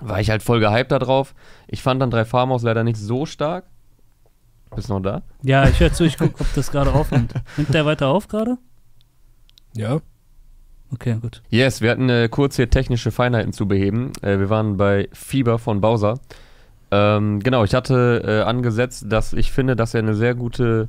war 0.00 0.20
ich 0.20 0.30
halt 0.30 0.42
voll 0.42 0.60
gehypt 0.60 0.90
da 0.90 0.98
drauf. 0.98 1.34
Ich 1.68 1.82
fand 1.82 2.02
dann 2.02 2.10
Drei 2.10 2.24
Farbenhaus 2.24 2.62
leider 2.62 2.82
nicht 2.82 2.98
so 2.98 3.24
stark. 3.24 3.66
Bist 4.74 4.88
du 4.88 4.94
noch 4.94 5.00
da? 5.00 5.22
Ja, 5.42 5.68
ich 5.68 5.80
höre 5.80 5.92
zu, 5.92 6.04
ich 6.04 6.18
gucke, 6.18 6.40
ob 6.40 6.54
das 6.54 6.70
gerade 6.70 6.92
aufnimmt. 6.92 7.34
Nimmt 7.56 7.72
der 7.72 7.86
weiter 7.86 8.08
auf 8.08 8.28
gerade? 8.28 8.58
Ja. 9.74 10.00
Okay, 10.92 11.16
gut. 11.20 11.42
Yes, 11.50 11.82
wir 11.82 11.90
hatten 11.90 12.08
äh, 12.08 12.28
kurz 12.30 12.56
hier 12.56 12.70
technische 12.70 13.10
Feinheiten 13.10 13.52
zu 13.52 13.68
beheben. 13.68 14.12
Äh, 14.22 14.38
wir 14.38 14.48
waren 14.50 14.76
bei 14.76 15.08
Fieber 15.12 15.58
von 15.58 15.80
Bowser. 15.80 16.18
Ähm, 16.90 17.40
genau, 17.40 17.64
ich 17.64 17.74
hatte 17.74 18.22
äh, 18.24 18.48
angesetzt, 18.48 19.04
dass 19.08 19.34
ich 19.34 19.52
finde, 19.52 19.76
dass 19.76 19.92
er 19.92 20.00
eine 20.00 20.14
sehr 20.14 20.34
gute 20.34 20.88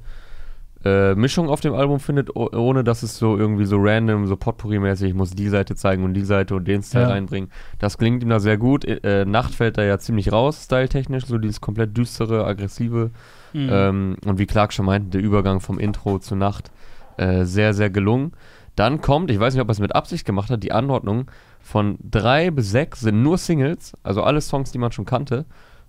äh, 0.85 1.13
Mischung 1.15 1.49
auf 1.49 1.59
dem 1.59 1.73
Album 1.73 1.99
findet, 1.99 2.33
ohne 2.33 2.85
dass 2.85 3.03
es 3.03 3.17
so 3.17 3.35
irgendwie 3.37 3.65
so 3.65 3.75
random, 3.77 4.25
so 4.27 4.37
Potpourri-mäßig, 4.37 5.09
ich 5.09 5.13
muss 5.13 5.31
die 5.31 5.49
Seite 5.49 5.75
zeigen 5.75 6.05
und 6.05 6.13
die 6.13 6.23
Seite 6.23 6.55
und 6.55 6.65
den 6.69 6.81
Style 6.83 7.03
Ja. 7.03 7.09
reinbringen. 7.09 7.51
Das 7.79 7.97
klingt 7.97 8.23
ihm 8.23 8.29
da 8.29 8.39
sehr 8.39 8.57
gut. 8.57 8.85
Äh, 8.85 9.25
Nacht 9.25 9.53
fällt 9.53 9.77
da 9.77 9.83
ja 9.83 9.99
ziemlich 9.99 10.31
raus, 10.31 10.63
styletechnisch, 10.63 11.25
so 11.25 11.37
dieses 11.37 11.59
komplett 11.59 11.97
düstere, 11.97 12.45
aggressive. 12.45 13.11
Mhm. 13.51 13.69
Ähm, 13.69 14.15
und 14.25 14.39
wie 14.39 14.45
Clark 14.45 14.71
schon 14.71 14.85
meinte, 14.85 15.09
der 15.17 15.21
Übergang 15.21 15.59
vom 15.59 15.79
Intro 15.79 16.19
zur 16.19 16.37
Nacht 16.37 16.71
äh, 17.17 17.43
sehr, 17.43 17.73
sehr 17.73 17.89
gelungen. 17.89 18.31
Dann 18.80 19.01
kommt, 19.01 19.30
ich 19.30 19.38
weiß 19.39 19.53
nicht, 19.53 19.61
ob 19.61 19.67
er 19.67 19.71
es 19.71 19.80
mit 19.80 19.93
Absicht 19.93 20.25
gemacht 20.25 20.49
hat, 20.49 20.63
die 20.63 20.71
Anordnung 20.71 21.30
von 21.59 21.97
drei 22.01 22.49
bis 22.49 22.71
sechs 22.71 23.01
sind 23.01 23.21
nur 23.21 23.38
Singles, 23.38 23.91
also 24.03 24.23
alle 24.23 24.39
Songs, 24.39 24.71
die 24.71 24.77
man 24.77 24.93
schon 24.93 25.03
kannte. 25.03 25.45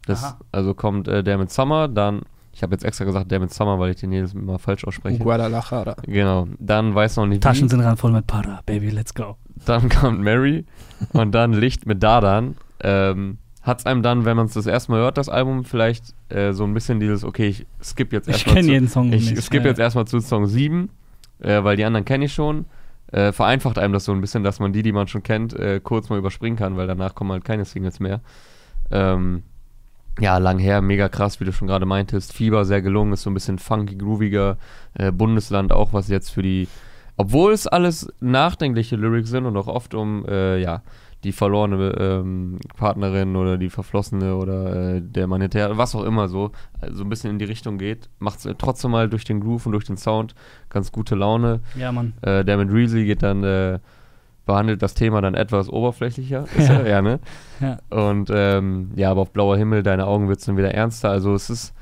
Das, 0.07 0.25
Aha. 0.25 0.39
also 0.51 0.75
kommt 0.75 1.07
äh, 1.07 1.23
der 1.23 1.39
mit 1.39 1.53
Summer, 1.53 1.87
dann 1.87 2.23
Ich 2.53 2.63
habe 2.65 2.73
jetzt 2.75 2.85
extra 2.85 3.05
gesagt 3.05 3.31
Damn 3.31 3.45
It 3.45 3.53
Summer, 3.53 3.79
weil 3.79 3.93
ich 3.93 4.01
den 4.01 4.11
jedes 4.11 4.35
Mal 4.35 4.59
falsch 4.59 4.85
ausspreche. 4.85 5.19
Guadalajara. 5.19 5.95
Genau. 6.03 6.49
Dann 6.59 6.93
weiß 6.95 7.17
noch 7.19 7.27
nicht 7.27 7.43
Taschen 7.43 7.67
wie. 7.67 7.69
sind 7.71 7.81
randvoll 7.81 8.11
mit 8.11 8.27
Para, 8.27 8.61
Baby, 8.67 8.91
let's 8.91 9.15
go. 9.15 9.37
Dann 9.67 9.89
kommt 9.89 10.21
Mary 10.21 10.65
und 11.13 11.33
dann 11.33 11.53
Licht 11.53 11.87
mit 11.87 12.03
Dadan. 12.03 12.57
Ähm, 12.83 13.39
Hat 13.63 13.79
es 13.81 13.87
einem 13.87 14.03
dann, 14.03 14.25
wenn 14.25 14.37
man 14.37 14.47
es 14.47 14.55
das 14.55 14.67
erste 14.67 14.91
Mal 14.91 15.01
hört, 15.01 15.17
das 15.17 15.29
Album, 15.29 15.65
vielleicht 15.65 16.13
äh, 16.29 16.53
so 16.53 16.65
ein 16.65 16.75
bisschen 16.75 16.99
dieses, 16.99 17.23
okay, 17.25 17.47
ich 17.47 17.67
skip 17.83 18.13
jetzt 18.13 18.27
Ich 18.27 18.35
erstmal 18.35 18.55
kenne 18.57 18.67
zu, 18.67 18.73
jeden 18.73 18.89
Song 18.89 19.13
ich 19.13 19.31
nicht. 19.31 19.43
skip 19.43 19.63
ja. 19.63 19.69
jetzt 19.69 19.79
erstmal 19.79 20.07
zu 20.07 20.19
Song 20.21 20.47
7, 20.47 20.89
äh, 21.39 21.63
weil 21.63 21.77
die 21.77 21.85
anderen 21.85 22.05
kenne 22.05 22.25
ich 22.25 22.33
schon. 22.33 22.65
Äh, 23.13 23.33
vereinfacht 23.33 23.79
einem 23.79 23.93
das 23.93 24.05
so 24.05 24.13
ein 24.13 24.21
bisschen, 24.21 24.45
dass 24.45 24.61
man 24.61 24.73
die, 24.73 24.83
die 24.83 24.93
man 24.93 25.09
schon 25.09 25.23
kennt, 25.23 25.53
äh, 25.55 25.81
kurz 25.83 26.09
mal 26.09 26.19
überspringen 26.19 26.57
kann, 26.57 26.77
weil 26.77 26.87
danach 26.87 27.15
kommen 27.15 27.33
halt 27.33 27.45
keine 27.45 27.65
Singles 27.65 27.99
mehr. 28.01 28.21
Ähm, 28.91 29.43
ja, 30.21 30.39
lang 30.39 30.59
her, 30.59 30.83
mega 30.83 31.09
krass, 31.09 31.41
wie 31.41 31.45
du 31.45 31.53
schon 31.53 31.69
gerade 31.69 31.87
meintest. 31.87 32.33
Fieber 32.33 32.65
sehr 32.65 32.83
gelungen, 32.83 33.13
ist 33.13 33.23
so 33.23 33.31
ein 33.31 33.35
bisschen 33.35 33.59
funky, 33.59 33.97
grooviger. 33.97 34.59
Äh, 34.95 35.13
Bundesland 35.13 35.73
auch, 35.73 35.93
was 35.93 36.09
jetzt 36.09 36.31
für 36.31 36.43
die, 36.43 36.69
obwohl 37.17 37.53
es 37.53 37.67
alles 37.67 38.13
nachdenkliche 38.21 38.97
Lyrics 38.97 39.31
sind 39.31 39.47
und 39.47 39.57
auch 39.57 39.69
oft 39.69 39.95
um, 39.95 40.25
äh, 40.27 40.59
ja, 40.59 40.83
die 41.25 41.33
verlorene 41.33 41.93
ähm, 41.99 42.59
Partnerin 42.77 43.37
oder 43.37 43.59
die 43.59 43.69
Verflossene 43.71 44.37
oder 44.37 44.95
äh, 44.97 45.03
der 45.03 45.27
Mann 45.27 45.43
hinterher, 45.43 45.77
was 45.77 45.95
auch 45.95 46.05
immer 46.05 46.29
so, 46.29 46.53
äh, 46.81 46.91
so 46.93 47.05
ein 47.05 47.11
bisschen 47.11 47.31
in 47.31 47.39
die 47.39 47.45
Richtung 47.45 47.77
geht, 47.79 48.09
macht 48.19 48.45
es 48.45 48.55
trotzdem 48.57 48.91
mal 48.93 49.09
durch 49.09 49.25
den 49.25 49.41
Groove 49.41 49.67
und 49.67 49.73
durch 49.73 49.85
den 49.85 49.97
Sound 49.99 50.35
ganz 50.71 50.93
gute 50.93 51.15
Laune. 51.15 51.61
Ja, 51.77 51.93
Mann. 51.93 52.15
Äh, 52.23 52.45
der 52.45 52.57
mit 52.57 52.73
Reezy 52.73 53.05
geht 53.05 53.23
dann, 53.23 53.45
äh, 53.45 53.79
behandelt 54.47 54.81
das 54.83 54.95
Thema 54.95 55.21
dann 55.21 55.35
etwas 55.35 55.69
oberflächlicher. 55.69 56.45
Ist 56.57 56.69
Ja. 56.69 56.75
er, 56.77 56.89
ja, 56.89 57.03
ne? 57.03 57.21
Ja. 57.61 57.79
Und 57.91 58.31
ähm, 58.35 58.91
ja, 58.97 59.11
aber 59.11 59.21
auf 59.21 59.31
blauer 59.33 59.57
Himmel, 59.59 59.83
deine 59.83 60.07
Augen 60.07 60.29
wird 60.29 60.39
es 60.41 60.47
dann 60.47 60.57
wieder 60.57 60.73
ernster. 60.75 61.11
Also 61.11 61.35
es 61.35 61.51
ist, 61.51 61.75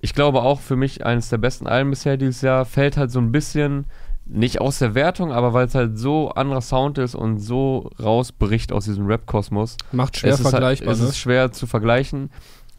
ich 0.00 0.14
glaube 0.14 0.42
auch 0.42 0.60
für 0.60 0.76
mich 0.76 1.04
eines 1.04 1.28
der 1.30 1.38
besten 1.38 1.66
Alben 1.66 1.90
bisher 1.90 2.16
dieses 2.16 2.40
Jahr, 2.42 2.64
fällt 2.64 2.96
halt 2.96 3.10
so 3.10 3.18
ein 3.20 3.32
bisschen 3.32 3.86
nicht 4.32 4.60
aus 4.60 4.78
der 4.78 4.94
Wertung, 4.94 5.30
aber 5.32 5.52
weil 5.52 5.66
es 5.66 5.74
halt 5.74 5.98
so 5.98 6.30
anderer 6.30 6.60
Sound 6.62 6.98
ist 6.98 7.14
und 7.14 7.38
so 7.38 7.90
rausbricht 8.02 8.72
aus 8.72 8.84
diesem 8.86 9.06
Rap-Kosmos. 9.06 9.76
Macht 9.92 10.16
schwer 10.16 10.32
es 10.32 10.40
ist 10.40 10.48
vergleichbar, 10.48 10.88
Halt, 10.88 10.96
es 10.96 11.02
ne? 11.02 11.08
ist 11.08 11.18
schwer 11.18 11.52
zu 11.52 11.66
vergleichen. 11.66 12.30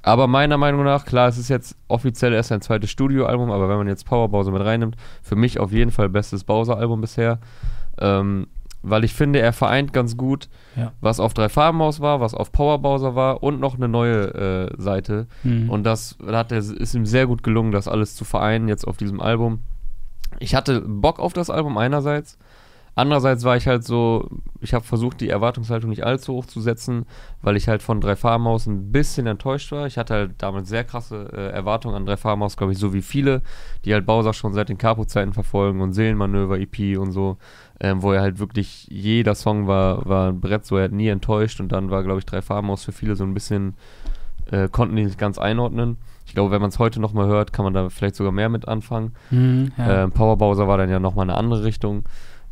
Aber 0.01 0.27
meiner 0.27 0.57
Meinung 0.57 0.83
nach, 0.83 1.05
klar, 1.05 1.29
es 1.29 1.37
ist 1.37 1.49
jetzt 1.49 1.77
offiziell 1.87 2.33
erst 2.33 2.51
ein 2.51 2.61
zweites 2.61 2.89
Studioalbum, 2.89 3.51
aber 3.51 3.69
wenn 3.69 3.77
man 3.77 3.87
jetzt 3.87 4.05
Power 4.05 4.27
Bowser 4.29 4.51
mit 4.51 4.63
reinnimmt, 4.63 4.97
für 5.21 5.35
mich 5.35 5.59
auf 5.59 5.71
jeden 5.71 5.91
Fall 5.91 6.09
bestes 6.09 6.43
Bowser-Album 6.43 6.99
bisher. 6.99 7.39
Ähm, 7.99 8.47
weil 8.81 9.05
ich 9.05 9.13
finde, 9.13 9.39
er 9.39 9.53
vereint 9.53 9.93
ganz 9.93 10.17
gut, 10.17 10.49
Ja. 10.75 10.91
was 10.99 11.21
auf 11.21 11.33
drei 11.33 11.47
Farben 11.47 11.81
aus 11.81 12.01
war, 12.01 12.19
was 12.19 12.33
auf 12.33 12.51
Power 12.51 12.79
Bowser 12.79 13.15
war 13.15 13.41
und 13.41 13.61
noch 13.61 13.75
eine 13.75 13.87
neue 13.87 14.69
äh, 14.73 14.81
Seite. 14.81 15.27
Hm. 15.43 15.69
Und 15.69 15.83
das 15.85 16.17
hat 16.27 16.51
er, 16.51 16.57
ist 16.57 16.93
ihm 16.93 17.05
sehr 17.05 17.25
gut 17.25 17.43
gelungen, 17.43 17.71
das 17.71 17.87
alles 17.87 18.15
zu 18.15 18.25
vereinen 18.25 18.67
jetzt 18.67 18.85
auf 18.85 18.97
diesem 18.97 19.21
Album. 19.21 19.59
Ich 20.39 20.55
hatte 20.55 20.81
Bock 20.81 21.19
auf 21.19 21.33
das 21.33 21.49
Album 21.49 21.77
einerseits. 21.77 22.37
Andererseits 22.95 23.43
war 23.43 23.57
ich 23.57 23.67
halt 23.67 23.83
so, 23.83 24.29
ich 24.61 24.75
habe 24.75 24.85
versucht, 24.85 25.19
die 25.19 25.29
Erwartungshaltung 25.29 25.89
nicht 25.89 26.05
allzu 26.05 26.33
hoch 26.33 26.45
zu 26.45 26.61
setzen, 26.61 27.05
weil 27.41 27.55
ich 27.55 27.67
halt 27.67 27.81
von 27.81 27.99
Drei 27.99 28.15
Farbenhaus 28.15 28.67
ein 28.67 28.91
bisschen 28.91 29.25
enttäuscht 29.25 29.71
war. 29.71 29.87
Ich 29.87 29.97
hatte 29.97 30.13
halt 30.13 30.31
damit 30.37 30.67
sehr 30.67 30.83
krasse 30.83 31.27
äh, 31.33 31.49
Erwartungen 31.49 31.95
an 31.95 32.05
Drei 32.05 32.17
Farbenhaus, 32.17 32.55
glaube 32.55 32.73
ich, 32.73 32.77
so 32.77 32.93
wie 32.93 33.01
viele, 33.01 33.41
die 33.83 33.93
halt 33.93 34.05
Bowser 34.05 34.33
schon 34.33 34.53
seit 34.53 34.69
den 34.69 34.77
Capo-Zeiten 34.77 35.33
verfolgen 35.33 35.81
und 35.81 35.93
Seelenmanöver, 35.93 36.59
EP 36.59 36.99
und 36.99 37.11
so, 37.11 37.37
ähm, 37.79 38.03
wo 38.03 38.11
er 38.11 38.21
halt 38.21 38.37
wirklich, 38.37 38.87
jeder 38.91 39.33
Song 39.33 39.65
war, 39.65 40.07
war 40.07 40.29
ein 40.29 40.39
Brett, 40.39 40.63
so 40.63 40.77
er 40.77 40.83
hat 40.83 40.91
nie 40.91 41.07
enttäuscht 41.07 41.59
und 41.59 41.71
dann 41.71 41.89
war, 41.89 42.03
glaube 42.03 42.19
ich, 42.19 42.27
Drei 42.27 42.43
Farbenhaus 42.43 42.83
für 42.83 42.91
viele 42.91 43.15
so 43.15 43.23
ein 43.23 43.33
bisschen, 43.33 43.73
äh, 44.51 44.69
konnten 44.69 44.95
die 44.95 45.05
nicht 45.05 45.17
ganz 45.17 45.39
einordnen. 45.39 45.97
Ich 46.25 46.33
glaube, 46.33 46.51
wenn 46.51 46.61
man 46.61 46.69
es 46.69 46.79
heute 46.79 46.99
nochmal 46.99 47.27
hört, 47.27 47.53
kann 47.53 47.65
man 47.65 47.73
da 47.73 47.89
vielleicht 47.89 48.15
sogar 48.15 48.31
mehr 48.31 48.49
mit 48.49 48.67
anfangen. 48.67 49.13
Hm, 49.29 49.71
ja. 49.77 50.03
Ähm, 50.03 50.11
Power 50.11 50.37
Bowser 50.37 50.67
war 50.67 50.77
dann 50.77 50.89
ja 50.89 50.99
nochmal 50.99 51.23
eine 51.29 51.35
andere 51.37 51.63
Richtung. 51.63 52.03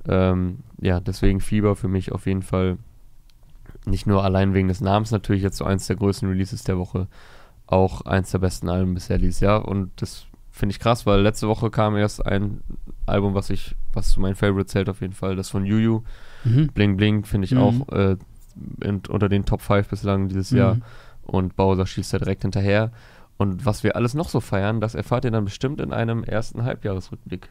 Ähm, 0.07 0.59
ja, 0.79 0.99
deswegen 0.99 1.39
Fieber 1.39 1.75
für 1.75 1.87
mich 1.87 2.11
auf 2.11 2.25
jeden 2.25 2.41
Fall 2.41 2.77
nicht 3.85 4.05
nur 4.07 4.23
allein 4.23 4.53
wegen 4.53 4.67
des 4.67 4.81
Namens 4.81 5.11
natürlich 5.11 5.41
jetzt 5.43 5.57
so 5.57 5.65
eins 5.65 5.87
der 5.87 5.95
größten 5.95 6.27
Releases 6.29 6.63
der 6.63 6.77
Woche, 6.77 7.07
auch 7.67 8.01
eins 8.01 8.31
der 8.31 8.39
besten 8.39 8.69
Alben 8.69 8.93
bisher 8.93 9.17
dieses 9.17 9.39
Jahr 9.39 9.67
und 9.67 9.89
das 10.01 10.25
finde 10.51 10.73
ich 10.73 10.79
krass, 10.79 11.05
weil 11.05 11.21
letzte 11.21 11.47
Woche 11.47 11.69
kam 11.71 11.95
erst 11.95 12.25
ein 12.25 12.61
Album, 13.05 13.33
was 13.33 13.49
ich, 13.49 13.75
was 13.93 14.09
zu 14.11 14.19
meinen 14.19 14.35
Favorite 14.35 14.67
zählt 14.67 14.89
auf 14.89 15.01
jeden 15.01 15.13
Fall, 15.13 15.35
das 15.35 15.49
von 15.49 15.65
Juju, 15.65 16.01
Mhm. 16.43 16.67
Bling 16.73 16.97
Bling 16.97 17.23
finde 17.23 17.45
ich 17.45 17.53
Mhm. 17.53 17.57
auch 17.59 17.89
äh, 17.89 18.17
in, 18.81 19.01
unter 19.07 19.29
den 19.29 19.45
Top 19.45 19.61
5 19.61 19.87
bislang 19.87 20.27
dieses 20.27 20.51
Mhm. 20.51 20.57
Jahr 20.57 20.77
und 21.23 21.55
Bowser 21.55 21.85
schießt 21.85 22.13
da 22.13 22.17
direkt 22.19 22.41
hinterher 22.41 22.91
und 23.41 23.65
was 23.65 23.83
wir 23.83 23.95
alles 23.95 24.13
noch 24.13 24.29
so 24.29 24.39
feiern, 24.39 24.79
das 24.79 24.95
erfahrt 24.95 25.25
ihr 25.25 25.31
dann 25.31 25.45
bestimmt 25.45 25.81
in 25.81 25.91
einem 25.91 26.23
ersten 26.23 26.63
Halbjahresrückblick. 26.63 27.49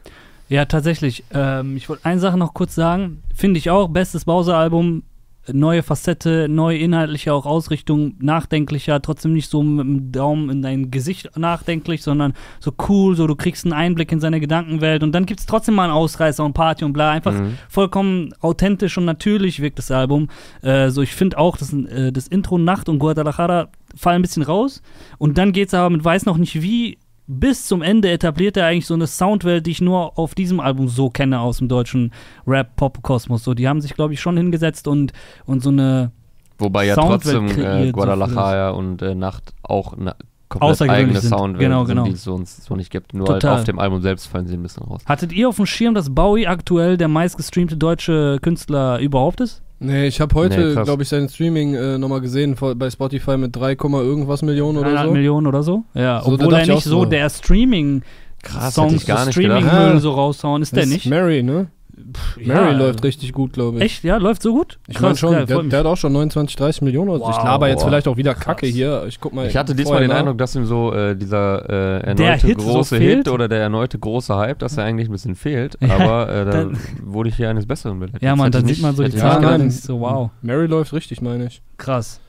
Ja, 0.48 0.64
tatsächlich. 0.64 1.24
Ähm, 1.32 1.76
ich 1.76 1.88
wollte 1.88 2.04
eine 2.04 2.20
Sache 2.20 2.36
noch 2.36 2.54
kurz 2.54 2.74
sagen. 2.74 3.22
Finde 3.34 3.58
ich 3.58 3.70
auch, 3.70 3.88
bestes 3.88 4.24
Bowser-Album. 4.24 5.04
Neue 5.50 5.82
Facette, 5.82 6.48
neue 6.48 6.78
inhaltliche 6.78 7.32
auch 7.32 7.46
Ausrichtung, 7.46 8.14
nachdenklicher, 8.20 9.00
trotzdem 9.00 9.32
nicht 9.32 9.48
so 9.50 9.62
mit 9.62 9.84
dem 9.86 10.12
Daumen 10.12 10.50
in 10.50 10.62
dein 10.62 10.90
Gesicht 10.90 11.30
nachdenklich, 11.36 12.02
sondern 12.02 12.34
so 12.60 12.72
cool, 12.88 13.16
so 13.16 13.26
du 13.26 13.34
kriegst 13.34 13.64
einen 13.64 13.72
Einblick 13.72 14.12
in 14.12 14.20
seine 14.20 14.38
Gedankenwelt 14.38 15.02
und 15.02 15.12
dann 15.12 15.24
gibt 15.24 15.40
es 15.40 15.46
trotzdem 15.46 15.74
mal 15.76 15.84
einen 15.84 15.92
Ausreißer 15.92 16.44
und 16.44 16.52
Party 16.52 16.84
und 16.84 16.92
bla. 16.92 17.10
Einfach 17.10 17.32
Mhm. 17.32 17.56
vollkommen 17.68 18.34
authentisch 18.40 18.98
und 18.98 19.06
natürlich 19.06 19.60
wirkt 19.60 19.78
das 19.78 19.90
Album. 19.90 20.28
Äh, 20.62 20.90
so, 20.90 21.00
ich 21.00 21.14
finde 21.14 21.38
auch, 21.38 21.56
das, 21.56 21.72
äh, 21.72 22.12
das 22.12 22.28
Intro 22.28 22.58
Nacht 22.58 22.88
und 22.88 22.98
Guadalajara 22.98 23.68
fallen 23.96 24.16
ein 24.20 24.22
bisschen 24.22 24.42
raus. 24.42 24.82
Und 25.18 25.38
dann 25.38 25.52
geht 25.52 25.68
es 25.68 25.74
aber 25.74 25.90
mit 25.90 26.04
Weiß 26.04 26.26
noch 26.26 26.36
nicht 26.36 26.62
wie 26.62 26.98
bis 27.32 27.66
zum 27.66 27.80
Ende 27.80 28.10
etabliert 28.10 28.56
er 28.56 28.66
eigentlich 28.66 28.86
so 28.86 28.94
eine 28.94 29.06
Soundwelt, 29.06 29.64
die 29.64 29.70
ich 29.70 29.80
nur 29.80 30.18
auf 30.18 30.34
diesem 30.34 30.58
Album 30.58 30.88
so 30.88 31.10
kenne 31.10 31.38
aus 31.38 31.58
dem 31.58 31.68
deutschen 31.68 32.12
Rap-Pop-Kosmos. 32.44 33.44
So, 33.44 33.54
die 33.54 33.68
haben 33.68 33.80
sich, 33.80 33.94
glaube 33.94 34.14
ich, 34.14 34.20
schon 34.20 34.36
hingesetzt 34.36 34.88
und, 34.88 35.12
und 35.46 35.62
so 35.62 35.70
eine 35.70 36.10
Wobei 36.58 36.86
ja 36.86 36.96
Soundwelt 36.96 37.22
trotzdem 37.22 37.46
äh, 37.46 37.52
kreiert, 37.52 37.86
so 37.86 37.92
Guadalajara 37.92 38.70
und 38.70 39.00
äh, 39.02 39.14
Nacht 39.14 39.54
auch 39.62 39.96
eine 39.96 40.16
komplett 40.48 40.90
eigene 40.90 41.20
sind. 41.20 41.30
Soundwelt 41.30 41.60
Genau, 41.60 41.84
sind, 41.84 41.94
genau. 41.94 42.04
die 42.08 42.14
es 42.14 42.24
sonst 42.24 42.64
so 42.64 42.74
nicht 42.74 42.90
gibt. 42.90 43.14
Nur 43.14 43.28
halt 43.28 43.44
auf 43.46 43.62
dem 43.62 43.78
Album 43.78 44.02
selbst 44.02 44.26
fallen 44.26 44.48
sie 44.48 44.54
ein 44.54 44.62
bisschen 44.62 44.82
raus. 44.82 45.02
Hattet 45.06 45.32
ihr 45.32 45.48
auf 45.48 45.56
dem 45.56 45.66
Schirm, 45.66 45.94
dass 45.94 46.12
Bowie 46.12 46.48
aktuell 46.48 46.96
der 46.96 47.06
meistgestreamte 47.06 47.76
deutsche 47.76 48.40
Künstler 48.42 48.98
überhaupt 48.98 49.40
ist? 49.40 49.62
Nee, 49.82 50.06
ich 50.06 50.20
habe 50.20 50.34
heute, 50.34 50.74
Nee, 50.76 50.82
glaube 50.84 51.02
ich, 51.02 51.08
sein 51.08 51.28
Streaming 51.28 51.74
äh, 51.74 51.96
nochmal 51.98 52.20
gesehen 52.20 52.54
vor, 52.54 52.74
bei 52.74 52.90
Spotify 52.90 53.36
mit 53.38 53.56
3, 53.56 53.76
Komma 53.76 54.00
irgendwas 54.00 54.42
Millionen 54.42 54.76
oder 54.78 54.88
300 54.90 55.06
so. 55.06 55.12
Millionen 55.12 55.46
oder 55.46 55.62
so? 55.62 55.84
Ja, 55.94 56.20
So, 56.22 56.32
obwohl 56.32 56.52
er 56.54 56.66
nicht 56.66 56.82
so 56.84 56.90
so. 57.00 57.04
der 57.06 57.30
Streaming 57.30 58.02
Krass, 58.42 58.74
Songs, 58.74 59.06
gar 59.06 59.24
nicht 59.26 59.36
gedacht. 59.38 59.60
Streaming-Müll 59.62 59.96
Ah. 59.96 59.98
so 60.00 60.12
raushauen, 60.12 60.60
ist 60.62 60.76
der 60.76 60.82
Das 60.82 60.90
nicht? 60.92 61.06
Mary, 61.06 61.42
ne? 61.42 61.68
Pff, 62.12 62.36
Mary 62.38 62.72
ja. 62.72 62.78
läuft 62.78 63.02
richtig 63.04 63.32
gut, 63.32 63.52
glaube 63.52 63.78
ich. 63.78 63.84
Echt? 63.84 64.04
Ja, 64.04 64.16
läuft 64.16 64.42
so 64.42 64.52
gut? 64.52 64.78
Ich 64.88 65.00
meine 65.00 65.16
schon, 65.16 65.32
geil, 65.32 65.46
der, 65.46 65.62
der 65.62 65.78
hat 65.80 65.86
auch 65.86 65.96
schon 65.96 66.12
29, 66.12 66.56
30 66.56 66.82
Millionen. 66.82 67.10
Also 67.10 67.24
ich 67.30 67.36
Wow. 67.36 67.44
laber 67.44 67.68
jetzt 67.68 67.80
Boah. 67.80 67.88
vielleicht 67.88 68.08
auch 68.08 68.16
wieder 68.16 68.34
Krass. 68.34 68.44
Kacke 68.44 68.66
hier. 68.66 69.04
Ich 69.08 69.20
guck 69.20 69.32
mal. 69.32 69.46
Ich 69.46 69.56
hatte 69.56 69.74
diesmal 69.74 70.00
den 70.00 70.10
nach. 70.10 70.16
Eindruck, 70.18 70.38
dass 70.38 70.54
ihm 70.56 70.66
so 70.66 70.92
äh, 70.92 71.14
dieser 71.16 71.68
äh, 71.68 72.06
erneute 72.08 72.46
Hit 72.46 72.60
so 72.60 72.66
große 72.68 72.96
fehlt. 72.96 73.18
Hit 73.18 73.28
oder 73.28 73.48
der 73.48 73.60
erneute 73.60 73.98
große 73.98 74.34
Hype, 74.36 74.58
dass 74.58 74.76
er 74.76 74.84
eigentlich 74.84 75.08
ein 75.08 75.12
bisschen 75.12 75.34
fehlt. 75.34 75.76
Ja, 75.80 75.96
aber 75.98 76.28
äh, 76.32 76.44
da 76.44 76.50
dann- 76.50 76.78
wurde 77.04 77.28
ich 77.28 77.36
hier 77.36 77.50
eines 77.50 77.66
Besseren 77.66 77.98
belehrt. 78.00 78.22
Ja, 78.22 78.34
dann 78.36 78.66
ich 78.68 78.74
sieht 78.76 78.82
man 78.82 78.94
so 78.96 79.02
die 79.02 79.08
ich 79.10 79.14
Ja, 79.14 79.20
Zahlen 79.32 79.42
nein. 79.42 79.60
ist 79.68 79.84
so, 79.84 80.00
wow, 80.00 80.30
Mary 80.42 80.66
läuft 80.66 80.92
richtig, 80.92 81.20
meine 81.22 81.46
ich. 81.46 81.62
krass. 81.78 82.20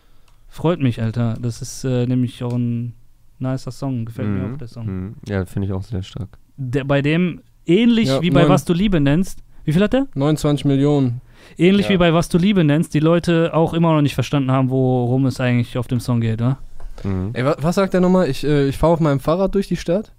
Freut 0.54 0.82
mich, 0.82 1.02
Alter. 1.02 1.36
Das 1.42 1.62
ist 1.62 1.86
äh, 1.86 2.06
nämlich 2.06 2.44
auch 2.44 2.54
ein 2.54 2.94
nicer 3.40 3.72
Song. 3.72 4.04
Gefällt 4.06 4.28
mir 4.28 4.48
Mhm. 4.48 4.54
auch 4.54 4.58
der 4.58 4.68
Song. 4.68 4.86
Mhm. 4.86 5.16
Ja, 5.28 5.46
finde 5.46 5.68
ich 5.68 5.74
auch 5.74 5.82
sehr 5.84 6.04
stark. 6.04 6.28
Der, 6.58 6.84
bei 6.84 7.02
dem, 7.02 7.42
ähnlich 7.66 8.10
Ja, 8.10 8.22
wie 8.22 8.32
bei. 8.32 8.50
Was 8.50 8.66
du 8.66 8.74
Liebe 8.74 9.00
nennst, 9.00 9.40
wie 9.66 9.74
viel 9.74 9.84
hat 9.84 9.94
der? 9.94 10.08
29 10.16 10.66
Millionen. 10.66 11.22
Ähnlich 11.58 11.88
Ja. 11.88 11.94
wie 11.94 11.98
bei 11.98 12.14
Was 12.14 12.30
du 12.30 12.38
Liebe 12.38 12.64
nennst, 12.64 12.94
die 12.94 13.00
Leute 13.00 13.54
auch 13.54 13.74
immer 13.74 13.94
noch 13.94 14.02
nicht 14.02 14.16
verstanden 14.16 14.52
haben, 14.52 14.70
worum 14.70 15.26
es 15.26 15.40
eigentlich 15.40 15.78
auf 15.78 15.88
dem 15.88 16.00
Song 16.00 16.22
geht, 16.22 16.42
oder? 16.42 16.58
Mhm. 17.04 17.32
Ey, 17.34 17.44
wa 17.46 17.56
was 17.60 17.76
sagt 17.76 17.94
der 17.94 18.02
nochmal? 18.02 18.30
Ich, 18.30 18.44
äh, 18.44 18.68
ich 18.68 18.78
fahre 18.78 18.94
auf 18.94 19.00
meinem 19.00 19.20
Fahrrad 19.20 19.54
durch 19.56 19.68
die 19.68 19.76
Stadt? 19.76 20.14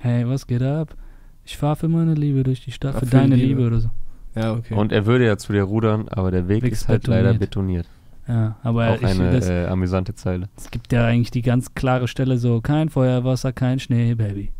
Hey, 0.00 0.28
was 0.28 0.46
geht 0.46 0.62
ab? 0.62 0.94
Ich 1.44 1.56
fahre 1.56 1.76
für 1.76 1.88
meine 1.88 2.14
Liebe 2.14 2.42
durch 2.42 2.62
die 2.64 2.72
Stadt, 2.72 2.94
Ah, 2.96 2.98
für 3.00 3.06
für 3.06 3.16
deine 3.16 3.36
Liebe. 3.36 3.48
Liebe 3.62 3.66
oder 3.66 3.80
so. 3.80 3.90
Ja, 4.34 4.52
okay. 4.52 4.74
Und 4.74 4.92
er 4.92 5.06
würde 5.06 5.24
ja 5.24 5.38
zu 5.38 5.52
dir 5.52 5.62
rudern, 5.62 6.08
aber 6.08 6.30
der 6.30 6.48
Weg 6.48 6.62
Weg 6.62 6.72
ist 6.72 6.88
halt 6.88 7.06
leider 7.06 7.32
betoniert. 7.34 7.86
betoniert. 7.86 7.88
Ja, 8.28 8.56
aber 8.62 8.90
auch 8.90 8.96
ich, 9.00 9.06
eine 9.06 9.30
das, 9.32 9.48
äh, 9.48 9.66
amüsante 9.66 10.14
Zeile. 10.14 10.48
es 10.56 10.70
gibt 10.70 10.92
ja 10.92 11.06
eigentlich 11.06 11.30
die 11.30 11.42
ganz 11.42 11.74
klare 11.74 12.08
Stelle 12.08 12.36
so, 12.36 12.60
kein 12.60 12.88
Feuer, 12.90 13.24
Wasser, 13.24 13.52
kein 13.52 13.78
Schnee, 13.78 14.14
Baby. 14.14 14.50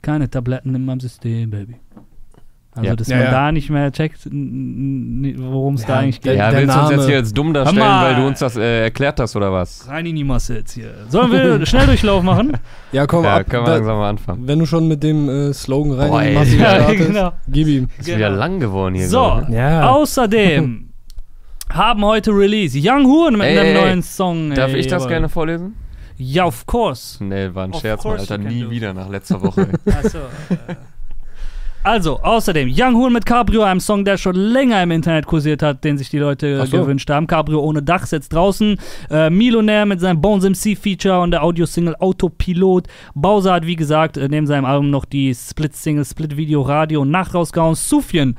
Keine 0.00 0.30
Tabletten 0.30 0.74
in 0.74 0.84
meinem 0.84 1.00
System, 1.00 1.50
Baby. 1.50 1.74
Also, 2.78 2.88
Ja. 2.90 2.96
dass 2.96 3.08
Ja, 3.08 3.16
man 3.16 3.24
ja. 3.26 3.30
da 3.30 3.52
nicht 3.52 3.70
mehr 3.70 3.92
checkt, 3.92 4.24
worum 4.26 5.74
es 5.74 5.84
da 5.84 5.98
eigentlich 5.98 6.20
geht. 6.20 6.36
ja, 6.36 6.50
der 6.50 6.60
willst 6.60 6.76
du 6.76 6.80
uns 6.80 6.90
jetzt 6.90 7.06
hier 7.06 7.16
als 7.16 7.32
dumm 7.34 7.52
darstellen, 7.54 7.80
weil 7.82 8.14
du 8.16 8.26
uns 8.26 8.38
das 8.38 8.56
äh, 8.56 8.82
erklärt 8.84 9.20
hast 9.20 9.36
oder 9.36 9.52
was? 9.52 9.86
Rein 9.88 10.06
in 10.06 10.16
die 10.16 10.24
Masse 10.24 10.56
jetzt 10.58 10.72
hier. 10.72 10.94
Sollen 11.08 11.32
wir 11.32 11.66
Schnelldurchlauf 11.66 12.22
machen? 12.22 12.52
ja, 12.92 13.06
komm, 13.06 13.24
Ja, 13.24 13.36
ab. 13.38 13.48
können 13.48 13.62
wir 13.64 13.66
Da, 13.70 13.74
langsam 13.76 13.98
mal 13.98 14.08
anfangen. 14.08 14.46
wenn 14.46 14.58
du 14.58 14.66
schon 14.66 14.88
mit 14.88 15.02
dem 15.02 15.28
äh, 15.28 15.52
Slogan 15.52 15.92
rein 15.98 16.10
Boah, 16.10 16.22
in 16.22 16.28
die. 16.28 16.34
Masse 16.34 16.56
Ja, 16.58 16.74
startest, 16.82 17.06
genau. 17.06 17.32
gib 17.48 17.68
ihm. 17.68 17.88
Ist 17.98 18.06
wieder 18.08 18.30
lang 18.30 18.60
geworden 18.60 18.94
hier. 18.94 19.08
So, 19.08 19.40
ne? 19.48 19.56
Ja. 19.56 19.90
außerdem 19.90 20.88
haben 21.70 22.04
heute 22.04 22.30
Release 22.30 22.78
Young 22.80 23.06
Horn 23.06 23.34
mit 23.34 23.42
Ey, 23.46 23.58
einem 23.58 23.76
ey, 23.76 23.82
neuen 23.82 24.02
Song. 24.02 24.54
Darf 24.54 24.72
ey, 24.72 24.78
ich 24.80 24.86
das 24.86 25.06
gerne 25.08 25.28
vorlesen? 25.28 25.74
Ja, 26.16 26.46
of 26.46 26.66
course. 26.66 27.22
Nee, 27.22 27.50
war 27.54 27.64
ein 27.64 27.72
Of 27.72 27.80
Scherz, 27.80 28.04
Alter. 28.04 28.38
Nie 28.38 28.68
wieder 28.70 28.92
nach 28.92 29.08
letzter 29.08 29.40
Woche. 29.40 29.68
Achso. 29.86 30.18
äh. 30.18 30.74
Also, 31.88 32.20
außerdem, 32.20 32.70
Young 32.70 32.96
Hoon 32.96 33.14
mit 33.14 33.24
Cabrio, 33.24 33.62
einem 33.62 33.80
Song, 33.80 34.04
der 34.04 34.18
schon 34.18 34.34
länger 34.36 34.82
im 34.82 34.90
Internet 34.90 35.24
kursiert 35.24 35.62
hat, 35.62 35.84
den 35.84 35.96
sich 35.96 36.10
die 36.10 36.18
Leute 36.18 36.66
so. 36.66 36.82
gewünscht 36.82 37.08
haben. 37.08 37.26
Cabrio 37.26 37.60
ohne 37.60 37.82
Dach 37.82 38.02
ist 38.02 38.12
jetzt 38.12 38.30
draußen. 38.30 38.78
Äh, 39.10 39.30
Millionär 39.30 39.86
mit 39.86 39.98
seinem 39.98 40.20
Bones 40.20 40.44
MC 40.44 40.76
Feature 40.76 41.22
und 41.22 41.30
der 41.30 41.42
Audiosingle 41.42 41.96
Autopilot. 41.98 42.88
Bowser 43.14 43.54
hat, 43.54 43.64
wie 43.64 43.74
gesagt, 43.74 44.18
äh, 44.18 44.28
neben 44.28 44.46
seinem 44.46 44.66
Album 44.66 44.90
noch 44.90 45.06
die 45.06 45.34
Split-Single, 45.34 46.04
Split-Video, 46.04 46.60
Radio 46.60 47.00
und 47.00 47.10
Nacht 47.10 47.32
rausgehauen. 47.32 47.74
Sufjan, 47.74 48.36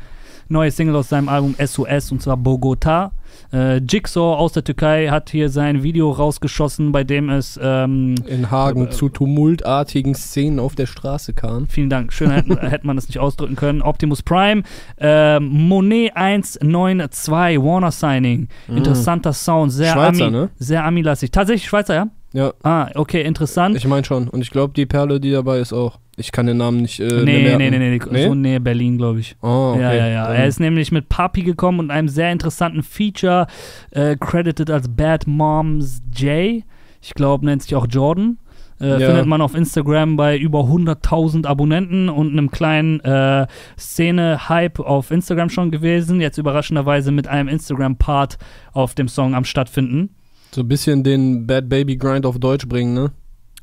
neue 0.49 0.71
Single 0.71 0.95
aus 0.95 1.09
seinem 1.09 1.29
Album 1.29 1.55
SOS 1.63 2.11
und 2.11 2.21
zwar 2.21 2.37
Bogota. 2.37 3.11
Äh, 3.53 3.77
Jigsaw 3.77 4.35
aus 4.37 4.53
der 4.53 4.63
Türkei 4.63 5.07
hat 5.09 5.29
hier 5.29 5.49
sein 5.49 5.81
Video 5.83 6.11
rausgeschossen, 6.11 6.91
bei 6.91 7.03
dem 7.03 7.29
es 7.29 7.59
ähm, 7.61 8.15
In 8.27 8.51
Hagen 8.51 8.87
äh, 8.87 8.89
zu 8.89 9.09
tumultartigen 9.09 10.13
Szenen 10.15 10.59
auf 10.59 10.75
der 10.75 10.87
Straße 10.87 11.33
kam. 11.33 11.67
Vielen 11.67 11.89
Dank. 11.89 12.11
Schön 12.11 12.31
hätte, 12.31 12.57
man 12.83 12.95
das 12.95 13.07
nicht 13.07 13.19
ausdrücken 13.19 13.55
können. 13.55 13.81
Optimus 13.81 14.21
Prime, 14.23 14.63
ähm, 14.99 15.47
Monet 15.67 16.15
192, 16.15 17.59
Warner 17.63 17.91
Signing. 17.91 18.47
Interessanter 18.67 19.33
Sound, 19.33 19.71
sehr 19.71 19.89
Mhm. 19.95 19.99
Schweizer, 19.99 20.25
Ami, 20.25 20.31
ne? 20.37 20.49
sehr 20.57 20.83
Ami-lastig. 20.85 21.31
Tatsächlich 21.31 21.67
Schweizer, 21.67 21.95
ja? 21.95 22.07
Ja, 22.31 22.53
Ah, 22.63 22.89
okay, 22.95 23.23
interessant. 23.23 23.75
ich 23.75 23.87
meine 23.87 24.05
schon. 24.05 24.27
Und 24.27 24.41
ich 24.41 24.51
glaube, 24.51 24.73
die 24.75 24.85
Perle, 24.85 25.19
die 25.19 25.31
dabei 25.31 25.59
ist 25.59 25.73
auch. 25.73 25.97
Ich 26.19 26.31
kann 26.31 26.45
den 26.47 26.57
Namen 26.57 26.81
nicht. 26.81 26.99
Äh, 26.99 27.23
nee, 27.23 27.55
nee, 27.57 27.69
nee, 27.69 27.69
nee, 27.69 27.99
Nee? 28.11 28.27
so 28.27 28.35
Nähe 28.35 28.59
Berlin, 28.59 28.97
glaube 28.97 29.21
ich. 29.21 29.35
Oh, 29.41 29.71
okay. 29.73 29.81
Ja, 29.81 29.93
ja, 29.93 30.07
ja. 30.07 30.33
Er 30.33 30.47
ist 30.47 30.59
nämlich 30.59 30.91
mit 30.91 31.07
Papi 31.09 31.43
gekommen 31.43 31.79
und 31.79 31.91
einem 31.91 32.09
sehr 32.09 32.31
interessanten 32.31 32.83
Feature, 32.83 33.47
äh, 33.91 34.15
credited 34.19 34.69
als 34.69 34.87
Bad 34.89 35.27
Moms 35.27 36.01
J. 36.15 36.63
Ich 37.01 37.13
glaube, 37.13 37.45
nennt 37.45 37.63
sich 37.63 37.73
auch 37.75 37.87
Jordan. 37.89 38.37
Äh, 38.81 38.99
Ja. 38.99 39.07
Findet 39.07 39.25
man 39.27 39.41
auf 39.41 39.55
Instagram 39.55 40.15
bei 40.17 40.37
über 40.37 40.65
100.000 40.65 41.45
Abonnenten 41.45 42.09
und 42.09 42.31
einem 42.31 42.51
kleinen 42.51 42.99
äh, 43.01 43.47
Szene-Hype 43.77 44.79
auf 44.79 45.11
Instagram 45.11 45.49
schon 45.49 45.71
gewesen. 45.71 46.21
Jetzt 46.21 46.37
überraschenderweise 46.37 47.11
mit 47.11 47.27
einem 47.27 47.49
Instagram-Part 47.49 48.37
auf 48.73 48.93
dem 48.95 49.07
Song 49.07 49.35
am 49.35 49.45
stattfinden. 49.45 50.09
So 50.51 50.61
ein 50.61 50.67
bisschen 50.67 51.03
den 51.03 51.45
Bad 51.45 51.69
Baby 51.69 51.95
Grind 51.97 52.25
auf 52.25 52.39
Deutsch 52.39 52.67
bringen, 52.67 52.93
ne? 52.93 53.11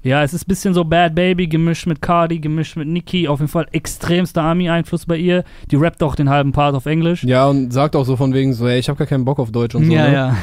Ja, 0.07 0.23
es 0.23 0.33
ist 0.33 0.45
ein 0.45 0.49
bisschen 0.49 0.73
so 0.73 0.85
Bad 0.85 1.17
Baby 1.17 1.49
gemischt 1.49 1.87
mit 1.87 2.01
Cardi, 2.01 2.39
gemischt 2.39 2.77
mit 2.77 2.87
Nicki. 2.87 3.27
Auf 3.27 3.41
jeden 3.41 3.51
Fall 3.51 3.67
extremster 3.73 4.41
Army-Einfluss 4.43 5.05
bei 5.07 5.17
ihr. 5.17 5.43
Die 5.73 5.77
rappt 5.77 6.01
auch 6.03 6.15
den 6.15 6.31
halben 6.31 6.53
Part 6.53 6.77
auf 6.77 6.87
Englisch. 6.87 7.25
Ja, 7.25 7.47
und 7.49 7.73
sagt 7.73 7.97
auch 7.97 8.05
so 8.05 8.15
von 8.17 8.33
wegen 8.33 8.53
so, 8.53 8.69
ey, 8.69 8.79
ich 8.79 8.89
habe 8.89 8.97
gar 8.99 9.07
keinen 9.09 9.25
Bock 9.25 9.41
auf 9.41 9.51
Deutsch 9.51 9.75
und 9.75 9.87
so. 9.87 9.93
ja, 9.93 10.07
ne? 10.07 10.13
ja. 10.13 10.37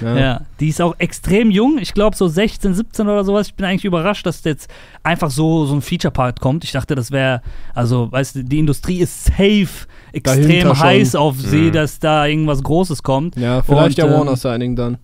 ja. 0.02 0.18
Ja, 0.18 0.40
die 0.60 0.68
ist 0.68 0.82
auch 0.82 0.94
extrem 0.98 1.50
jung. 1.50 1.78
Ich 1.78 1.94
glaube 1.94 2.16
so 2.16 2.28
16, 2.28 2.74
17 2.74 3.08
oder 3.08 3.24
sowas. 3.24 3.46
Ich 3.46 3.54
bin 3.54 3.64
eigentlich 3.64 3.86
überrascht, 3.86 4.26
dass 4.26 4.44
jetzt 4.44 4.68
einfach 5.02 5.30
so, 5.30 5.64
so 5.64 5.74
ein 5.74 5.80
Feature-Part 5.80 6.40
kommt. 6.40 6.64
Ich 6.64 6.72
dachte, 6.72 6.94
das 6.94 7.10
wäre, 7.10 7.40
also, 7.74 8.12
weißt 8.12 8.36
du, 8.36 8.44
die 8.44 8.58
Industrie 8.58 8.98
ist 8.98 9.24
safe 9.24 9.68
extrem 10.12 10.42
Dahinter 10.42 10.74
schon. 10.74 10.86
heiß 10.86 11.14
auf 11.14 11.36
sie, 11.40 11.68
Mhm. 11.68 11.72
dass 11.72 11.98
da 11.98 12.26
irgendwas 12.26 12.62
Großes 12.62 13.02
kommt. 13.02 13.36
Ja, 13.36 13.62
vielleicht 13.62 13.88
Und, 13.90 13.98
der 13.98 14.04
ähm, 14.06 14.12
Warner 14.12 14.36
Signing 14.36 14.76
dann. 14.76 14.98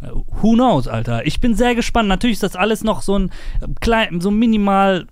Who 0.00 0.52
knows, 0.52 0.88
Alter. 0.88 1.26
Ich 1.26 1.40
bin 1.40 1.54
sehr 1.54 1.74
gespannt. 1.74 2.08
Natürlich 2.08 2.34
ist 2.34 2.42
das 2.42 2.56
alles 2.56 2.84
noch 2.84 3.02
so 3.02 3.18
ein 3.18 3.30
äh, 3.60 3.66
klein, 3.80 4.20
so 4.20 4.30
minimal. 4.30 5.06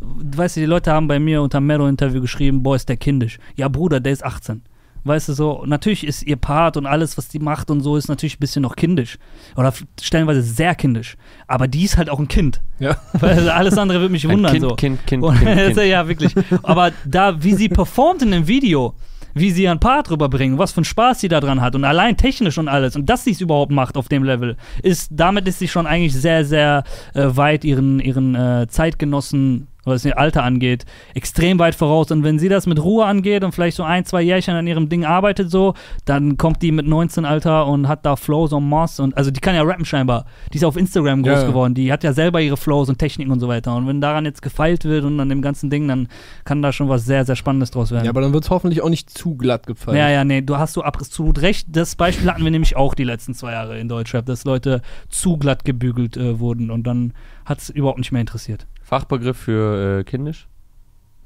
Weißt 0.00 0.56
du, 0.56 0.60
die 0.60 0.66
Leute 0.66 0.92
haben 0.92 1.08
bei 1.08 1.18
mir 1.18 1.42
unter 1.42 1.60
Mero-Interview 1.60 2.20
geschrieben, 2.20 2.62
boah, 2.62 2.76
ist 2.76 2.88
der 2.88 2.96
kindisch. 2.96 3.38
Ja, 3.56 3.68
Bruder, 3.68 4.00
der 4.00 4.12
ist 4.12 4.24
18. 4.24 4.62
Weißt 5.04 5.28
du 5.28 5.32
so, 5.32 5.64
natürlich 5.66 6.06
ist 6.06 6.22
ihr 6.22 6.36
Part 6.36 6.76
und 6.76 6.86
alles, 6.86 7.18
was 7.18 7.26
die 7.28 7.40
macht 7.40 7.70
und 7.70 7.80
so, 7.80 7.96
ist 7.96 8.08
natürlich 8.08 8.36
ein 8.36 8.40
bisschen 8.40 8.62
noch 8.62 8.76
kindisch. 8.76 9.18
Oder 9.56 9.72
stellenweise 10.00 10.42
sehr 10.42 10.76
kindisch. 10.76 11.16
Aber 11.48 11.66
die 11.66 11.84
ist 11.84 11.96
halt 11.96 12.08
auch 12.08 12.20
ein 12.20 12.28
Kind. 12.28 12.60
Ja. 12.78 12.96
Weil 13.14 13.48
alles 13.48 13.76
andere 13.78 14.00
würde 14.00 14.12
mich 14.12 14.28
wundern. 14.28 14.52
kind, 14.52 14.62
so. 14.62 14.74
kind, 14.76 15.04
kind, 15.06 15.24
kind, 15.24 15.40
kind. 15.74 15.76
ja, 15.78 16.06
wirklich. 16.06 16.34
Aber 16.62 16.92
da, 17.04 17.42
wie 17.42 17.54
sie 17.54 17.68
performt 17.68 18.22
in 18.22 18.30
dem 18.30 18.46
Video, 18.46 18.94
wie 19.34 19.50
sie 19.50 19.64
ihren 19.64 19.80
Part 19.80 20.10
rüberbringen, 20.10 20.58
was 20.58 20.72
für 20.72 20.78
einen 20.78 20.84
Spaß 20.84 21.20
sie 21.20 21.28
da 21.28 21.40
dran 21.40 21.60
hat 21.60 21.74
und 21.74 21.84
allein 21.84 22.16
technisch 22.16 22.58
und 22.58 22.68
alles 22.68 22.96
und 22.96 23.06
dass 23.06 23.24
sie 23.24 23.32
es 23.32 23.40
überhaupt 23.40 23.72
macht 23.72 23.96
auf 23.96 24.08
dem 24.08 24.24
Level, 24.24 24.56
ist, 24.82 25.08
damit 25.10 25.48
ist 25.48 25.58
sie 25.58 25.68
schon 25.68 25.86
eigentlich 25.86 26.14
sehr, 26.14 26.44
sehr 26.44 26.84
äh, 27.14 27.24
weit 27.24 27.64
ihren, 27.64 28.00
ihren 28.00 28.34
äh, 28.34 28.66
Zeitgenossen, 28.68 29.68
was 29.84 30.04
ihr 30.04 30.18
Alter 30.18 30.42
angeht, 30.44 30.84
extrem 31.14 31.58
weit 31.58 31.74
voraus. 31.74 32.10
Und 32.10 32.24
wenn 32.24 32.38
sie 32.38 32.48
das 32.48 32.66
mit 32.66 32.82
Ruhe 32.82 33.04
angeht 33.04 33.44
und 33.44 33.52
vielleicht 33.52 33.76
so 33.76 33.82
ein, 33.82 34.04
zwei 34.04 34.22
Jährchen 34.22 34.54
an 34.54 34.66
ihrem 34.66 34.88
Ding 34.88 35.04
arbeitet 35.04 35.50
so, 35.50 35.74
dann 36.04 36.36
kommt 36.36 36.62
die 36.62 36.72
mit 36.72 36.86
19 36.86 37.24
Alter 37.24 37.66
und 37.66 37.88
hat 37.88 38.06
da 38.06 38.16
Flows 38.16 38.52
en 38.52 38.68
masse 38.68 39.02
und 39.02 39.16
also 39.16 39.30
die 39.30 39.40
kann 39.40 39.54
ja 39.54 39.62
rappen 39.62 39.84
scheinbar. 39.84 40.26
Die 40.52 40.58
ist 40.58 40.64
auf 40.64 40.76
Instagram 40.76 41.22
groß 41.22 41.32
Ja, 41.32 41.40
ja. 41.42 41.46
geworden. 41.48 41.74
Die 41.74 41.92
hat 41.92 42.04
ja 42.04 42.12
selber 42.12 42.40
ihre 42.40 42.56
Flows 42.56 42.88
und 42.88 42.98
Techniken 42.98 43.32
und 43.32 43.40
so 43.40 43.48
weiter. 43.48 43.74
Und 43.74 43.86
wenn 43.86 44.00
daran 44.00 44.24
jetzt 44.24 44.42
gefeilt 44.42 44.84
wird 44.84 45.04
und 45.04 45.18
an 45.20 45.28
dem 45.28 45.42
ganzen 45.42 45.70
Ding, 45.70 45.88
dann 45.88 46.08
kann 46.44 46.62
da 46.62 46.72
schon 46.72 46.88
was 46.88 47.04
sehr, 47.04 47.24
sehr 47.24 47.36
Spannendes 47.36 47.70
draus 47.70 47.90
werden. 47.90 48.04
Ja, 48.04 48.10
aber 48.10 48.20
dann 48.20 48.32
wird 48.32 48.44
es 48.44 48.50
hoffentlich 48.50 48.82
auch 48.82 48.88
nicht 48.88 49.10
zu 49.10 49.36
glatt 49.36 49.66
gefallen. 49.66 49.96
Ja, 49.96 50.08
ja, 50.08 50.24
nee, 50.24 50.40
du 50.42 50.58
hast 50.58 50.74
so 50.74 50.82
absolut 50.82 51.42
recht. 51.42 51.66
Das 51.70 51.96
Beispiel 51.96 52.30
hatten 52.30 52.44
wir 52.44 52.50
nämlich 52.50 52.76
auch 52.76 52.94
die 52.94 53.04
letzten 53.04 53.34
zwei 53.34 53.52
Jahre 53.52 53.78
in 53.78 53.88
Deutschrap, 53.88 54.26
dass 54.26 54.44
Leute 54.44 54.82
zu 55.08 55.36
glatt 55.36 55.64
gebügelt 55.64 56.16
äh, 56.16 56.38
wurden 56.38 56.70
und 56.70 56.84
dann 56.84 57.12
hat 57.44 57.58
es 57.58 57.70
überhaupt 57.70 57.98
nicht 57.98 58.12
mehr 58.12 58.20
interessiert. 58.20 58.66
Fachbegriff 58.92 59.38
für 59.38 60.00
äh, 60.00 60.04
kindisch? 60.04 60.46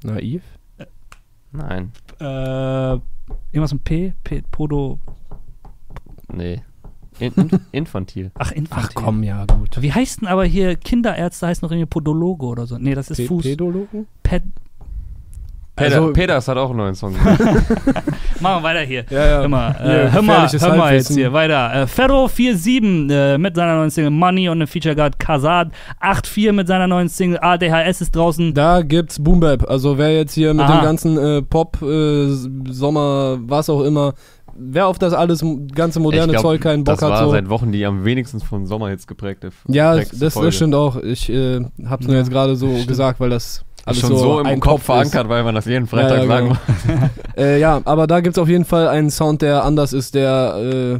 Naiv? 0.01 0.41
Nein. 1.51 1.91
Äh, 2.17 2.93
irgendwas 3.51 3.73
mit 3.73 3.83
P? 3.83 4.13
P 4.23 4.41
Podo. 4.49 4.99
Nee. 6.31 6.61
In, 7.19 7.33
in, 7.33 7.49
infantil. 7.73 8.31
Ach, 8.35 8.53
Infantil. 8.53 8.89
Ach 8.89 8.93
komm, 8.95 9.21
ja, 9.21 9.45
gut. 9.45 9.81
Wie 9.81 9.91
heißt 9.91 10.21
denn 10.21 10.29
aber 10.29 10.45
hier 10.45 10.77
Kinderärzte 10.77 11.47
heißen 11.47 11.65
noch 11.65 11.71
irgendwie 11.73 11.87
Podologe 11.89 12.45
oder 12.45 12.65
so? 12.67 12.77
Nee, 12.77 12.95
das 12.95 13.09
ist 13.11 13.17
P- 13.17 13.25
Fuß. 13.27 13.43
Pädologen? 13.43 14.07
Ped 14.23 14.43
Peter, 15.77 15.95
Also- 15.95 16.11
Peters 16.13 16.47
hat 16.47 16.57
auch 16.57 16.69
einen 16.69 16.79
neuen 16.79 16.95
Song 16.95 17.13
gemacht. 17.13 17.39
Machen 18.39 18.61
wir 18.61 18.63
weiter 18.63 18.81
hier. 18.81 19.05
Ja, 19.09 19.25
ja. 19.25 19.39
Hör 19.41 19.47
mal, 19.47 19.69
äh, 19.71 20.11
hör 20.11 20.21
mal, 20.21 20.47
hör 20.47 20.75
mal 20.75 20.93
jetzt 20.93 21.13
hier 21.13 21.31
weiter. 21.31 21.71
Äh, 21.73 21.83
Ferro47 21.85 23.11
äh, 23.11 23.37
mit 23.37 23.55
seiner 23.55 23.75
neuen 23.75 23.89
Single 23.89 24.11
Money 24.11 24.49
und 24.49 24.57
einem 24.57 24.67
Feature 24.67 24.95
Guard 24.95 25.17
Kazad. 25.19 25.71
8-4 26.01 26.51
mit 26.51 26.67
seiner 26.67 26.87
neuen 26.87 27.09
Single 27.09 27.39
ADHS 27.41 28.01
ist 28.01 28.15
draußen. 28.15 28.53
Da 28.53 28.81
gibt's 28.81 29.19
Boom 29.23 29.39
Bap. 29.39 29.69
Also 29.69 29.97
wer 29.97 30.13
jetzt 30.15 30.33
hier 30.33 30.53
mit 30.53 30.65
Aha. 30.65 30.79
dem 30.79 30.83
ganzen 30.83 31.17
äh, 31.17 31.41
Pop, 31.41 31.81
äh, 31.81 32.27
Sommer, 32.69 33.37
was 33.41 33.69
auch 33.69 33.81
immer, 33.83 34.13
wer 34.57 34.87
auf 34.87 34.97
das 34.99 35.13
alles 35.13 35.43
ganze 35.73 35.99
moderne 35.99 36.33
Ich 36.33 36.39
glaub, 36.39 36.43
Zeug 36.53 36.61
keinen 36.61 36.83
Bock 36.83 36.95
das 36.95 37.03
hat, 37.03 37.11
war 37.11 37.25
so. 37.25 37.31
seit 37.31 37.49
Wochen 37.49 37.71
die 37.71 37.85
am 37.85 38.05
wenigsten 38.05 38.39
von 38.39 38.65
Sommerhits 38.65 39.07
geprägte 39.07 39.49
Ja, 39.67 39.95
das, 39.95 40.09
das 40.11 40.55
stimmt 40.55 40.75
auch. 40.75 40.97
Ich 40.97 41.29
äh, 41.29 41.61
hab's 41.85 42.07
nur 42.07 42.15
jetzt 42.15 42.31
gerade 42.31 42.55
so 42.55 42.67
gesagt, 42.87 43.19
weil 43.19 43.29
das 43.29 43.63
alles 43.87 43.99
schon 44.01 44.09
so, 44.09 44.17
so, 44.17 44.39
im 44.39 44.59
Kopf 44.59 44.81
ist. 44.81 44.85
verankert, 44.85 45.29
weil 45.29 45.43
man 45.43 45.55
das 45.55 45.65
jeden 45.65 45.87
Freitag 45.87 46.17
Ja, 46.17 46.21
ja, 46.23 46.27
sagen 46.27 46.47
genau. 46.47 46.99
muss. 46.99 47.09
Äh, 47.37 47.59
ja, 47.59 47.81
aber 47.85 48.07
da 48.07 48.19
gibt's 48.21 48.39
auf 48.39 48.49
jeden 48.49 48.65
Fall 48.65 48.87
einen 48.87 49.11
Sound, 49.11 49.43
der 49.43 49.63
anders 49.63 49.93
ist, 49.93 50.15
der 50.15 50.55
äh, 50.57 50.99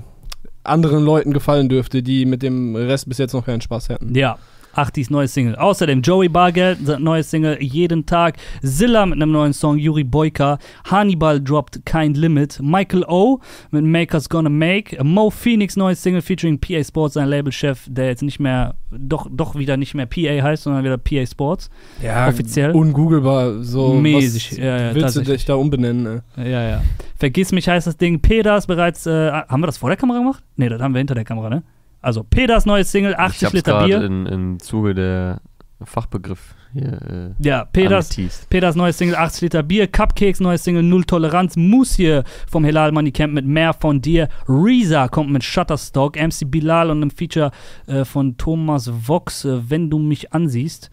anderen 0.64 1.04
Leuten 1.04 1.34
gefallen 1.34 1.68
dürfte, 1.68 2.04
die 2.04 2.26
mit 2.26 2.44
dem 2.44 2.76
Rest 2.76 3.10
bis 3.10 3.18
jetzt 3.18 3.34
noch 3.34 3.46
keinen 3.46 3.62
Spaß 3.62 3.90
hatten. 3.90 4.14
Ja. 4.14 4.38
Achtis 4.78 5.10
neues 5.10 5.34
Single. 5.34 5.56
Außerdem 5.56 6.02
Joey 6.02 6.30
Bargeld, 6.30 7.00
neues 7.00 7.32
Single 7.32 7.58
Jeden 7.62 8.06
Tag. 8.06 8.38
Zilla 8.62 9.06
mit 9.06 9.16
einem 9.16 9.32
neuen 9.32 9.54
Song, 9.54 9.78
Yuri 9.78 10.04
Boyka. 10.04 10.60
Hannibal 10.86 11.42
droppt 11.42 11.84
Kein 11.84 12.14
Limit. 12.14 12.60
Michael 12.62 13.04
O. 13.08 13.40
mit 13.72 13.84
Makers 13.84 14.30
Gonna 14.30 14.50
Make. 14.50 15.04
Mo 15.04 15.32
Phoenix 15.32 15.76
neues 15.76 16.04
Single 16.04 16.22
featuring 16.22 16.60
PA 16.60 16.84
Sports, 16.84 17.16
sein 17.16 17.28
Labelchef, 17.28 17.88
der 17.88 18.08
jetzt 18.08 18.22
nicht 18.22 18.40
mehr, 18.40 18.76
doch, 18.92 19.28
doch 19.32 19.56
wieder 19.56 19.78
nicht 19.78 19.96
mehr 19.96 20.06
PA 20.06 20.44
heißt, 20.44 20.64
sondern 20.64 20.84
wieder 20.84 20.98
PA 20.98 21.26
Sports. 21.26 21.72
Ja, 22.02 22.28
Offiziell? 22.28 22.72
Ungooglebar. 22.72 23.64
So, 23.64 23.96
Mäßig, 23.96 24.52
was 24.52 24.58
ja, 24.60 24.80
ja, 24.80 24.96
willst 24.96 25.16
du 25.16 25.22
dich 25.22 25.46
da 25.46 25.56
umbenennen? 25.56 26.04
Ne? 26.04 26.24
Ja, 26.38 26.70
ja. 26.70 26.82
Vergiss 27.16 27.52
mich 27.52 27.68
heißt 27.68 27.88
das 27.88 27.98
Ding. 27.98 28.20
Pedas 28.20 28.68
bereits, 28.68 29.08
äh, 29.08 29.32
haben 29.32 29.62
wir 29.62 29.68
das 29.68 29.78
vor 29.78 29.90
der 29.90 29.98
Kamera 29.98 30.20
gemacht? 30.20 30.44
Nee, 30.56 30.70
das 30.70 30.80
haben 30.82 30.94
wir 30.94 31.00
hinter 31.00 31.16
der 31.16 31.26
Kamera, 31.26 31.50
ne? 31.50 31.64
Also, 32.02 32.24
Pedas 32.24 32.66
neues 32.66 32.92
Single, 32.92 33.12
Ich 33.14 33.20
80 33.20 33.44
hab's 33.46 33.54
Liter 33.54 33.86
Bier. 33.86 34.04
in, 34.04 34.26
im 34.26 34.60
Zuge 34.60 34.94
der 34.94 35.42
Fachbegriff 35.84 36.56
hier 36.74 37.34
äh, 37.40 37.44
Ja, 37.46 37.62
angeteased. 37.62 38.50
Peters 38.50 38.76
neues 38.76 38.98
Single 38.98 39.16
80 39.16 39.42
Liter 39.44 39.64
Bier, 39.64 39.88
Cupcakes 39.88 40.40
neues 40.40 40.64
Single 40.64 40.84
Null 40.84 41.04
Toleranz, 41.04 41.56
hier 41.96 42.24
vom 42.50 42.64
Hilal 42.66 42.92
Money 42.92 43.12
Camp 43.12 43.34
mit 43.34 43.46
Mehr 43.46 43.74
von 43.74 44.02
dir, 44.02 44.28
Reza 44.48 45.08
kommt 45.08 45.30
mit 45.32 45.44
Shutterstock, 45.44 46.16
MC 46.16 46.50
Bilal 46.50 46.90
und 46.90 46.98
einem 47.02 47.12
Feature 47.12 47.52
äh, 47.88 48.06
von 48.06 48.38
Thomas 48.38 48.92
Vox, 49.08 49.46
äh, 49.46 49.70
wenn 49.70 49.90
du 49.90 50.00
mich 50.00 50.34
ansiehst. 50.34 50.90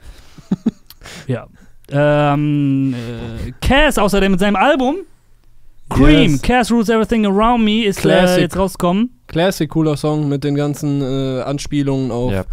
ja. 1.27 1.47
Ähm, 1.91 2.95
äh, 2.95 3.53
Cass 3.61 3.99
außerdem 3.99 4.33
mit 4.33 4.41
seinem 4.41 4.57
Album 4.57 4.97
Cream, 5.91 6.33
Yes. 6.33 6.43
Cass 6.43 6.71
Rules 6.73 6.89
Everything 6.89 7.27
Around 7.27 7.65
Me 7.65 7.85
ist 7.85 7.99
äh, 7.99 8.03
Classic. 8.03 8.41
jetzt 8.43 8.57
rausgekommen. 8.57 9.11
Classic, 9.27 9.69
cooler 9.69 9.97
Song 9.97 10.29
mit 10.29 10.43
den 10.45 10.55
ganzen 10.55 11.03
äh, 11.03 11.43
Anspielungen 11.43 12.11
auf 12.11 12.33
Ja. 12.33 12.45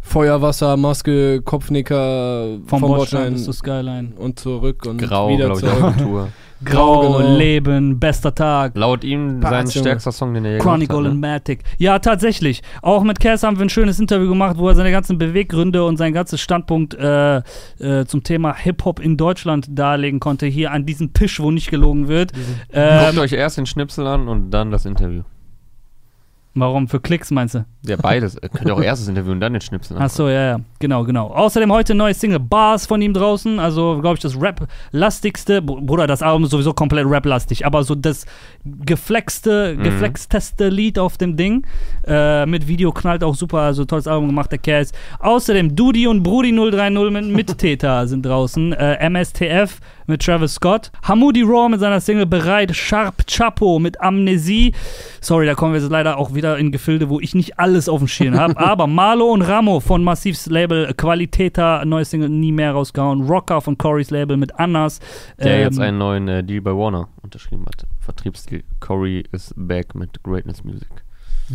Feuerwasser, 0.00 0.76
Maske, 0.78 1.42
Kopfnicker 1.42 2.58
Vom, 2.66 2.80
vom 2.80 2.88
Bordstein 2.88 2.96
Bordstein 3.20 3.32
bis 3.34 3.44
zur 3.44 3.52
Skyline. 3.54 4.12
und 4.16 4.38
zurück 4.40 4.86
und 4.86 4.98
Grau, 4.98 5.28
wieder 5.28 5.50
glaube 5.54 5.94
ich, 5.96 6.02
Grau, 6.64 7.18
genau. 7.18 7.36
Leben, 7.36 7.98
bester 8.00 8.34
Tag. 8.34 8.76
Laut 8.76 9.04
ihm 9.04 9.40
sein 9.42 9.66
Junge. 9.66 9.70
stärkster 9.70 10.12
Song, 10.12 10.34
den 10.34 10.44
er 10.44 10.52
je 10.54 10.58
Chronicle 10.58 10.98
hat. 10.98 11.06
and 11.06 11.20
Ne? 11.20 11.28
Matic. 11.28 11.62
Ja, 11.78 11.98
tatsächlich. 11.98 12.62
Auch 12.82 13.02
mit 13.02 13.20
Cass 13.20 13.42
haben 13.42 13.58
wir 13.58 13.64
ein 13.64 13.68
schönes 13.68 14.00
Interview 14.00 14.28
gemacht, 14.28 14.56
wo 14.58 14.68
er 14.68 14.74
seine 14.74 14.90
ganzen 14.90 15.18
Beweggründe 15.18 15.84
und 15.84 15.96
seinen 15.96 16.12
ganzen 16.14 16.38
Standpunkt 16.38 16.94
äh, 16.94 17.38
äh, 17.38 18.04
zum 18.06 18.22
Thema 18.22 18.54
Hip-Hop 18.54 19.00
in 19.00 19.16
Deutschland 19.16 19.66
darlegen 19.70 20.20
konnte. 20.20 20.46
Hier 20.46 20.72
an 20.72 20.84
diesem 20.86 21.12
Tisch, 21.12 21.40
wo 21.40 21.50
nicht 21.50 21.70
gelogen 21.70 22.08
wird. 22.08 22.32
Guckt 22.32 22.44
Ähm, 22.72 23.18
euch 23.18 23.32
erst 23.32 23.58
den 23.58 23.66
Schnipsel 23.66 24.06
an 24.06 24.28
und 24.28 24.50
dann 24.50 24.70
das 24.70 24.84
Interview. 24.84 25.22
Warum? 26.60 26.88
Für 26.88 27.00
Klicks 27.00 27.30
meinst 27.30 27.54
du? 27.54 27.64
Ja, 27.86 27.96
beides. 27.96 28.36
Ihr 28.42 28.48
könnt 28.48 28.70
auch 28.70 28.80
erst 28.80 29.02
das 29.02 29.08
Interview 29.08 29.32
und 29.32 29.40
dann 29.40 29.52
den 29.52 29.60
Schnipsel 29.62 29.96
Ach 29.98 30.10
so, 30.10 30.28
ja, 30.28 30.44
ja, 30.56 30.60
genau, 30.78 31.04
genau. 31.04 31.28
Außerdem 31.28 31.72
heute 31.72 31.94
neue 31.94 32.14
Single 32.14 32.40
Bars 32.40 32.86
von 32.86 33.00
ihm 33.00 33.14
draußen, 33.14 33.58
also 33.60 33.98
glaube 34.00 34.14
ich 34.16 34.20
das 34.20 34.40
Rap-lastigste, 34.40 35.62
Br- 35.62 35.80
Bruder, 35.80 36.06
das 36.06 36.22
Album 36.22 36.44
ist 36.44 36.50
sowieso 36.50 36.72
komplett 36.74 37.06
Rap-lastig, 37.06 37.64
aber 37.64 37.82
so 37.84 37.94
das 37.94 38.26
geflexte, 38.64 39.74
Mhm. 39.76 39.82
geflexteste 39.82 40.68
Lied 40.68 40.98
auf 40.98 41.16
dem 41.16 41.36
Ding, 41.36 41.66
äh, 42.06 42.46
mit 42.46 42.66
Video 42.68 42.92
knallt 42.92 43.22
auch 43.24 43.34
super, 43.34 43.58
also 43.60 43.84
tolles 43.84 44.06
Album 44.06 44.28
gemacht, 44.28 44.50
der 44.52 44.58
Cass. 44.58 44.92
Außerdem 45.20 45.74
Dudi 45.76 46.06
und 46.06 46.22
Brudi 46.22 46.52
030 46.52 47.10
mit 47.10 47.26
Mittäter 47.26 48.06
sind 48.06 48.24
draußen, 48.24 48.72
äh, 48.72 48.96
MSTF 49.08 49.80
mit 50.08 50.22
Travis 50.22 50.54
Scott, 50.54 50.90
Hamoudi 51.06 51.42
Raw 51.42 51.68
mit 51.68 51.80
seiner 51.80 52.00
Single 52.00 52.26
Bereit, 52.26 52.74
Sharp 52.74 53.26
Chapo 53.26 53.78
mit 53.78 54.00
Amnesie, 54.00 54.74
sorry, 55.20 55.46
da 55.46 55.54
kommen 55.54 55.74
wir 55.74 55.80
jetzt 55.80 55.90
leider 55.90 56.16
auch 56.16 56.34
wieder 56.34 56.58
in 56.58 56.72
Gefilde, 56.72 57.08
wo 57.08 57.20
ich 57.20 57.34
nicht 57.34 57.58
alles 57.58 57.88
auf 57.88 58.00
dem 58.00 58.08
Schirm 58.08 58.38
habe, 58.38 58.56
aber 58.58 58.86
Marlo 58.86 59.32
und 59.32 59.42
Ramo 59.42 59.80
von 59.80 60.02
Massivs 60.02 60.46
Label 60.46 60.92
Qualitäter, 60.94 61.84
neues 61.84 62.10
Single 62.10 62.28
nie 62.28 62.52
mehr 62.52 62.72
rausgehauen, 62.72 63.28
Rocker 63.28 63.60
von 63.60 63.78
Corys 63.78 64.10
Label 64.10 64.36
mit 64.36 64.58
Annas, 64.58 65.00
Der 65.38 65.56
ähm, 65.56 65.60
jetzt 65.62 65.78
einen 65.78 65.98
neuen 65.98 66.28
äh, 66.28 66.42
Deal 66.42 66.60
bei 66.60 66.72
Warner 66.74 67.08
unterschrieben 67.22 67.66
hat. 67.66 67.86
Vertriebsdeal. 68.00 68.62
Corey 68.80 69.24
is 69.32 69.52
back 69.56 69.94
mit 69.94 70.22
Greatness 70.22 70.64
Music. 70.64 70.88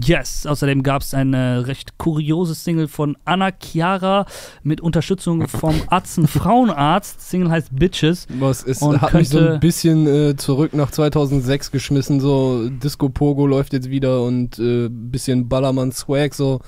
Yes, 0.02 0.46
außerdem 0.46 0.82
gab 0.82 1.02
es 1.02 1.14
eine 1.14 1.68
recht 1.68 1.98
kuriose 1.98 2.56
Single 2.56 2.88
von 2.88 3.16
Anna 3.26 3.52
Chiara 3.52 4.26
mit 4.64 4.82
Unterstützung 4.82 5.48
vom 5.48 5.76
Atzen 5.88 6.28
Frauenarzt. 6.28 7.22
Single 7.22 7.52
heißt 7.52 7.70
Bitches. 7.76 8.28
Was 8.40 8.64
ist, 8.64 8.82
Und 8.82 9.02
hat 9.02 9.14
mich 9.14 9.30
so 9.30 9.40
ein 9.40 9.60
bisschen 9.60 10.08
äh, 10.08 10.36
zurück 10.36 10.74
nach 10.74 10.92
2006 10.92 11.72
geschmissen. 11.72 12.20
So 12.20 12.70
Disco 12.70 13.10
Pogo 13.10 13.46
läuft 13.46 13.74
jetzt 13.74 13.90
wieder 13.90 14.24
und 14.24 14.58
äh, 14.58 14.90
bisschen 14.90 15.48
Ballermann 15.48 15.92
Swag. 15.92 16.34
So, 16.34 16.62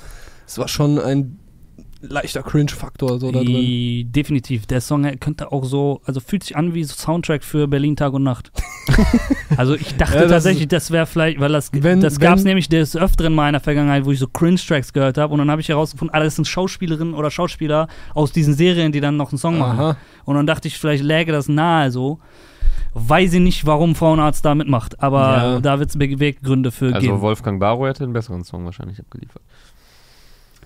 es 0.46 0.58
war 0.58 0.68
schon 0.68 1.00
ein 1.00 1.40
leichter 2.02 2.44
Cringe-Faktor 2.44 3.20
so 3.20 3.32
da 3.32 3.42
drin. 3.44 4.12
Definitiv. 4.12 4.66
Der 4.68 4.82
Song 4.82 5.04
könnte 5.20 5.52
auch 5.52 5.64
so, 5.66 6.02
also 6.06 6.20
fühlt 6.20 6.44
sich 6.44 6.56
an 6.56 6.74
wie 6.74 6.84
so 6.84 6.94
Soundtrack 6.96 7.44
für 7.44 7.68
Berlin 7.68 7.96
Tag 7.96 8.14
und 8.14 8.24
Nacht. 8.24 8.52
also 9.58 9.76
ich 9.76 9.96
dachte 9.96 10.16
Ja, 10.16 10.22
das 10.22 10.32
tatsächlich, 10.32 10.68
das 10.68 10.92
wäre 10.92 11.06
vielleicht, 11.06 11.40
weil 11.40 11.52
das, 11.52 11.72
Wenn- 11.74 12.02
das 12.02 12.20
gab 12.20 12.38
es 12.38 12.44
nämlich 12.44 12.70
des 12.70 12.96
Öfteren 12.96 13.34
mal 13.34 13.48
in 13.48 13.54
der 13.54 13.62
Vergangenheit, 13.62 14.06
wo 14.06 14.12
ich 14.12 14.20
so 14.20 14.28
Cringe-Tracks 14.28 14.94
gehört 14.94 15.18
habe 15.18 15.34
und 15.34 15.40
dann 15.40 15.50
habe 15.50 15.62
ich 15.62 15.70
herausgefunden, 15.70 16.14
ah, 16.16 16.20
das 16.24 16.36
sind 16.36 16.46
Schauspielerinnen 16.48 17.14
oder 17.14 17.32
Schauspieler 17.32 17.88
aus 18.14 18.32
diesen 18.32 18.54
Serien, 18.54 18.92
die 18.92 19.00
dann 19.02 19.18
noch 19.18 19.32
einen 19.32 19.40
Song 19.40 19.58
machen. 19.58 19.80
Aha. 19.80 19.98
Und 20.26 20.36
dann 20.36 20.46
dachte 20.48 20.68
ich, 20.68 20.78
vielleicht 20.78 21.04
läge 21.04 21.32
das 21.32 21.48
nahe 21.48 21.92
so. 21.92 22.20
Weiß 22.94 23.34
ich 23.34 23.42
nicht, 23.42 23.66
warum 23.66 23.94
Frauenarzt 23.96 24.46
da 24.46 24.56
mitmacht, 24.56 25.02
aber 25.04 25.20
Ja. 25.38 25.60
da 25.60 25.80
wird 25.80 25.90
es 25.90 25.98
Beweggründe 25.98 26.72
für 26.72 26.94
Also 26.94 27.00
geben. 27.08 27.22
Wolfgang 27.22 27.60
Barrow 27.60 27.88
hätte 27.88 28.04
einen 28.06 28.14
besseren 28.14 28.44
Song 28.46 28.64
wahrscheinlich 28.66 29.00
abgeliefert. 29.00 29.42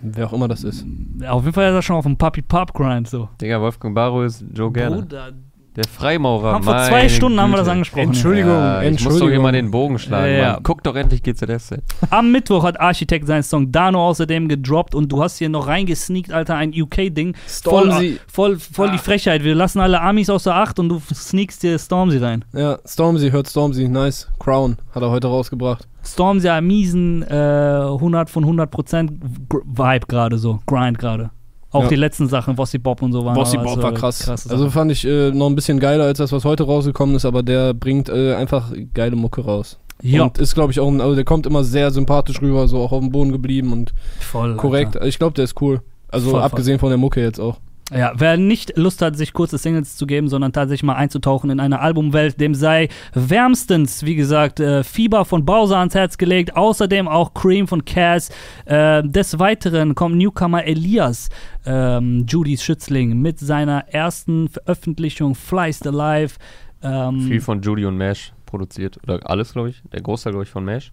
Wer 0.01 0.27
auch 0.27 0.33
immer 0.33 0.47
das 0.47 0.63
ist. 0.63 0.85
Auf 1.27 1.43
jeden 1.43 1.53
Fall 1.53 1.69
ist 1.69 1.75
er 1.75 1.81
schon 1.81 1.95
auf 1.95 2.05
dem 2.05 2.17
Puppy 2.17 2.41
Pop 2.41 2.73
Grind 2.73 3.07
so. 3.07 3.29
Digga, 3.41 3.59
Wolfgang 3.59 3.93
Barrow 3.93 4.23
ist 4.25 4.43
Joe 4.53 4.71
Gerne. 4.71 4.97
Bruder, 4.97 5.33
Der 5.79 5.87
Freimaurer. 5.87 6.51
haben 6.55 6.63
vor 6.65 6.77
zwei 6.83 7.07
Stunden 7.07 7.39
haben 7.39 7.51
wir 7.51 7.57
das 7.57 7.65
Güte. 7.67 7.71
angesprochen. 7.71 8.03
Entschuldigung, 8.03 8.51
Ja, 8.51 8.81
ich 8.81 8.91
muss 8.91 8.97
doch 9.03 9.05
Entschuldigung. 9.11 9.29
hier 9.29 9.39
mal 9.39 9.51
den 9.53 9.71
Bogen 9.71 9.97
schlagen. 9.97 10.25
Ja, 10.25 10.31
ja. 10.41 10.51
Mann. 10.55 10.63
Guck 10.63 10.83
doch 10.83 10.93
endlich 10.95 11.23
GZSZ. 11.23 11.79
Am 12.09 12.33
Mittwoch 12.33 12.63
hat 12.63 12.77
Architekt 12.81 13.27
seinen 13.27 13.43
Song 13.43 13.71
Dano 13.71 14.05
außerdem 14.05 14.49
gedroppt 14.49 14.93
und 14.93 15.09
du 15.09 15.23
hast 15.23 15.37
hier 15.37 15.47
noch 15.47 15.67
reingesneakt, 15.67 16.33
Alter, 16.33 16.55
ein 16.57 16.73
UK-Ding. 16.75 17.33
Voll, 17.35 17.85
Stormzy. 17.91 18.19
voll, 18.27 18.59
voll 18.59 18.91
die 18.91 18.97
Frechheit. 18.97 19.45
Wir 19.45 19.55
lassen 19.55 19.79
alle 19.79 20.01
Amis 20.01 20.29
außer 20.29 20.53
Acht 20.53 20.79
und 20.79 20.89
du 20.89 21.01
sneakst 21.13 21.63
dir 21.63 21.79
Stormzy 21.79 22.17
rein. 22.17 22.43
Ja, 22.53 22.77
Stormzy, 22.85 23.31
hört 23.31 23.47
Stormzy, 23.47 23.87
nice. 23.87 24.27
Crown 24.37 24.75
hat 24.93 25.01
er 25.01 25.09
heute 25.11 25.27
rausgebracht. 25.27 25.87
Stormzy 26.05 26.47
hat 26.49 26.61
miesen 26.63 27.23
äh, 27.23 27.33
100 27.35 28.29
von 28.29 28.43
100% 28.43 29.09
Gr- 29.47 29.61
Vibe 29.65 30.07
gerade 30.07 30.37
so, 30.37 30.59
Grind 30.65 30.99
gerade. 30.99 31.29
Auch 31.71 31.83
Ja. 31.83 31.89
die 31.89 31.95
letzten 31.95 32.27
Sachen, 32.27 32.55
Bossy 32.55 32.77
Bob 32.79 33.01
und 33.01 33.11
so 33.13 33.23
waren. 33.23 33.35
Bossy 33.35 33.57
Bob 33.57 33.75
so 33.75 33.83
war 33.83 33.91
krass. 33.93 34.27
Also 34.27 34.47
Sachen. 34.57 34.71
fand 34.71 34.91
ich 34.91 35.05
äh, 35.05 35.31
noch 35.31 35.47
ein 35.47 35.55
bisschen 35.55 35.79
geiler 35.79 36.05
als 36.05 36.17
das, 36.17 36.31
was 36.31 36.43
heute 36.45 36.63
rausgekommen 36.63 37.15
ist, 37.15 37.25
aber 37.25 37.43
der 37.43 37.73
bringt 37.73 38.09
äh, 38.09 38.33
einfach 38.35 38.71
geile 38.93 39.15
Mucke 39.15 39.41
raus. 39.41 39.77
ja, 40.01 40.23
Und 40.23 40.37
ist, 40.39 40.55
glaube 40.55 40.71
ich, 40.71 40.79
auch, 40.79 40.87
ein, 40.87 40.99
also 40.99 41.13
der 41.15 41.25
kommt 41.25 41.45
immer 41.45 41.63
sehr 41.63 41.91
sympathisch 41.91 42.41
rüber, 42.41 42.67
so 42.67 42.79
auch 42.79 42.91
auf 42.91 43.01
dem 43.01 43.11
Boden 43.11 43.31
geblieben 43.31 43.71
und 43.73 43.93
voll. 44.19 44.55
korrekt. 44.55 44.95
Alter. 44.95 45.07
Ich 45.07 45.19
glaube, 45.19 45.33
der 45.35 45.43
ist 45.43 45.61
cool. 45.61 45.81
Also 46.11 46.31
Voll, 46.31 46.39
voll. 46.39 46.43
abgesehen 46.45 46.79
von 46.79 46.89
der 46.89 46.97
Mucke 46.97 47.21
jetzt 47.21 47.39
auch. 47.39 47.57
Ja, 47.91 48.13
wer 48.15 48.37
nicht 48.37 48.77
Lust 48.77 49.01
hat, 49.01 49.17
sich 49.17 49.33
kurze 49.33 49.57
Singles 49.57 49.97
zu 49.97 50.05
geben, 50.05 50.27
sondern 50.27 50.53
tatsächlich 50.53 50.83
mal 50.83 50.95
einzutauchen 50.95 51.49
in 51.49 51.59
eine 51.59 51.79
Albumwelt, 51.79 52.39
dem 52.39 52.53
sei 52.53 52.89
wärmstens, 53.13 54.05
wie 54.05 54.15
gesagt, 54.15 54.59
äh, 54.59 54.83
Fieber 54.83 55.25
von 55.25 55.45
Bowser 55.45 55.77
ans 55.77 55.95
Herz 55.95 56.17
gelegt, 56.17 56.55
außerdem 56.55 57.07
auch 57.07 57.33
Cream 57.33 57.67
von 57.67 57.85
Cass. 57.85 58.29
Äh, 58.65 59.03
des 59.03 59.39
Weiteren 59.39 59.95
kommt 59.95 60.17
Newcomer 60.17 60.65
Elias, 60.65 61.29
ähm, 61.65 62.25
Judys 62.27 62.63
Schützling, 62.63 63.19
mit 63.21 63.39
seiner 63.39 63.87
ersten 63.89 64.49
Veröffentlichung 64.49 65.33
Flyst 65.33 65.87
Alive. 65.87 66.35
Ähm, 66.83 67.21
Viel 67.21 67.41
von 67.41 67.61
Judy 67.61 67.85
und 67.85 67.97
Mash 67.97 68.33
produziert. 68.45 68.99
Oder 69.03 69.19
alles, 69.29 69.53
glaube 69.53 69.69
ich. 69.69 69.81
Der 69.91 70.01
Großteil, 70.01 70.33
glaube 70.33 70.43
ich, 70.43 70.49
von 70.49 70.63
Mash. 70.63 70.91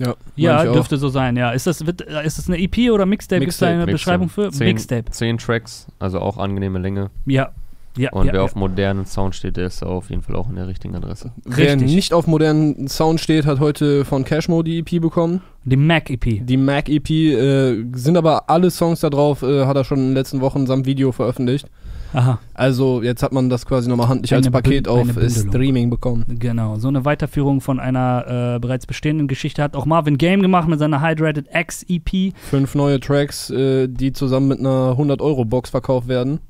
Ja, 0.00 0.14
ja, 0.34 0.72
dürfte 0.72 0.96
so 0.96 1.10
sein, 1.10 1.36
ja. 1.36 1.50
Ist 1.50 1.66
das, 1.66 1.84
wird, 1.84 2.00
ist 2.00 2.38
das 2.38 2.48
eine 2.48 2.58
EP 2.58 2.90
oder 2.90 3.04
Mixtape? 3.04 3.40
Gibt 3.40 3.52
es 3.52 3.58
da 3.58 3.66
Mixtape, 3.66 3.82
eine 3.82 3.92
Beschreibung 3.92 4.28
für? 4.30 4.50
Zehn, 4.50 4.68
Mixtape. 4.68 5.10
Zehn 5.10 5.36
Tracks, 5.36 5.88
also 5.98 6.20
auch 6.20 6.38
angenehme 6.38 6.78
Länge. 6.78 7.10
Ja. 7.26 7.50
Ja, 7.96 8.12
Und 8.12 8.26
ja, 8.26 8.32
wer 8.32 8.40
ja. 8.40 8.44
auf 8.44 8.54
modernen 8.54 9.04
Sound 9.04 9.34
steht, 9.34 9.56
der 9.56 9.66
ist 9.66 9.82
auf 9.82 10.10
jeden 10.10 10.22
Fall 10.22 10.36
auch 10.36 10.48
in 10.48 10.54
der 10.54 10.68
richtigen 10.68 10.94
Adresse. 10.94 11.32
Wer 11.44 11.74
Richtig. 11.74 11.92
nicht 11.92 12.14
auf 12.14 12.28
modernen 12.28 12.86
Sound 12.86 13.20
steht, 13.20 13.46
hat 13.46 13.58
heute 13.58 14.04
von 14.04 14.24
Cashmo 14.24 14.62
die 14.62 14.78
EP 14.78 15.02
bekommen. 15.02 15.42
Die 15.64 15.76
Mac 15.76 16.08
EP. 16.08 16.46
Die 16.46 16.56
Mac 16.56 16.88
EP 16.88 17.10
äh, 17.10 17.84
sind 17.92 18.16
aber 18.16 18.48
alle 18.48 18.70
Songs 18.70 19.00
da 19.00 19.10
drauf, 19.10 19.42
äh, 19.42 19.66
hat 19.66 19.76
er 19.76 19.84
schon 19.84 19.98
in 19.98 20.06
den 20.06 20.14
letzten 20.14 20.40
Wochen 20.40 20.66
samt 20.66 20.86
Video 20.86 21.10
veröffentlicht. 21.10 21.68
Aha. 22.12 22.38
Also 22.54 23.02
jetzt 23.02 23.22
hat 23.22 23.32
man 23.32 23.48
das 23.48 23.64
quasi 23.66 23.88
nochmal 23.88 24.08
handlich 24.08 24.32
als 24.34 24.50
Paket 24.50 24.86
Bün- 24.86 24.90
auf. 24.90 25.32
Streaming 25.32 25.90
bekommen. 25.90 26.24
Genau, 26.28 26.76
so 26.76 26.88
eine 26.88 27.04
Weiterführung 27.04 27.60
von 27.60 27.78
einer 27.80 28.54
äh, 28.56 28.58
bereits 28.58 28.86
bestehenden 28.86 29.28
Geschichte 29.28 29.62
hat 29.62 29.76
auch 29.76 29.86
Marvin 29.86 30.18
Game 30.18 30.42
gemacht 30.42 30.68
mit 30.68 30.78
seiner 30.78 31.00
Hydrated 31.02 31.46
X 31.54 31.84
EP. 31.88 32.32
Fünf 32.36 32.74
neue 32.74 32.98
Tracks, 33.00 33.50
äh, 33.50 33.88
die 33.88 34.12
zusammen 34.12 34.48
mit 34.48 34.58
einer 34.60 34.96
100-Euro-Box 34.98 35.70
verkauft 35.70 36.08
werden. 36.08 36.40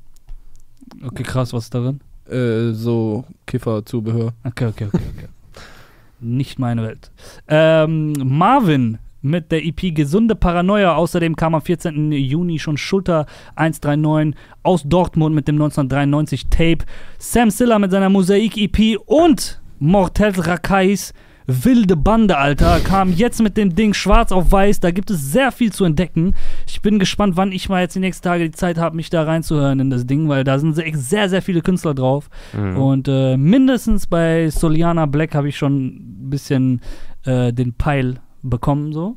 Okay, 1.05 1.23
krass, 1.23 1.53
was 1.53 1.65
ist 1.65 1.73
darin? 1.75 1.99
Äh, 2.29 2.73
so 2.73 3.23
Kifferzubehör. 3.45 4.33
Okay, 4.43 4.65
okay, 4.67 4.85
okay, 4.87 5.03
okay. 5.17 5.27
Nicht 6.19 6.59
meine 6.59 6.83
Welt. 6.83 7.11
Ähm, 7.47 8.13
Marvin 8.23 8.97
mit 9.21 9.51
der 9.51 9.65
EP 9.65 9.93
Gesunde 9.93 10.35
Paranoia. 10.35 10.95
Außerdem 10.95 11.35
kam 11.35 11.55
am 11.55 11.61
14. 11.61 12.11
Juni 12.11 12.59
schon 12.59 12.77
Schulter 12.77 13.25
139 13.55 14.35
aus 14.63 14.83
Dortmund 14.83 15.35
mit 15.35 15.47
dem 15.47 15.55
1993 15.55 16.49
Tape. 16.49 16.85
Sam 17.17 17.49
Siller 17.49 17.79
mit 17.79 17.91
seiner 17.91 18.09
Mosaik 18.09 18.57
EP 18.57 18.99
und 19.05 19.61
Mortel 19.79 20.31
Rakais 20.39 21.13
wilde 21.47 21.97
Bande, 21.97 22.37
Alter, 22.37 22.79
kam 22.79 23.11
jetzt 23.11 23.41
mit 23.41 23.57
dem 23.57 23.75
Ding 23.75 23.93
schwarz 23.93 24.31
auf 24.31 24.51
weiß. 24.51 24.79
Da 24.79 24.91
gibt 24.91 25.09
es 25.11 25.31
sehr 25.31 25.51
viel 25.51 25.71
zu 25.71 25.85
entdecken. 25.85 26.33
Ich 26.67 26.81
bin 26.81 26.99
gespannt, 26.99 27.37
wann 27.37 27.51
ich 27.51 27.69
mal 27.69 27.81
jetzt 27.81 27.95
die 27.95 27.99
nächsten 27.99 28.23
Tage 28.23 28.45
die 28.45 28.51
Zeit 28.51 28.77
habe, 28.77 28.95
mich 28.95 29.09
da 29.09 29.23
reinzuhören 29.23 29.79
in 29.79 29.89
das 29.89 30.05
Ding, 30.05 30.29
weil 30.29 30.43
da 30.43 30.59
sind 30.59 30.75
sehr, 30.75 30.95
sehr, 30.95 31.29
sehr 31.29 31.41
viele 31.41 31.61
Künstler 31.61 31.93
drauf. 31.93 32.29
Mhm. 32.53 32.77
Und 32.77 33.07
äh, 33.07 33.37
mindestens 33.37 34.07
bei 34.07 34.49
Soliana 34.49 35.05
Black 35.05 35.35
habe 35.35 35.49
ich 35.49 35.57
schon 35.57 35.87
ein 35.87 36.29
bisschen 36.29 36.81
äh, 37.25 37.51
den 37.51 37.73
Peil 37.73 38.19
bekommen, 38.41 38.93
so. 38.93 39.15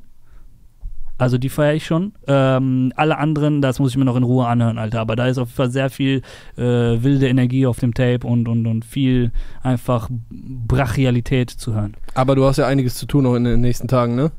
Also 1.17 1.39
die 1.39 1.49
feiere 1.49 1.75
ich 1.75 1.87
schon. 1.87 2.13
Ähm, 2.27 2.93
alle 2.97 3.19
anderen, 3.19 3.63
das 3.63 3.79
muss 3.79 3.93
ich 3.93 3.97
mir 3.97 4.05
noch 4.05 4.17
in 4.17 4.25
Ruhe 4.25 4.47
anhören, 4.47 4.79
Alter. 4.79 5.01
Aber 5.01 5.15
da 5.15 5.29
ist 5.29 5.39
auf 5.39 5.49
jeden 5.49 5.57
Fall 5.57 5.71
sehr 5.71 5.89
viel 5.89 6.23
äh, 6.57 6.63
wilde 6.63 7.29
Energie 7.29 7.67
auf 7.67 7.79
dem 7.79 7.95
Tape 7.95 8.27
und, 8.27 8.49
und, 8.49 8.67
und 8.67 8.85
viel 8.85 9.31
einfach 9.63 10.09
Brachialität 10.11 11.51
zu 11.51 11.73
hören. 11.73 11.95
Aber 12.15 12.35
du 12.35 12.45
hast 12.45 12.57
ja 12.57 12.67
einiges 12.67 12.97
zu 12.97 13.07
tun 13.07 13.25
noch 13.25 13.37
in 13.37 13.45
den 13.45 13.61
nächsten 13.61 13.87
Tagen, 13.87 14.17
ne? 14.17 14.33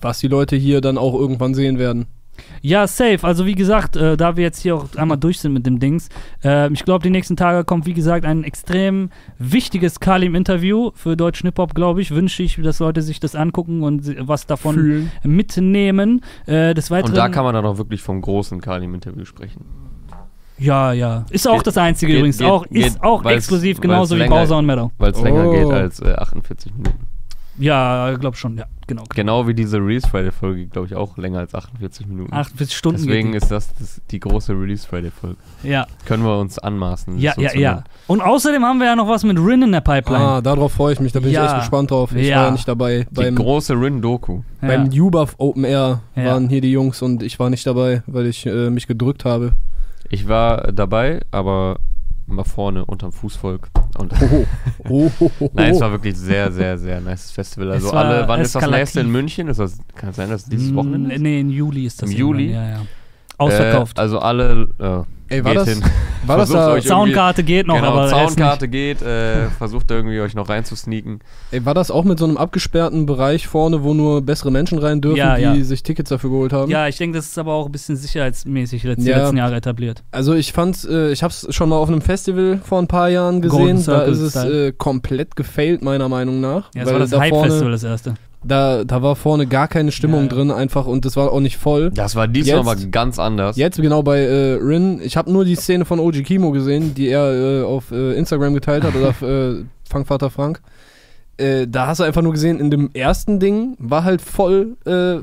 Was 0.00 0.20
die 0.20 0.28
Leute 0.28 0.56
hier 0.56 0.80
dann 0.80 0.98
auch 0.98 1.14
irgendwann 1.14 1.54
sehen 1.54 1.78
werden. 1.78 2.06
Ja, 2.62 2.86
safe. 2.86 3.18
Also 3.22 3.46
wie 3.46 3.54
gesagt, 3.54 3.96
äh, 3.96 4.16
da 4.16 4.36
wir 4.36 4.44
jetzt 4.44 4.60
hier 4.62 4.76
auch 4.76 4.86
einmal 4.96 5.16
durch 5.18 5.40
sind 5.40 5.52
mit 5.52 5.66
dem 5.66 5.78
Dings, 5.78 6.08
äh, 6.44 6.72
ich 6.72 6.84
glaube, 6.84 7.02
die 7.02 7.10
nächsten 7.10 7.36
Tage 7.36 7.64
kommt, 7.64 7.86
wie 7.86 7.94
gesagt, 7.94 8.24
ein 8.24 8.44
extrem 8.44 9.10
wichtiges 9.38 10.00
Kalim-Interview 10.00 10.90
für 10.94 11.16
deutschen 11.16 11.46
Hip-Hop, 11.48 11.74
glaube 11.74 12.00
ich. 12.02 12.10
Wünsche 12.10 12.42
ich, 12.42 12.56
dass 12.62 12.78
Leute 12.80 13.02
sich 13.02 13.20
das 13.20 13.34
angucken 13.34 13.82
und 13.82 14.14
was 14.26 14.46
davon 14.46 14.74
Fühlen. 14.74 15.10
mitnehmen. 15.24 16.22
Äh, 16.46 16.74
des 16.74 16.90
Weiteren, 16.90 17.10
Und 17.12 17.16
da 17.16 17.28
kann 17.28 17.44
man 17.44 17.54
dann 17.54 17.64
auch 17.66 17.78
wirklich 17.78 18.02
vom 18.02 18.20
großen 18.20 18.60
Kalim-Interview 18.60 19.24
sprechen. 19.24 19.64
Ja, 20.58 20.92
ja. 20.92 21.24
Ist 21.30 21.46
auch 21.46 21.58
Geht- 21.58 21.68
das 21.68 21.78
einzige 21.78 22.10
geht- 22.12 22.18
übrigens. 22.18 22.38
geht- 22.38 22.46
auch, 22.48 22.66
ist 22.66 23.02
auch 23.02 23.24
exklusiv, 23.24 23.80
genauso 23.80 24.16
wie 24.16 24.20
länger- 24.20 24.34
Bowser 24.40 24.58
und 24.58 24.66
Meadow. 24.66 24.90
Weil 24.98 25.12
es 25.12 25.20
länger 25.22 25.46
Oh. 25.46 25.52
geht 25.52 25.70
als 25.70 26.00
äh, 26.00 26.12
48 26.14 26.72
Minuten. 26.74 27.06
Ja, 27.58 28.14
glaub 28.14 28.36
schon, 28.36 28.56
ja, 28.56 28.66
genau. 28.86 29.02
Genau 29.14 29.46
wie 29.48 29.54
diese 29.54 29.78
Release 29.78 30.06
Friday 30.08 30.30
Folge, 30.30 30.66
glaube 30.66 30.86
ich, 30.86 30.94
auch 30.94 31.16
länger 31.18 31.40
als 31.40 31.54
48 31.54 32.06
Minuten. 32.06 32.32
48 32.32 32.76
Stunden 32.76 32.98
Deswegen 33.02 33.34
ist 33.34 33.50
das, 33.50 33.74
das 33.78 34.00
die 34.10 34.20
große 34.20 34.52
Release 34.52 34.86
Friday 34.86 35.10
Folge. 35.10 35.36
Ja, 35.62 35.86
Können 36.04 36.24
wir 36.24 36.38
uns 36.38 36.58
anmaßen. 36.58 37.18
ja, 37.18 37.34
so 37.34 37.40
ja, 37.42 37.52
ja. 37.54 37.84
Und 38.06 38.20
außerdem 38.20 38.64
haben 38.64 38.78
wir 38.78 38.86
ja 38.86 38.96
noch 38.96 39.08
was 39.08 39.24
mit 39.24 39.38
Rin 39.38 39.62
in 39.62 39.72
der 39.72 39.80
Pipeline. 39.80 40.24
Ah, 40.24 40.40
darauf 40.40 40.72
freue 40.72 40.92
ich 40.92 41.00
mich, 41.00 41.12
da 41.12 41.20
bin 41.20 41.30
Ja. 41.32 41.44
ich 41.44 41.50
echt 41.50 41.58
gespannt 41.60 41.90
drauf. 41.90 42.14
Ich 42.14 42.28
Ja. 42.28 42.36
war 42.36 42.44
ja 42.46 42.50
nicht 42.52 42.68
dabei. 42.68 43.06
Die 43.10 43.14
Beim, 43.14 43.34
große 43.34 43.74
Rin-Doku. 43.74 44.40
ja. 44.62 44.68
beim 44.68 44.88
UBAF 44.88 45.34
Open 45.38 45.64
Air 45.64 46.00
Ja. 46.14 46.24
waren 46.26 46.48
hier 46.48 46.60
die 46.60 46.70
Jungs 46.72 47.02
und 47.02 47.22
ich 47.22 47.38
war 47.38 47.50
nicht 47.50 47.66
dabei, 47.66 48.02
weil 48.06 48.26
ich 48.26 48.46
äh, 48.46 48.70
mich 48.70 48.86
gedrückt 48.86 49.24
habe. 49.24 49.52
Ich 50.10 50.28
war 50.28 50.72
dabei, 50.72 51.20
aber 51.32 51.80
mal 52.28 52.44
vorne 52.44 52.84
unterm 52.84 53.12
Fußvolk. 53.12 53.68
Und 53.98 54.12
Oh, 54.12 54.44
oh, 54.88 55.10
oh, 55.20 55.30
oh. 55.40 55.50
Nein, 55.54 55.72
es 55.74 55.80
war 55.80 55.90
wirklich 55.90 56.16
sehr, 56.16 56.52
sehr, 56.52 56.78
sehr 56.78 57.00
nice 57.00 57.30
Festival. 57.30 57.72
Also 57.72 57.90
alle, 57.90 58.28
wann 58.28 58.40
ist 58.40 58.54
das 58.54 58.62
eskalativ. 58.62 58.80
nächste 58.80 59.00
in 59.00 59.10
München? 59.10 59.48
Ist 59.48 59.60
das, 59.60 59.78
kann 59.94 60.10
es 60.10 60.16
sein, 60.16 60.30
dass 60.30 60.44
dieses 60.44 60.70
Mm, 60.70 60.76
Wochenende 60.76 61.14
ist? 61.14 61.20
Nee, 61.20 61.40
im 61.40 61.50
Juli 61.50 61.84
ist 61.86 62.02
das. 62.02 62.10
Im 62.10 62.16
Juli? 62.16 62.52
Ja, 62.52 62.68
ja. 62.68 62.80
Ausverkauft. 63.38 63.98
Äh, 63.98 64.00
also 64.00 64.18
alle, 64.20 64.68
äh, 64.78 65.02
Ey, 65.28 65.44
war 65.44 65.52
geht 65.52 65.60
das, 65.60 65.68
hin. 65.68 65.82
war 66.26 66.36
das 66.38 66.50
Versucht 66.50 66.54
da, 66.58 66.66
euch 66.72 66.84
irgendwie- 66.84 66.88
Soundkarte 66.88 67.42
geht 67.42 67.66
noch, 67.66 67.74
genau, 67.76 67.88
aber 67.88 68.08
Soundkarte 68.08 68.68
geht, 68.68 69.02
äh, 69.02 69.48
versucht 69.58 69.90
irgendwie 69.90 70.20
euch 70.20 70.34
noch 70.34 70.48
reinzusneaken. 70.48 71.20
ey, 71.50 71.64
war 71.66 71.74
das 71.74 71.90
auch 71.90 72.04
mit 72.04 72.18
so 72.18 72.24
einem 72.24 72.36
abgesperrten 72.36 73.06
Bereich 73.06 73.46
vorne, 73.46 73.82
wo 73.84 73.94
nur 73.94 74.22
bessere 74.22 74.50
Menschen 74.50 74.78
rein 74.78 75.00
dürfen, 75.00 75.16
Ja, 75.18 75.36
die 75.36 75.42
ja. 75.42 75.64
sich 75.64 75.82
Tickets 75.82 76.08
dafür 76.10 76.30
geholt 76.30 76.52
haben? 76.52 76.70
Ja, 76.70 76.88
ich 76.88 76.96
denke, 76.96 77.16
das 77.18 77.26
ist 77.26 77.38
aber 77.38 77.52
auch 77.52 77.66
ein 77.66 77.72
bisschen 77.72 77.96
sicherheitsmäßig 77.96 78.82
letzt, 78.84 79.04
die 79.06 79.10
Ja. 79.10 79.18
letzten 79.18 79.36
Jahre 79.36 79.56
etabliert. 79.56 80.02
Also 80.10 80.34
ich 80.34 80.52
fand's, 80.52 80.84
äh, 80.84 81.10
ich 81.12 81.22
hab's 81.22 81.46
schon 81.50 81.68
mal 81.68 81.76
auf 81.76 81.88
einem 81.88 82.00
Festival 82.00 82.60
vor 82.64 82.78
ein 82.80 82.88
paar 82.88 83.08
Jahren 83.10 83.40
gesehen. 83.42 83.82
Da 83.84 84.02
ist 84.02 84.18
es 84.20 84.34
äh, 84.36 84.72
komplett 84.72 85.36
gefailt, 85.36 85.82
meiner 85.82 86.08
Meinung 86.08 86.40
nach. 86.40 86.70
Ja, 86.74 86.82
das 86.82 86.86
weil 86.86 86.92
war 86.94 87.00
das 87.00 87.10
da 87.10 87.20
Hype-Festival, 87.20 87.70
das 87.70 87.84
erste. 87.84 88.14
Da, 88.44 88.84
da 88.84 89.02
war 89.02 89.16
vorne 89.16 89.46
gar 89.46 89.68
keine 89.68 89.90
Stimmung 89.92 90.24
Ja, 90.24 90.26
ja. 90.26 90.34
drin 90.34 90.50
einfach 90.50 90.86
und 90.86 91.04
das 91.04 91.16
war 91.16 91.32
auch 91.32 91.40
nicht 91.40 91.56
voll. 91.56 91.90
Das 91.90 92.14
war 92.14 92.28
diesmal 92.28 92.60
aber 92.60 92.76
ganz 92.76 93.18
anders. 93.18 93.56
Jetzt 93.56 93.80
genau 93.80 94.02
bei 94.02 94.20
äh, 94.20 94.54
Rin, 94.54 95.00
ich 95.02 95.16
habe 95.16 95.30
nur 95.32 95.44
die 95.44 95.56
Szene 95.56 95.84
von 95.84 95.98
OG 95.98 96.24
Kimo 96.24 96.50
gesehen, 96.52 96.94
die 96.94 97.08
er 97.08 97.60
äh, 97.60 97.62
auf 97.64 97.90
äh, 97.90 98.14
Instagram 98.14 98.54
geteilt 98.54 98.84
hat 98.84 98.94
oder 98.94 99.08
auf 99.08 99.22
äh, 99.22 99.64
Funkvater 99.88 100.30
Frank. 100.30 100.60
Äh, 101.36 101.66
da 101.68 101.86
hast 101.86 102.00
du 102.00 102.04
einfach 102.04 102.22
nur 102.22 102.32
gesehen, 102.32 102.60
in 102.60 102.70
dem 102.70 102.90
ersten 102.94 103.38
Ding 103.40 103.76
war 103.78 104.04
halt 104.04 104.20
voll, 104.22 104.76
äh, 104.86 105.16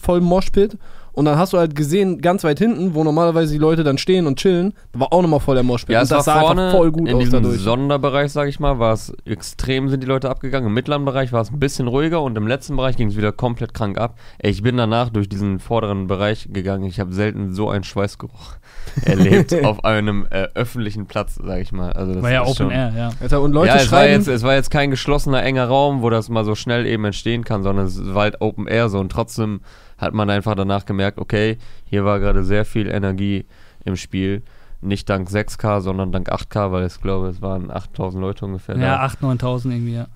voll 0.00 0.20
Moshpit. 0.20 0.76
Und 1.12 1.26
dann 1.26 1.36
hast 1.36 1.52
du 1.52 1.58
halt 1.58 1.74
gesehen, 1.74 2.20
ganz 2.20 2.42
weit 2.42 2.58
hinten, 2.58 2.94
wo 2.94 3.04
normalerweise 3.04 3.52
die 3.52 3.58
Leute 3.58 3.84
dann 3.84 3.98
stehen 3.98 4.26
und 4.26 4.38
chillen, 4.38 4.72
da 4.92 5.00
war 5.00 5.12
auch 5.12 5.20
nochmal 5.20 5.40
voll 5.40 5.54
der 5.54 5.64
Moshpit. 5.64 5.92
Ja, 5.92 6.00
und 6.00 6.04
es 6.04 6.08
das 6.08 6.26
war 6.26 6.34
sah 6.34 6.40
vorne 6.40 6.66
einfach 6.66 6.78
voll 6.78 6.92
gut 6.92 7.08
in 7.08 7.16
aus 7.16 7.24
diesem 7.24 7.42
dadurch. 7.42 7.60
Sonderbereich, 7.60 8.32
sag 8.32 8.48
ich 8.48 8.58
mal, 8.60 8.78
war 8.78 8.94
es 8.94 9.12
extrem, 9.26 9.88
sind 9.90 10.02
die 10.02 10.06
Leute 10.06 10.30
abgegangen. 10.30 10.68
Im 10.68 10.74
mittleren 10.74 11.04
Bereich 11.04 11.32
war 11.32 11.42
es 11.42 11.50
ein 11.50 11.58
bisschen 11.58 11.86
ruhiger 11.86 12.22
und 12.22 12.36
im 12.36 12.46
letzten 12.46 12.76
Bereich 12.76 12.96
ging 12.96 13.08
es 13.08 13.16
wieder 13.16 13.32
komplett 13.32 13.74
krank 13.74 13.98
ab. 13.98 14.18
Ey, 14.38 14.50
ich 14.50 14.62
bin 14.62 14.76
danach 14.76 15.10
durch 15.10 15.28
diesen 15.28 15.58
vorderen 15.58 16.06
Bereich 16.06 16.48
gegangen. 16.50 16.84
Ich 16.84 16.98
habe 16.98 17.12
selten 17.12 17.52
so 17.52 17.68
einen 17.68 17.84
Schweißgeruch 17.84 18.56
erlebt 19.04 19.54
auf 19.64 19.84
einem 19.84 20.26
äh, 20.30 20.48
öffentlichen 20.54 21.06
Platz, 21.06 21.38
sag 21.42 21.60
ich 21.60 21.72
mal. 21.72 21.92
Also 21.92 22.14
das 22.14 22.22
War 22.22 22.30
ja 22.30 22.42
ist 22.42 22.48
Open 22.48 22.56
schon, 22.56 22.70
Air, 22.70 23.12
ja. 23.20 23.38
Und 23.38 23.52
Leute 23.52 23.68
ja, 23.68 23.76
es 23.76 23.92
war, 23.92 23.98
schreiben, 24.00 24.14
jetzt, 24.14 24.28
es 24.28 24.42
war 24.42 24.54
jetzt 24.54 24.70
kein 24.70 24.90
geschlossener, 24.90 25.42
enger 25.42 25.66
Raum, 25.66 26.00
wo 26.00 26.08
das 26.08 26.30
mal 26.30 26.44
so 26.44 26.54
schnell 26.54 26.86
eben 26.86 27.04
entstehen 27.04 27.44
kann, 27.44 27.62
sondern 27.62 27.86
es 27.86 28.14
war 28.14 28.22
halt 28.22 28.40
Open 28.40 28.66
Air 28.66 28.88
so 28.88 28.98
und 28.98 29.10
trotzdem 29.10 29.60
hat 30.02 30.12
man 30.14 30.28
einfach 30.28 30.54
danach 30.54 30.84
gemerkt, 30.84 31.18
okay, 31.18 31.56
hier 31.84 32.04
war 32.04 32.18
gerade 32.20 32.44
sehr 32.44 32.64
viel 32.64 32.88
Energie 32.88 33.46
im 33.84 33.96
Spiel. 33.96 34.42
Nicht 34.80 35.08
dank 35.08 35.28
6K, 35.28 35.80
sondern 35.80 36.10
dank 36.10 36.30
8K, 36.30 36.72
weil 36.72 36.86
ich 36.86 37.00
glaube, 37.00 37.28
es 37.28 37.40
waren 37.40 37.70
8000 37.70 38.20
Leute 38.20 38.44
ungefähr. 38.44 38.76
Ja, 38.76 38.98
da. 38.98 39.06
8.000, 39.06 39.40
9.000 39.40 39.70
irgendwie, 39.70 39.94
ja. 39.94 40.06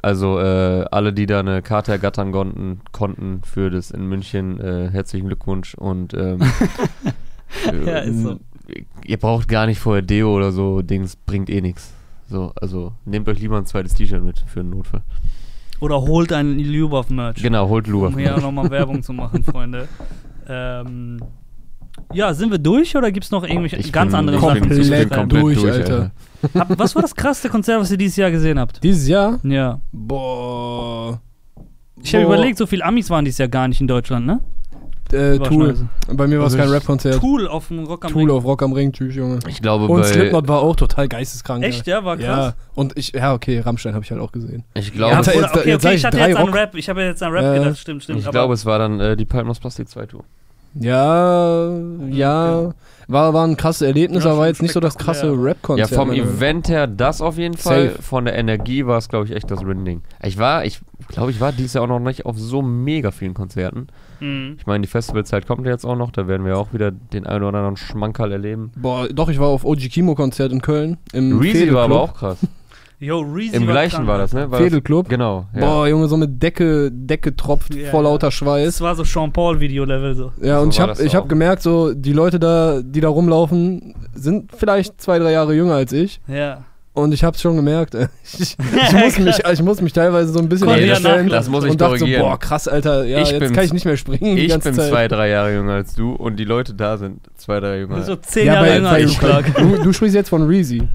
Also 0.00 0.38
äh, 0.38 0.86
alle, 0.90 1.12
die 1.12 1.26
da 1.26 1.40
eine 1.40 1.62
Karte 1.62 1.92
ergattern 1.92 2.32
konnten, 2.32 2.80
konnten 2.92 3.42
für 3.44 3.70
das 3.70 3.90
in 3.90 4.06
München, 4.06 4.58
äh, 4.58 4.90
herzlichen 4.90 5.26
Glückwunsch 5.26 5.74
und 5.74 6.14
ähm, 6.14 6.40
Ja, 7.86 7.98
ist 7.98 8.22
so. 8.22 8.40
ihr 9.04 9.16
braucht 9.18 9.48
gar 9.48 9.66
nicht 9.66 9.78
vorher 9.80 10.02
Deo 10.02 10.34
oder 10.34 10.52
so, 10.52 10.82
Dings 10.82 11.16
bringt 11.16 11.50
eh 11.50 11.60
nichts. 11.60 11.92
So, 12.28 12.52
also 12.60 12.92
nehmt 13.04 13.28
euch 13.28 13.38
lieber 13.38 13.56
ein 13.56 13.66
zweites 13.66 13.94
T-Shirt 13.94 14.22
mit 14.22 14.40
für 14.40 14.60
einen 14.60 14.70
Notfall. 14.70 15.02
Oder 15.80 16.00
holt 16.02 16.32
ein 16.32 16.58
Lubov-Merch. 16.58 17.42
Genau, 17.42 17.68
holt 17.68 17.86
Lua. 17.86 18.08
Um 18.08 18.18
hier 18.18 18.36
nochmal 18.38 18.70
Werbung 18.70 19.02
zu 19.02 19.12
machen, 19.12 19.42
Freunde. 19.52 19.88
Ähm, 20.48 21.18
ja, 22.12 22.32
sind 22.34 22.50
wir 22.50 22.58
durch 22.58 22.96
oder 22.96 23.10
gibt 23.10 23.24
es 23.24 23.30
noch 23.30 23.42
irgendwelche 23.44 23.76
Ich 23.76 23.92
ganz 23.92 24.12
bin- 24.12 24.18
andere 24.20 24.36
ich 24.36 24.42
Sachen? 24.42 24.68
bin, 24.68 24.80
ich 24.80 24.90
bin 24.90 25.08
komplett 25.10 25.42
durch, 25.42 25.58
durch, 25.60 25.72
Alter. 25.72 26.10
Alter. 26.42 26.60
Hab, 26.60 26.78
was 26.78 26.94
war 26.94 27.02
das 27.02 27.14
krasseste 27.14 27.48
Konzert, 27.48 27.80
was 27.80 27.90
ihr 27.90 27.96
dieses 27.96 28.16
Jahr 28.16 28.30
gesehen 28.30 28.58
habt? 28.58 28.82
dieses 28.82 29.08
Jahr, 29.08 29.38
Ja. 29.42 29.80
boah. 29.92 31.20
Ich 32.02 32.14
habe 32.14 32.24
überlegt, 32.24 32.58
so 32.58 32.66
viele 32.66 32.84
Amis 32.84 33.08
waren 33.10 33.24
dieses 33.24 33.38
Jahr 33.38 33.48
gar 33.48 33.66
nicht 33.68 33.80
in 33.80 33.86
Deutschland, 33.88 34.26
ne? 34.26 34.40
Äh, 35.12 35.38
Tool. 35.38 35.76
Bei 36.12 36.26
mir 36.26 36.38
war 36.40 36.46
es 36.46 36.54
Also 36.54 36.64
kein 36.64 36.68
Rap-Konzert. 36.72 37.20
Tool 37.20 37.46
auf 37.46 37.68
dem 37.68 37.84
Rock 37.84 38.04
am 38.04 38.12
Tool 38.12 38.22
Ring. 38.22 38.30
auf 38.30 38.44
Rock 38.44 38.62
am 38.62 38.72
Ring, 38.72 38.92
tschüss, 38.92 39.14
Junge. 39.14 39.38
Ich 39.48 39.62
glaube, 39.62 39.86
Und 39.86 40.00
bei, 40.00 40.06
Slipknot 40.06 40.48
war 40.48 40.60
auch 40.60 40.74
total 40.76 41.08
geisteskrank. 41.08 41.62
Echt, 41.64 41.86
ja? 41.86 41.98
ja, 41.98 42.04
war 42.04 42.18
Ja, 42.18 42.34
krass. 42.34 42.54
und 42.74 42.96
ich, 42.98 43.12
ja, 43.12 43.32
okay, 43.34 43.60
Rammstein 43.60 43.94
habe 43.94 44.04
ich 44.04 44.10
halt 44.10 44.20
auch 44.20 44.32
gesehen. 44.32 44.64
ich 44.74 44.88
Ja, 44.88 44.94
glaube, 44.94 45.12
oder, 45.20 45.34
jetzt- 45.34 45.54
okay, 45.56 45.68
jetzt 45.68 45.84
okay, 45.86 45.94
ich 45.94 46.04
hatte 46.04 46.18
jetzt 46.18 46.36
an. 46.36 46.48
Rap, 46.48 46.74
ich 46.74 46.88
habe 46.88 47.02
jetzt 47.02 47.22
an 47.22 47.32
Rap 47.32 47.44
Äh, 47.54 47.58
gedacht, 47.60 47.78
stimmt, 47.78 48.02
stimmt. 48.02 48.18
ich 48.20 48.30
glaube, 48.30 48.54
es 48.54 48.66
war 48.66 48.78
dann 48.78 48.98
äh, 49.00 49.16
die 49.16 49.24
Palmos 49.24 49.60
Plastik 49.60 49.88
2 49.88 50.06
Tour. 50.06 50.24
Ja, 50.78 51.70
ja, 52.10 52.74
war, 53.08 53.32
war 53.32 53.46
ein 53.46 53.56
krasses 53.56 53.82
Erlebnis, 53.82 54.24
Ja, 54.24 54.30
aber 54.30 54.40
war 54.40 54.46
jetzt 54.48 54.60
nicht 54.60 54.72
so 54.74 54.80
das 54.80 54.98
krasse 54.98 55.20
spektakulär. 55.20 55.42
Ja, 55.44 55.48
Rap-Konzert. 55.52 55.90
vom 55.94 56.08
meine- 56.08 56.20
Event 56.22 56.68
her 56.68 56.86
das 56.86 57.20
auf 57.22 57.38
jeden 57.38 57.56
Fall. 57.56 57.90
Safe. 57.90 58.02
Von 58.02 58.24
der 58.26 58.34
Energie 58.36 58.84
war 58.86 58.98
es, 58.98 59.08
glaube 59.08 59.24
ich, 59.26 59.32
echt 59.34 59.50
das 59.50 59.60
Rinding. 59.64 60.02
Ich 60.22 60.36
war, 60.38 60.64
ich 60.64 60.80
glaube, 61.08 61.30
ich 61.30 61.40
war 61.40 61.52
dieses 61.52 61.74
Jahr 61.74 61.84
auch 61.84 61.88
noch 61.88 62.00
nicht 62.00 62.26
auf 62.26 62.38
so 62.38 62.60
mega 62.62 63.10
vielen 63.10 63.32
Konzerten. 63.34 63.86
Mhm. 64.20 64.56
Ich 64.58 64.66
meine, 64.66 64.82
die 64.82 64.88
Festivalzeit 64.88 65.46
kommt 65.46 65.64
ja 65.66 65.72
jetzt 65.72 65.84
auch 65.84 65.96
noch, 65.96 66.10
da 66.10 66.26
werden 66.28 66.44
wir 66.46 66.56
auch 66.58 66.72
wieder 66.72 66.90
den 66.90 67.26
einen 67.26 67.44
oder 67.44 67.58
anderen 67.58 67.76
Schmankerl 67.76 68.32
erleben. 68.32 68.72
Boah, 68.76 69.08
doch, 69.08 69.28
ich 69.28 69.38
war 69.38 69.48
auf 69.48 69.64
OG 69.64 69.88
Kimo-Konzert 69.90 70.52
in 70.52 70.62
Köln. 70.62 70.96
Im 71.12 71.38
Reezy 71.38 71.72
war 71.72 71.84
aber 71.84 72.00
auch 72.00 72.14
krass. 72.14 72.38
Yo, 72.98 73.20
Reezy 73.20 73.56
Im 73.56 73.66
war 73.66 73.74
gleichen 73.74 74.06
war 74.06 74.16
das, 74.16 74.32
ne? 74.32 74.50
War 74.50 74.58
das, 74.58 74.60
Fädelclub. 74.68 75.08
genau. 75.10 75.44
Ja. 75.54 75.60
Boah, 75.60 75.86
Junge, 75.88 76.08
so 76.08 76.16
mit 76.16 76.42
Decke, 76.42 76.90
Decke 76.90 77.36
tropft 77.36 77.74
Ja, 77.74 77.90
vor 77.90 78.02
lauter 78.02 78.28
Das 78.28 78.34
Schweiß. 78.34 78.80
war 78.80 78.94
so 78.94 79.04
Sean 79.04 79.30
Paul-Video-Level 79.34 80.14
so. 80.14 80.32
Ja, 80.40 80.56
So 80.58 80.62
und 80.62 80.72
ich 80.72 80.80
habe 80.80 80.92
das 80.92 81.00
ich 81.00 81.14
hab 81.14 81.28
gemerkt, 81.28 81.60
so 81.60 81.92
die 81.92 82.14
Leute 82.14 82.38
da, 82.40 82.80
die 82.82 83.00
da 83.02 83.08
rumlaufen, 83.10 83.94
sind 84.14 84.50
vielleicht 84.56 84.98
zwei, 84.98 85.18
drei 85.18 85.32
Jahre 85.32 85.54
jünger 85.54 85.74
als 85.74 85.92
ich. 85.92 86.22
Ja. 86.26 86.64
Und 86.96 87.12
ich 87.12 87.22
hab's 87.24 87.42
schon 87.42 87.56
gemerkt. 87.56 87.94
Ich, 88.38 88.56
ich, 88.58 88.58
muss, 88.92 89.18
mich, 89.18 89.38
ich 89.52 89.62
muss 89.62 89.80
mich 89.82 89.92
teilweise 89.92 90.32
so 90.32 90.38
ein 90.40 90.48
bisschen 90.48 90.66
Nee, 90.68 90.86
ja 90.86 90.98
das, 90.98 91.28
das 91.30 91.48
muss 91.48 91.64
ich 91.64 91.70
und 91.72 91.80
dachte 91.80 91.98
so, 91.98 92.06
boah, 92.06 92.38
krass, 92.38 92.66
Alter, 92.66 93.04
ja, 93.04 93.20
Ich 93.20 93.30
jetzt 93.30 93.52
kann 93.54 93.64
ich 93.64 93.72
nicht 93.72 93.84
mehr 93.84 93.96
springen 93.96 94.36
die 94.36 94.42
ich 94.42 94.48
ganze 94.48 94.70
bin 94.70 94.78
Zeit. 94.78 94.88
zwei, 94.90 95.06
drei 95.08 95.28
Jahre 95.28 95.52
jünger 95.52 95.74
als 95.74 95.94
du 95.94 96.12
und 96.12 96.36
die 96.36 96.44
Leute 96.44 96.72
da 96.74 96.96
sind 96.96 97.20
zwei, 97.36 97.60
drei 97.60 97.80
jünger. 97.80 98.02
So 98.02 98.16
zehn 98.16 98.46
ja, 98.46 98.54
Jahre 98.54 98.66
bei, 98.66 98.74
jünger 98.76 98.90
als 98.90 99.12
du, 99.12 99.18
Clark. 99.18 99.54
du, 99.54 99.82
du 99.82 99.92
sprichst 99.92 100.14
jetzt 100.16 100.30
von 100.30 100.46
Reezy. 100.46 100.88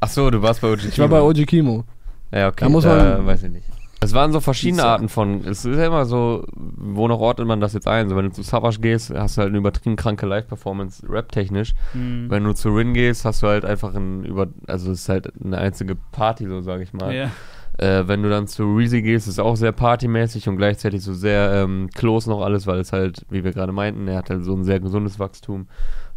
Ach 0.00 0.08
so, 0.08 0.30
du 0.30 0.42
warst 0.42 0.60
bei 0.62 0.68
OG 0.72 0.78
Ich 0.88 0.98
war 0.98 1.08
bei 1.08 1.20
OG 1.20 1.46
Kimo. 1.46 1.84
Ja, 2.32 2.48
okay, 2.48 2.64
Da 2.64 2.68
muss 2.70 2.84
man- 2.84 3.26
weiß 3.26 3.42
ich 3.44 3.50
nicht. 3.50 3.66
Es 4.02 4.14
waren 4.14 4.32
so 4.32 4.40
verschiedene. 4.40 4.82
Arten 4.84 5.08
von, 5.08 5.44
es 5.44 5.64
ist 5.64 5.78
ja 5.78 5.86
immer 5.86 6.04
so, 6.06 6.44
wo 6.56 7.06
noch 7.06 7.20
ordnet 7.20 7.46
man 7.46 7.60
das 7.60 7.72
jetzt 7.72 7.86
ein? 7.86 8.08
So, 8.08 8.16
wenn 8.16 8.26
du 8.26 8.32
zu 8.32 8.42
Savage 8.42 8.80
gehst, 8.80 9.10
hast 9.14 9.36
du 9.36 9.42
halt 9.42 9.50
eine 9.50 9.58
übertrieben 9.58 9.96
kranke 9.96 10.26
Live-Performance, 10.26 11.06
rap-technisch. 11.08 11.74
Mhm. 11.94 12.28
Wenn 12.28 12.42
du 12.42 12.52
zu 12.52 12.70
Rin 12.70 12.94
gehst, 12.94 13.24
hast 13.24 13.42
du 13.42 13.46
halt 13.46 13.64
einfach 13.64 13.94
ein 13.94 14.24
über, 14.24 14.48
also 14.66 14.90
es 14.90 15.02
ist 15.02 15.08
halt 15.08 15.32
eine 15.42 15.58
einzige 15.58 15.94
Party, 15.94 16.48
so 16.48 16.60
sage 16.62 16.82
ich 16.82 16.92
mal. 16.92 17.14
Ja. 17.14 17.30
Äh, 17.78 18.06
wenn 18.08 18.22
du 18.22 18.28
dann 18.28 18.48
zu 18.48 18.64
Reezy 18.64 19.02
gehst, 19.02 19.28
ist 19.28 19.34
es 19.34 19.38
auch 19.38 19.56
sehr 19.56 19.72
partymäßig 19.72 20.48
und 20.48 20.56
gleichzeitig 20.56 21.02
so 21.02 21.14
sehr 21.14 21.52
ähm, 21.52 21.88
close 21.94 22.28
noch 22.28 22.42
alles, 22.42 22.66
weil 22.66 22.80
es 22.80 22.92
halt, 22.92 23.24
wie 23.30 23.44
wir 23.44 23.52
gerade 23.52 23.72
meinten, 23.72 24.08
er 24.08 24.18
hat 24.18 24.30
halt 24.30 24.44
so 24.44 24.54
ein 24.54 24.64
sehr 24.64 24.80
gesundes 24.80 25.18
Wachstum. 25.18 25.68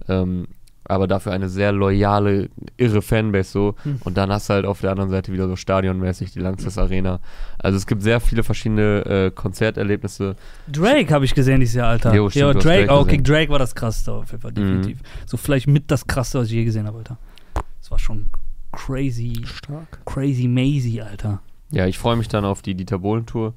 Ähm, 0.10 0.48
aber 0.86 1.08
dafür 1.08 1.32
eine 1.34 1.50
sehr 1.50 1.72
loyale, 1.72 2.50
irre 2.78 3.02
Fanbase 3.02 3.52
so. 3.52 3.76
Hm. 3.84 4.00
Und 4.04 4.18
dann 4.18 4.32
hast 4.32 4.50
du 4.50 4.54
halt 4.54 4.66
auf 4.66 4.82
der 4.82 4.92
anderen 4.92 5.10
Seite 5.10 5.32
wieder 5.34 5.48
so 5.48 5.56
stadionmäßig 5.56 6.32
die 6.32 6.40
Langsess 6.40 6.78
Arena. 6.78 7.20
Also 7.58 7.78
es 7.78 7.88
gibt 7.88 8.02
sehr 8.04 8.20
viele 8.20 8.44
verschiedene 8.44 9.06
äh, 9.06 9.32
Konzerterlebnisse. 9.32 10.36
Drake 10.72 11.14
habe 11.14 11.26
ich 11.26 11.34
gesehen 11.34 11.60
dieses 11.60 11.76
Jahr, 11.76 11.90
Alter. 11.90 12.14
Jo, 12.14 12.30
stimmt, 12.30 12.46
ja, 12.46 12.54
Drake, 12.54 12.86
Drake 12.88 12.94
okay. 13.00 13.22
Drake 13.22 13.52
war 13.52 13.60
das 13.60 13.76
krasseste 13.76 14.12
auf 14.14 14.32
jeden 14.32 14.42
Fall, 14.42 14.52
Mhm. 14.52 14.56
definitiv. 14.56 15.00
So 15.26 15.38
vielleicht 15.38 15.68
mit 15.68 15.90
das 15.92 16.06
krasseste, 16.08 16.40
was 16.40 16.48
ich 16.48 16.54
je 16.54 16.64
gesehen 16.66 16.88
habe, 16.88 17.00
Alter. 17.00 17.18
Das 17.82 17.92
war 17.92 18.00
schon 18.00 18.30
crazy, 18.72 19.42
Stark. 19.46 20.00
crazy 20.06 20.48
mazy, 20.48 21.02
Alter. 21.02 21.42
Ja, 21.72 21.88
ich 21.88 21.98
freue 21.98 22.16
mich 22.16 22.28
dann 22.28 22.46
auf 22.46 22.62
die 22.62 22.76
Dieter 22.76 23.00
Bohlen 23.00 23.26
Tour. 23.26 23.54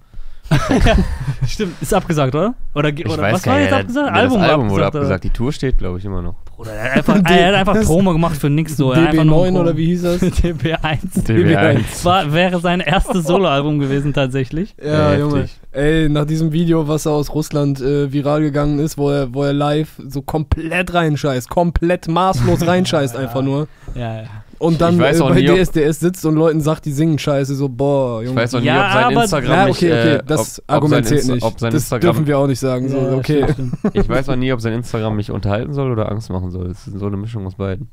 Stimmt, 1.46 1.74
ist 1.80 1.92
abgesagt, 1.94 2.34
oder? 2.34 2.54
Oder, 2.74 2.88
Ich 2.90 3.06
oder 3.06 3.22
weiß 3.22 3.34
was 3.34 3.42
gar 3.42 3.54
war 3.54 3.60
jetzt 3.60 3.70
ja, 3.70 3.78
abgesagt? 3.78 4.08
das 4.08 4.14
Album, 4.22 4.40
Album, 4.40 4.70
wurde 4.70 4.74
oder? 4.86 4.86
abgesagt. 4.86 5.24
Die 5.24 5.30
Tour 5.30 5.52
steht, 5.52 5.78
glaube 5.78 5.98
ich, 5.98 6.04
immer 6.04 6.22
noch. 6.22 6.34
Bruder, 6.56 6.72
er 6.72 6.90
hat 6.90 6.96
einfach, 7.08 7.30
er 7.30 7.48
hat 7.48 7.54
einfach 7.60 7.74
Das- 7.74 7.86
Promo 7.86 8.12
gemacht 8.12 8.36
für 8.36 8.50
nix 8.50 8.76
so. 8.76 8.92
Er 8.92 9.02
hat 9.02 9.08
einfach 9.10 9.24
nur 9.24 9.44
DB9 9.46 9.60
oder 9.60 9.76
wie 9.76 9.86
hieß 9.86 10.02
das? 10.02 10.22
DB1. 10.22 11.24
DB1. 11.26 12.04
War, 12.04 12.32
wäre 12.32 12.60
sein 12.60 12.80
erstes 12.80 13.24
Soloalbum 13.26 13.78
gewesen 13.78 14.12
tatsächlich. 14.12 14.74
Ja, 14.82 15.10
Heftig. 15.10 15.20
Junge. 15.20 15.48
Ey, 15.72 16.08
nach 16.08 16.24
diesem 16.24 16.52
Video, 16.52 16.88
was 16.88 17.06
aus 17.06 17.32
Russland 17.34 17.80
äh, 17.80 18.12
viral 18.12 18.40
gegangen 18.40 18.78
ist, 18.78 18.98
wo 18.98 19.10
er, 19.10 19.32
wo 19.34 19.44
er 19.44 19.52
live 19.52 19.90
so 20.08 20.22
komplett 20.22 20.92
reinscheißt, 20.94 21.48
komplett 21.48 22.08
maßlos 22.08 22.66
reinscheißt 22.66 23.16
einfach 23.16 23.42
nur. 23.42 23.68
Ja, 23.94 24.22
ja. 24.22 24.28
Und 24.59 24.80
dann 24.80 24.94
Ich 24.94 25.01
weiß 25.01 25.20
äh, 25.20 25.22
auch 25.22 25.28
bei 25.30 25.40
nie, 25.40 25.47
DSDS 25.64 26.01
sitzt 26.01 26.26
und 26.26 26.35
Leuten 26.35 26.60
sagt, 26.60 26.85
die 26.85 26.93
singen 26.93 27.18
scheiße, 27.18 27.55
so, 27.55 27.68
boah, 27.68 28.20
Ich 28.22 28.28
Junge. 28.28 28.40
weiß 28.40 28.56
auch 28.56 28.60
nie, 28.60 28.66
Ja, 28.66 28.86
ob 28.86 28.93
sein 28.93 29.05
aber- 29.05 29.22
Instagram 29.22 29.52
ja, 29.52 29.66
nicht, 29.66 29.76
okay, 29.76 29.93
okay, 29.93 30.22
das 30.26 30.59
ob, 30.59 30.64
ob 30.66 30.74
Argument 30.74 31.06
zählt 31.06 31.26
nicht. 31.28 31.43
Ob 31.44 31.60
sein 31.60 31.72
das 31.72 31.82
Instagram, 31.82 32.01
dürfen 32.02 32.26
wir 32.26 32.39
auch 32.39 32.47
nicht 32.48 32.59
sagen. 32.60 32.89
So, 32.89 32.97
Ja, 32.97 33.12
okay. 33.14 33.47
ich 33.93 34.09
weiß 34.09 34.28
auch 34.28 34.36
nie, 34.36 34.52
ob 34.52 34.60
sein 34.60 34.72
Instagram 34.72 35.14
mich 35.16 35.30
unterhalten 35.30 35.72
soll 35.74 35.93
oder 35.93 36.10
Angst 36.10 36.28
machen 36.30 36.51
soll. 36.51 36.66
Es 36.70 36.86
ist 36.89 36.98
so 36.98 37.06
eine 37.06 37.16
Mischung 37.16 37.47
aus 37.47 37.55
beiden. 37.55 37.89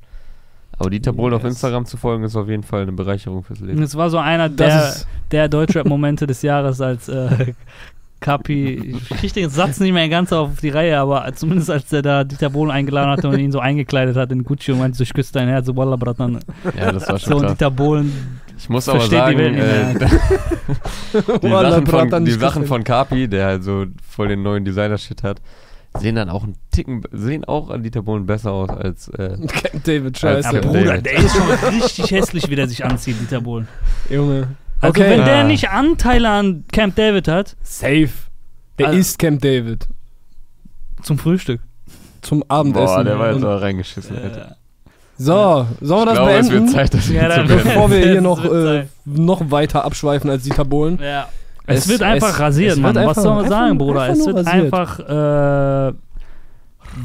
Aber 0.78 0.90
Dieter 0.90 1.14
Bohlen 1.14 1.34
auf 1.36 1.44
Yes. 1.44 1.54
Instagram 1.54 1.86
zu 1.86 1.96
folgen, 1.98 2.24
ist 2.26 2.36
auf 2.36 2.50
jeden 2.50 2.64
Fall 2.64 2.82
eine 2.82 2.92
Bereicherung 2.92 3.44
fürs 3.44 3.60
Leben. 3.62 3.82
Es 3.82 3.96
war 3.96 4.10
so 4.10 4.18
einer 4.18 4.50
der, 4.50 4.94
der 5.32 5.48
Deutschrap-Momente 5.48 6.28
des 6.28 6.42
Jahres, 6.42 6.82
als 6.82 7.08
äh, 7.08 7.54
Kapi, 8.26 8.96
ich 8.98 9.10
krieg 9.10 9.34
den 9.34 9.52
Satz 9.52 9.80
nicht 9.80 9.94
mehr 9.94 10.10
ganz 10.10 10.34
auf 10.34 10.60
die 10.60 10.70
Reihe, 10.70 10.98
aber 10.98 11.32
zumindest 11.36 11.70
als 11.70 11.90
der 11.90 12.02
da 12.02 12.24
Dieter 12.24 12.50
Bohlen 12.50 12.72
eingeladen 12.72 13.12
hatte 13.12 13.28
und 13.30 13.38
ihn 13.38 13.52
so 13.52 13.60
eingekleidet 13.60 14.16
hat 14.18 14.32
in 14.32 14.44
Gucci 14.44 14.72
und 14.72 14.80
meinte, 14.80 14.98
so, 14.98 15.04
ich 15.04 15.14
küsse 15.14 15.32
dein 15.34 15.48
Herz, 15.48 15.68
so 15.68 15.76
Wallah, 15.78 15.96
Bratan. 15.96 16.40
Ja, 16.76 16.92
das 16.92 17.08
war 17.08 17.20
So, 17.20 17.26
schon 17.28 17.34
und 17.36 17.42
krass. 17.44 17.52
Dieter 17.52 17.70
Bohlen, 17.70 18.40
Ich 18.58 18.68
muss 18.68 18.90
aber 18.90 19.02
sagen, 19.02 19.38
äh, 19.40 19.94
die, 21.44 21.50
Sachen 21.50 21.86
von, 21.86 22.26
die 22.26 22.32
Sachen 22.32 22.66
von 22.66 22.84
Kapi, 22.84 23.28
der 23.28 23.46
halt 23.46 23.64
so 23.64 23.86
voll 24.10 24.30
den 24.30 24.42
neuen 24.42 24.66
Designer-Shit 24.66 25.22
hat, 25.22 25.40
sehen 26.00 26.16
dann 26.16 26.30
auch 26.30 26.44
einen 26.44 26.56
Ticken, 26.72 27.04
sehen 27.12 27.46
auch 27.46 27.70
an 27.70 27.84
Dieter 27.84 28.02
Bohlen 28.02 28.26
besser 28.26 28.52
aus 28.52 28.70
als, 28.70 29.08
äh, 29.10 29.38
Camp 29.48 29.84
David, 29.84 30.06
Als 30.06 30.22
ja, 30.24 30.30
scheiße. 30.44 30.50
Camp 30.50 30.66
Bruder, 30.66 30.84
David. 30.86 31.06
der 31.06 31.14
ist 31.20 31.36
schon 31.36 31.70
richtig 31.70 32.12
hässlich, 32.12 32.50
wie 32.50 32.56
der 32.56 32.68
sich 32.68 32.84
anzieht, 32.84 33.18
Dieter 33.22 33.42
Bohlen. 33.42 33.68
Junge. 34.10 34.48
Also 34.86 35.02
Okay. 35.02 35.10
wenn 35.10 35.26
der 35.26 35.38
Ah. 35.42 35.44
nicht 35.44 35.70
Anteile 35.70 36.30
an 36.30 36.64
Camp 36.72 36.96
David 36.96 37.28
hat, 37.28 37.56
Safe. 37.64 38.10
Der 38.80 38.88
Also- 38.88 39.00
ist 39.00 39.20
Camp 39.20 39.42
David. 39.42 39.88
zum 41.04 41.18
Frühstück. 41.18 41.62
Zum 42.22 42.44
Abendessen. 42.48 42.86
boah, 42.96 43.04
der 43.04 43.20
war 43.20 43.32
jetzt 43.34 43.44
aber 43.44 43.62
reingeschissen, 43.62 44.18
Alter. 44.18 44.56
so, 45.18 45.68
sollen 45.82 46.02
wir 46.02 46.06
das 46.08 46.16
glaube, 46.16 46.32
es 46.32 46.48
beenden? 46.50 46.66
wird 46.68 46.76
Zeit, 46.76 46.94
das 46.94 47.10
Ja, 47.10 47.30
zu 47.30 47.36
beenden. 47.46 47.64
Bevor 47.64 47.92
wir 47.92 47.98
hier 48.00 48.16
Es 48.18 48.22
noch, 48.24 48.46
äh, 48.46 48.86
noch 49.06 49.52
weiter 49.52 49.86
abschweifen 49.86 50.30
als 50.30 50.44
Dieter 50.44 50.66
Bohlen. 50.66 51.00
Ja. 51.02 51.28
Es, 51.68 51.80
Es- 51.80 51.88
wird 51.90 52.02
einfach 52.04 52.30
es- 52.30 52.40
rasiert, 52.40 52.72
es 52.72 52.78
wird 52.78 52.84
Mann. 52.84 52.98
einfach- 52.98 53.16
was 53.18 53.24
soll 53.24 53.36
man 53.36 53.50
sagen, 53.50 53.78
Bruder? 53.78 54.10
es 54.10 54.26
wird 54.26 54.36
rasiert. 54.38 54.48
einfach. 54.74 55.00
Äh, 55.00 55.94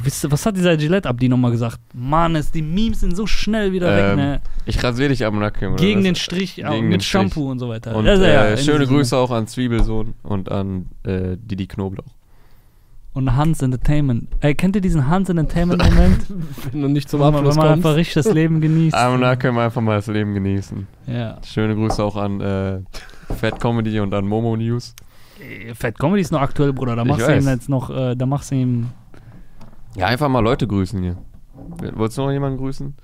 wisst 0.02 0.24
ihr, 0.24 0.30
was 0.30 0.44
hat 0.46 0.56
dieser 0.56 0.76
Gillette-Abdi 0.76 1.28
nochmal 1.28 1.50
gesagt? 1.50 1.78
Mann, 1.94 2.36
es, 2.36 2.50
die 2.50 2.62
Memes 2.62 3.00
sind 3.00 3.16
so 3.16 3.26
schnell 3.26 3.72
wieder 3.72 3.94
weg, 3.94 4.04
Ähm, 4.12 4.16
ne? 4.16 4.40
Ich 4.66 4.82
rasiere 4.82 5.08
dich 5.10 5.24
am 5.24 5.38
Nacken. 5.38 5.68
oder 5.74 5.76
Gegen 5.76 6.00
was? 6.00 6.04
den 6.04 6.14
Strich, 6.16 6.64
auch 6.64 6.72
Gegen 6.72 6.88
mit 6.88 7.02
Strich. 7.02 7.10
Shampoo 7.10 7.50
und 7.50 7.58
so 7.58 7.68
weiter. 7.68 7.94
Und 7.96 8.06
Also, 8.06 8.24
ja, 8.24 8.46
äh, 8.46 8.56
schöne 8.58 8.86
Grüße 8.86 9.16
auch 9.16 9.30
an 9.30 9.46
Zwiebelsohn 9.46 10.14
und 10.22 10.50
an 10.50 10.86
äh, 11.04 11.36
Didi 11.36 11.66
Knoblauch. 11.66 12.04
Und 13.12 13.34
Hans 13.34 13.60
Entertainment. 13.60 14.28
Ey, 14.38 14.54
kennt 14.54 14.76
ihr 14.76 14.80
diesen 14.82 15.08
Hans 15.08 15.28
Entertainment-Moment? 15.28 16.26
Wenn 16.72 16.82
du 16.82 16.88
nicht 16.88 17.08
zum 17.08 17.18
Wenn 17.20 17.32
man, 17.32 17.34
wenn 17.34 17.38
Abschluss 17.40 17.56
man 17.56 17.66
kommst. 17.66 17.86
einfach 17.86 17.96
richtig 17.96 18.14
das 18.22 18.32
Leben 18.32 18.60
genießt. 18.60 18.94
Am 18.94 19.18
Nacken 19.18 19.58
einfach 19.58 19.80
mal 19.82 19.96
das 19.96 20.06
Leben 20.06 20.32
genießen. 20.34 20.86
ja. 21.08 21.38
Schöne 21.44 21.74
Grüße 21.74 22.02
auch 22.04 22.14
an 22.14 22.40
äh, 22.40 22.78
Fat 23.34 23.58
Comedy 23.60 23.98
und 23.98 24.14
an 24.14 24.26
Momo 24.28 24.56
News. 24.56 24.94
Ey, 25.40 25.74
Fat 25.74 25.98
Comedy 25.98 26.20
ist 26.22 26.30
noch 26.30 26.40
aktuell, 26.40 26.72
Bruder. 26.72 26.94
Da 26.94 27.02
Ich 27.02 27.08
machst 27.08 27.26
du 27.26 27.36
ihm 27.36 27.48
jetzt 27.48 27.68
noch, 27.68 27.90
äh, 27.90 28.14
da 28.14 28.26
machst 28.26 28.52
du 28.52 28.54
ihm. 28.54 28.90
Ja, 29.96 30.06
einfach 30.06 30.28
mal 30.28 30.40
Leute 30.40 30.66
grüßen 30.66 31.02
hier. 31.02 31.16
Wolltest 31.94 32.18
du 32.18 32.22
noch 32.22 32.30
jemanden 32.32 32.58
grüßen? 32.58 32.94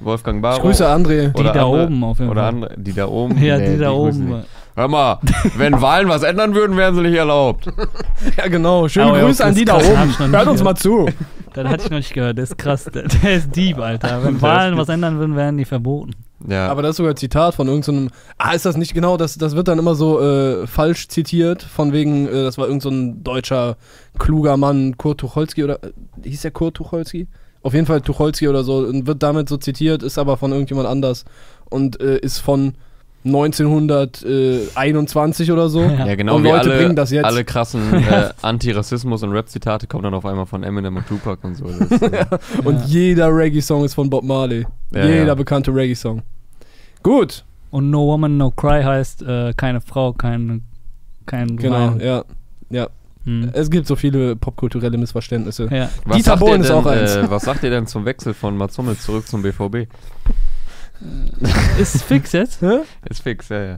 Wolfgang 0.00 0.40
Barrow? 0.42 0.58
Ich 0.58 0.62
grüße 0.62 0.86
André. 0.86 1.32
Die 1.32 1.40
Oder 1.40 1.52
da 1.52 1.64
andere- 1.64 1.84
oben 1.86 2.04
auf 2.04 2.18
jeden 2.18 2.30
Oder 2.30 2.42
Fall. 2.42 2.48
andere, 2.48 2.74
die 2.78 2.92
da 2.92 3.08
oben? 3.08 3.36
Ja, 3.42 3.58
Nee, 3.58 3.72
die 3.74 3.78
da 3.78 3.90
grüßen 3.90 4.22
oben. 4.28 4.36
nicht. 4.38 4.48
Hör 4.76 4.86
mal, 4.88 5.18
wenn 5.56 5.80
Wahlen 5.82 6.08
was 6.08 6.22
ändern 6.22 6.54
würden, 6.54 6.76
wären 6.76 6.94
sie 6.94 7.02
nicht 7.02 7.16
erlaubt. 7.16 7.66
Ja, 8.36 8.46
genau. 8.48 8.86
Schöne 8.88 9.12
Oh, 9.12 9.16
ja, 9.16 9.26
das 9.28 9.40
an 9.40 9.54
die 9.54 9.64
da 9.64 9.76
oben. 9.76 10.32
Hört 10.32 10.46
uns 10.48 10.62
mal 10.62 10.74
zu. 10.76 11.08
Das 11.54 11.66
hatte 11.68 11.84
ich 11.84 11.90
noch 11.90 11.98
nicht 11.98 12.12
gehört. 12.14 12.36
Der 12.36 12.44
ist 12.44 12.58
krass. 12.58 12.84
Der, 12.84 13.04
der 13.08 13.34
ist 13.34 13.54
Dieb, 13.56 13.78
Alter. 13.78 14.22
Wenn 14.24 14.40
Wahlen 14.42 14.76
was 14.76 14.88
ändern 14.88 15.18
würden, 15.18 15.34
wären 15.36 15.56
die 15.56 15.64
verboten. 15.64 16.12
Ja, 16.46 16.68
Aber 16.68 16.82
das 16.82 16.90
ist 16.90 16.98
sogar 16.98 17.14
ein 17.14 17.16
Zitat 17.16 17.54
von 17.54 17.66
irgendeinem. 17.66 18.10
ah, 18.36 18.52
ist 18.52 18.64
das 18.64 18.76
nicht 18.76 18.94
genau? 18.94 19.16
Das, 19.16 19.36
das 19.38 19.56
wird 19.56 19.66
dann 19.66 19.78
immer 19.78 19.94
so 19.96 20.20
äh, 20.20 20.66
falsch 20.66 21.08
zitiert. 21.08 21.62
Von 21.62 21.92
wegen, 21.92 22.28
äh, 22.28 22.44
das 22.44 22.58
war 22.58 22.66
irgendein 22.66 22.80
so 22.80 22.90
ein 22.90 23.24
deutscher, 23.24 23.76
kluger 24.18 24.56
Mann, 24.56 24.96
Kurt 24.96 25.18
Tucholsky 25.18 25.64
oder. 25.64 25.82
Äh, 25.82 25.90
hieß 26.22 26.42
der 26.42 26.50
Kurt 26.52 26.76
Tucholsky? 26.76 27.26
Auf 27.62 27.74
jeden 27.74 27.86
Fall 27.86 28.00
Tucholsky 28.02 28.46
oder 28.48 28.62
so. 28.62 28.76
Und 28.78 29.06
wird 29.08 29.20
damit 29.22 29.48
so 29.48 29.56
zitiert, 29.56 30.02
ist 30.04 30.18
aber 30.18 30.36
von 30.36 30.52
irgendjemand 30.52 30.86
anders. 30.88 31.24
Und 31.70 32.00
äh, 32.00 32.18
ist 32.18 32.38
von 32.38 32.74
1921 33.24 35.52
oder 35.52 35.68
so. 35.68 35.80
Ja. 35.88 36.06
ja 36.06 36.14
genau 36.14 36.36
Und 36.36 36.44
wie 36.44 36.48
Leute 36.48 36.70
alle, 36.70 36.78
bringen 36.78 36.96
das 36.96 37.10
jetzt. 37.10 37.24
alle 37.24 37.44
krassen 37.44 37.92
äh, 37.94 38.30
Anti-Rassismus- 38.42 39.22
und 39.22 39.32
Rap-Zitate 39.32 39.86
kommen 39.86 40.04
dann 40.04 40.14
auf 40.14 40.24
einmal 40.26 40.46
von 40.46 40.62
Eminem 40.62 40.96
und 40.96 41.06
Tupac 41.06 41.46
und 41.46 41.56
so. 41.56 41.64
Das 41.78 41.90
ist, 41.90 42.02
äh, 42.02 42.24
Und 42.64 42.84
jeder 42.86 43.34
Reggae-Song 43.34 43.84
ist 43.84 43.94
von 43.94 44.08
Bob 44.10 44.24
Marley. 44.24 44.66
Ja, 44.92 45.04
jeder 45.06 45.26
ja. 45.26 45.34
bekannte 45.34 45.74
Reggae-Song. 45.74 46.22
Gut, 47.02 47.44
Und 47.70 47.90
No 47.90 48.06
Woman, 48.06 48.36
No 48.36 48.50
Cry 48.50 48.82
heißt 48.82 49.22
äh, 49.22 49.52
keine 49.56 49.80
Frau, 49.80 50.12
kein, 50.12 50.62
kein 51.26 51.56
genau, 51.56 51.92
Wein. 51.92 52.00
ja. 52.00 52.24
Ja, 52.70 52.88
Hm. 53.24 53.50
es 53.52 53.70
gibt 53.70 53.86
so 53.86 53.96
viele 53.96 54.36
popkulturelle 54.36 54.96
Missverständnisse. 54.96 55.68
Ja. 55.70 55.90
was 56.04 56.16
Dieter 56.16 56.30
sagt 56.30 56.40
Bohlen 56.40 56.60
ihr 56.60 56.64
ist 56.64 56.70
auch 56.70 56.84
denn, 56.84 56.92
eins. 56.98 57.16
Äh, 57.16 57.30
was 57.30 57.42
sagt 57.42 57.62
ihr 57.62 57.70
denn 57.70 57.86
zum 57.86 58.04
Wechsel 58.04 58.32
von 58.34 58.56
Mats 58.56 58.76
Hummels 58.78 59.02
zurück 59.02 59.26
zum 59.26 59.42
BVB? 59.42 59.86
Ist 61.78 62.02
fix 62.02 62.32
jetzt? 62.32 62.60
Hä? 62.62 62.80
Ist 63.08 63.22
fix, 63.22 63.48
ja, 63.50 63.62
ja. 63.62 63.76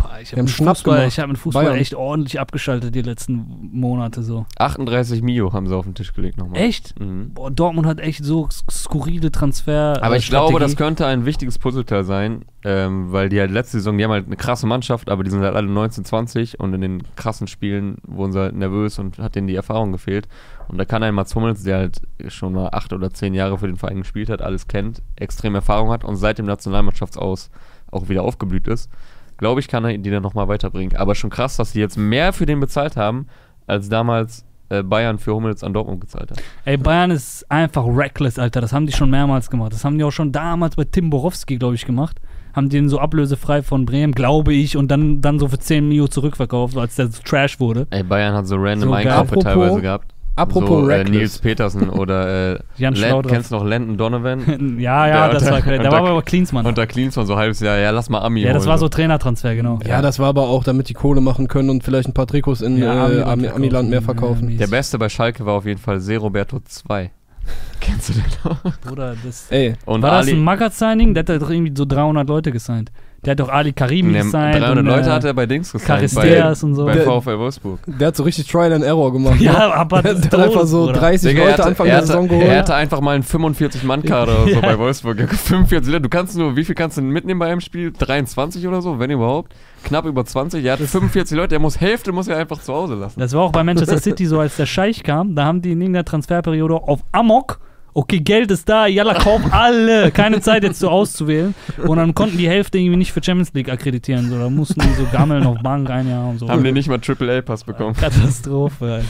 Boah, 0.00 0.18
ich 0.22 0.30
habe 0.32 0.42
mit, 0.42 0.50
Fußball, 0.52 1.08
ich 1.08 1.18
hab 1.18 1.26
mit 1.28 1.38
Fußball 1.38 1.64
Bayern. 1.64 1.76
echt 1.78 1.94
ordentlich 1.94 2.38
abgeschaltet 2.38 2.94
die 2.94 3.02
letzten 3.02 3.68
Monate 3.72 4.22
so. 4.22 4.46
38 4.58 5.22
Mio 5.22 5.52
haben 5.52 5.66
sie 5.66 5.76
auf 5.76 5.84
den 5.86 5.94
Tisch 5.96 6.12
gelegt 6.14 6.38
nochmal. 6.38 6.60
Echt? 6.60 6.98
Mhm. 7.00 7.32
Boah, 7.34 7.50
Dortmund 7.50 7.86
hat 7.86 7.98
echt 7.98 8.24
so 8.24 8.44
sk- 8.46 8.70
skurrile 8.70 9.32
Transfer. 9.32 9.98
Aber 10.00 10.14
äh, 10.14 10.18
ich 10.18 10.28
glaube, 10.28 10.58
das 10.60 10.72
Strategie. 10.72 10.76
könnte 10.76 11.06
ein 11.06 11.26
wichtiges 11.26 11.58
Puzzleteil 11.58 12.04
sein, 12.04 12.44
ähm, 12.64 13.10
weil 13.12 13.28
die 13.28 13.40
halt 13.40 13.50
letzte 13.50 13.78
Saison, 13.78 13.98
die 13.98 14.04
haben 14.04 14.12
halt 14.12 14.26
eine 14.26 14.36
krasse 14.36 14.66
Mannschaft, 14.68 15.10
aber 15.10 15.24
die 15.24 15.30
sind 15.30 15.40
halt 15.42 15.56
alle 15.56 15.68
19, 15.68 16.04
20 16.04 16.60
und 16.60 16.72
in 16.74 16.80
den 16.80 17.02
krassen 17.16 17.48
Spielen 17.48 17.96
wurden 18.06 18.32
sie 18.32 18.38
halt 18.40 18.54
nervös 18.54 18.98
und 19.00 19.18
hat 19.18 19.34
denen 19.34 19.48
die 19.48 19.56
Erfahrung 19.56 19.90
gefehlt. 19.92 20.28
Und 20.68 20.78
da 20.78 20.84
kann 20.84 21.02
ein 21.02 21.14
Mats 21.14 21.34
Hummels, 21.34 21.64
der 21.64 21.78
halt 21.78 22.00
schon 22.28 22.52
mal 22.52 22.68
acht 22.72 22.92
oder 22.92 23.10
zehn 23.10 23.34
Jahre 23.34 23.58
für 23.58 23.66
den 23.66 23.76
Verein 23.76 23.98
gespielt 23.98 24.30
hat, 24.30 24.42
alles 24.42 24.68
kennt, 24.68 25.02
extrem 25.16 25.54
Erfahrung 25.56 25.90
hat 25.90 26.04
und 26.04 26.16
seit 26.16 26.38
dem 26.38 26.46
Nationalmannschaftsaus 26.46 27.50
auch 27.90 28.08
wieder 28.08 28.22
aufgeblüht 28.22 28.68
ist, 28.68 28.90
glaube 29.38 29.60
ich, 29.60 29.68
kann 29.68 29.84
er 29.84 29.96
die 29.96 30.10
dann 30.10 30.22
nochmal 30.22 30.48
weiterbringen. 30.48 30.96
Aber 30.96 31.14
schon 31.14 31.30
krass, 31.30 31.56
dass 31.56 31.72
sie 31.72 31.80
jetzt 31.80 31.96
mehr 31.96 32.32
für 32.32 32.44
den 32.44 32.60
bezahlt 32.60 32.96
haben, 32.96 33.26
als 33.66 33.88
damals 33.88 34.44
äh, 34.68 34.82
Bayern 34.82 35.18
für 35.18 35.34
Hummels 35.34 35.64
an 35.64 35.72
Dortmund 35.72 36.00
gezahlt 36.00 36.30
hat. 36.30 36.42
Ey, 36.64 36.76
Bayern 36.76 37.10
ist 37.10 37.50
einfach 37.50 37.84
reckless, 37.86 38.38
Alter. 38.38 38.60
Das 38.60 38.72
haben 38.72 38.86
die 38.86 38.92
schon 38.92 39.10
mehrmals 39.10 39.48
gemacht. 39.48 39.72
Das 39.72 39.84
haben 39.84 39.96
die 39.96 40.04
auch 40.04 40.10
schon 40.12 40.32
damals 40.32 40.76
bei 40.76 40.84
Tim 40.84 41.08
Borowski, 41.10 41.56
glaube 41.56 41.74
ich, 41.74 41.86
gemacht. 41.86 42.20
Haben 42.54 42.68
den 42.68 42.88
so 42.88 42.98
ablösefrei 42.98 43.62
von 43.62 43.86
Bremen, 43.86 44.12
glaube 44.12 44.52
ich, 44.52 44.76
und 44.76 44.90
dann, 44.90 45.20
dann 45.20 45.38
so 45.38 45.48
für 45.48 45.58
10 45.58 45.88
Mio 45.88 46.08
zurückverkauft, 46.08 46.76
als 46.76 46.96
der 46.96 47.08
so 47.08 47.22
Trash 47.22 47.60
wurde. 47.60 47.86
Ey, 47.90 48.02
Bayern 48.02 48.34
hat 48.34 48.46
so 48.46 48.56
random 48.56 48.88
So. 48.88 48.94
Einkäufe 48.94 49.38
teilweise 49.38 49.80
gehabt. 49.80 50.12
Apropos 50.38 50.84
so, 50.86 50.90
äh. 50.90 51.04
Nils 51.04 51.38
Petersen 51.38 51.88
oder 51.90 52.54
äh, 52.54 52.58
Jan 52.76 52.94
Len, 52.94 53.22
kennst 53.22 53.50
du 53.50 53.56
noch 53.56 53.64
Landon 53.64 53.96
Donovan? 53.96 54.76
ja, 54.78 55.06
ja, 55.06 55.24
Der 55.28 55.34
das 55.34 55.42
unter- 55.42 55.66
war, 55.66 55.72
unter- 55.78 55.92
war 55.92 56.06
aber 56.08 56.22
Klinsmann. 56.22 56.64
Unter 56.66 56.86
Klinsmann 56.86 57.26
so 57.26 57.32
ein 57.34 57.38
halbes 57.38 57.60
Jahr, 57.60 57.76
ja, 57.78 57.90
lass 57.90 58.08
mal 58.08 58.20
Ami 58.20 58.40
ja, 58.42 58.52
das 58.52 58.62
holen. 58.62 58.70
war 58.70 58.78
so 58.78 58.88
Trainertransfer, 58.88 59.54
genau. 59.54 59.78
Ja, 59.86 60.00
das 60.02 60.18
war 60.18 60.28
aber 60.28 60.42
auch, 60.48 60.64
damit 60.64 60.88
die 60.88 60.94
Kohle 60.94 61.20
machen 61.20 61.48
können 61.48 61.70
und 61.70 61.82
vielleicht 61.84 62.08
ein 62.08 62.14
paar 62.14 62.26
Trikots 62.26 62.60
in 62.62 62.78
Ja, 62.78 63.08
äh, 63.08 63.22
Amiland 63.22 63.26
Ami- 63.28 63.40
verkaufen. 63.42 63.56
Amiland 63.56 63.90
mehr 63.90 64.02
verkaufen. 64.02 64.48
Ja, 64.50 64.56
Der 64.58 64.66
Beste 64.68 64.98
bei 64.98 65.08
Schalke 65.08 65.44
war 65.44 65.54
auf 65.54 65.66
jeden 65.66 65.80
Fall 65.80 66.00
Se 66.00 66.16
Roberto 66.16 66.60
2. 66.64 67.10
Kennst 67.80 68.10
du 68.10 68.12
den 68.14 68.24
noch? 68.44 68.62
Bruder, 68.82 69.14
das 69.24 69.50
Ey, 69.50 69.74
Und 69.86 70.02
war 70.02 70.10
das 70.18 70.26
Ali, 70.26 70.36
ein 70.36 70.42
Magath-Signing? 70.44 71.14
Der 71.14 71.24
hat 71.24 71.42
doch 71.42 71.50
irgendwie 71.50 71.72
so 71.76 71.84
300 71.84 72.28
Leute 72.28 72.52
gesigned. 72.52 72.90
Der 73.24 73.32
hat 73.32 73.40
doch 73.40 73.48
Ali 73.48 73.72
Karimi 73.72 74.12
gesigned. 74.12 74.54
300 74.62 74.78
und, 74.78 74.86
Leute 74.86 75.08
äh, 75.08 75.12
hat 75.12 75.24
er 75.24 75.34
bei 75.34 75.44
Dings 75.46 75.72
gesigned, 75.72 75.88
Charisteas 76.12 76.60
bei, 76.60 76.66
und 76.66 76.74
so. 76.76 76.84
bei 76.84 76.94
Der- 76.94 77.04
VfL 77.04 77.38
Wolfsburg. 77.38 77.80
der 77.86 78.08
hat 78.08 78.16
so 78.16 78.22
richtig 78.22 78.46
Trial 78.46 78.72
and 78.72 78.84
Error 78.84 79.12
gemacht. 79.12 79.40
Ja, 79.40 79.52
ne? 79.52 79.74
aber 79.74 80.02
der 80.02 80.14
des 80.14 80.26
hat 80.26 80.34
einfach 80.36 80.66
so 80.66 80.86
Bruder. 80.86 81.00
30 81.00 81.28
Digga, 81.30 81.40
er 81.42 81.46
Leute 81.50 81.58
hatte, 81.58 81.68
Anfang 81.68 81.86
er, 81.86 81.90
der 81.90 81.96
hatte, 81.98 82.06
Saison 82.06 82.24
er 82.24 82.38
geholt. 82.38 82.58
hatte 82.58 82.74
einfach 82.76 83.00
mal 83.00 83.14
einen 83.16 83.24
45-Mann-Kader 83.24 84.42
oder 84.44 84.54
so 84.54 84.60
bei 84.60 84.78
Wolfsburg. 84.78 85.18
45 85.28 85.92
Leute. 85.92 86.02
Du 86.02 86.08
kannst 86.08 86.36
nur, 86.38 86.56
wie 86.56 86.64
viel 86.64 86.74
kannst 86.76 86.96
du 86.96 87.02
mitnehmen 87.02 87.40
bei 87.40 87.50
einem 87.50 87.60
Spiel? 87.60 87.92
23 87.92 88.66
oder 88.68 88.82
so, 88.82 88.98
wenn 89.00 89.10
überhaupt? 89.10 89.52
Knapp 89.84 90.06
über 90.06 90.24
20. 90.24 90.64
Er 90.64 90.74
hatte 90.74 90.86
45 90.86 91.36
Leute, 91.36 91.56
er 91.56 91.60
muss 91.60 91.80
Hälfte 91.80 92.12
muss 92.12 92.28
er 92.28 92.36
einfach 92.36 92.60
zu 92.60 92.72
Hause 92.72 92.94
lassen. 92.94 93.18
Das 93.20 93.32
war 93.32 93.42
auch 93.42 93.52
bei 93.52 93.64
Manchester 93.64 93.98
City 93.98 94.26
so, 94.26 94.38
als 94.40 94.56
der 94.56 94.66
Scheich 94.66 95.02
kam, 95.02 95.34
da 95.34 95.44
haben 95.44 95.60
die 95.60 95.72
in 95.72 95.80
irgendeiner 95.80 96.04
Transferperiode 96.04 96.74
auf 96.74 97.00
Amok 97.12 97.58
Okay, 98.00 98.20
Geld 98.20 98.50
ist 98.52 98.68
da, 98.68 98.86
Jalla, 98.86 99.14
kauf 99.14 99.40
alle. 99.50 100.12
Keine 100.12 100.40
Zeit 100.40 100.62
jetzt 100.62 100.78
so 100.78 100.88
auszuwählen. 100.88 101.52
Und 101.84 101.96
dann 101.96 102.14
konnten 102.14 102.38
die 102.38 102.48
Hälfte 102.48 102.78
irgendwie 102.78 102.96
nicht 102.96 103.12
für 103.12 103.20
Champions 103.22 103.52
League 103.54 103.68
akkreditieren. 103.68 104.30
So, 104.30 104.38
da 104.38 104.48
mussten 104.48 104.80
die 104.80 104.92
so 104.94 105.04
gammeln 105.10 105.44
auf 105.44 105.58
Bank 105.62 105.90
ein 105.90 106.08
Jahr 106.08 106.28
und 106.28 106.38
so. 106.38 106.48
Haben 106.48 106.62
die 106.62 106.70
nicht 106.70 106.88
mal 106.88 107.00
AAA-Pass 107.00 107.64
bekommen. 107.64 107.94
Katastrophe, 107.96 108.84
Alter. 108.84 109.06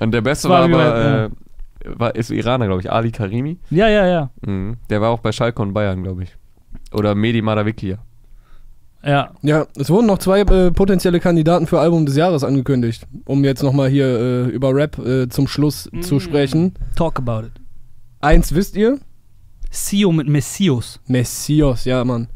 Und 0.00 0.12
der 0.12 0.22
Beste 0.22 0.48
war 0.48 0.68
war, 0.70 0.80
aber, 0.80 1.28
bei- 1.30 1.88
äh, 1.88 1.98
war, 2.00 2.14
ist 2.16 2.30
Iraner, 2.30 2.66
glaube 2.66 2.80
ich, 2.80 2.90
Ali 2.90 3.12
Karimi. 3.12 3.58
Ja, 3.70 3.88
ja, 3.88 4.06
ja. 4.06 4.30
Mhm. 4.44 4.76
Der 4.90 5.00
war 5.00 5.10
auch 5.10 5.20
bei 5.20 5.30
Schalke 5.30 5.62
und 5.62 5.72
Bayern, 5.72 6.02
glaube 6.02 6.24
ich. 6.24 6.36
Oder 6.92 7.14
Medi 7.14 7.42
Madavikia. 7.42 7.98
Ja, 9.04 9.30
Ja, 9.42 9.66
es 9.76 9.90
wurden 9.90 10.06
noch 10.06 10.18
zwei 10.18 10.40
äh, 10.40 10.70
potenzielle 10.70 11.18
Kandidaten 11.20 11.66
für 11.66 11.80
Album 11.80 12.06
des 12.06 12.16
Jahres 12.16 12.44
angekündigt, 12.44 13.06
um 13.24 13.42
jetzt 13.44 13.62
nochmal 13.62 13.88
hier 13.88 14.06
äh, 14.06 14.42
über 14.50 14.74
Rap 14.74 14.98
äh, 14.98 15.28
zum 15.28 15.48
Schluss 15.48 15.88
zu 16.02 16.16
Mm. 16.16 16.20
sprechen. 16.20 16.74
talk 16.96 17.18
about 17.18 17.46
it. 17.46 17.52
Eins 18.22 18.54
wisst 18.54 18.76
ihr? 18.76 19.00
Sio 19.68 20.12
mit 20.12 20.28
Messios. 20.28 21.00
Messios, 21.08 21.84
ja, 21.84 22.04
Mann. 22.04 22.28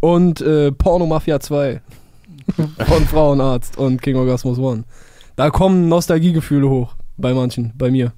Und 0.00 0.42
äh, 0.42 0.70
Porno 0.70 1.06
Mafia 1.06 1.40
2 1.40 1.80
von 2.86 3.06
Frauenarzt 3.06 3.78
und 3.78 4.02
King 4.02 4.16
Orgasmus 4.16 4.58
One. 4.58 4.84
Da 5.36 5.48
kommen 5.48 5.88
Nostalgiegefühle 5.88 6.68
hoch. 6.68 6.94
Bei 7.16 7.32
manchen, 7.32 7.72
bei 7.78 7.90
mir. 7.90 8.12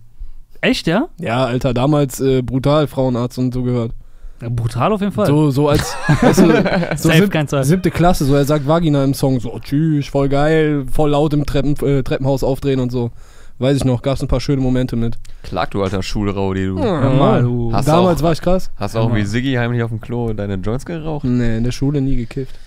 Echt, 0.62 0.88
ja? 0.88 1.10
Ja, 1.20 1.44
Alter, 1.44 1.72
damals 1.72 2.18
äh, 2.18 2.42
brutal 2.42 2.88
Frauenarzt 2.88 3.38
und 3.38 3.54
so 3.54 3.62
gehört. 3.62 3.92
ja 4.40 4.48
brutal 4.48 4.92
auf 4.92 5.00
jeden 5.00 5.12
Fall. 5.12 5.26
So, 5.26 5.52
so 5.52 5.68
als 5.68 5.94
weißt 6.20 6.40
du, 6.40 6.46
so 6.96 7.08
Safe, 7.08 7.30
sieb, 7.30 7.64
siebte 7.64 7.90
Klasse, 7.92 8.24
so 8.24 8.34
er 8.34 8.44
sagt 8.44 8.66
Vagina 8.66 9.04
im 9.04 9.14
Song, 9.14 9.38
so 9.38 9.56
tschüss, 9.60 10.08
voll 10.08 10.28
geil, 10.28 10.86
voll 10.90 11.10
laut 11.10 11.32
im 11.34 11.46
Treppen, 11.46 11.76
äh, 11.86 12.02
Treppenhaus 12.02 12.42
aufdrehen 12.42 12.80
und 12.80 12.90
so. 12.90 13.12
Weiß 13.58 13.76
ich 13.76 13.84
noch, 13.84 14.02
gab's 14.02 14.20
ein 14.22 14.28
paar 14.28 14.40
schöne 14.40 14.60
Momente 14.60 14.96
mit. 14.96 15.18
Klag 15.44 15.70
du, 15.70 15.82
alter 15.82 16.02
Schulraudi, 16.02 16.66
du. 16.66 16.78
Hör 16.82 17.10
mal, 17.14 17.42
du. 17.42 17.70
Damals 17.70 18.20
auch- 18.20 18.24
war 18.24 18.32
ich 18.32 18.40
krass. 18.40 18.70
Hast 18.76 18.94
du 18.94 18.98
auch 18.98 19.04
Hammer. 19.06 19.16
wie 19.16 19.24
Siggi 19.24 19.54
heimlich 19.54 19.82
auf 19.82 19.90
dem 19.90 20.00
Klo 20.00 20.32
deine 20.32 20.54
Joints 20.54 20.84
geraucht? 20.84 21.24
Nee, 21.24 21.58
in 21.58 21.64
der 21.64 21.70
Schule 21.72 22.00
nie 22.00 22.16
gekifft. 22.16 22.58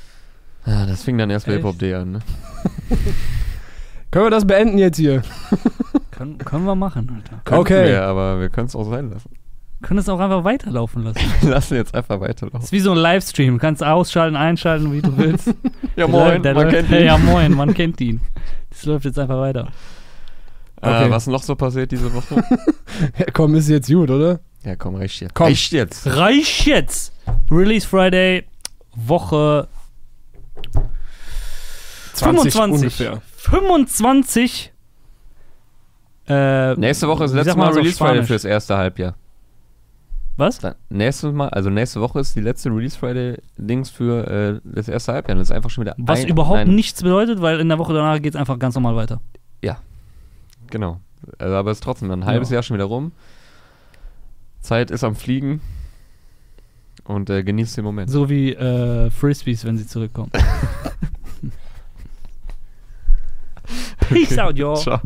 Ja, 0.66 0.86
das 0.86 1.04
fing 1.04 1.18
dann 1.18 1.30
erst 1.30 1.46
bei? 1.48 1.54
Hip-Hop-D 1.54 1.94
an, 1.94 2.12
ne? 2.14 2.20
Können 4.12 4.26
wir 4.28 4.30
das 4.32 4.46
beenden 4.48 4.78
jetzt 4.78 4.98
hier? 4.98 5.22
Können, 6.12 6.38
können 6.38 6.64
wir 6.66 6.76
machen, 6.76 7.12
Alter. 7.14 7.42
Könnten 7.44 7.62
Okay. 7.62 7.88
Wir, 7.90 8.04
aber 8.04 8.40
wir 8.40 8.48
können 8.50 8.68
es 8.68 8.76
auch 8.76 8.90
sein 8.90 9.10
lassen. 9.10 9.30
Können 9.82 10.00
es 10.00 10.08
auch 10.08 10.20
einfach 10.22 10.46
weiterlaufen 10.46 11.04
lassen. 11.04 11.20
Wir 11.42 11.50
lassen 11.50 11.76
jetzt 11.76 11.94
einfach 11.94 12.18
Das 12.20 12.30
weiterlaufen. 12.30 12.62
ist 12.62 12.72
wie 12.72 12.80
so 12.80 12.92
ein 12.94 12.98
Livestream. 12.98 13.56
Du 13.56 13.60
kannst 13.60 13.84
ausschalten, 13.84 14.38
einschalten, 14.38 14.94
wie 14.94 15.02
du 15.02 15.16
willst. 15.18 15.54
Ja, 15.98 16.08
moin, 16.08 16.28
läuft- 16.36 16.46
der 16.46 16.54
man 16.56 16.64
läuft- 16.64 16.76
kennt 16.78 16.92
ihn. 16.92 17.06
Ja, 17.06 17.18
moin, 17.18 17.54
man 17.54 17.74
kennt 17.74 18.00
ihn. 18.02 18.22
Das 18.70 18.86
läuft 18.86 19.04
jetzt 19.06 19.20
einfach 19.20 19.38
weiter. 19.38 19.68
Okay. 20.86 21.08
Äh, 21.08 21.12
was 21.12 21.28
noch 21.28 21.44
so 21.44 21.56
passiert 21.56 21.92
diese 21.92 22.14
Woche? 22.14 22.44
Ja, 23.18 23.26
komm, 23.34 23.56
ist 23.56 23.68
jetzt 23.68 23.90
gut, 23.90 24.10
oder? 24.10 24.40
ja, 24.64 24.76
komm, 24.78 24.96
reicht 24.96 25.20
jetzt. 25.20 25.36
Komm. 25.36 25.48
Reicht 25.48 25.74
jetzt. 25.74 26.08
Reich 26.08 26.66
jetzt! 26.66 27.12
Release 27.52 27.86
Friday, 27.86 28.46
Woche 28.96 29.68
25. 32.14 32.62
ungefähr. 32.62 33.22
25. 33.38 34.72
Äh, 36.28 36.74
Nächste 36.76 37.08
Woche 37.08 37.26
ist 37.26 37.32
das 37.36 37.46
letzte 37.46 37.60
Mal 37.60 37.74
Release 37.74 37.98
Friday 37.98 38.24
fürs 38.24 38.46
erste 38.46 38.78
Halbjahr. 38.78 39.16
Was? 40.38 40.60
Dann, 40.60 40.76
nächstes 40.90 41.32
Mal, 41.32 41.50
also 41.50 41.70
nächste 41.70 42.02
Woche 42.02 42.20
ist 42.20 42.36
die 42.36 42.42
letzte 42.42 42.70
Release 42.70 42.98
Friday 42.98 43.38
Dings 43.58 43.90
für 43.90 44.28
äh, 44.28 44.60
das 44.64 44.88
erste 44.88 45.14
Halbjahr. 45.14 45.38
Das 45.38 45.50
ist 45.50 45.56
einfach 45.56 45.70
schon 45.70 45.84
wieder 45.84 45.96
Was 45.98 46.22
ein, 46.22 46.28
überhaupt 46.28 46.58
nein, 46.58 46.76
nichts 46.76 47.02
bedeutet, 47.02 47.42
weil 47.42 47.60
in 47.60 47.70
der 47.70 47.78
Woche 47.78 47.94
danach 47.94 48.22
geht 48.22 48.34
es 48.34 48.40
einfach 48.40 48.58
ganz 48.60 48.76
normal 48.76 48.96
weiter. 48.96 49.22
Genau. 50.70 51.00
Also, 51.38 51.56
aber 51.56 51.72
es 51.72 51.78
ist 51.78 51.84
trotzdem 51.84 52.12
ein 52.12 52.26
halbes 52.26 52.50
Ja. 52.50 52.56
Jahr 52.56 52.64
schon 52.64 52.76
wieder 52.76 52.86
rum. 52.86 53.12
Zeit 54.62 54.92
ist 54.92 55.04
am 55.04 55.16
Fliegen. 55.16 55.62
Und 57.04 57.30
äh, 57.30 57.44
genießt 57.44 57.78
den 57.78 57.84
Moment. 57.86 58.10
So 58.10 58.30
wie 58.30 58.54
äh, 58.54 59.10
Frisbees, 59.12 59.64
wenn 59.66 59.78
sie 59.78 59.86
zurückkommen. 59.86 60.32
Peace 64.10 64.38
out, 64.38 64.58
y'all. 64.58 64.78
Ciao. 64.78 65.00